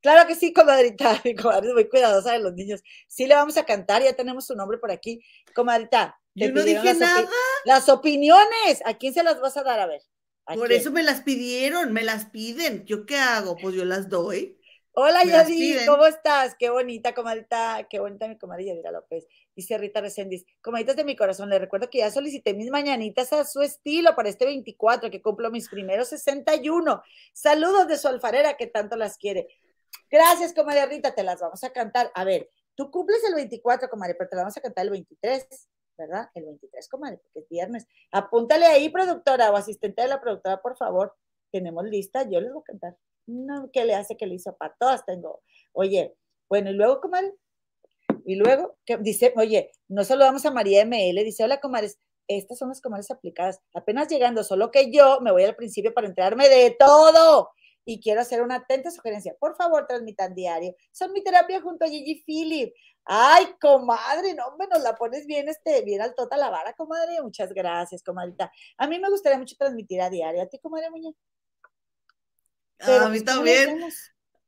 Claro 0.02 0.28
que 0.28 0.36
sí, 0.36 0.52
comadrita. 0.52 1.22
Mi 1.26 1.36
comadre 1.36 1.70
es 1.70 1.74
muy 1.74 1.90
cuidadosa 1.90 2.34
de 2.34 2.40
los 2.40 2.53
niños. 2.53 2.82
Sí 3.08 3.28
le 3.28 3.36
vamos 3.36 3.58
a 3.58 3.66
cantar, 3.66 4.03
ya 4.03 4.14
tenemos 4.14 4.45
su 4.48 4.56
nombre 4.56 4.78
por 4.78 4.91
aquí. 4.91 5.22
Comadrita. 5.53 6.18
Yo 6.34 6.52
no 6.52 6.64
dije 6.64 6.94
nada. 6.94 7.28
las 7.66 7.90
opiniones, 7.90 8.82
¿a 8.86 8.98
quién 8.98 9.14
se 9.14 9.22
las 9.22 9.41
vas 9.41 9.58
a 9.58 9.64
dar? 9.64 9.82
A 9.82 9.86
ver. 9.86 10.02
por 10.56 10.72
eso 10.72 10.90
me 10.91 11.03
las 11.03 11.22
pidieron, 11.22 11.91
me 11.91 12.03
las 12.03 12.26
piden. 12.26 12.86
¿Yo 12.86 13.06
qué 13.06 13.18
hago? 13.18 13.58
Pues 13.58 13.76
yo 13.76 13.84
las 13.84 14.08
doy. 14.08 14.58
Hola 14.94 15.24
Yadira, 15.24 15.86
¿cómo 15.86 16.06
estás? 16.06 16.56
Qué 16.60 16.70
bonita, 16.70 17.14
comadita, 17.14 17.88
qué 17.90 17.99
bonita 17.99 18.28
mi 18.28 18.38
comadre 18.38 18.66
Yadira 18.66 18.91
López. 18.91 19.26
Dice 19.56 19.78
Rita 19.78 19.99
Reséndiz, 19.99 20.45
comaditas 20.61 20.95
de 20.95 21.03
mi 21.03 21.15
corazón, 21.15 21.49
le 21.49 21.60
recuerdo 21.60 21.90
que 21.90 21.99
ya 21.99 22.10
solicité 22.10 22.53
mis 22.53 22.69
mañanitas 22.69 23.34
a 23.34 23.44
su 23.44 23.61
estilo 23.61 24.15
para 24.15 24.30
este 24.30 24.45
24, 24.45 25.11
que 25.11 25.22
cumplo 25.22 25.52
mis 25.52 25.68
primeros 25.68 26.07
61. 26.07 27.02
Saludos 27.34 27.88
de 27.88 27.98
su 27.98 28.07
alfarera 28.07 28.56
que 28.56 28.68
tanto 28.68 28.95
las 28.95 29.18
quiere. 29.18 29.48
Gracias, 30.10 30.53
comadre 30.53 30.86
Rita, 30.86 31.14
te 31.14 31.23
las 31.23 31.41
vamos 31.41 31.64
a 31.64 31.72
cantar. 31.72 32.11
A 32.15 32.23
ver, 32.23 32.49
tú 32.76 32.90
cumples 32.91 33.23
el 33.26 33.36
24, 33.36 33.90
comadre, 33.90 34.15
pero 34.15 34.30
te 34.30 34.36
las 34.38 34.44
vamos 34.44 34.57
a 34.57 34.61
cantar 34.61 34.86
el 34.86 34.91
23, 34.91 35.45
¿verdad? 35.98 36.30
El 36.34 36.45
23, 36.45 36.88
comadre, 36.88 37.18
porque 37.18 37.40
es 37.40 37.49
viernes. 37.49 37.88
Apúntale 38.11 38.65
ahí, 38.65 38.90
productora 38.90 39.52
o 39.52 39.57
asistente 39.57 40.02
de 40.02 40.07
la 40.07 40.22
productora, 40.22 40.61
por 40.61 40.78
favor. 40.78 41.15
Tenemos 41.52 41.84
lista, 41.86 42.23
yo 42.30 42.40
les 42.40 42.53
voy 42.53 42.61
a 42.61 42.72
cantar. 42.72 42.98
No, 43.28 43.69
¿qué 43.72 43.86
le 43.86 43.95
hace 43.95 44.18
que 44.18 44.26
le 44.26 44.36
hizo 44.36 44.56
para 44.56 44.76
todas? 44.80 45.06
Tengo. 45.06 45.41
Oye, 45.73 46.15
bueno, 46.49 46.69
y 46.72 46.73
luego, 46.73 47.02
comadre, 47.02 47.34
y 48.26 48.35
luego, 48.35 48.77
que 48.85 48.98
dice, 48.98 49.34
oye, 49.35 49.72
no 49.88 50.03
solo 50.03 50.26
vamos 50.26 50.45
a 50.45 50.52
María 50.52 50.81
ML, 50.85 51.23
dice, 51.23 51.43
hola, 51.43 51.60
comadres, 51.60 51.99
estas 52.27 52.57
son 52.57 52.69
las 52.69 52.81
comadres 52.81 53.11
aplicadas. 53.11 53.60
Apenas 53.73 54.07
llegando, 54.07 54.43
solo 54.43 54.72
que 54.72 54.91
yo 54.91 55.19
me 55.22 55.31
voy 55.31 55.43
al 55.43 55.56
principio 55.56 55.93
para 55.93 56.07
enterarme 56.07 56.49
de 56.49 56.76
todo. 56.77 57.52
Y 57.84 57.99
quiero 57.99 58.22
hacer 58.22 58.41
una 58.41 58.56
atenta 58.57 58.91
sugerencia. 58.91 59.35
Por 59.39 59.56
favor, 59.56 59.88
transmitan 59.88 60.35
diario. 60.35 60.76
Son 60.91 61.11
mi 61.14 61.23
terapia 61.23 61.61
junto 61.61 61.84
a 61.84 61.88
Gigi 61.88 62.23
Philip. 62.23 62.73
Ay, 63.06 63.48
comadre, 63.60 64.35
no, 64.35 64.45
hombre, 64.45 64.68
nos 64.68 64.84
la 64.84 64.95
pones 64.95 65.26
bien, 65.26 65.49
este, 65.49 65.81
bien 65.81 66.02
al 66.02 66.14
tota 66.14 66.38
la 66.38 66.49
vara, 66.49 66.73
comadre. 66.73 67.22
Muchas 67.22 67.52
gracias, 67.53 68.03
comadrita. 68.03 68.52
A 68.77 68.88
mí 68.88 68.99
me 68.99 69.10
gustaría 69.10 69.39
mucho 69.39 69.56
transmitir 69.57 69.99
a 70.02 70.10
diario. 70.10 70.43
¿A 70.43 70.45
ti, 70.45 70.60
comadre 70.60 70.91
Muñe? 70.91 71.15
a 72.80 73.10
mí 73.10 73.22
también. 73.22 73.80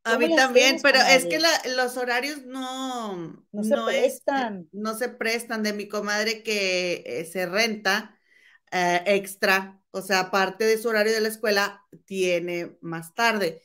A 0.03 0.17
mí 0.17 0.35
también, 0.35 0.79
pero 0.81 0.99
es 0.99 1.25
que 1.25 1.39
los 1.75 1.97
horarios 1.97 2.43
no, 2.43 3.45
no 3.51 3.63
se 3.63 3.75
prestan. 3.85 4.67
no 4.73 4.95
se 4.95 5.09
prestan 5.09 5.63
de 5.63 5.73
mi 5.73 5.87
comadre 5.87 6.43
que 6.43 7.03
eh, 7.05 7.25
se 7.25 7.45
renta 7.45 8.19
eh, 8.71 9.01
extra, 9.05 9.79
o 9.91 10.01
sea, 10.01 10.19
aparte 10.21 10.65
de 10.65 10.77
su 10.77 10.89
horario 10.89 11.13
de 11.13 11.21
la 11.21 11.29
escuela, 11.29 11.83
tiene 12.05 12.77
más 12.81 13.13
tarde. 13.13 13.61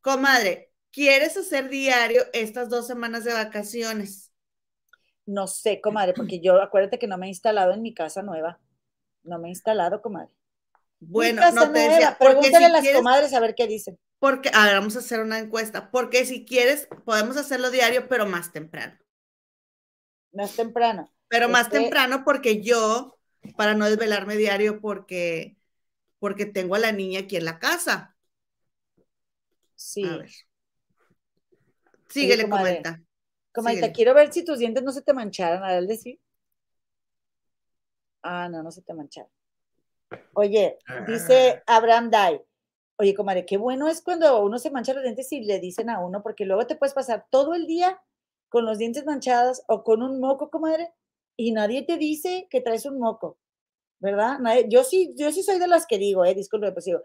Comadre, 0.00 0.72
¿quieres 0.90 1.36
hacer 1.36 1.68
diario 1.68 2.22
estas 2.32 2.68
dos 2.68 2.86
semanas 2.86 3.24
de 3.24 3.34
vacaciones? 3.34 4.32
No 5.26 5.46
sé, 5.46 5.80
comadre, 5.80 6.14
porque 6.16 6.40
yo 6.40 6.60
acuérdate 6.60 6.98
que 6.98 7.06
no 7.06 7.18
me 7.18 7.26
he 7.26 7.28
instalado 7.28 7.72
en 7.72 7.82
mi 7.82 7.94
casa 7.94 8.22
nueva. 8.22 8.58
No 9.22 9.38
me 9.38 9.48
he 9.48 9.50
instalado, 9.50 10.00
comadre. 10.02 10.32
Bueno, 11.00 11.42
no 11.52 11.70
te 11.72 11.78
decía, 11.80 12.16
Pregúntale 12.18 12.66
a 12.66 12.68
las 12.70 12.88
comadres 12.88 13.34
a 13.34 13.40
ver 13.40 13.54
qué 13.54 13.66
dicen. 13.66 13.98
Porque, 14.18 14.50
a 14.52 14.64
ver, 14.64 14.74
vamos 14.74 14.96
a 14.96 15.00
hacer 15.00 15.20
una 15.20 15.38
encuesta. 15.38 15.90
Porque 15.90 16.24
si 16.24 16.44
quieres, 16.44 16.88
podemos 17.04 17.36
hacerlo 17.36 17.70
diario, 17.70 18.08
pero 18.08 18.26
más 18.26 18.52
temprano. 18.52 18.98
Más 20.32 20.54
temprano. 20.54 21.12
Pero 21.28 21.48
más 21.48 21.68
temprano 21.70 22.24
porque 22.24 22.62
yo, 22.62 23.18
para 23.56 23.74
no 23.74 23.86
desvelarme 23.86 24.36
diario, 24.36 24.80
porque, 24.80 25.56
porque 26.18 26.46
tengo 26.46 26.74
a 26.74 26.78
la 26.78 26.92
niña 26.92 27.20
aquí 27.20 27.36
en 27.36 27.44
la 27.44 27.58
casa. 27.58 28.16
Sí. 29.74 30.04
A 30.04 30.18
ver. 30.18 30.30
Síguele, 32.08 32.48
comenta. 32.48 33.02
Comenta, 33.52 33.92
quiero 33.92 34.14
ver 34.14 34.32
si 34.32 34.44
tus 34.44 34.58
dientes 34.58 34.82
no 34.82 34.92
se 34.92 35.02
te 35.02 35.14
mancharon, 35.14 35.64
a 35.64 35.68
ver, 35.72 35.86
decir. 35.86 36.20
Ah, 38.22 38.48
no, 38.50 38.62
no 38.62 38.70
se 38.70 38.82
te 38.82 38.92
mancharon. 38.92 39.30
Oye, 40.34 40.78
dice 41.06 41.62
ah. 41.66 41.76
Abraham 41.76 42.10
Dai, 42.10 42.40
Oye, 42.98 43.14
comadre, 43.14 43.44
qué 43.44 43.58
bueno 43.58 43.88
es 43.88 44.00
cuando 44.00 44.42
uno 44.42 44.58
se 44.58 44.70
mancha 44.70 44.94
los 44.94 45.02
dientes 45.02 45.30
y 45.32 45.42
le 45.42 45.60
dicen 45.60 45.90
a 45.90 46.00
uno, 46.00 46.22
porque 46.22 46.46
luego 46.46 46.66
te 46.66 46.76
puedes 46.76 46.94
pasar 46.94 47.26
todo 47.30 47.54
el 47.54 47.66
día 47.66 48.00
con 48.48 48.64
los 48.64 48.78
dientes 48.78 49.04
manchados 49.04 49.62
o 49.68 49.84
con 49.84 50.02
un 50.02 50.18
moco, 50.18 50.50
comadre, 50.50 50.92
y 51.36 51.52
nadie 51.52 51.82
te 51.82 51.98
dice 51.98 52.48
que 52.50 52.62
traes 52.62 52.86
un 52.86 52.98
moco, 52.98 53.38
¿verdad? 53.98 54.38
yo 54.68 54.82
sí, 54.82 55.14
yo 55.18 55.30
sí 55.30 55.42
soy 55.42 55.58
de 55.58 55.68
las 55.68 55.86
que 55.86 55.98
digo, 55.98 56.24
eh, 56.24 56.34
disculpe, 56.34 56.72
pues 56.72 56.86
digo, 56.86 57.02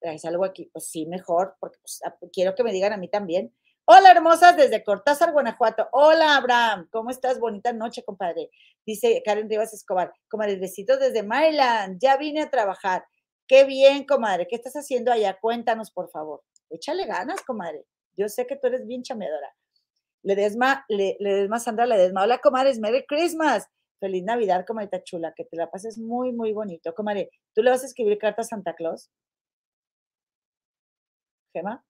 traes 0.00 0.24
algo 0.24 0.44
aquí, 0.44 0.70
pues 0.72 0.86
sí, 0.86 1.06
mejor, 1.06 1.56
porque 1.58 1.78
pues, 1.82 2.00
quiero 2.32 2.54
que 2.54 2.62
me 2.62 2.72
digan 2.72 2.92
a 2.92 2.96
mí 2.96 3.08
también. 3.08 3.52
Hola, 3.86 4.12
hermosas, 4.12 4.56
desde 4.56 4.84
Cortázar, 4.84 5.32
Guanajuato. 5.32 5.88
Hola, 5.90 6.36
Abraham, 6.36 6.88
¿cómo 6.92 7.10
estás? 7.10 7.40
Bonita 7.40 7.72
noche, 7.72 8.04
compadre. 8.04 8.50
Dice 8.86 9.20
Karen 9.24 9.50
Rivas 9.50 9.74
Escobar, 9.74 10.12
comadre, 10.28 10.56
besitos 10.56 11.00
desde 11.00 11.24
Maryland, 11.24 11.98
ya 12.00 12.16
vine 12.16 12.42
a 12.42 12.50
trabajar. 12.50 13.04
Qué 13.50 13.64
bien, 13.64 14.04
comadre. 14.04 14.46
¿Qué 14.46 14.54
estás 14.54 14.74
haciendo 14.74 15.10
allá? 15.10 15.36
Cuéntanos, 15.40 15.90
por 15.90 16.08
favor. 16.08 16.44
Échale 16.70 17.04
ganas, 17.04 17.42
comadre. 17.42 17.84
Yo 18.16 18.28
sé 18.28 18.46
que 18.46 18.54
tú 18.54 18.68
eres 18.68 18.86
bien 18.86 19.02
chameadora. 19.02 19.52
Ledesma, 20.22 20.84
le, 20.88 21.16
Ledesma 21.18 21.58
Sandra 21.58 21.84
Ledesma. 21.84 22.22
Hola, 22.22 22.38
comadres. 22.38 22.78
Merry 22.78 23.04
Christmas. 23.08 23.66
Feliz 23.98 24.22
Navidad, 24.22 24.64
comadita 24.64 25.02
chula. 25.02 25.34
Que 25.34 25.46
te 25.46 25.56
la 25.56 25.68
pases 25.68 25.98
muy, 25.98 26.30
muy 26.30 26.52
bonito. 26.52 26.94
Comadre, 26.94 27.28
¿tú 27.52 27.64
le 27.64 27.70
vas 27.70 27.82
a 27.82 27.86
escribir 27.86 28.18
carta 28.18 28.42
a 28.42 28.44
Santa 28.44 28.76
Claus? 28.76 29.10
¿Gema? 31.52 31.84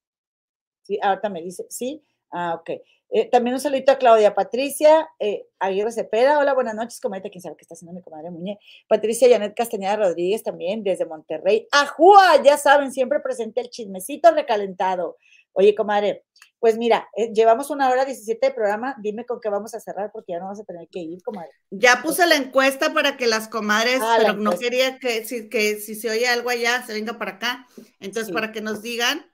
Sí, 0.80 0.98
ahorita 1.02 1.28
me 1.28 1.42
dice, 1.42 1.66
sí. 1.68 2.02
Ah, 2.30 2.54
ok. 2.54 2.70
Eh, 3.12 3.28
también 3.28 3.54
un 3.54 3.60
saludito 3.60 3.90
a 3.90 3.98
Claudia 3.98 4.36
Patricia 4.36 5.08
eh, 5.18 5.46
Aguirre 5.58 5.90
Cepeda. 5.90 6.38
Hola, 6.38 6.54
buenas 6.54 6.76
noches. 6.76 7.00
Comenta 7.00 7.28
quién 7.28 7.42
sabe 7.42 7.56
qué 7.56 7.62
está 7.62 7.74
haciendo 7.74 7.92
mi 7.92 8.02
comadre 8.02 8.30
Muñe. 8.30 8.58
Patricia 8.88 9.28
Janet 9.28 9.54
Castañeda 9.56 9.96
Rodríguez 9.96 10.44
también 10.44 10.84
desde 10.84 11.06
Monterrey. 11.06 11.66
¡Ajúa! 11.72 12.40
Ya 12.42 12.56
saben, 12.56 12.92
siempre 12.92 13.18
presente 13.18 13.60
el 13.60 13.70
chismecito 13.70 14.30
recalentado. 14.30 15.16
Oye, 15.52 15.74
comadre, 15.74 16.24
pues 16.60 16.78
mira, 16.78 17.08
eh, 17.16 17.32
llevamos 17.32 17.70
una 17.70 17.90
hora 17.90 18.04
17 18.04 18.46
de 18.46 18.52
programa. 18.52 18.94
Dime 19.00 19.26
con 19.26 19.40
qué 19.40 19.48
vamos 19.48 19.74
a 19.74 19.80
cerrar 19.80 20.12
porque 20.12 20.32
ya 20.32 20.38
no 20.38 20.44
vamos 20.44 20.60
a 20.60 20.64
tener 20.64 20.86
que 20.88 21.00
ir, 21.00 21.20
comadre. 21.22 21.50
Ya 21.70 22.02
puse 22.02 22.26
la 22.26 22.36
encuesta 22.36 22.92
para 22.92 23.16
que 23.16 23.26
las 23.26 23.48
comadres, 23.48 23.98
ah, 24.00 24.18
pero 24.20 24.34
no 24.34 24.56
quería 24.56 24.98
que 24.98 25.24
si, 25.24 25.48
que 25.48 25.80
si 25.80 25.96
se 25.96 26.10
oye 26.10 26.28
algo 26.28 26.50
allá, 26.50 26.86
se 26.86 26.92
venga 26.92 27.18
para 27.18 27.32
acá. 27.32 27.66
Entonces, 27.98 28.32
para 28.32 28.52
que 28.52 28.60
nos 28.60 28.82
digan 28.82 29.29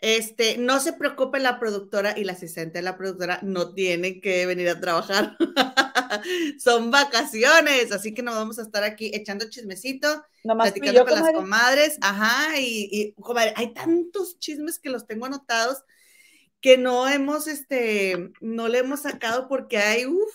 este, 0.00 0.56
no 0.56 0.80
se 0.80 0.94
preocupe 0.94 1.38
la 1.40 1.58
productora 1.58 2.16
y 2.16 2.24
la 2.24 2.32
asistente 2.32 2.78
de 2.78 2.82
la 2.82 2.96
productora 2.96 3.38
no 3.42 3.74
tienen 3.74 4.20
que 4.20 4.46
venir 4.46 4.68
a 4.68 4.80
trabajar. 4.80 5.36
Son 6.58 6.90
vacaciones, 6.90 7.92
así 7.92 8.14
que 8.14 8.22
nos 8.22 8.34
vamos 8.34 8.58
a 8.58 8.62
estar 8.62 8.82
aquí 8.82 9.10
echando 9.14 9.48
chismecito, 9.48 10.24
platicando 10.42 11.04
con 11.04 11.20
las 11.20 11.32
comadres. 11.32 11.98
Ajá, 12.00 12.58
y, 12.58 13.12
comadre, 13.20 13.52
hay 13.56 13.74
tantos 13.74 14.38
chismes 14.38 14.78
que 14.78 14.90
los 14.90 15.06
tengo 15.06 15.26
anotados 15.26 15.84
que 16.60 16.76
no 16.76 17.08
hemos, 17.08 17.46
este, 17.46 18.32
no 18.40 18.68
le 18.68 18.78
hemos 18.78 19.00
sacado 19.00 19.48
porque 19.48 19.78
hay, 19.78 20.06
uff, 20.06 20.34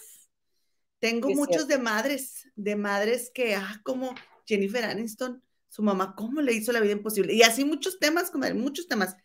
tengo 1.00 1.30
muchos 1.30 1.68
de 1.68 1.78
madres, 1.78 2.48
de 2.56 2.76
madres 2.76 3.32
que, 3.34 3.56
ah, 3.56 3.80
como 3.84 4.16
Jennifer 4.46 4.86
Aniston, 4.86 5.44
su 5.70 5.84
mamá, 5.84 6.16
¿cómo 6.16 6.42
le 6.42 6.54
hizo 6.54 6.72
la 6.72 6.80
vida 6.80 6.94
imposible? 6.94 7.34
Y 7.34 7.44
así 7.44 7.64
muchos 7.64 8.00
temas, 8.00 8.32
comadre, 8.32 8.56
muchos 8.56 8.88
temas. 8.88 9.16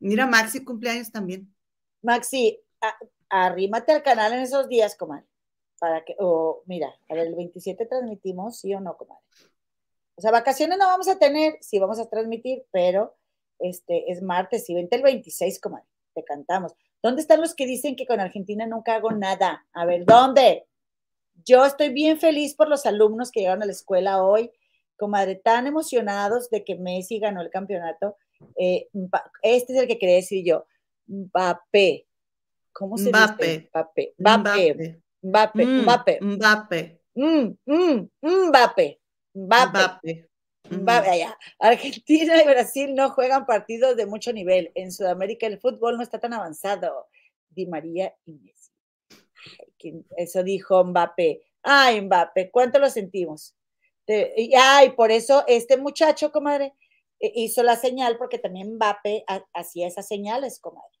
Mira, 0.00 0.26
Maxi 0.26 0.64
cumpleaños 0.64 1.10
también. 1.10 1.52
Maxi, 2.02 2.60
arrímate 3.28 3.92
al 3.92 4.02
canal 4.02 4.32
en 4.32 4.40
esos 4.40 4.68
días, 4.68 4.96
comadre. 4.96 5.26
Para 5.78 6.04
que, 6.04 6.16
o 6.18 6.62
mira, 6.66 6.92
a 7.08 7.14
ver, 7.14 7.28
el 7.28 7.34
27 7.34 7.86
transmitimos, 7.86 8.58
sí 8.58 8.74
o 8.74 8.80
no, 8.80 8.96
comadre. 8.96 9.22
O 10.16 10.20
sea, 10.20 10.32
vacaciones 10.32 10.78
no 10.78 10.86
vamos 10.86 11.06
a 11.08 11.18
tener, 11.18 11.58
sí 11.60 11.78
vamos 11.78 12.00
a 12.00 12.08
transmitir, 12.08 12.64
pero 12.72 13.16
este 13.60 14.10
es 14.10 14.22
martes 14.22 14.68
y 14.68 14.74
vente 14.74 14.96
el 14.96 15.02
26, 15.02 15.60
comadre. 15.60 15.86
Te 16.14 16.24
cantamos. 16.24 16.74
¿Dónde 17.02 17.22
están 17.22 17.40
los 17.40 17.54
que 17.54 17.66
dicen 17.66 17.94
que 17.94 18.06
con 18.06 18.18
Argentina 18.18 18.66
nunca 18.66 18.96
hago 18.96 19.12
nada? 19.12 19.66
A 19.72 19.84
ver, 19.84 20.04
¿dónde? 20.04 20.66
Yo 21.44 21.64
estoy 21.64 21.90
bien 21.90 22.18
feliz 22.18 22.54
por 22.54 22.68
los 22.68 22.86
alumnos 22.86 23.30
que 23.30 23.40
llegaron 23.40 23.62
a 23.62 23.66
la 23.66 23.72
escuela 23.72 24.24
hoy, 24.24 24.50
comadre, 24.96 25.36
tan 25.36 25.68
emocionados 25.68 26.50
de 26.50 26.64
que 26.64 26.74
Messi 26.74 27.20
ganó 27.20 27.40
el 27.40 27.50
campeonato 27.50 28.16
eh, 28.56 28.88
este 29.42 29.72
es 29.72 29.80
el 29.80 29.88
que 29.88 29.98
quería 29.98 30.16
decir 30.16 30.44
yo, 30.44 30.66
Mbappé. 31.06 32.06
¿Cómo 32.72 32.96
se 32.96 33.10
dice? 33.10 33.70
Mbappé. 33.72 34.14
Mbappé. 34.18 35.00
Mbappé. 35.22 35.66
Mbappé. 35.66 36.18
Mbappé. 36.20 37.00
Mm, 37.14 37.56
Mbappé. 38.22 39.00
Mbappé. 39.34 40.28
Mm, 40.70 40.84
mm, 40.84 41.32
Argentina 41.58 42.42
y 42.42 42.46
Brasil 42.46 42.94
no 42.94 43.10
juegan 43.10 43.46
partidos 43.46 43.96
de 43.96 44.06
mucho 44.06 44.32
nivel. 44.32 44.70
En 44.74 44.92
Sudamérica 44.92 45.46
el 45.46 45.58
fútbol 45.58 45.96
no 45.96 46.02
está 46.02 46.18
tan 46.18 46.34
avanzado. 46.34 47.08
Di 47.50 47.66
María 47.66 48.14
y 48.24 48.34
Messi. 48.34 48.70
Eso 50.16 50.42
dijo 50.42 50.84
Mbappé. 50.84 51.42
Ay, 51.62 52.00
Mbappé, 52.02 52.50
¿cuánto 52.50 52.78
lo 52.78 52.90
sentimos? 52.90 53.54
Ay, 54.56 54.90
por 54.90 55.10
eso 55.10 55.44
este 55.46 55.76
muchacho, 55.76 56.32
comadre, 56.32 56.72
hizo 57.20 57.62
la 57.62 57.76
señal 57.76 58.16
porque 58.18 58.38
también 58.38 58.74
Mbappé 58.74 59.24
hacía 59.52 59.86
esas 59.86 60.06
señales, 60.06 60.60
comadre, 60.60 60.98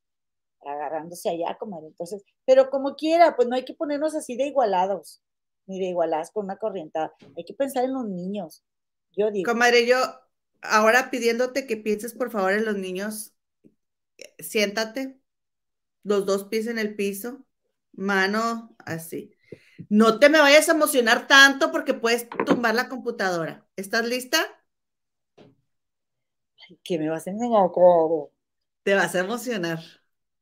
agarrándose 0.64 1.30
allá, 1.30 1.56
comadre. 1.58 1.88
Entonces, 1.88 2.22
pero 2.44 2.70
como 2.70 2.96
quiera, 2.96 3.36
pues 3.36 3.48
no 3.48 3.56
hay 3.56 3.64
que 3.64 3.74
ponernos 3.74 4.14
así 4.14 4.36
de 4.36 4.46
igualados, 4.46 5.22
ni 5.66 5.78
de 5.78 5.86
igualadas 5.86 6.30
con 6.30 6.44
una 6.44 6.56
corrientada. 6.56 7.14
Hay 7.36 7.44
que 7.44 7.54
pensar 7.54 7.84
en 7.84 7.94
los 7.94 8.06
niños. 8.06 8.64
Yo 9.16 9.30
digo. 9.30 9.50
Comadre, 9.50 9.86
yo 9.86 9.98
ahora 10.62 11.10
pidiéndote 11.10 11.66
que 11.66 11.76
pienses 11.76 12.14
por 12.14 12.30
favor 12.30 12.52
en 12.52 12.64
los 12.64 12.76
niños, 12.76 13.32
siéntate, 14.38 15.18
los 16.02 16.26
dos 16.26 16.44
pies 16.44 16.66
en 16.66 16.78
el 16.78 16.96
piso, 16.96 17.44
mano 17.92 18.74
así. 18.78 19.34
No 19.88 20.18
te 20.18 20.28
me 20.28 20.40
vayas 20.40 20.68
a 20.68 20.72
emocionar 20.72 21.26
tanto 21.26 21.70
porque 21.70 21.94
puedes 21.94 22.28
tumbar 22.46 22.74
la 22.74 22.88
computadora. 22.88 23.66
¿Estás 23.76 24.06
lista? 24.06 24.38
¿Qué 26.82 26.98
me 26.98 27.08
vas 27.08 27.26
a 27.26 27.30
enseñar? 27.30 27.70
Te 28.82 28.94
vas 28.94 29.14
a 29.14 29.18
emocionar. 29.20 29.78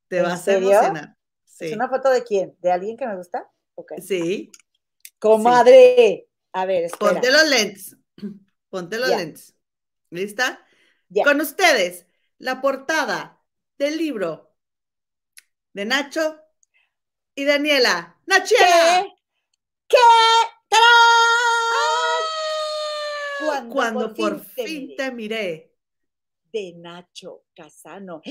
Te 0.09 0.23
vas 0.23 0.45
serio? 0.45 0.71
a 0.71 0.73
emocionar. 0.73 1.17
Sí. 1.45 1.67
¿Es 1.67 1.73
una 1.73 1.89
foto 1.89 2.11
de 2.11 2.23
quién? 2.23 2.57
¿De 2.61 2.71
alguien 2.71 2.97
que 2.97 3.07
me 3.07 3.17
gusta? 3.17 3.51
Okay. 3.75 4.01
Sí. 4.01 4.51
Comadre. 5.19 6.29
A 6.53 6.65
ver, 6.67 6.85
espera. 6.85 7.13
Ponte 7.13 7.31
los 7.31 7.49
lentes. 7.49 7.97
Ponte 8.71 8.99
los 8.99 9.09
lentes. 9.09 9.55
¿Lista? 10.11 10.65
Ya. 11.09 11.25
Con 11.25 11.41
ustedes, 11.41 12.07
la 12.39 12.61
portada 12.61 13.43
del 13.79 13.97
libro 13.99 14.55
de 15.73 15.85
Nacho 15.85 16.41
y 17.35 17.45
Daniela. 17.45 18.19
¡Nachiela! 18.27 19.05
¿Qué? 19.05 19.15
¿Qué? 19.89 19.97
¡Tarán! 20.69 20.87
Cuando, 23.71 24.15
por 24.15 24.41
fin, 24.41 24.87
miré. 24.89 24.97
te 24.97 25.13
miré. 25.13 25.76
De 26.57 26.73
Nacho 26.79 27.45
Casano. 27.55 28.23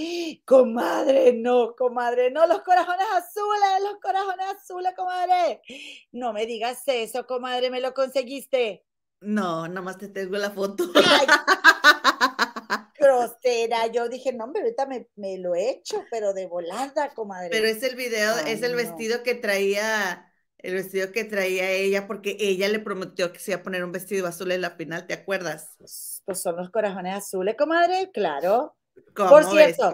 Comadre, 0.46 1.34
no, 1.34 1.76
comadre, 1.76 2.32
no, 2.32 2.46
los 2.48 2.62
corazones 2.62 3.06
azules, 3.16 3.84
los 3.84 4.00
corazones 4.02 4.46
azules, 4.58 4.94
comadre. 4.96 5.62
No 6.12 6.34
me 6.34 6.46
digas 6.46 6.82
eso, 6.88 7.26
comadre, 7.28 7.70
me 7.70 7.82
lo 7.82 7.94
conseguiste. 7.94 8.84
No, 9.22 9.68
nomás 9.68 9.98
te 9.98 10.08
tengo 10.10 10.38
la 10.38 10.52
foto. 10.52 10.86
Ay, 10.94 11.28
grosera. 13.00 13.88
Yo 13.88 14.10
dije, 14.10 14.34
no, 14.34 14.46
hombre, 14.46 14.62
ahorita 14.62 14.86
me, 14.86 15.08
me 15.16 15.38
lo 15.38 15.56
he 15.56 15.70
hecho, 15.70 16.08
pero 16.10 16.34
de 16.34 16.48
volada, 16.48 17.14
comadre. 17.14 17.50
Pero 17.50 17.68
es 17.68 17.84
el 17.84 17.96
video, 17.96 18.34
Ay, 18.34 18.46
es 18.46 18.62
el 18.64 18.76
no. 18.76 18.76
vestido 18.76 19.24
que 19.24 19.36
traía, 19.36 20.32
el 20.66 20.74
vestido 20.74 21.12
que 21.12 21.24
traía 21.24 21.70
ella, 21.70 22.08
porque 22.08 22.36
ella 22.40 22.68
le 22.70 22.80
prometió 22.80 23.32
que 23.32 23.40
se 23.40 23.52
iba 23.52 23.60
a 23.60 23.64
poner 23.64 23.84
un 23.84 23.92
vestido 23.92 24.26
azul 24.26 24.52
en 24.52 24.62
la 24.62 24.72
final, 24.72 25.06
¿te 25.06 25.14
acuerdas? 25.14 25.76
Pues, 25.78 26.24
pues 26.26 26.42
son 26.42 26.56
los 26.56 26.72
corazones 26.72 27.16
azules, 27.16 27.56
comadre, 27.56 28.10
claro. 28.12 28.76
¿Cómo 29.14 29.30
Por 29.30 29.44
cierto? 29.44 29.94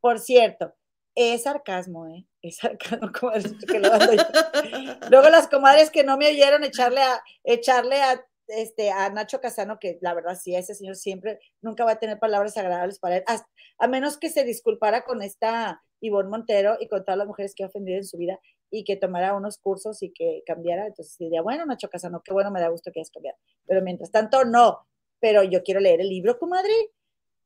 Por 0.00 0.18
cierto, 0.18 0.74
es 1.14 1.44
sarcasmo, 1.44 2.08
¿eh? 2.08 2.26
Es 2.42 2.56
sarcasmo, 2.56 3.12
comadre, 3.20 3.50
que 3.66 3.78
lo 3.78 3.90
yo. 3.96 5.08
Luego 5.08 5.28
las 5.30 5.46
comadres 5.46 5.90
que 5.90 6.02
no 6.02 6.16
me 6.16 6.28
oyeron 6.28 6.64
echarle 6.64 7.00
a, 7.00 7.22
echarle 7.44 8.02
a, 8.02 8.20
este, 8.48 8.90
a 8.90 9.10
Nacho 9.10 9.40
Casano, 9.40 9.78
que 9.78 9.98
la 10.00 10.14
verdad 10.14 10.36
sí, 10.40 10.56
ese 10.56 10.74
señor 10.74 10.96
siempre, 10.96 11.38
nunca 11.62 11.84
va 11.84 11.92
a 11.92 11.98
tener 12.00 12.18
palabras 12.18 12.56
agradables 12.56 12.98
para 12.98 13.18
él, 13.18 13.24
hasta- 13.26 13.48
a 13.78 13.86
menos 13.86 14.18
que 14.18 14.30
se 14.30 14.42
disculpara 14.42 15.04
con 15.04 15.22
esta 15.22 15.80
Ivonne 16.00 16.28
Montero 16.30 16.76
y 16.80 16.88
con 16.88 17.04
todas 17.04 17.18
las 17.18 17.26
mujeres 17.28 17.54
que 17.54 17.62
ha 17.62 17.68
ofendido 17.68 17.98
en 17.98 18.04
su 18.04 18.16
vida 18.16 18.38
y 18.70 18.84
que 18.84 18.96
tomara 18.96 19.34
unos 19.34 19.58
cursos 19.58 20.02
y 20.02 20.12
que 20.12 20.42
cambiara, 20.46 20.86
entonces 20.86 21.16
diría, 21.18 21.42
bueno, 21.42 21.64
Nacho 21.66 21.88
Casano, 21.88 22.22
qué 22.22 22.32
bueno, 22.32 22.50
me 22.50 22.60
da 22.60 22.68
gusto 22.68 22.90
que 22.92 23.00
hayas 23.00 23.10
cambiado. 23.10 23.38
Pero 23.66 23.82
mientras 23.82 24.10
tanto, 24.10 24.44
no. 24.44 24.86
Pero 25.20 25.42
yo 25.42 25.62
quiero 25.62 25.80
leer 25.80 26.00
el 26.00 26.08
libro, 26.08 26.38
comadre. 26.38 26.72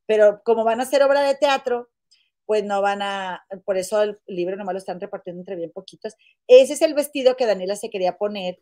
Pero 0.06 0.42
como 0.44 0.64
van 0.64 0.80
a 0.80 0.82
hacer 0.84 1.02
obra 1.02 1.22
de 1.22 1.34
teatro, 1.36 1.88
pues 2.44 2.64
no 2.64 2.82
van 2.82 3.02
a, 3.02 3.44
por 3.64 3.76
eso 3.78 4.02
el 4.02 4.20
libro 4.26 4.56
nomás 4.56 4.74
lo 4.74 4.78
están 4.78 5.00
repartiendo 5.00 5.40
entre 5.40 5.56
bien 5.56 5.70
poquitos. 5.72 6.14
Ese 6.46 6.72
es 6.74 6.82
el 6.82 6.94
vestido 6.94 7.36
que 7.36 7.46
Daniela 7.46 7.76
se 7.76 7.88
quería 7.88 8.18
poner 8.18 8.58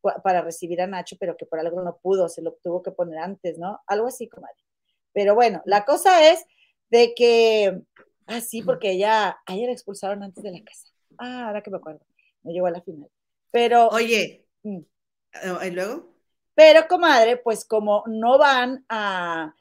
pa- 0.00 0.20
para 0.22 0.40
recibir 0.42 0.80
a 0.80 0.86
Nacho, 0.86 1.16
pero 1.20 1.36
que 1.36 1.46
por 1.46 1.60
algo 1.60 1.82
no 1.82 1.98
pudo, 1.98 2.28
se 2.28 2.42
lo 2.42 2.54
tuvo 2.62 2.82
que 2.82 2.90
poner 2.90 3.18
antes, 3.18 3.58
¿no? 3.58 3.80
Algo 3.86 4.06
así, 4.08 4.28
comadre. 4.28 4.56
Pero 5.12 5.34
bueno, 5.34 5.62
la 5.66 5.84
cosa 5.84 6.30
es 6.32 6.44
de 6.90 7.14
que, 7.14 7.80
ah, 8.26 8.40
sí, 8.40 8.62
porque 8.62 8.92
ella, 8.92 9.38
a 9.46 9.54
ella 9.54 9.66
la 9.66 9.72
expulsaron 9.72 10.22
antes 10.22 10.42
de 10.42 10.50
la 10.52 10.62
casa. 10.64 10.88
Ah, 11.18 11.48
ahora 11.48 11.62
que 11.62 11.70
me 11.70 11.76
acuerdo, 11.78 12.00
no 12.42 12.50
llegó 12.52 12.66
a 12.66 12.70
la 12.70 12.80
final. 12.82 13.08
Pero, 13.50 13.88
Oye, 13.88 14.44
Mm. 14.62 14.78
eh, 15.34 15.68
¿y 15.68 15.70
luego? 15.70 16.12
pero 16.54 16.88
comadre, 16.88 17.36
pues 17.36 17.64
como 17.64 18.02
no 18.06 18.38
van 18.38 18.84
a, 18.88 19.54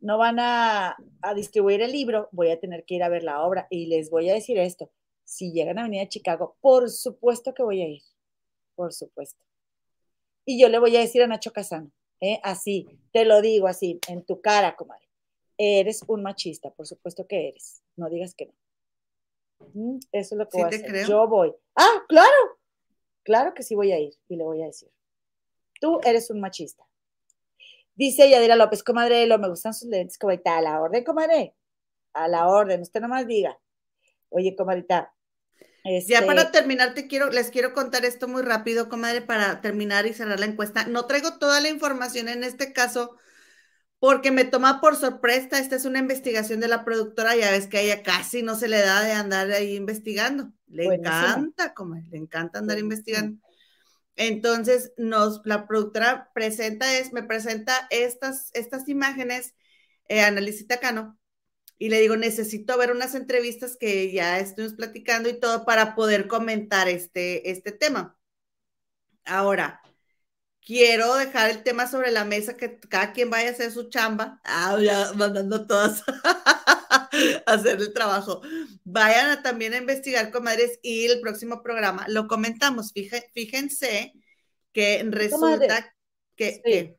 no 0.00 0.16
van 0.18 0.38
a, 0.40 0.96
a 1.22 1.34
distribuir 1.34 1.82
el 1.82 1.92
libro, 1.92 2.28
voy 2.32 2.50
a 2.50 2.58
tener 2.60 2.84
que 2.84 2.94
ir 2.94 3.02
a 3.02 3.08
ver 3.08 3.22
la 3.22 3.42
obra. 3.42 3.66
Y 3.70 3.86
les 3.86 4.10
voy 4.10 4.30
a 4.30 4.34
decir 4.34 4.58
esto, 4.58 4.90
si 5.24 5.52
llegan 5.52 5.78
a 5.78 5.82
Avenida 5.82 6.08
Chicago, 6.08 6.56
por 6.60 6.88
supuesto 6.90 7.52
que 7.54 7.62
voy 7.62 7.82
a 7.82 7.88
ir, 7.88 8.02
por 8.74 8.92
supuesto. 8.94 9.44
Y 10.46 10.58
yo 10.60 10.68
le 10.70 10.78
voy 10.78 10.96
a 10.96 11.00
decir 11.00 11.22
a 11.22 11.26
Nacho 11.26 11.52
Casano, 11.52 11.90
¿eh? 12.20 12.40
así, 12.42 12.86
te 13.12 13.24
lo 13.26 13.42
digo 13.42 13.66
así, 13.68 14.00
en 14.08 14.24
tu 14.24 14.40
cara, 14.40 14.74
comadre. 14.76 15.06
Eres 15.58 16.02
un 16.06 16.22
machista, 16.22 16.70
por 16.70 16.86
supuesto 16.86 17.26
que 17.26 17.48
eres. 17.48 17.82
No 17.96 18.08
digas 18.08 18.34
que 18.34 18.46
no. 18.46 18.52
Eso 20.12 20.34
es 20.34 20.38
lo 20.38 20.48
que 20.48 20.58
Sí 20.58 20.58
voy 20.58 20.64
a 20.64 20.68
hacer. 20.68 20.86
creo. 20.86 21.08
Yo 21.08 21.28
voy. 21.28 21.54
Ah, 21.74 22.04
claro. 22.08 22.58
Claro 23.22 23.54
que 23.54 23.62
sí 23.62 23.74
voy 23.74 23.92
a 23.92 23.98
ir 23.98 24.14
y 24.28 24.36
le 24.36 24.44
voy 24.44 24.62
a 24.62 24.66
decir. 24.66 24.90
Tú 25.80 26.00
eres 26.04 26.30
un 26.30 26.40
machista. 26.40 26.84
Dice 27.94 28.30
Yadira 28.30 28.56
López, 28.56 28.82
comadre, 28.82 29.26
lo 29.26 29.38
me 29.38 29.48
gustan 29.48 29.74
sus 29.74 29.88
lentes, 29.88 30.18
comadita, 30.18 30.56
a 30.56 30.62
la 30.62 30.80
orden, 30.80 31.04
comadre. 31.04 31.54
A 32.12 32.28
la 32.28 32.48
orden, 32.48 32.80
usted 32.82 33.00
nomás 33.00 33.26
diga. 33.26 33.58
Oye, 34.28 34.54
comadita. 34.56 35.12
Ya 35.84 35.90
este, 35.90 36.22
para 36.22 36.50
terminar, 36.50 36.94
te 36.94 37.06
quiero, 37.06 37.30
les 37.30 37.50
quiero 37.50 37.72
contar 37.72 38.04
esto 38.04 38.28
muy 38.28 38.42
rápido, 38.42 38.88
comadre, 38.88 39.22
para 39.22 39.60
terminar 39.60 40.06
y 40.06 40.12
cerrar 40.12 40.38
la 40.38 40.46
encuesta. 40.46 40.86
No 40.86 41.06
traigo 41.06 41.38
toda 41.38 41.60
la 41.60 41.68
información 41.68 42.28
en 42.28 42.44
este 42.44 42.72
caso 42.72 43.16
porque 43.98 44.30
me 44.30 44.44
toma 44.44 44.80
por 44.80 44.96
sorpresa. 44.96 45.58
Esta 45.58 45.76
es 45.76 45.84
una 45.84 45.98
investigación 45.98 46.60
de 46.60 46.68
la 46.68 46.84
productora. 46.84 47.36
Ya 47.36 47.50
ves 47.50 47.66
que 47.66 47.78
a 47.78 47.80
ella 47.82 48.02
casi 48.02 48.42
no 48.42 48.54
se 48.54 48.68
le 48.68 48.78
da 48.80 49.02
de 49.02 49.12
andar 49.12 49.50
ahí 49.50 49.76
investigando. 49.76 50.52
Le 50.66 50.84
Buenísimo. 50.84 51.44
encanta, 51.44 51.74
comadre, 51.74 52.06
le 52.10 52.18
encanta 52.18 52.58
andar 52.60 52.78
Buenísimo. 52.78 52.82
investigando. 52.82 53.40
Entonces, 54.16 54.92
nos, 54.96 55.42
la 55.44 55.66
productora 55.66 56.30
presenta, 56.34 56.98
es, 56.98 57.12
me 57.12 57.22
presenta 57.22 57.86
estas, 57.90 58.50
estas 58.54 58.88
imágenes, 58.88 59.54
eh, 60.08 60.22
Analicita 60.22 60.80
Cano, 60.80 61.18
y 61.78 61.90
le 61.90 62.00
digo, 62.00 62.16
necesito 62.16 62.76
ver 62.76 62.90
unas 62.90 63.14
entrevistas 63.14 63.76
que 63.76 64.10
ya 64.12 64.40
estuvimos 64.40 64.74
platicando 64.74 65.28
y 65.28 65.38
todo 65.38 65.64
para 65.64 65.94
poder 65.94 66.26
comentar 66.26 66.88
este, 66.88 67.50
este 67.50 67.70
tema. 67.72 68.18
Ahora, 69.24 69.80
quiero 70.68 71.14
dejar 71.14 71.48
el 71.48 71.62
tema 71.62 71.86
sobre 71.86 72.10
la 72.10 72.26
mesa, 72.26 72.58
que 72.58 72.78
cada 72.78 73.14
quien 73.14 73.30
vaya 73.30 73.48
a 73.48 73.52
hacer 73.52 73.70
su 73.72 73.88
chamba. 73.88 74.38
Ah, 74.44 74.76
ya 74.78 75.14
mandando 75.14 75.66
todas 75.66 76.04
a 76.86 77.08
hacer 77.46 77.78
el 77.80 77.94
trabajo. 77.94 78.42
Vayan 78.84 79.30
a 79.30 79.42
también 79.42 79.72
a 79.72 79.78
investigar, 79.78 80.30
comadres, 80.30 80.78
y 80.82 81.06
el 81.06 81.22
próximo 81.22 81.62
programa 81.62 82.04
lo 82.08 82.28
comentamos. 82.28 82.92
Fíjense 82.92 84.12
que 84.74 85.02
resulta 85.08 85.96
que, 86.36 86.52
Sí. 86.52 86.60
que- 86.62 86.98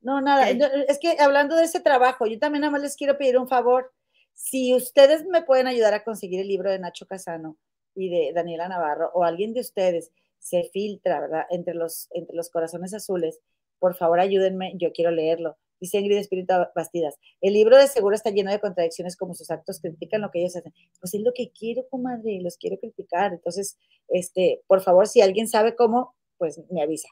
No, 0.00 0.20
nada, 0.20 0.48
es 0.50 0.98
que 1.00 1.16
hablando 1.18 1.56
de 1.56 1.64
ese 1.64 1.80
trabajo, 1.80 2.26
yo 2.26 2.38
también 2.38 2.60
nada 2.60 2.70
más 2.70 2.82
les 2.82 2.94
quiero 2.94 3.18
pedir 3.18 3.38
un 3.38 3.48
favor. 3.48 3.92
Si 4.34 4.72
ustedes 4.72 5.24
me 5.26 5.42
pueden 5.42 5.66
ayudar 5.66 5.94
a 5.94 6.04
conseguir 6.04 6.40
el 6.40 6.46
libro 6.46 6.70
de 6.70 6.78
Nacho 6.78 7.06
Casano 7.06 7.56
y 7.96 8.08
de 8.08 8.32
Daniela 8.32 8.68
Navarro, 8.68 9.10
o 9.14 9.24
alguien 9.24 9.52
de 9.52 9.62
ustedes 9.62 10.12
se 10.44 10.64
filtra, 10.72 11.20
¿verdad? 11.20 11.44
Entre 11.50 11.74
los, 11.74 12.08
entre 12.10 12.36
los 12.36 12.50
corazones 12.50 12.92
azules, 12.92 13.40
por 13.78 13.94
favor 13.94 14.20
ayúdenme, 14.20 14.74
yo 14.76 14.92
quiero 14.92 15.10
leerlo. 15.10 15.56
Dice 15.80 15.98
Ingrid 15.98 16.18
Espíritu 16.18 16.54
Bastidas, 16.74 17.16
el 17.40 17.54
libro 17.54 17.76
de 17.76 17.88
seguro 17.88 18.14
está 18.14 18.30
lleno 18.30 18.50
de 18.50 18.60
contradicciones 18.60 19.16
como 19.16 19.34
sus 19.34 19.50
actos 19.50 19.80
critican 19.80 20.20
lo 20.20 20.30
que 20.30 20.40
ellos 20.40 20.56
hacen. 20.56 20.72
Pues 21.00 21.14
es 21.14 21.20
lo 21.20 21.32
que 21.34 21.50
quiero, 21.50 21.86
comadre, 21.88 22.40
los 22.42 22.56
quiero 22.56 22.78
criticar. 22.78 23.32
Entonces, 23.32 23.76
este, 24.08 24.62
por 24.66 24.82
favor, 24.82 25.08
si 25.08 25.20
alguien 25.20 25.48
sabe 25.48 25.74
cómo, 25.74 26.14
pues 26.38 26.60
me 26.70 26.82
avisa. 26.82 27.08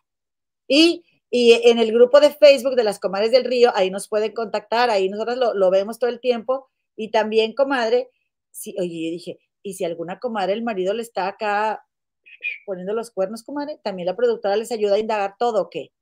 Y 0.68 1.04
y 1.34 1.54
en 1.64 1.78
el 1.78 1.92
grupo 1.92 2.20
de 2.20 2.30
Facebook 2.30 2.76
de 2.76 2.84
las 2.84 3.00
Comadres 3.00 3.30
del 3.30 3.44
Río, 3.44 3.72
ahí 3.74 3.90
nos 3.90 4.06
pueden 4.06 4.32
contactar, 4.32 4.90
ahí 4.90 5.08
nosotros 5.08 5.38
lo, 5.38 5.54
lo 5.54 5.70
vemos 5.70 5.98
todo 5.98 6.10
el 6.10 6.20
tiempo. 6.20 6.68
Y 6.94 7.10
también, 7.10 7.54
comadre, 7.54 8.10
si, 8.50 8.74
oye, 8.78 9.10
dije, 9.10 9.38
y 9.62 9.72
si 9.72 9.84
alguna 9.84 10.18
comadre, 10.18 10.52
el 10.52 10.62
marido 10.62 10.92
le 10.92 11.00
está 11.00 11.28
acá 11.28 11.86
poniendo 12.66 12.92
los 12.94 13.10
cuernos, 13.10 13.42
comadre, 13.44 13.78
también 13.84 14.06
la 14.06 14.16
productora 14.16 14.56
les 14.56 14.72
ayuda 14.72 14.96
a 14.96 14.98
indagar 14.98 15.36
todo, 15.38 15.62
¿o 15.62 15.70
qué? 15.70 15.92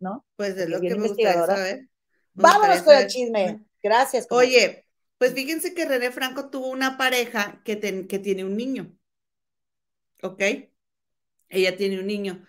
¿No? 0.00 0.24
pues 0.36 0.56
es 0.58 0.68
lo 0.68 0.84
que 0.86 0.96
me 0.96 1.08
gustaría 1.08 1.42
saber. 1.44 1.88
Me 2.34 2.44
Vámonos 2.44 2.44
gustaría 2.44 2.84
con 2.84 2.96
el 2.96 3.06
chisme. 3.06 3.60
Gracias. 3.82 4.26
comadre. 4.26 4.48
Oye, 4.48 4.86
pues 5.18 5.34
fíjense 5.34 5.74
que 5.74 5.84
René 5.84 6.12
Franco 6.12 6.48
tuvo 6.50 6.68
una 6.68 6.96
pareja 6.96 7.60
que, 7.64 7.74
ten- 7.76 8.06
que 8.08 8.18
tiene 8.20 8.44
un 8.44 8.56
niño. 8.56 8.96
¿Ok? 10.22 10.42
Ella 11.48 11.76
tiene 11.76 12.00
un 12.00 12.06
niño. 12.06 12.44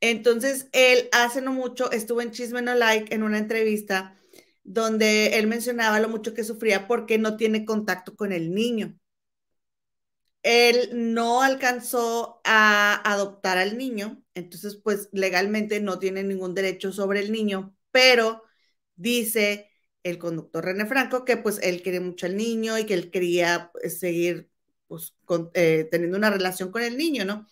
Entonces, 0.00 0.68
él 0.72 1.08
hace 1.12 1.40
no 1.42 1.52
mucho 1.52 1.90
estuvo 1.92 2.20
en 2.20 2.32
Chisme 2.32 2.62
No 2.62 2.74
Like 2.74 3.14
en 3.14 3.22
una 3.22 3.38
entrevista 3.38 4.16
donde 4.64 5.38
él 5.38 5.46
mencionaba 5.46 6.00
lo 6.00 6.08
mucho 6.08 6.34
que 6.34 6.44
sufría 6.44 6.86
porque 6.88 7.18
no 7.18 7.36
tiene 7.36 7.64
contacto 7.64 8.16
con 8.16 8.32
el 8.32 8.54
niño. 8.54 8.98
Él 10.42 10.90
no 10.92 11.42
alcanzó 11.42 12.40
a 12.44 13.00
adoptar 13.10 13.58
al 13.58 13.78
niño, 13.78 14.22
entonces 14.34 14.76
pues 14.76 15.08
legalmente 15.12 15.80
no 15.80 15.98
tiene 15.98 16.24
ningún 16.24 16.54
derecho 16.54 16.92
sobre 16.92 17.20
el 17.20 17.30
niño, 17.32 17.76
pero 17.92 18.42
dice 18.96 19.70
el 20.02 20.18
conductor 20.18 20.64
René 20.64 20.86
Franco 20.86 21.24
que 21.24 21.36
pues 21.36 21.60
él 21.62 21.82
quiere 21.82 22.00
mucho 22.00 22.26
al 22.26 22.36
niño 22.36 22.78
y 22.78 22.86
que 22.86 22.94
él 22.94 23.10
quería 23.10 23.70
pues, 23.72 24.00
seguir 24.00 24.50
pues, 24.88 25.14
eh, 25.54 25.88
teniendo 25.90 26.18
una 26.18 26.30
relación 26.30 26.70
con 26.72 26.82
el 26.82 26.96
niño, 26.96 27.24
¿no? 27.24 27.46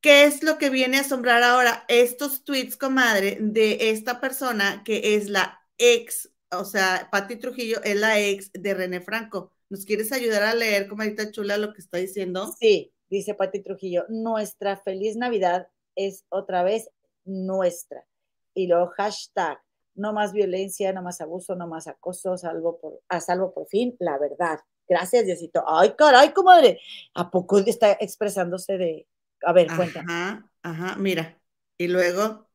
¿Qué 0.00 0.24
es 0.24 0.42
lo 0.42 0.56
que 0.58 0.70
viene 0.70 0.96
a 0.98 1.00
asombrar 1.02 1.42
ahora? 1.42 1.84
Estos 1.88 2.44
tweets, 2.44 2.76
comadre, 2.76 3.36
de 3.40 3.90
esta 3.90 4.20
persona 4.20 4.82
que 4.84 5.14
es 5.16 5.28
la 5.28 5.60
ex, 5.76 6.30
o 6.50 6.64
sea, 6.64 7.08
Patti 7.12 7.36
Trujillo 7.36 7.82
es 7.84 7.96
la 7.96 8.18
ex 8.18 8.50
de 8.54 8.74
René 8.74 9.00
Franco. 9.02 9.52
¿Nos 9.70 9.84
quieres 9.84 10.10
ayudar 10.10 10.42
a 10.42 10.54
leer, 10.54 10.88
comadita 10.88 11.30
chula, 11.30 11.56
lo 11.56 11.72
que 11.72 11.80
está 11.80 11.98
diciendo? 11.98 12.52
Sí, 12.58 12.92
dice 13.08 13.34
Patti 13.34 13.62
Trujillo, 13.62 14.04
nuestra 14.08 14.76
feliz 14.76 15.16
Navidad 15.16 15.68
es 15.94 16.24
otra 16.28 16.64
vez 16.64 16.90
nuestra. 17.24 18.04
Y 18.52 18.66
luego 18.66 18.88
hashtag, 18.88 19.60
no 19.94 20.12
más 20.12 20.32
violencia, 20.32 20.92
no 20.92 21.02
más 21.02 21.20
abuso, 21.20 21.54
no 21.54 21.68
más 21.68 21.86
acoso, 21.86 22.36
salvo 22.36 22.80
por, 22.80 23.00
a 23.08 23.20
salvo 23.20 23.54
por 23.54 23.68
fin 23.68 23.94
la 24.00 24.18
verdad. 24.18 24.58
Gracias, 24.88 25.24
Diosito. 25.24 25.62
Ay, 25.64 25.94
caray, 25.96 26.32
comadre. 26.32 26.80
¿A 27.14 27.30
poco 27.30 27.58
está 27.58 27.92
expresándose 27.92 28.76
de... 28.76 29.06
A 29.44 29.52
ver, 29.52 29.68
cuéntame. 29.68 30.12
Ajá, 30.12 30.50
ajá, 30.64 30.96
mira. 30.96 31.40
Y 31.78 31.86
luego... 31.86 32.48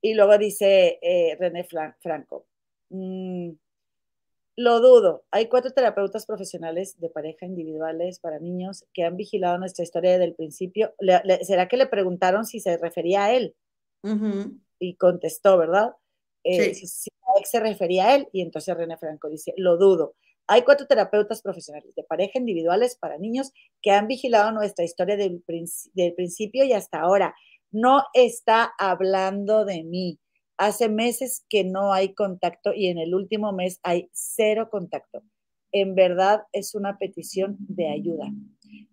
Y 0.00 0.14
luego 0.14 0.36
dice 0.38 0.98
eh, 1.00 1.36
René 1.38 1.64
Franco. 1.64 2.48
Mm, 2.88 3.50
lo 4.56 4.80
dudo. 4.80 5.24
Hay 5.30 5.48
cuatro 5.48 5.70
terapeutas 5.72 6.24
profesionales 6.24 6.98
de 6.98 7.10
pareja 7.10 7.44
individuales 7.44 8.18
para 8.18 8.38
niños 8.38 8.84
que 8.94 9.04
han 9.04 9.16
vigilado 9.16 9.58
nuestra 9.58 9.84
historia 9.84 10.12
desde 10.12 10.24
el 10.24 10.34
principio. 10.34 10.94
¿Será 11.42 11.68
que 11.68 11.76
le 11.76 11.86
preguntaron 11.86 12.46
si 12.46 12.60
se 12.60 12.78
refería 12.78 13.24
a 13.24 13.34
él? 13.34 13.54
Y 14.78 14.96
contestó, 14.96 15.58
¿verdad? 15.58 15.92
Eh, 16.42 16.74
si, 16.74 16.86
si 16.86 17.10
se 17.44 17.60
refería 17.60 18.08
a 18.08 18.14
él. 18.14 18.28
Y 18.32 18.40
entonces 18.40 18.74
René 18.74 18.96
Franco 18.96 19.28
dice, 19.28 19.52
lo 19.56 19.76
dudo. 19.76 20.14
Hay 20.48 20.62
cuatro 20.62 20.86
terapeutas 20.86 21.42
profesionales 21.42 21.94
de 21.94 22.04
pareja 22.04 22.38
individuales 22.38 22.96
para 22.96 23.18
niños 23.18 23.52
que 23.82 23.90
han 23.90 24.06
vigilado 24.06 24.52
nuestra 24.52 24.84
historia 24.84 25.16
del, 25.16 25.42
del 25.92 26.14
principio 26.14 26.64
y 26.64 26.72
hasta 26.72 27.00
ahora. 27.00 27.34
No 27.72 28.04
está 28.14 28.72
hablando 28.78 29.64
de 29.64 29.82
mí. 29.84 30.18
Hace 30.58 30.88
meses 30.88 31.44
que 31.48 31.64
no 31.64 31.92
hay 31.92 32.14
contacto 32.14 32.72
y 32.72 32.88
en 32.88 32.98
el 32.98 33.14
último 33.14 33.52
mes 33.52 33.78
hay 33.82 34.08
cero 34.12 34.68
contacto. 34.70 35.22
En 35.72 35.94
verdad 35.94 36.44
es 36.52 36.74
una 36.74 36.96
petición 36.96 37.56
de 37.60 37.90
ayuda. 37.90 38.26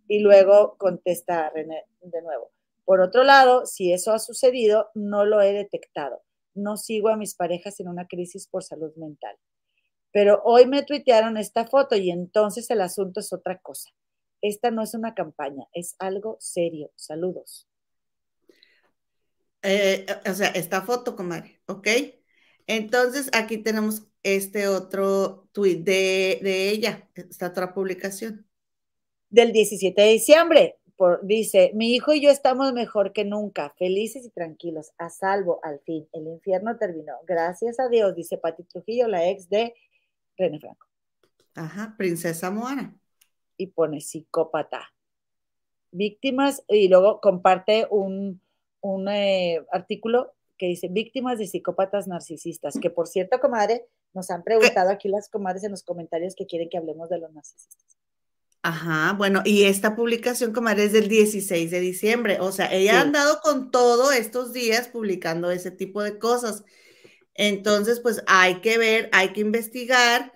Y 0.08 0.20
luego 0.20 0.76
contesta 0.78 1.50
René 1.50 1.86
de 2.02 2.22
nuevo. 2.22 2.52
Por 2.86 3.00
otro 3.00 3.24
lado, 3.24 3.66
si 3.66 3.94
eso 3.94 4.12
ha 4.12 4.20
sucedido, 4.20 4.90
no 4.94 5.26
lo 5.26 5.42
he 5.42 5.54
detectado. 5.54 6.22
No 6.54 6.76
sigo 6.76 7.10
a 7.10 7.18
mis 7.18 7.34
parejas 7.34 7.80
en 7.80 7.88
una 7.88 8.08
crisis 8.08 8.48
por 8.48 8.64
salud 8.64 8.94
mental. 8.98 9.36
Pero 10.12 10.42
hoy 10.44 10.68
me 10.68 10.84
tuitearon 10.84 11.38
esta 11.38 11.66
foto 11.66 11.96
y 11.96 12.12
entonces 12.12 12.70
el 12.70 12.82
asunto 12.82 13.22
es 13.22 13.32
otra 13.32 13.60
cosa. 13.60 13.90
Esta 14.42 14.70
no 14.70 14.84
es 14.84 14.94
una 14.94 15.16
campaña, 15.16 15.66
es 15.74 15.96
algo 16.00 16.36
serio. 16.40 16.92
Saludos. 16.96 17.68
Eh, 19.64 20.06
o 20.30 20.34
sea, 20.34 20.50
esta 20.50 20.82
foto, 20.82 21.16
comadre, 21.16 21.62
¿ok? 21.68 21.88
Entonces 22.68 23.30
aquí 23.34 23.58
tenemos 23.58 24.08
este 24.22 24.68
otro 24.68 25.48
tuit 25.54 25.84
de, 25.84 26.40
de, 26.42 26.70
ella, 26.70 27.10
esta 27.16 27.48
otra 27.48 27.74
publicación. 27.74 28.46
Del 29.30 29.54
17 29.54 30.02
de 30.02 30.08
diciembre, 30.10 30.78
por, 30.98 31.26
dice, 31.26 31.72
mi 31.74 31.96
hijo 31.96 32.14
y 32.14 32.22
yo 32.22 32.30
estamos 32.30 32.74
mejor 32.74 33.14
que 33.14 33.26
nunca, 33.26 33.74
felices 33.78 34.26
y 34.26 34.30
tranquilos, 34.30 34.92
a 34.98 35.10
salvo 35.10 35.60
al 35.64 35.80
fin, 35.80 36.08
el 36.12 36.28
infierno 36.28 36.78
terminó. 36.78 37.14
Gracias 37.26 37.80
a 37.80 37.88
Dios, 37.88 38.16
dice 38.16 38.38
Pati 38.38 38.64
Trujillo, 38.64 39.08
la 39.08 39.30
ex 39.30 39.50
de 39.50 39.74
René 40.38 40.60
Franco. 40.60 40.88
Ajá, 41.56 41.96
Princesa 41.98 42.52
Moana. 42.52 42.96
Y 43.58 43.68
pone 43.68 44.02
psicópata. 44.02 44.94
Víctimas, 45.92 46.64
y 46.68 46.88
luego 46.88 47.22
comparte 47.22 47.88
un, 47.90 48.42
un 48.84 49.08
eh, 49.08 49.66
artículo 49.72 50.34
que 50.58 50.68
dice 50.68 50.90
víctimas 50.90 51.40
de 51.40 51.48
psicópatas 51.48 52.08
narcisistas, 52.08 52.78
que 52.80 52.90
por 52.90 53.08
cierto, 53.08 53.40
comadre, 53.40 53.88
nos 54.14 54.30
han 54.30 54.44
preguntado 54.44 54.92
aquí 54.92 55.08
las 55.08 55.30
comadres 55.30 55.64
en 55.64 55.72
los 55.72 55.84
comentarios 55.84 56.36
que 56.36 56.46
quieren 56.46 56.70
que 56.70 56.78
hablemos 56.78 57.10
de 57.10 57.18
los 57.18 57.32
narcisistas. 57.34 57.98
Ajá, 58.62 59.14
bueno, 59.18 59.42
y 59.46 59.64
esta 59.64 59.96
publicación, 59.96 60.54
comadre, 60.54 60.86
es 60.86 60.94
del 60.94 61.08
16 61.08 61.72
de 61.72 61.80
diciembre, 61.80 62.38
o 62.40 62.52
sea, 62.52 62.72
ella 62.72 63.00
ha 63.00 63.02
andado 63.02 63.40
con 63.42 63.72
todo 63.72 64.12
estos 64.12 64.54
días 64.54 64.88
publicando 64.90 65.50
ese 65.50 65.72
tipo 65.72 66.04
de 66.04 66.20
cosas. 66.20 66.64
Entonces, 67.34 68.00
pues 68.00 68.22
hay 68.28 68.62
que 68.62 68.78
ver, 68.78 69.10
hay 69.12 69.34
que 69.34 69.42
investigar 69.42 70.34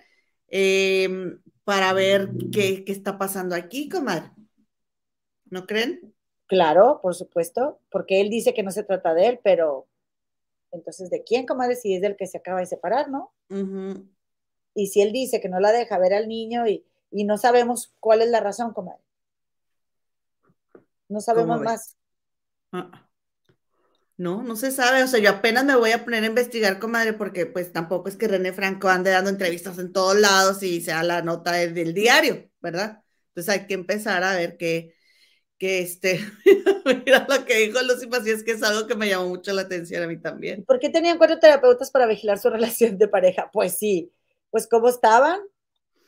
em, 0.48 1.40
para 1.64 1.92
ver 1.92 2.30
qué, 2.52 2.84
qué, 2.84 2.92
está 2.92 3.18
pasando 3.18 3.54
aquí, 3.54 3.88
comadre. 3.88 4.30
¿No 5.50 5.66
creen? 5.66 6.14
Claro, 6.48 7.00
por 7.02 7.14
supuesto, 7.14 7.78
porque 7.90 8.20
él 8.20 8.30
dice 8.30 8.54
que 8.54 8.62
no 8.62 8.70
se 8.70 8.82
trata 8.82 9.14
de 9.14 9.28
él, 9.28 9.40
pero 9.44 9.86
entonces, 10.72 11.10
¿de 11.10 11.22
quién, 11.22 11.46
comadre? 11.46 11.76
Si 11.76 11.94
es 11.94 12.02
del 12.02 12.16
que 12.16 12.26
se 12.26 12.38
acaba 12.38 12.60
de 12.60 12.66
separar, 12.66 13.08
¿no? 13.10 13.32
Y 14.74 14.86
si 14.88 15.00
él 15.00 15.12
dice 15.12 15.40
que 15.40 15.48
no 15.48 15.60
la 15.60 15.72
deja 15.72 15.98
ver 15.98 16.14
al 16.14 16.26
niño 16.26 16.66
y, 16.66 16.84
y 17.10 17.24
no 17.24 17.38
sabemos 17.38 17.94
cuál 18.00 18.22
es 18.22 18.30
la 18.30 18.40
razón, 18.40 18.72
comadre. 18.72 19.02
No 21.08 21.20
sabemos 21.20 21.60
más. 21.60 21.96
Ah. 22.72 23.08
No, 24.18 24.42
no 24.42 24.56
se 24.56 24.72
sabe, 24.72 25.04
o 25.04 25.06
sea, 25.06 25.20
yo 25.20 25.30
apenas 25.30 25.64
me 25.64 25.76
voy 25.76 25.92
a 25.92 26.04
poner 26.04 26.24
a 26.24 26.26
investigar, 26.26 26.80
comadre, 26.80 27.12
porque 27.12 27.46
pues 27.46 27.72
tampoco 27.72 28.08
es 28.08 28.16
que 28.16 28.26
René 28.26 28.52
Franco 28.52 28.88
ande 28.88 29.10
dando 29.10 29.30
entrevistas 29.30 29.78
en 29.78 29.92
todos 29.92 30.18
lados 30.18 30.60
y 30.64 30.80
sea 30.80 31.04
la 31.04 31.22
nota 31.22 31.52
del, 31.52 31.94
diario, 31.94 32.50
¿verdad? 32.60 33.04
Entonces 33.28 33.54
hay 33.54 33.66
que 33.68 33.74
empezar 33.74 34.24
a 34.24 34.34
ver 34.34 34.56
qué, 34.56 34.97
que 35.58 35.80
este, 35.80 36.20
mira 37.04 37.26
lo 37.28 37.44
que 37.44 37.56
dijo 37.58 37.82
Lucy 37.82 38.06
Macías, 38.06 38.44
que 38.44 38.52
es 38.52 38.62
algo 38.62 38.86
que 38.86 38.94
me 38.94 39.08
llamó 39.08 39.28
mucho 39.28 39.52
la 39.52 39.62
atención 39.62 40.02
a 40.02 40.06
mí 40.06 40.16
también. 40.16 40.64
¿Por 40.64 40.78
qué 40.78 40.88
tenían 40.88 41.18
cuatro 41.18 41.38
terapeutas 41.38 41.90
para 41.90 42.06
vigilar 42.06 42.38
su 42.38 42.48
relación 42.50 42.96
de 42.96 43.08
pareja? 43.08 43.50
Pues 43.52 43.76
sí, 43.76 44.12
pues 44.50 44.68
¿cómo 44.68 44.88
estaban? 44.88 45.40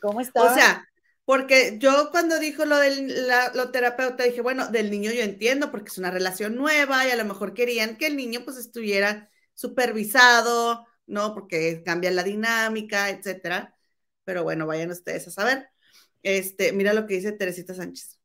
¿Cómo 0.00 0.20
estaban? 0.20 0.52
O 0.52 0.54
sea, 0.54 0.88
porque 1.24 1.76
yo 1.78 2.10
cuando 2.10 2.38
dijo 2.38 2.64
lo 2.64 2.78
del 2.78 3.12
lo 3.54 3.70
terapeuta 3.70 4.24
dije, 4.24 4.40
bueno, 4.40 4.68
del 4.68 4.90
niño 4.90 5.10
yo 5.12 5.22
entiendo 5.22 5.70
porque 5.70 5.88
es 5.88 5.98
una 5.98 6.10
relación 6.10 6.56
nueva 6.56 7.06
y 7.06 7.10
a 7.10 7.16
lo 7.16 7.24
mejor 7.24 7.52
querían 7.52 7.96
que 7.96 8.06
el 8.06 8.16
niño 8.16 8.40
pues 8.44 8.56
estuviera 8.56 9.30
supervisado, 9.54 10.86
¿no? 11.06 11.34
Porque 11.34 11.82
cambia 11.84 12.10
la 12.12 12.22
dinámica, 12.22 13.10
etcétera. 13.10 13.76
Pero 14.24 14.44
bueno, 14.44 14.66
vayan 14.66 14.90
ustedes 14.90 15.26
a 15.28 15.30
saber. 15.32 15.68
Este, 16.22 16.72
mira 16.72 16.92
lo 16.92 17.06
que 17.06 17.14
dice 17.14 17.32
Teresita 17.32 17.74
Sánchez. 17.74 18.19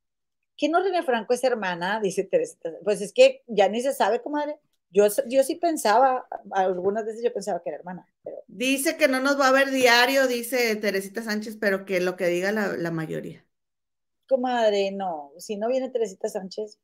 ¿Quién 0.58 0.72
no 0.72 0.82
René 0.82 1.04
Franco 1.04 1.34
es 1.34 1.44
hermana? 1.44 2.00
Dice 2.02 2.24
Teresita. 2.24 2.72
Pues 2.84 3.02
es 3.02 3.14
que 3.14 3.44
ya 3.48 3.68
ni 3.70 3.82
se 3.82 3.94
sabe, 3.94 4.22
comadre. 4.22 4.58
Yo, 4.90 5.06
yo 5.28 5.44
sí 5.44 5.56
pensaba, 5.56 6.26
algunas 6.52 7.06
veces 7.06 7.22
yo 7.24 7.34
pensaba 7.34 7.62
que 7.62 7.70
era 7.70 7.80
hermana. 7.80 8.08
Pero... 8.24 8.38
Dice 8.48 8.96
que 8.96 9.08
no 9.08 9.20
nos 9.20 9.40
va 9.40 9.50
a 9.50 9.52
ver 9.52 9.70
diario, 9.72 10.28
dice 10.28 10.76
Teresita 10.78 11.22
Sánchez, 11.22 11.58
pero 11.60 11.84
que 11.84 12.00
lo 12.00 12.16
que 12.16 12.28
diga 12.28 12.52
la, 12.52 12.78
la 12.78 12.92
mayoría. 12.92 13.46
Comadre, 14.28 14.92
no, 14.92 15.34
si 15.38 15.58
no 15.58 15.68
viene 15.68 15.90
Teresita 15.90 16.30
Sánchez, 16.30 16.80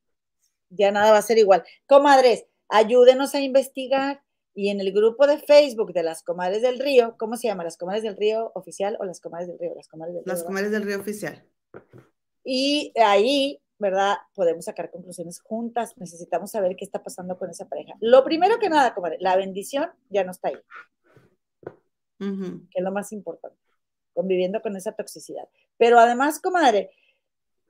ya 0.69 0.91
nada 0.91 1.11
va 1.11 1.19
a 1.19 1.23
ser 1.23 1.37
igual. 1.37 1.63
Comadres, 1.85 2.45
ayúdenos 2.67 3.33
a 3.35 3.41
investigar. 3.41 4.21
Y 4.53 4.67
en 4.67 4.81
el 4.81 4.91
grupo 4.91 5.27
de 5.27 5.37
Facebook 5.37 5.93
de 5.93 6.03
las 6.03 6.23
Comadres 6.23 6.61
del 6.61 6.77
Río, 6.77 7.15
¿cómo 7.17 7.37
se 7.37 7.47
llama? 7.47 7.63
¿Las 7.63 7.77
Comadres 7.77 8.03
del 8.03 8.17
Río 8.17 8.51
oficial 8.53 8.97
o 8.99 9.05
las 9.05 9.21
Comadres 9.21 9.47
del 9.47 9.57
Río? 9.57 9.73
Las 9.75 9.87
Comadres 9.87 10.15
del 10.15 10.25
Río. 10.25 10.33
Las 10.33 10.43
Comadres 10.43 10.71
del 10.71 10.83
Río 10.83 10.99
oficial. 10.99 11.45
Y 12.43 12.93
ahí 12.95 13.61
¿verdad? 13.81 14.17
Podemos 14.35 14.65
sacar 14.65 14.91
conclusiones 14.91 15.41
juntas, 15.41 15.97
necesitamos 15.97 16.51
saber 16.51 16.75
qué 16.75 16.85
está 16.85 17.01
pasando 17.01 17.37
con 17.37 17.49
esa 17.49 17.67
pareja. 17.67 17.95
Lo 17.99 18.23
primero 18.23 18.59
que 18.59 18.69
nada, 18.69 18.93
comadre, 18.93 19.17
la 19.19 19.35
bendición 19.35 19.89
ya 20.09 20.23
no 20.23 20.31
está 20.31 20.49
ahí, 20.49 20.59
que 22.19 22.79
es 22.79 22.83
lo 22.83 22.91
más 22.91 23.11
importante, 23.11 23.57
conviviendo 24.13 24.61
con 24.61 24.75
esa 24.75 24.91
toxicidad. 24.91 25.49
Pero 25.77 25.97
además, 25.97 26.39
comadre, 26.39 26.91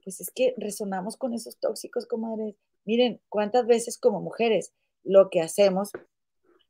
pues 0.03 0.19
es 0.19 0.31
que 0.31 0.53
resonamos 0.57 1.15
con 1.15 1.33
esos 1.33 1.57
tóxicos, 1.59 2.05
comadre. 2.05 2.57
Miren, 2.83 3.21
cuántas 3.29 3.65
veces 3.65 3.97
como 3.97 4.19
mujeres 4.19 4.73
lo 5.03 5.29
que 5.29 5.39
hacemos, 5.39 5.91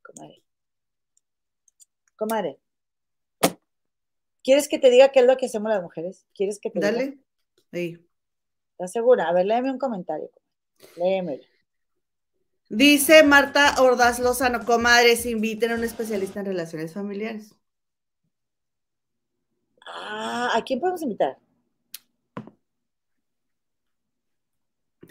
comadre, 0.03 0.43
comadre, 2.15 2.59
¿quieres 4.43 4.69
que 4.69 4.77
te 4.77 4.91
diga 4.91 5.09
qué 5.09 5.21
es 5.21 5.25
lo 5.25 5.35
que 5.37 5.47
hacemos 5.47 5.71
las 5.71 5.81
mujeres? 5.81 6.27
¿Quieres 6.35 6.59
que 6.59 6.69
te 6.69 6.79
Dale. 6.79 7.03
Diga? 7.05 7.30
¿Estás 7.71 8.91
segura? 8.91 9.23
A 9.29 9.33
ver, 9.35 9.45
léeme 9.45 9.71
un 9.71 9.77
comentario. 9.85 10.29
Léemelo. 10.97 11.43
Dice 12.69 13.21
Marta 13.21 13.75
Ordaz 13.83 14.17
Lozano, 14.19 14.65
comadres, 14.65 15.27
inviten 15.27 15.71
a 15.71 15.75
un 15.75 15.83
especialista 15.83 16.39
en 16.39 16.47
relaciones 16.47 16.91
familiares. 16.93 17.53
Ah, 19.85 20.49
¿a 20.55 20.63
quién 20.63 20.79
podemos 20.79 21.03
invitar? 21.03 21.37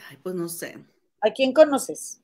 Ay, 0.09 0.17
pues 0.23 0.35
no 0.35 0.49
sé. 0.49 0.85
¿A 1.23 1.31
quién 1.33 1.53
conoces? 1.53 2.21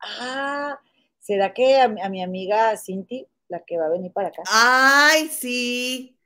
Ah, 0.00 0.78
¿será 1.20 1.54
que 1.54 1.76
a, 1.80 1.84
a 1.84 2.08
mi 2.08 2.22
amiga 2.22 2.76
Cinti, 2.76 3.26
la 3.48 3.60
que 3.64 3.78
va 3.78 3.86
a 3.86 3.90
venir 3.90 4.12
para 4.12 4.28
acá? 4.28 4.42
Ay, 4.50 5.28
sí. 5.28 6.18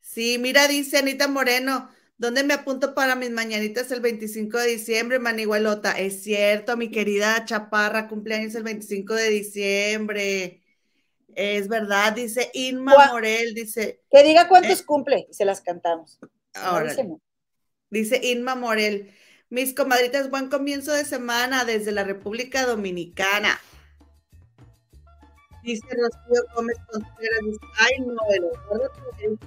Sí, 0.00 0.38
mira, 0.38 0.68
dice 0.68 0.98
Anita 0.98 1.28
Moreno, 1.28 1.90
¿Dónde 2.24 2.42
me 2.42 2.54
apunto 2.54 2.94
para 2.94 3.16
mis 3.16 3.30
mañanitas 3.30 3.90
el 3.90 4.00
25 4.00 4.56
de 4.56 4.68
diciembre, 4.68 5.18
Maniguelota? 5.18 5.92
Es 5.92 6.22
cierto, 6.22 6.74
mi 6.74 6.90
querida 6.90 7.44
Chaparra, 7.44 8.08
cumpleaños 8.08 8.54
el 8.54 8.62
25 8.62 9.12
de 9.12 9.28
diciembre. 9.28 10.62
Es 11.34 11.68
verdad, 11.68 12.14
dice 12.14 12.50
Inma 12.54 12.94
Morel, 13.12 13.52
dice. 13.52 14.00
Que 14.10 14.22
diga 14.22 14.48
cuántos 14.48 14.80
eh, 14.80 14.84
cumple 14.86 15.26
se 15.32 15.44
las 15.44 15.60
cantamos. 15.60 16.18
Ahora. 16.54 16.96
dice 17.90 18.20
Inma 18.22 18.54
Morel. 18.54 19.12
Mis 19.50 19.74
comadritas, 19.74 20.30
buen 20.30 20.48
comienzo 20.48 20.94
de 20.94 21.04
semana 21.04 21.66
desde 21.66 21.92
la 21.92 22.04
República 22.04 22.64
Dominicana. 22.64 23.60
Dice 25.62 25.86
Rocío 25.90 26.42
Gómez 26.54 26.78
Contreras, 26.90 27.40
ay 27.80 28.00
no, 28.00 28.16
el. 28.32 29.38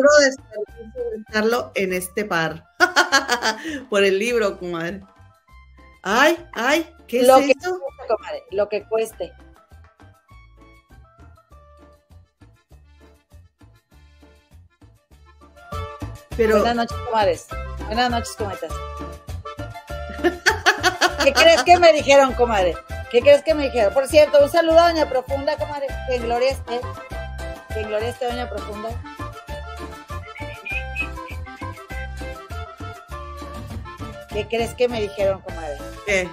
Puro 0.00 0.08
desperdicio 0.24 1.10
de 1.10 1.16
estarlo 1.18 1.72
en 1.74 1.92
este 1.92 2.24
par. 2.24 2.64
Por 3.90 4.02
el 4.02 4.18
libro, 4.18 4.58
comadre. 4.58 5.02
Ay, 6.02 6.42
ay, 6.54 6.90
¿qué 7.06 7.22
lo 7.22 7.36
es 7.36 7.48
que 7.48 7.52
Cueste, 7.52 7.80
comadre, 8.08 8.42
lo 8.50 8.68
que 8.70 8.84
cueste. 8.84 9.32
Pero... 16.34 16.60
Buenas 16.60 16.76
noches, 16.76 16.96
comadres. 17.04 17.46
Buenas 17.84 18.10
noches, 18.10 18.32
comadres. 18.38 18.72
¿Qué 21.22 21.32
crees 21.34 21.62
que 21.62 21.78
me 21.78 21.92
dijeron, 21.92 22.32
comadre? 22.32 22.74
¿Qué 23.10 23.20
crees 23.20 23.42
que 23.42 23.52
me 23.52 23.64
dijeron? 23.64 23.92
Por 23.92 24.08
cierto, 24.08 24.42
un 24.42 24.48
saludo 24.48 24.78
a 24.78 24.88
Doña 24.88 25.10
Profunda, 25.10 25.58
comadre. 25.58 25.88
Que 26.08 26.14
en 26.14 26.22
gloria 26.22 26.52
esté. 26.52 26.80
Que 27.74 27.80
en 27.80 27.88
gloria 27.88 28.08
esté, 28.08 28.24
Doña 28.24 28.48
Profunda. 28.48 28.88
¿Qué 34.32 34.46
crees 34.46 34.74
que 34.74 34.88
me 34.88 35.00
dijeron, 35.00 35.40
comadre? 35.40 35.78
¿Qué? 36.06 36.28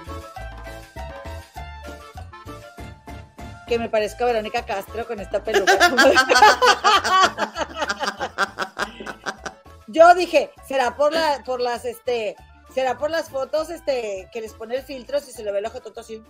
Que 3.66 3.78
me 3.78 3.88
parezco 3.88 4.24
a 4.24 4.28
Verónica 4.28 4.64
Castro 4.64 5.06
con 5.06 5.20
esta 5.20 5.42
peluca. 5.42 5.78
Yo 9.88 10.14
dije, 10.14 10.50
será 10.66 10.96
por 10.96 11.12
la, 11.12 11.42
por 11.44 11.60
las, 11.60 11.84
este, 11.84 12.36
será 12.72 12.96
por 12.96 13.10
las 13.10 13.30
fotos, 13.30 13.70
este, 13.70 14.28
que 14.32 14.40
les 14.40 14.54
pone 14.54 14.76
el 14.76 14.82
filtro 14.82 15.18
si 15.18 15.32
se 15.32 15.42
le 15.42 15.50
ve 15.50 15.58
el 15.58 15.66
ojo 15.66 15.80
tonto 15.80 16.00
así. 16.00 16.22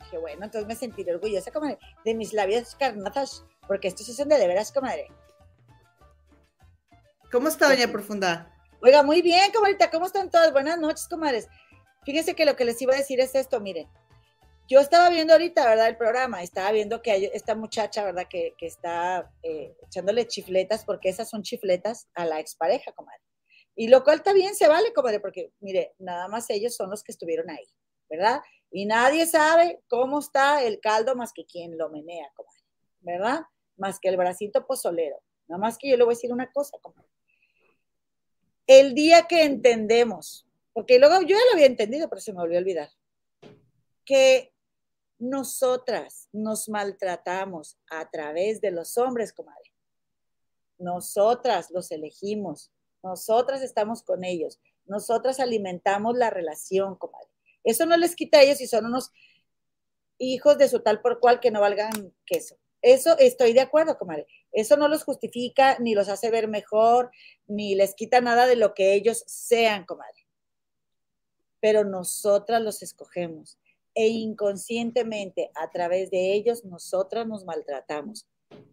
Dije, 0.00 0.18
bueno, 0.18 0.44
entonces 0.44 0.66
me 0.66 0.74
sentiré 0.74 1.14
orgullosa, 1.14 1.52
comadre, 1.52 1.78
de 2.04 2.14
mis 2.14 2.32
labios 2.32 2.74
carnatas, 2.74 3.44
porque 3.68 3.88
estos 3.88 4.06
son 4.06 4.28
de 4.28 4.38
de 4.38 4.48
veras, 4.48 4.72
comadre. 4.72 5.08
¿Cómo 7.30 7.48
está, 7.48 7.68
doña 7.68 7.88
Profunda? 7.88 8.51
Oiga, 8.84 9.04
muy 9.04 9.22
bien, 9.22 9.52
comadrita, 9.52 9.92
¿cómo 9.92 10.06
están 10.06 10.28
todas? 10.28 10.52
Buenas 10.52 10.76
noches, 10.76 11.06
comadres. 11.06 11.48
Fíjense 12.04 12.34
que 12.34 12.44
lo 12.44 12.56
que 12.56 12.64
les 12.64 12.82
iba 12.82 12.92
a 12.92 12.96
decir 12.96 13.20
es 13.20 13.32
esto, 13.36 13.60
miren. 13.60 13.88
Yo 14.68 14.80
estaba 14.80 15.08
viendo 15.08 15.34
ahorita, 15.34 15.64
¿verdad? 15.68 15.86
El 15.86 15.96
programa, 15.96 16.42
estaba 16.42 16.72
viendo 16.72 17.00
que 17.00 17.12
hay 17.12 17.24
esta 17.26 17.54
muchacha, 17.54 18.02
¿verdad? 18.02 18.26
Que, 18.28 18.56
está 18.58 19.30
eh, 19.44 19.76
echándole 19.86 20.26
chifletas, 20.26 20.84
porque 20.84 21.10
esas 21.10 21.30
son 21.30 21.44
chifletas 21.44 22.08
a 22.14 22.24
la 22.24 22.40
expareja, 22.40 22.90
comadre. 22.90 23.20
Y 23.76 23.86
lo 23.86 24.02
cual 24.02 24.24
también 24.24 24.56
se 24.56 24.66
vale, 24.66 24.92
comadre, 24.92 25.20
porque 25.20 25.52
mire, 25.60 25.94
nada 26.00 26.26
más 26.26 26.50
ellos 26.50 26.74
son 26.74 26.90
los 26.90 27.04
que 27.04 27.12
estuvieron 27.12 27.50
ahí, 27.50 27.68
¿verdad? 28.10 28.40
Y 28.72 28.86
nadie 28.86 29.26
sabe 29.26 29.80
cómo 29.86 30.18
está 30.18 30.64
el 30.64 30.80
caldo 30.80 31.14
más 31.14 31.32
que 31.32 31.46
quien 31.46 31.78
lo 31.78 31.88
menea, 31.88 32.32
comadre, 32.34 32.64
¿verdad? 32.98 33.42
Más 33.76 34.00
que 34.00 34.08
el 34.08 34.16
bracito 34.16 34.66
pozolero. 34.66 35.22
Nada 35.46 35.60
más 35.60 35.78
que 35.78 35.88
yo 35.88 35.96
le 35.96 36.02
voy 36.02 36.14
a 36.14 36.16
decir 36.16 36.32
una 36.32 36.50
cosa, 36.50 36.76
comadre. 36.82 37.11
El 38.66 38.94
día 38.94 39.26
que 39.28 39.44
entendemos, 39.44 40.46
porque 40.72 40.98
luego 40.98 41.20
yo 41.22 41.36
ya 41.36 41.44
lo 41.46 41.52
había 41.54 41.66
entendido, 41.66 42.08
pero 42.08 42.20
se 42.20 42.32
me 42.32 42.40
volvió 42.40 42.58
a 42.58 42.60
olvidar, 42.60 42.90
que 44.04 44.52
nosotras 45.18 46.28
nos 46.32 46.68
maltratamos 46.68 47.78
a 47.90 48.10
través 48.10 48.60
de 48.60 48.72
los 48.72 48.98
hombres, 48.98 49.32
comadre. 49.32 49.72
Nosotras 50.78 51.70
los 51.70 51.90
elegimos, 51.92 52.72
nosotras 53.02 53.62
estamos 53.62 54.02
con 54.02 54.24
ellos, 54.24 54.60
nosotras 54.86 55.38
alimentamos 55.38 56.16
la 56.16 56.30
relación, 56.30 56.96
comadre. 56.96 57.28
Eso 57.62 57.86
no 57.86 57.96
les 57.96 58.16
quita 58.16 58.38
a 58.38 58.42
ellos 58.42 58.58
si 58.58 58.66
son 58.66 58.86
unos 58.86 59.10
hijos 60.18 60.58
de 60.58 60.68
su 60.68 60.80
tal 60.80 61.00
por 61.00 61.20
cual 61.20 61.40
que 61.40 61.50
no 61.50 61.60
valgan 61.60 62.12
queso. 62.26 62.56
Eso 62.80 63.16
estoy 63.18 63.52
de 63.52 63.60
acuerdo, 63.60 63.96
comadre. 63.98 64.26
Eso 64.52 64.76
no 64.76 64.88
los 64.88 65.04
justifica, 65.04 65.78
ni 65.78 65.94
los 65.94 66.08
hace 66.08 66.30
ver 66.30 66.48
mejor, 66.48 67.10
ni 67.46 67.74
les 67.74 67.94
quita 67.94 68.20
nada 68.20 68.46
de 68.46 68.56
lo 68.56 68.74
que 68.74 68.94
ellos 68.94 69.24
sean, 69.26 69.84
comadre. 69.84 70.26
Pero 71.60 71.84
nosotras 71.84 72.60
los 72.60 72.82
escogemos 72.82 73.58
e 73.94 74.08
inconscientemente 74.08 75.50
a 75.54 75.70
través 75.70 76.10
de 76.10 76.32
ellos 76.32 76.64
nosotras 76.64 77.26
nos 77.26 77.44
maltratamos. 77.44 78.26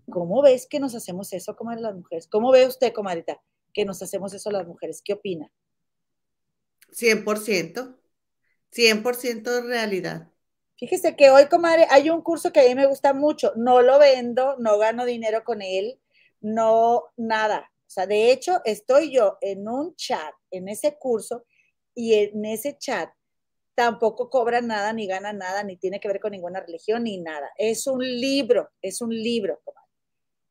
¿Cómo 0.10 0.42
ves 0.42 0.68
que 0.68 0.80
nos 0.80 0.96
hacemos 0.96 1.32
eso, 1.34 1.56
comadre, 1.56 1.82
las 1.82 1.96
mujeres? 1.96 2.28
¿Cómo 2.28 2.52
ve 2.52 2.68
usted, 2.68 2.94
comadrita, 2.94 3.42
que 3.74 3.86
nos 3.86 4.02
hacemos 4.02 4.34
eso 4.34 4.52
las 4.52 4.68
mujeres? 4.68 5.02
¿Qué 5.04 5.14
opina? 5.14 5.52
100%, 6.92 7.96
100% 8.72 9.44
de 9.44 9.62
realidad. 9.62 10.32
Fíjese 10.80 11.18
que 11.18 11.30
hoy, 11.30 11.48
comadre, 11.48 11.88
hay 11.90 12.10
un 12.10 12.22
curso 12.22 12.54
que 12.54 12.62
a 12.62 12.64
mí 12.64 12.74
me 12.74 12.86
gusta 12.86 13.14
mucho. 13.14 13.52
No 13.58 13.82
lo 13.82 14.00
vendo, 14.00 14.56
no 14.60 14.78
gano 14.78 15.04
dinero 15.04 15.44
con 15.44 15.62
él, 15.62 16.00
no 16.40 17.04
nada. 17.18 17.70
O 17.86 17.90
sea, 17.90 18.06
de 18.08 18.32
hecho, 18.32 18.62
estoy 18.64 19.12
yo 19.12 19.38
en 19.42 19.68
un 19.68 19.94
chat, 19.98 20.34
en 20.52 20.70
ese 20.70 20.98
curso, 20.98 21.44
y 21.94 22.14
en 22.14 22.46
ese 22.46 22.78
chat 22.78 23.10
tampoco 23.76 24.30
cobra 24.30 24.62
nada, 24.62 24.94
ni 24.94 25.06
gana 25.06 25.34
nada, 25.34 25.64
ni 25.64 25.76
tiene 25.76 26.00
que 26.00 26.08
ver 26.08 26.22
con 26.22 26.32
ninguna 26.32 26.62
religión, 26.62 27.04
ni 27.04 27.18
nada. 27.18 27.50
Es 27.58 27.86
un 27.86 28.00
libro, 28.00 28.70
es 28.82 29.02
un 29.02 29.10
libro, 29.10 29.60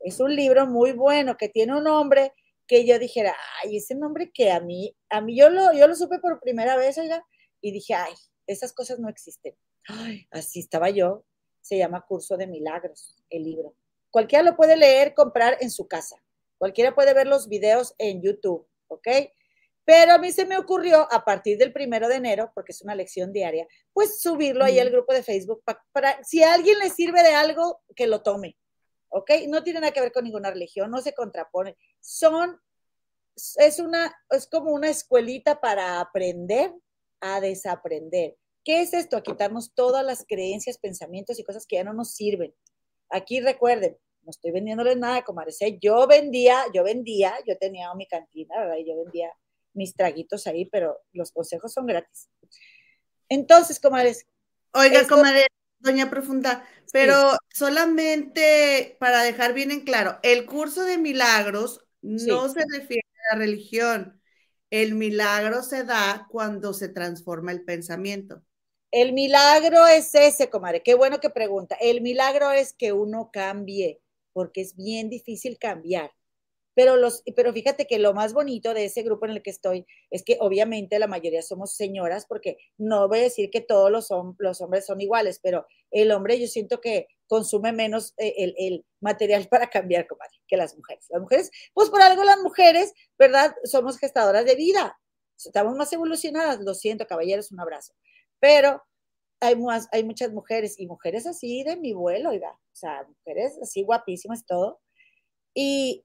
es 0.01 0.21
un 0.21 0.37
libro 0.37 0.67
muy 0.67 0.93
bueno 0.93 1.39
que 1.39 1.49
tiene 1.49 1.75
un 1.75 1.85
nombre 1.85 2.35
que 2.67 2.85
yo 2.85 2.99
dijera, 2.99 3.35
ay, 3.63 3.79
ese 3.79 3.95
nombre 3.95 4.31
que 4.31 4.51
a 4.51 4.61
mí, 4.61 4.95
a 5.09 5.23
mí 5.23 5.39
yo 5.39 5.49
lo, 5.49 5.73
yo 5.73 5.87
lo 5.87 5.95
supe 5.95 6.19
por 6.19 6.39
primera 6.39 6.77
vez, 6.77 6.99
oiga, 6.99 7.25
y 7.63 7.73
dije, 7.73 7.95
ay, 7.95 8.13
esas 8.47 8.75
cosas 8.75 8.99
no 8.99 9.09
existen. 9.09 9.55
Ay, 9.89 10.29
así 10.31 10.61
estaba 10.61 10.91
yo. 10.91 11.25
Se 11.61 11.79
llama 11.79 12.05
Curso 12.07 12.37
de 12.37 12.47
Milagros, 12.47 13.17
el 13.31 13.43
libro. 13.43 13.75
Cualquiera 14.11 14.45
lo 14.45 14.57
puede 14.57 14.77
leer, 14.77 15.15
comprar 15.15 15.57
en 15.61 15.71
su 15.71 15.89
casa. 15.89 16.17
Cualquiera 16.59 16.95
puede 16.95 17.15
ver 17.15 17.27
los 17.27 17.49
videos 17.49 17.95
en 17.99 18.23
YouTube, 18.23 18.67
¿ok? 18.89 19.09
Pero 19.85 20.13
a 20.13 20.19
mí 20.19 20.33
se 20.33 20.45
me 20.45 20.59
ocurrió 20.59 21.11
a 21.11 21.25
partir 21.25 21.57
del 21.57 21.73
primero 21.73 22.09
de 22.09 22.17
enero, 22.17 22.53
porque 22.55 22.73
es 22.73 22.83
una 22.83 22.95
lección 22.95 23.33
diaria, 23.33 23.67
pues 23.95 24.21
subirlo 24.21 24.65
ahí 24.65 24.79
al 24.79 24.91
grupo 24.91 25.15
de 25.15 25.23
Facebook 25.23 25.63
para, 25.93 26.23
si 26.25 26.43
a 26.43 26.53
alguien 26.53 26.79
le 26.79 26.91
sirve 26.91 27.23
de 27.23 27.35
algo, 27.35 27.81
que 27.97 28.07
lo 28.07 28.23
tome. 28.23 28.59
¿Ok? 29.09 29.31
No 29.49 29.63
tiene 29.63 29.81
nada 29.81 29.93
que 29.93 30.03
ver 30.03 30.13
con 30.13 30.25
ninguna 30.25 30.51
religión, 30.51 30.91
no 30.91 31.01
se 31.01 31.15
contrapone. 31.15 31.79
Son, 32.01 32.61
es 33.57 33.79
una, 33.79 34.15
es 34.31 34.47
como 34.47 34.73
una 34.73 34.91
escuelita 34.91 35.59
para 35.59 36.01
aprender 36.01 36.75
a 37.21 37.41
desaprender. 37.41 38.37
¿Qué 38.65 38.83
es 38.83 38.93
esto? 38.93 39.17
A 39.17 39.23
quitarnos 39.23 39.75
todas 39.75 40.05
las 40.05 40.25
creencias, 40.29 40.79
pensamientos 40.79 41.39
y 41.39 41.45
cosas 41.45 41.67
que 41.67 41.77
ya 41.77 41.85
no 41.85 41.93
nos 41.93 42.15
sirven. 42.15 42.55
Aquí 43.11 43.41
recuerden, 43.41 43.97
no 44.23 44.31
estoy 44.31 44.51
vendiéndoles 44.51 44.97
nada, 44.97 45.25
¿eh? 45.61 45.79
Yo 45.81 46.07
vendía, 46.07 46.65
yo 46.75 46.85
vendía, 46.85 47.35
yo 47.47 47.57
tenía 47.57 47.93
mi 47.95 48.07
cantina, 48.07 48.59
¿verdad? 48.61 48.77
Y 48.77 48.87
yo 48.87 48.97
vendía 48.97 49.33
mis 49.73 49.95
traguitos 49.95 50.47
ahí, 50.47 50.67
pero 50.67 50.99
los 51.13 51.33
consejos 51.33 51.73
son 51.73 51.87
gratis. 51.87 52.29
Entonces, 53.29 53.81
comadres. 53.81 54.27
Oiga, 54.75 55.07
comadre, 55.07 55.47
doña 55.79 56.11
Profunda, 56.11 56.67
pero 56.93 57.37
solamente 57.55 58.97
para 59.01 59.23
dejar 59.23 59.55
bien 59.55 59.71
en 59.71 59.81
claro, 59.81 60.19
el 60.23 60.45
curso 60.45 60.85
de 60.85 60.99
milagros 60.99 61.87
no 62.03 62.49
se 62.49 62.61
refiere 62.71 63.07
a 63.31 63.35
la 63.35 63.41
religión. 63.41 64.21
El 64.71 64.95
milagro 64.95 65.63
se 65.63 65.85
da 65.85 66.27
cuando 66.31 66.75
se 66.75 66.91
transforma 66.91 67.53
el 67.53 67.65
pensamiento. 67.65 68.43
El 68.91 69.13
milagro 69.13 69.87
es 69.87 70.15
ese, 70.15 70.49
comadre. 70.49 70.83
Qué 70.83 70.95
bueno 70.95 71.21
que 71.21 71.31
pregunta. 71.31 71.77
El 71.81 72.01
milagro 72.01 72.51
es 72.53 72.73
que 72.73 72.93
uno 72.93 73.31
cambie, 73.33 74.01
porque 74.33 74.63
es 74.63 74.77
bien 74.77 75.11
difícil 75.11 75.59
cambiar. 75.59 76.13
Pero, 76.75 76.97
los, 76.97 77.23
pero 77.35 77.53
fíjate 77.53 77.87
que 77.87 77.99
lo 77.99 78.15
más 78.15 78.33
bonito 78.33 78.73
de 78.73 78.85
ese 78.85 79.03
grupo 79.03 79.27
en 79.27 79.33
el 79.33 79.43
que 79.43 79.51
estoy 79.51 79.85
es 80.11 80.23
que 80.23 80.39
obviamente 80.41 80.99
la 81.01 81.09
mayoría 81.09 81.43
somos 81.43 81.75
señoras, 81.75 82.25
porque 82.25 82.57
no 82.79 83.09
voy 83.09 83.19
a 83.19 83.23
decir 83.23 83.51
que 83.51 83.61
todos 83.61 83.91
los, 83.91 84.09
los 84.39 84.61
hombres 84.61 84.87
son 84.87 85.01
iguales, 85.01 85.41
pero 85.43 85.67
el 85.91 86.13
hombre 86.13 86.41
yo 86.41 86.47
siento 86.47 86.81
que 86.81 87.09
consume 87.27 87.73
menos 87.73 88.15
eh, 88.17 88.33
el, 88.39 88.55
el, 88.59 88.85
material 89.01 89.49
para 89.51 89.69
cambiar, 89.69 90.07
comadre, 90.07 90.39
que 90.47 90.57
las 90.57 90.77
mujeres. 90.77 91.07
Las 91.11 91.21
mujeres, 91.21 91.51
pues 91.75 91.91
por 91.91 92.01
algo 92.01 92.23
las 92.25 92.39
mujeres, 92.39 92.95
¿verdad? 93.19 93.55
Somos 93.65 93.99
gestadoras 93.99 94.45
de 94.45 94.55
vida. 94.55 94.99
Estamos 95.37 95.77
más 95.77 95.93
evolucionadas. 95.93 96.61
Lo 96.61 96.75
siento, 96.75 97.07
caballeros, 97.07 97.53
un 97.53 97.61
abrazo. 97.61 97.93
Pero 98.41 98.83
hay, 99.41 99.57
más, 99.57 99.89
hay 99.93 100.05
muchas 100.05 100.33
mujeres 100.33 100.79
y 100.79 100.87
mujeres 100.87 101.27
así 101.27 101.63
de 101.65 101.77
mi 101.77 101.93
vuelo, 101.93 102.31
oiga. 102.31 102.51
O 102.51 102.77
sea, 102.77 103.07
mujeres 103.07 103.59
así 103.63 103.83
guapísimas, 103.83 104.47
todo. 104.47 104.81
Y 105.55 106.05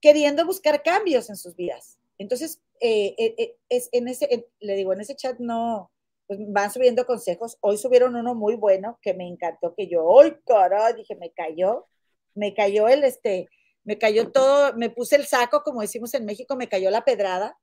queriendo 0.00 0.44
buscar 0.44 0.82
cambios 0.82 1.30
en 1.30 1.36
sus 1.36 1.54
vidas. 1.56 1.98
Entonces, 2.18 2.60
eh, 2.80 3.14
eh, 3.18 3.34
eh, 3.38 3.56
es 3.68 3.88
en 3.92 4.08
ese, 4.08 4.48
le 4.60 4.74
digo, 4.74 4.92
en 4.92 5.00
ese 5.00 5.16
chat 5.16 5.38
no, 5.38 5.90
pues 6.26 6.40
van 6.48 6.70
subiendo 6.70 7.06
consejos. 7.06 7.56
Hoy 7.60 7.78
subieron 7.78 8.16
uno 8.16 8.34
muy 8.34 8.56
bueno 8.56 8.98
que 9.02 9.14
me 9.14 9.26
encantó, 9.26 9.74
que 9.74 9.88
yo, 9.88 10.20
¡ay, 10.20 10.36
caray! 10.46 10.94
Dije, 10.94 11.14
me 11.14 11.30
cayó, 11.32 11.86
me 12.34 12.54
cayó 12.54 12.88
el, 12.88 13.04
este, 13.04 13.48
me 13.84 13.98
cayó 13.98 14.30
todo, 14.30 14.74
me 14.74 14.90
puse 14.90 15.16
el 15.16 15.26
saco, 15.26 15.62
como 15.62 15.80
decimos 15.80 16.14
en 16.14 16.24
México, 16.24 16.56
me 16.56 16.68
cayó 16.68 16.90
la 16.90 17.04
pedrada, 17.04 17.58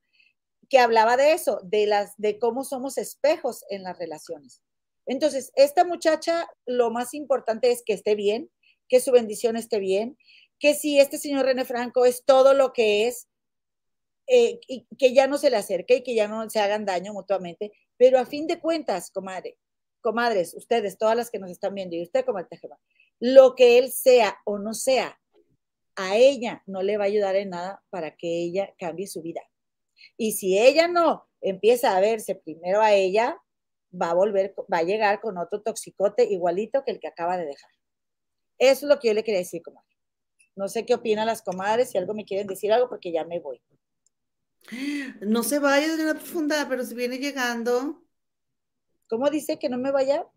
que 0.70 0.80
hablaba 0.80 1.18
de 1.18 1.34
eso, 1.34 1.60
de 1.64 1.88
las, 1.88 2.16
de 2.18 2.40
cómo 2.40 2.64
somos 2.64 2.98
espejos 2.98 3.64
en 3.70 3.84
las 3.84 3.98
relaciones. 3.98 4.62
Entonces, 5.06 5.52
esta 5.56 5.84
muchacha, 5.84 6.48
lo 6.66 6.92
más 6.92 7.14
importante 7.14 7.72
es 7.72 7.82
que 7.84 7.94
esté 7.94 8.16
bien, 8.16 8.52
que 8.88 9.00
su 9.00 9.12
bendición 9.12 9.56
esté 9.56 9.80
bien, 9.80 10.18
que 10.60 10.76
si 10.76 11.00
este 11.00 11.18
señor 11.18 11.46
René 11.46 11.66
Franco 11.66 12.06
es 12.06 12.24
todo 12.26 12.54
lo 12.54 12.74
que 12.74 13.08
es, 13.08 13.28
eh, 14.28 14.60
y 14.68 14.86
que 14.98 15.14
ya 15.14 15.26
no 15.26 15.40
se 15.40 15.50
le 15.50 15.58
acerque 15.58 15.98
y 15.98 16.04
que 16.04 16.14
ya 16.14 16.28
no 16.28 16.48
se 16.50 16.60
hagan 16.60 16.86
daño 16.86 17.14
mutuamente, 17.14 17.72
pero 17.98 18.20
a 18.20 18.28
fin 18.28 18.46
de 18.46 18.60
cuentas, 18.60 19.10
comadre, 19.10 19.58
comadres, 20.02 20.54
ustedes, 20.54 21.00
todas 21.00 21.18
las 21.18 21.32
que 21.32 21.40
nos 21.40 21.50
están 21.50 21.74
viendo, 21.74 21.96
y 21.96 22.04
usted, 22.04 22.24
comadre 22.24 22.48
lo 23.20 23.56
que 23.56 23.80
él 23.80 23.92
sea 23.92 24.38
o 24.46 24.60
no 24.60 24.74
sea, 24.74 25.20
a 25.96 26.16
ella 26.16 26.64
no 26.66 26.82
le 26.82 26.98
va 26.98 27.06
a 27.06 27.08
ayudar 27.08 27.36
en 27.36 27.50
nada 27.50 27.84
para 27.90 28.16
que 28.16 28.28
ella 28.28 28.74
cambie 28.78 29.08
su 29.08 29.22
vida. 29.22 29.42
Y 30.22 30.34
si 30.34 30.60
ella 30.60 30.90
no 30.90 31.30
empieza 31.40 31.96
a 31.96 32.02
verse 32.02 32.36
primero 32.36 32.82
a 32.82 32.92
ella, 32.92 33.38
va 33.90 34.10
a 34.10 34.14
volver, 34.14 34.54
va 34.72 34.80
a 34.80 34.84
llegar 34.84 35.22
con 35.22 35.38
otro 35.38 35.62
toxicote 35.62 36.26
igualito 36.26 36.84
que 36.84 36.92
el 36.92 37.00
que 37.00 37.08
acaba 37.08 37.38
de 37.38 37.46
dejar. 37.46 37.72
Eso 38.58 38.86
es 38.86 38.90
lo 38.90 39.00
que 39.00 39.08
yo 39.08 39.14
le 39.14 39.24
quería 39.24 39.40
decir, 39.40 39.62
comadre. 39.64 39.88
No 40.58 40.68
sé 40.68 40.86
qué 40.86 40.94
opinan 40.94 41.26
las 41.26 41.42
comadres, 41.42 41.92
si 41.92 41.98
algo 41.98 42.14
me 42.14 42.26
quieren 42.26 42.48
decir 42.48 42.74
algo, 42.74 42.90
porque 42.90 43.14
ya 43.14 43.24
me 43.24 43.40
voy. 43.40 43.62
No 45.22 45.44
se 45.44 45.60
vaya 45.60 45.96
de 45.96 46.04
la 46.04 46.16
profunda, 46.16 46.68
pero 46.68 46.84
si 46.84 46.96
viene 46.96 47.18
llegando. 47.18 48.04
¿Cómo 49.08 49.30
dice 49.30 49.58
que 49.58 49.70
no 49.70 49.78
me 49.78 49.92
vaya? 49.92 50.28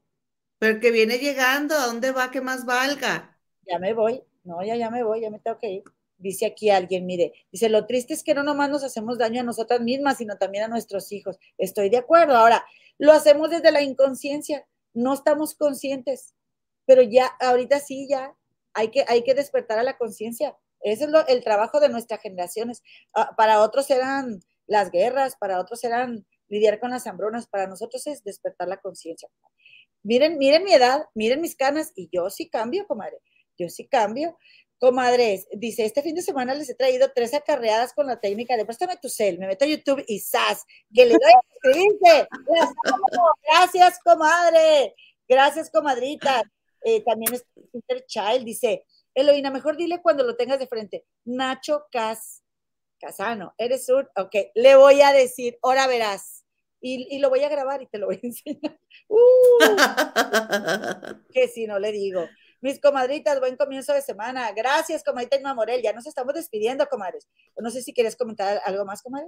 Pero 0.61 0.79
que 0.79 0.93
viene 0.93 1.19
llegando, 1.19 1.75
¿a 1.75 1.87
dónde 1.87 2.13
va 2.13 2.31
que 2.31 2.41
más 2.41 2.65
valga? 2.65 3.37
Ya 3.67 3.81
me 3.81 3.95
voy. 3.95 4.23
No, 4.45 4.63
ya, 4.65 4.77
ya 4.77 4.91
me 4.91 5.03
voy, 5.03 5.23
ya 5.23 5.31
me 5.31 5.41
tengo 5.41 5.59
que 5.59 5.71
ir. 5.71 5.83
Dice 6.23 6.47
aquí 6.47 6.71
alguien, 6.71 7.05
mire, 7.05 7.33
dice, 7.51 7.69
lo 7.69 7.85
triste 7.85 8.15
es 8.15 8.23
que 8.23 8.33
no 8.33 8.45
nomás 8.45 8.71
nos 8.71 8.85
hacemos 8.85 9.19
daño 9.19 9.41
a 9.41 9.45
nosotras 9.45 9.81
mismas, 9.81 10.19
sino 10.19 10.39
también 10.39 10.63
a 10.63 10.69
nuestros 10.69 11.11
hijos. 11.11 11.37
Estoy 11.59 11.91
de 11.91 11.97
acuerdo. 11.97 12.37
Ahora, 12.37 12.65
lo 12.97 13.11
hacemos 13.11 13.51
desde 13.51 13.73
la 13.73 13.83
inconsciencia, 13.83 14.65
no 14.95 15.15
estamos 15.15 15.57
conscientes, 15.57 16.35
pero 16.87 17.03
ya, 17.03 17.27
ahorita 17.41 17.81
sí, 17.81 18.07
ya 18.09 18.37
hay 18.73 18.93
que, 18.93 19.05
hay 19.09 19.25
que 19.25 19.35
despertar 19.35 19.81
a 19.81 19.83
la 19.83 19.99
conciencia. 19.99 20.57
Ese 20.81 21.05
es 21.05 21.11
lo, 21.11 21.27
el 21.27 21.43
trabajo 21.43 21.81
de 21.81 21.89
nuestras 21.89 22.21
generaciones. 22.21 22.85
Ah, 23.15 23.35
para 23.37 23.61
otros 23.61 23.91
eran 23.91 24.41
las 24.69 24.93
guerras, 24.93 25.35
para 25.37 25.59
otros 25.59 25.83
eran 25.83 26.25
lidiar 26.49 26.79
con 26.79 26.91
las 26.91 27.09
hambrunas, 27.09 27.49
para 27.49 27.67
nosotros 27.67 28.07
es 28.07 28.23
despertar 28.23 28.69
la 28.69 28.77
conciencia. 28.77 29.29
Miren, 30.05 30.39
miren 30.39 30.63
mi 30.63 30.73
edad, 30.73 31.07
miren 31.15 31.41
mis 31.41 31.57
canas, 31.57 31.93
y 31.97 32.09
yo 32.13 32.31
sí 32.31 32.49
cambio, 32.49 32.87
comadre, 32.87 33.19
yo 33.59 33.69
sí 33.69 33.89
cambio. 33.89 34.39
Comadres, 34.83 35.47
dice, 35.53 35.85
este 35.85 36.03
fin 36.03 36.17
de 36.17 36.23
semana 36.23 36.57
les 36.57 36.69
he 36.69 36.75
traído 36.75 37.13
tres 37.15 37.33
acarreadas 37.35 37.93
con 37.93 38.09
la 38.09 38.19
técnica 38.19 38.57
de 38.57 38.65
préstame 38.65 38.97
tu 38.97 39.09
cel, 39.09 39.39
me 39.39 39.47
meto 39.47 39.65
a 39.65 39.69
YouTube 39.69 40.05
y 40.09 40.19
¡zas! 40.19 40.65
Que 40.93 41.05
le 41.05 41.13
doy 41.13 41.33
a 41.33 41.41
suscribirse. 41.53 42.29
Gracias, 43.49 44.01
comadre. 44.03 44.97
Gracias, 45.29 45.71
comadrita. 45.71 46.43
Eh, 46.85 47.01
también 47.05 47.33
es 47.33 47.45
Peter 47.73 48.05
Child, 48.05 48.45
dice, 48.45 48.85
Eloína, 49.15 49.53
mejor 49.53 49.77
dile 49.77 50.03
cuando 50.03 50.25
lo 50.25 50.35
tengas 50.35 50.59
de 50.59 50.67
frente. 50.67 51.05
Nacho 51.27 51.85
Cas, 51.93 52.43
Casano, 52.99 53.55
eres 53.59 53.89
un, 53.89 54.09
ok, 54.17 54.35
le 54.57 54.75
voy 54.75 55.01
a 55.01 55.13
decir, 55.13 55.61
ahora 55.63 55.87
verás. 55.87 56.45
Y, 56.81 57.07
y, 57.15 57.21
lo 57.21 57.31
voy 57.31 57.45
a 57.45 57.49
grabar 57.49 57.83
y 57.83 57.87
te 57.87 57.99
lo 57.99 58.07
voy 58.07 58.19
a 58.21 58.27
enseñar. 58.27 58.81
Uh, 59.09 59.59
que 61.33 61.47
si 61.47 61.67
no 61.67 61.79
le 61.79 61.93
digo. 61.93 62.27
Mis 62.63 62.81
comadritas, 62.81 63.41
buen 63.41 63.57
comienzo 63.57 63.93
de 63.93 64.03
semana. 64.03 64.53
Gracias, 64.53 65.03
comadita 65.03 65.37
Inma 65.37 65.53
Morel. 65.53 65.83
Ya 65.83 65.93
nos 65.93 66.07
estamos 66.07 66.33
despidiendo, 66.33 66.87
comadres. 66.89 67.29
No 67.57 67.71
sé 67.71 67.83
si 67.83 67.93
quieres 67.93 68.15
comentar 68.15 68.63
algo 68.65 68.85
más, 68.85 69.03
comadre. 69.03 69.27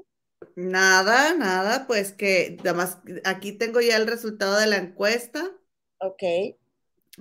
Nada, 0.55 1.35
nada, 1.35 1.89
pues 1.89 2.13
que 2.13 2.57
además 2.61 2.99
aquí 3.25 3.51
tengo 3.51 3.81
ya 3.81 3.97
el 3.97 4.07
resultado 4.07 4.57
de 4.57 4.69
la 4.69 4.77
encuesta. 4.77 5.51
Ok. 5.99 6.23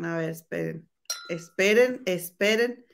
A 0.04 0.18
ver, 0.18 0.30
esperen, 0.30 0.88
esperen, 1.30 2.04
esperen. 2.06 2.86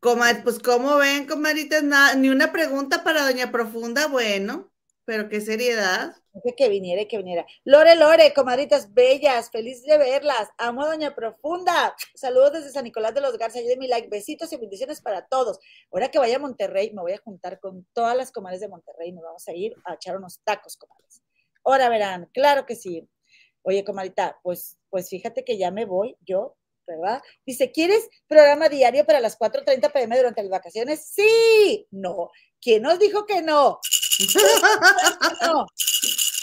Comad, 0.00 0.42
pues 0.42 0.58
como 0.58 0.98
ven, 0.98 1.26
comadritas, 1.26 1.82
nada, 1.82 2.14
ni 2.14 2.28
una 2.28 2.52
pregunta 2.52 3.04
para 3.04 3.22
Doña 3.22 3.50
Profunda, 3.50 4.06
bueno, 4.06 4.70
pero 5.06 5.30
qué 5.30 5.40
seriedad 5.40 6.14
que 6.56 6.68
viniera 6.68 7.04
que 7.06 7.16
viniera. 7.16 7.46
Lore, 7.64 7.94
Lore, 7.94 8.32
comadritas 8.34 8.92
bellas, 8.92 9.50
feliz 9.50 9.82
de 9.84 9.98
verlas. 9.98 10.48
Amo 10.58 10.82
a 10.82 10.88
Doña 10.88 11.14
Profunda. 11.14 11.94
Saludos 12.14 12.52
desde 12.54 12.70
San 12.70 12.84
Nicolás 12.84 13.14
de 13.14 13.20
los 13.20 13.38
Garza. 13.38 13.60
de 13.60 13.76
mi 13.76 13.86
like. 13.86 14.08
Besitos 14.08 14.52
y 14.52 14.56
bendiciones 14.56 15.00
para 15.00 15.26
todos. 15.26 15.58
Ahora 15.92 16.10
que 16.10 16.18
vaya 16.18 16.36
a 16.36 16.40
Monterrey, 16.40 16.92
me 16.92 17.02
voy 17.02 17.12
a 17.12 17.18
juntar 17.18 17.60
con 17.60 17.86
todas 17.92 18.16
las 18.16 18.32
comadres 18.32 18.60
de 18.60 18.68
Monterrey. 18.68 19.12
Nos 19.12 19.24
vamos 19.24 19.46
a 19.48 19.52
ir 19.52 19.74
a 19.84 19.94
echar 19.94 20.16
unos 20.16 20.40
tacos, 20.44 20.76
comadres. 20.76 21.22
Ahora 21.64 21.88
verán, 21.88 22.28
claro 22.32 22.66
que 22.66 22.76
sí. 22.76 23.08
Oye, 23.62 23.84
comadita, 23.84 24.38
pues, 24.42 24.76
pues 24.90 25.08
fíjate 25.08 25.44
que 25.44 25.56
ya 25.56 25.70
me 25.70 25.86
voy 25.86 26.16
yo, 26.26 26.56
¿verdad? 26.86 27.22
Dice, 27.46 27.72
¿quieres 27.72 28.08
programa 28.26 28.68
diario 28.68 29.06
para 29.06 29.20
las 29.20 29.38
4.30 29.38 29.90
pm 29.90 30.16
durante 30.16 30.42
las 30.42 30.50
vacaciones? 30.50 31.06
Sí, 31.06 31.86
no. 31.90 32.30
¿Quién 32.60 32.82
nos 32.82 32.98
dijo 32.98 33.24
que 33.24 33.40
no? 33.40 33.80
no. 35.42 35.66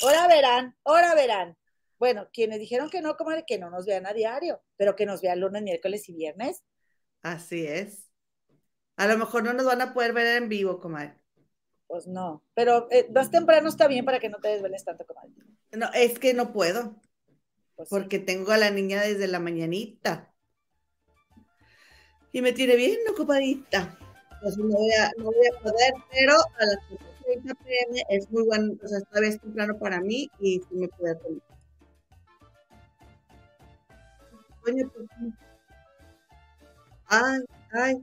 Ahora 0.02 0.28
verán, 0.28 0.76
ahora 0.84 1.16
verán. 1.16 1.58
Bueno, 2.00 2.30
quienes 2.34 2.60
dijeron 2.60 2.90
que 2.90 3.02
no, 3.02 3.16
comadre, 3.16 3.44
que 3.46 3.60
no 3.60 3.70
nos 3.70 3.86
vean 3.86 4.08
a 4.08 4.14
diario, 4.14 4.62
pero 4.76 4.96
que 4.96 5.06
nos 5.06 5.22
vean 5.22 5.40
lunes, 5.40 5.62
miércoles 5.62 6.10
y 6.10 6.14
viernes. 6.14 6.64
Así 7.22 7.68
es. 7.68 8.10
A 8.96 9.06
lo 9.06 9.18
mejor 9.18 9.44
no 9.44 9.54
nos 9.54 9.66
van 9.66 9.82
a 9.82 9.94
poder 9.94 10.14
ver 10.14 10.38
en 10.38 10.50
vivo, 10.50 10.80
comadre. 10.80 11.16
Pues 11.86 12.08
no, 12.08 12.44
pero 12.54 12.88
eh, 12.90 13.08
más 13.14 13.30
temprano 13.30 13.70
está 13.70 13.88
bien 13.88 14.06
para 14.06 14.20
que 14.20 14.30
no 14.30 14.40
te 14.40 14.48
desveles 14.48 14.84
tanto, 14.84 15.06
comadre. 15.06 15.32
No, 15.74 15.92
es 15.94 16.18
que 16.18 16.34
no 16.34 16.54
puedo. 16.54 16.96
Pues 17.76 17.90
porque 17.90 18.18
tengo 18.18 18.52
a 18.52 18.58
la 18.58 18.72
niña 18.72 19.02
desde 19.02 19.28
la 19.28 19.40
mañanita. 19.40 20.34
Y 22.32 22.42
me 22.42 22.54
tiene 22.54 22.76
bien, 22.76 22.98
¿no, 23.06 23.14
comadita? 23.14 23.98
Pues 24.42 24.58
no 24.58 24.70
voy 24.70 24.92
a, 24.92 25.12
no 25.18 25.26
voy 25.26 25.48
a 25.48 25.62
poder, 25.62 25.94
pero 26.12 26.34
a 26.34 26.66
las 26.66 26.78
pm 27.26 28.04
es 28.10 28.30
muy 28.32 28.44
bueno, 28.44 28.74
o 28.84 28.88
sea, 28.88 29.00
esta 29.00 29.20
vez 29.20 29.40
temprano 29.40 29.78
para 29.80 30.02
mí 30.02 30.30
y 30.40 30.62
me 30.72 30.88
puede 30.88 31.12
atender. 31.12 31.42
Pues, 34.64 34.76
ay, 37.08 37.40
ay, 37.74 37.96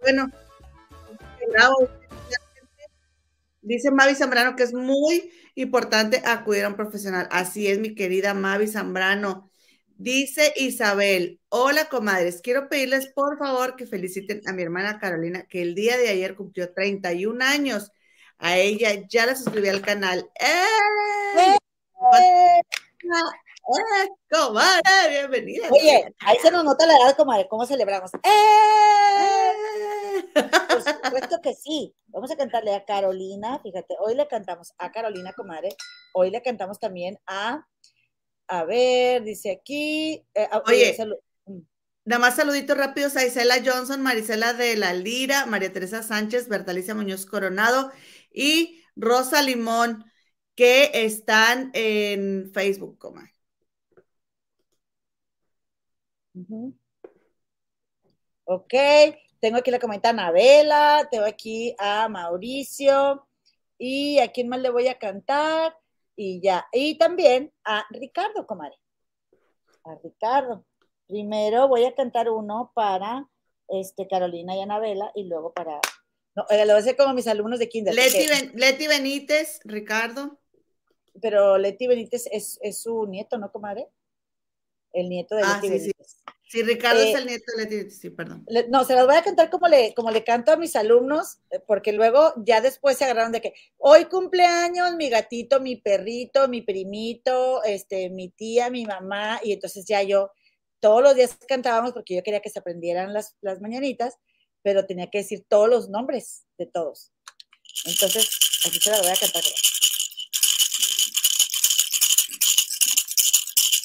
bueno, 0.00 0.30
Dice 3.60 3.90
Mavi 3.92 4.14
Zambrano 4.14 4.56
que 4.56 4.64
es 4.64 4.74
muy 4.74 5.30
importante 5.54 6.22
acudir 6.24 6.64
a 6.64 6.68
un 6.68 6.76
profesional. 6.76 7.28
Así 7.30 7.68
es, 7.68 7.78
mi 7.78 7.94
querida 7.94 8.34
Mavi 8.34 8.66
Zambrano. 8.66 9.50
Dice 9.96 10.52
Isabel, 10.56 11.40
hola 11.48 11.88
comadres, 11.88 12.40
quiero 12.42 12.68
pedirles 12.68 13.12
por 13.14 13.38
favor 13.38 13.76
que 13.76 13.86
feliciten 13.86 14.40
a 14.46 14.52
mi 14.52 14.62
hermana 14.62 14.98
Carolina, 14.98 15.46
que 15.48 15.62
el 15.62 15.76
día 15.76 15.96
de 15.96 16.08
ayer 16.08 16.34
cumplió 16.34 16.72
31 16.72 17.40
años 17.40 17.92
a 18.42 18.58
ella 18.58 19.06
ya 19.08 19.24
la 19.24 19.36
suscribí 19.36 19.68
al 19.68 19.80
canal. 19.80 20.28
¡Eh! 20.40 21.56
¡Eh! 22.14 22.60
comadre! 24.28 24.82
Bienvenida. 25.08 25.68
Oye, 25.70 26.12
ahí 26.18 26.36
se 26.42 26.50
nos 26.50 26.64
nota 26.64 26.84
la 26.84 26.96
edad, 26.96 27.16
comadre, 27.16 27.46
¿cómo 27.48 27.64
celebramos? 27.66 28.10
¡Eh! 28.24 29.52
Por 30.34 30.82
supuesto 30.82 31.40
que 31.40 31.54
sí. 31.54 31.94
Vamos 32.08 32.32
a 32.32 32.36
cantarle 32.36 32.74
a 32.74 32.84
Carolina, 32.84 33.60
fíjate, 33.62 33.94
hoy 34.00 34.16
le 34.16 34.26
cantamos 34.26 34.74
a 34.76 34.90
Carolina, 34.90 35.32
comadre, 35.34 35.76
hoy 36.12 36.30
le 36.30 36.42
cantamos 36.42 36.80
también 36.80 37.20
a, 37.26 37.64
a 38.48 38.64
ver, 38.64 39.22
dice 39.22 39.52
aquí, 39.52 40.26
eh, 40.34 40.48
oye, 40.66 40.96
mm. 41.46 41.60
Nada 42.04 42.18
más 42.18 42.34
saluditos 42.34 42.76
rápidos 42.76 43.16
a 43.16 43.24
Isela 43.24 43.62
Johnson, 43.64 44.02
Marisela 44.02 44.52
de 44.52 44.76
la 44.76 44.92
Lira, 44.92 45.46
María 45.46 45.72
Teresa 45.72 46.02
Sánchez, 46.02 46.48
Bertalicia 46.48 46.96
Muñoz 46.96 47.24
Coronado 47.24 47.92
y 48.34 48.82
Rosa 48.96 49.42
Limón, 49.42 50.04
que 50.54 50.90
están 50.92 51.70
en 51.74 52.50
Facebook, 52.52 52.98
coma. 52.98 53.30
Ok, 58.44 58.74
tengo 59.40 59.58
aquí 59.58 59.70
la 59.70 59.78
comenta 59.78 60.10
Anabela, 60.10 61.08
tengo 61.10 61.24
aquí 61.24 61.74
a 61.78 62.08
Mauricio 62.08 63.26
y 63.78 64.18
a 64.18 64.30
quién 64.30 64.48
más 64.48 64.60
le 64.60 64.70
voy 64.70 64.88
a 64.88 64.98
cantar 64.98 65.76
y 66.16 66.40
ya. 66.40 66.66
Y 66.72 66.96
también 66.98 67.52
a 67.64 67.84
Ricardo, 67.90 68.46
comadre. 68.46 68.78
A 69.84 69.94
Ricardo. 70.02 70.64
Primero 71.06 71.68
voy 71.68 71.84
a 71.84 71.94
cantar 71.94 72.30
uno 72.30 72.72
para 72.74 73.28
este, 73.68 74.06
Carolina 74.06 74.56
y 74.56 74.60
Anabela 74.60 75.10
y 75.14 75.24
luego 75.24 75.52
para 75.52 75.80
No, 76.34 76.46
eh, 76.48 76.58
lo 76.58 76.72
voy 76.72 76.74
a 76.74 76.76
hacer 76.78 76.96
como 76.96 77.14
mis 77.14 77.26
alumnos 77.26 77.58
de 77.58 77.68
kinder. 77.68 77.94
Leti, 77.94 78.26
Ben- 78.26 78.52
Leti 78.54 78.86
Benítez, 78.86 79.60
Ricardo. 79.64 80.40
pero 81.20 81.58
Leti 81.58 81.86
Benítez 81.86 82.26
es, 82.32 82.58
es 82.62 82.82
su 82.82 83.06
nieto, 83.06 83.36
¿no, 83.38 83.52
comadre? 83.52 83.88
El 84.92 85.08
nieto 85.08 85.36
de 85.36 85.42
Ah, 85.44 85.60
Leti 85.62 85.68
sí, 85.68 85.78
sí. 85.78 85.92
Benítez. 85.92 86.16
Sí, 86.48 86.62
Ricardo 86.62 87.02
Eh, 87.02 87.10
es 87.10 87.14
el 87.14 87.26
nieto 87.26 87.44
de 87.56 87.62
Leti 87.62 87.76
Benítez, 87.76 87.98
sí, 88.00 88.10
perdón. 88.10 88.44
Le- 88.48 88.68
no, 88.68 88.84
se 88.84 88.94
las 88.94 89.06
voy 89.06 89.16
a 89.16 89.22
cantar 89.22 89.50
como 89.50 89.68
le, 89.68 89.94
como 89.94 90.10
le 90.10 90.24
canto 90.24 90.52
a 90.52 90.56
mis 90.56 90.74
alumnos, 90.74 91.38
eh, 91.50 91.60
porque 91.66 91.92
luego 91.92 92.32
ya 92.44 92.60
después 92.62 92.96
se 92.96 93.04
agarraron 93.04 93.32
de 93.32 93.40
que 93.42 93.52
hoy 93.78 94.06
cumpleaños 94.06 94.94
mi 94.96 95.10
gatito, 95.10 95.60
mi 95.60 95.76
perrito, 95.76 96.48
mi 96.48 96.62
primito, 96.62 97.62
este, 97.64 98.08
mi 98.10 98.30
tía, 98.30 98.70
mi 98.70 98.84
mamá, 98.86 99.38
y 99.42 99.52
entonces 99.52 99.84
ya 99.86 100.02
yo 100.02 100.30
todos 100.80 101.02
los 101.02 101.14
días 101.14 101.38
cantábamos 101.46 101.92
porque 101.92 102.16
yo 102.16 102.22
quería 102.22 102.40
que 102.40 102.50
se 102.50 102.58
aprendieran 102.58 103.12
las, 103.12 103.36
las 103.42 103.60
mañanitas, 103.60 104.18
pero 104.62 104.86
tenía 104.86 105.10
que 105.10 105.18
decir 105.18 105.44
todos 105.48 105.68
los 105.68 105.88
nombres 105.88 106.44
de 106.58 106.66
todos. 106.66 107.10
Entonces, 107.84 108.28
así 108.64 108.80
se 108.80 108.90
las 108.90 109.02
voy 109.02 109.10
a 109.10 109.16
cantar. 109.16 109.42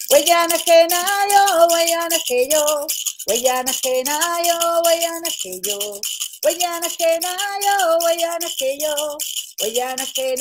Huellana 0.09 0.57
que 0.59 0.87
nayo, 0.87 1.67
huellana 1.67 2.17
que 2.25 2.47
yo, 2.49 2.87
huellana 3.27 3.73
que 3.81 4.03
nayo, 4.03 4.81
huellana 4.85 5.29
que 5.41 5.59
yo, 5.61 6.01
huellana 6.43 6.89
que 6.89 7.19
nayo, 7.19 7.97
huellana 8.01 8.47
que 8.57 8.77
yo, 8.79 9.17
huellana 9.61 10.05
que 10.13 10.35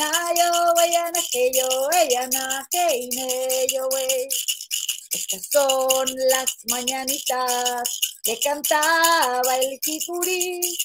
huellana 0.76 1.20
yo, 1.52 1.88
huellana 1.88 2.68
yo, 3.72 3.88
wey. 3.88 4.28
Estas 5.10 5.48
son 5.50 6.06
las 6.30 6.58
mañanitas 6.68 8.15
que 8.26 8.40
cantaba 8.40 9.56
el 9.56 9.78
jicurí 9.84 10.76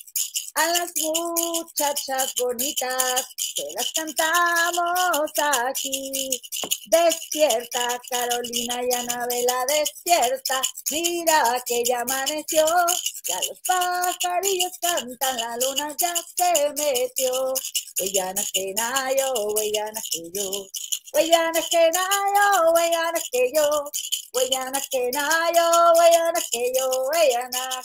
a 0.54 0.68
las 0.68 0.92
muchachas 0.96 2.36
bonitas 2.38 3.26
que 3.56 3.64
las 3.74 3.92
cantamos 3.94 5.32
aquí. 5.66 6.40
Despierta, 6.86 8.00
Carolina 8.08 8.82
y 8.84 8.94
Anabela, 8.94 9.66
despierta. 9.68 10.62
Mira 10.92 11.64
que 11.66 11.84
ya 11.84 12.02
amaneció. 12.02 12.66
Ya 13.28 13.40
los 13.48 13.60
pajarillos 13.66 14.74
cantan, 14.80 15.38
la 15.38 15.58
luna 15.58 15.96
ya 15.98 16.14
se 16.38 16.70
metió. 16.78 17.56
Huellana 18.00 18.44
que 18.54 18.74
nayo, 18.76 19.34
huellana 19.56 20.02
que 20.12 20.30
yo. 20.32 20.68
Huellana 21.14 21.62
que 21.72 21.90
nayo, 21.90 22.72
huellana 22.72 23.20
que 23.32 23.52
yo. 23.56 23.92
Huellana 24.34 24.82
que 24.92 25.12
nayo, 25.12 25.94
huellana 25.98 26.42
que 26.52 26.72
yo. 26.74 26.90
Huellana 27.10 27.84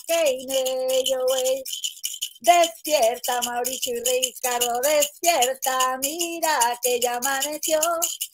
Despierta, 2.41 3.41
Mauricio 3.43 3.95
y 3.95 4.01
Ricardo, 4.01 4.81
despierta, 4.83 5.99
mira 6.03 6.79
que 6.83 7.01
ya 7.01 7.17
amaneció. 7.17 7.81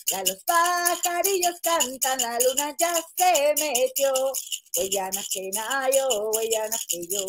Ya 0.09 0.23
los 0.25 0.43
pajarillos 0.45 1.61
cantan, 1.63 2.21
la 2.21 2.39
luna 2.41 2.75
ya 2.79 2.95
se 3.17 3.55
metió. 3.59 4.13
Huellana 4.77 5.23
que 5.33 5.51
nayo, 5.55 6.09
huellana 6.31 6.77
que 6.89 7.07
yo. 7.09 7.25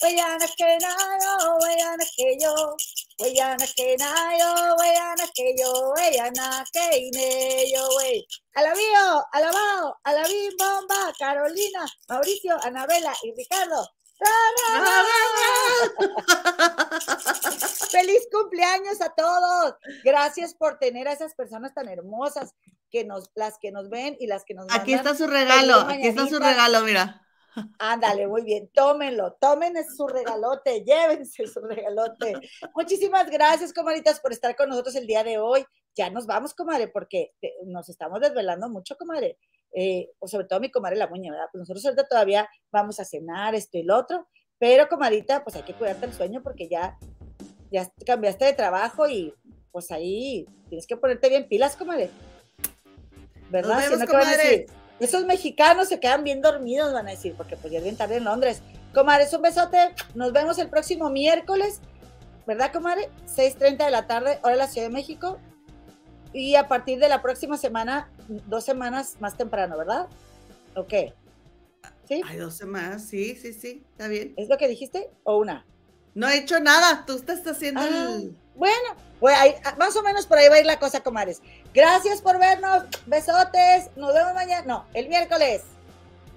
Huellana 0.00 0.46
que 0.56 0.78
nayo, 0.78 1.56
huellana 1.60 2.04
que 2.16 2.36
yo. 2.40 2.76
Huellana 3.18 3.66
que 3.76 3.96
nayo, 3.96 4.76
huellana 4.76 5.26
que 5.34 5.54
yo. 5.58 5.92
Huellana 5.96 6.64
que 6.72 6.98
ine 6.98 7.72
yo, 7.72 7.88
wey. 7.96 8.26
Alabío, 8.54 9.26
alabao, 9.32 9.96
alabín, 10.04 10.56
bomba, 10.56 11.12
Carolina, 11.18 11.84
Mauricio, 12.08 12.56
Anabela 12.62 13.14
y 13.24 13.32
Ricardo. 13.36 13.88
¡Ra, 14.20 14.28
ra, 14.78 15.02
ra, 15.60 17.00
¡Feliz 17.90 18.28
cumpleaños 18.30 19.00
a 19.00 19.10
todos! 19.10 19.74
Gracias 20.04 20.54
por 20.54 20.78
tener 20.78 21.08
a 21.08 21.12
esas 21.12 21.34
personas 21.34 21.74
tan 21.74 21.88
hermosas 21.88 22.54
que 22.90 23.04
nos, 23.04 23.30
las 23.34 23.58
que 23.58 23.72
nos 23.72 23.88
ven 23.88 24.16
y 24.20 24.26
las 24.26 24.44
que 24.44 24.54
nos 24.54 24.66
Aquí 24.70 24.94
está 24.94 25.14
su 25.14 25.26
regalo, 25.26 25.80
aquí 25.80 26.06
está 26.06 26.26
su 26.28 26.38
regalo, 26.38 26.82
mira. 26.82 27.20
Ándale, 27.78 28.26
muy 28.26 28.42
bien, 28.42 28.68
tómenlo, 28.72 29.32
tomen 29.40 29.74
su 29.88 30.06
regalote, 30.08 30.84
llévense 30.86 31.46
su 31.46 31.60
regalote. 31.60 32.34
Muchísimas 32.74 33.30
gracias, 33.30 33.72
comadritas, 33.72 34.20
por 34.20 34.32
estar 34.32 34.56
con 34.56 34.68
nosotros 34.68 34.94
el 34.96 35.06
día 35.06 35.22
de 35.24 35.38
hoy. 35.38 35.64
Ya 35.96 36.10
nos 36.10 36.26
vamos, 36.26 36.54
comadre, 36.54 36.88
porque 36.88 37.32
nos 37.66 37.88
estamos 37.88 38.20
desvelando 38.20 38.68
mucho, 38.68 38.96
comadre. 38.96 39.38
Eh, 39.76 40.10
o 40.20 40.28
sobre 40.28 40.46
todo 40.46 40.60
mi 40.60 40.70
comadre 40.70 40.96
la 40.96 41.08
muña, 41.08 41.32
¿verdad? 41.32 41.46
Pues 41.50 41.60
nosotros 41.60 41.84
ahorita 41.84 42.06
todavía 42.06 42.48
vamos 42.70 43.00
a 43.00 43.04
cenar 43.04 43.56
esto 43.56 43.76
y 43.76 43.82
lo 43.82 43.98
otro, 43.98 44.28
pero 44.58 44.88
comadrita, 44.88 45.42
pues 45.42 45.56
hay 45.56 45.62
que 45.62 45.74
cuidarte 45.74 46.06
el 46.06 46.12
sueño 46.12 46.42
porque 46.42 46.68
ya, 46.68 46.96
ya 47.72 47.90
cambiaste 48.06 48.44
de 48.44 48.52
trabajo 48.52 49.08
y 49.08 49.34
pues 49.72 49.90
ahí 49.90 50.46
tienes 50.68 50.86
que 50.86 50.96
ponerte 50.96 51.28
bien 51.28 51.48
pilas, 51.48 51.76
comadre. 51.76 52.10
¿Verdad? 53.50 53.74
Nos 53.74 53.84
Si 53.84 53.90
vemos, 53.90 54.00
no, 54.00 54.06
¿qué 54.06 54.16
van 54.16 54.26
a 54.26 54.36
decir? 54.36 54.66
Esos 55.00 55.24
mexicanos 55.26 55.88
se 55.88 55.98
quedan 55.98 56.22
bien 56.22 56.40
dormidos, 56.40 56.92
van 56.92 57.08
a 57.08 57.10
decir, 57.10 57.34
porque 57.36 57.56
pues 57.56 57.72
ya 57.72 57.78
es 57.78 57.84
bien 57.84 57.96
tarde 57.96 58.16
en 58.16 58.24
Londres. 58.24 58.62
Comadres, 58.94 59.34
un 59.34 59.42
besote. 59.42 59.92
Nos 60.14 60.32
vemos 60.32 60.56
el 60.58 60.70
próximo 60.70 61.10
miércoles, 61.10 61.80
¿verdad, 62.46 62.72
comadre? 62.72 63.10
6.30 63.26 63.84
de 63.84 63.90
la 63.90 64.06
tarde, 64.06 64.38
hora 64.42 64.52
de 64.52 64.58
la 64.58 64.68
Ciudad 64.68 64.86
de 64.86 64.92
México. 64.92 65.38
Y 66.32 66.54
a 66.54 66.68
partir 66.68 67.00
de 67.00 67.08
la 67.08 67.22
próxima 67.22 67.56
semana, 67.56 68.08
dos 68.28 68.64
semanas 68.64 69.16
más 69.20 69.36
temprano, 69.36 69.76
¿verdad? 69.78 70.06
¿O 70.74 70.86
qué? 70.86 71.14
¿Sí? 72.08 72.22
Hay 72.26 72.36
dos 72.36 72.54
semanas, 72.54 73.04
sí, 73.04 73.36
sí, 73.36 73.52
sí, 73.52 73.82
está 73.92 74.08
bien. 74.08 74.34
¿Es 74.36 74.48
lo 74.48 74.58
que 74.58 74.68
dijiste? 74.68 75.10
¿O 75.22 75.38
una? 75.38 75.64
No 76.14 76.28
he 76.28 76.38
hecho 76.38 76.60
nada, 76.60 77.04
tú 77.06 77.16
estás 77.16 77.46
haciendo 77.46 77.80
Ah, 77.80 77.86
el... 77.88 78.36
Bueno, 78.54 78.94
pues 79.18 79.36
ahí, 79.36 79.54
más 79.78 79.96
o 79.96 80.02
menos 80.02 80.26
por 80.26 80.38
ahí 80.38 80.48
va 80.48 80.56
a 80.56 80.60
ir 80.60 80.66
la 80.66 80.78
cosa, 80.78 81.00
comadres. 81.02 81.40
Gracias 81.72 82.20
por 82.22 82.38
vernos. 82.38 82.84
Besotes. 83.06 83.90
Nos 83.96 84.14
vemos 84.14 84.32
mañana. 84.32 84.64
No, 84.64 84.86
el 84.94 85.08
miércoles. 85.08 85.62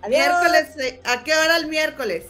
Adiós. 0.01 0.19
Miércoles, 0.19 0.77
eh, 0.77 1.01
¿a 1.03 1.23
qué 1.23 1.35
hora 1.35 1.57
el 1.57 1.67
miércoles? 1.67 2.25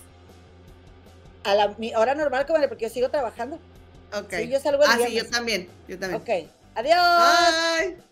A 1.45 1.55
la 1.55 1.69
mi 1.77 1.95
hora 1.95 2.15
normal, 2.15 2.45
comadre, 2.45 2.67
porque 2.67 2.85
yo 2.85 2.89
sigo 2.89 3.09
trabajando. 3.09 3.59
Ok. 4.13 4.33
Sí, 4.35 4.49
yo 4.49 4.59
salgo 4.59 4.83
el 4.83 4.89
ah, 4.89 4.97
sí, 5.05 5.13
yo 5.15 5.29
también, 5.29 5.69
yo 5.87 5.97
también. 5.97 6.21
Ok. 6.21 6.51
Adiós. 6.75 6.97
Bye. 7.79 8.06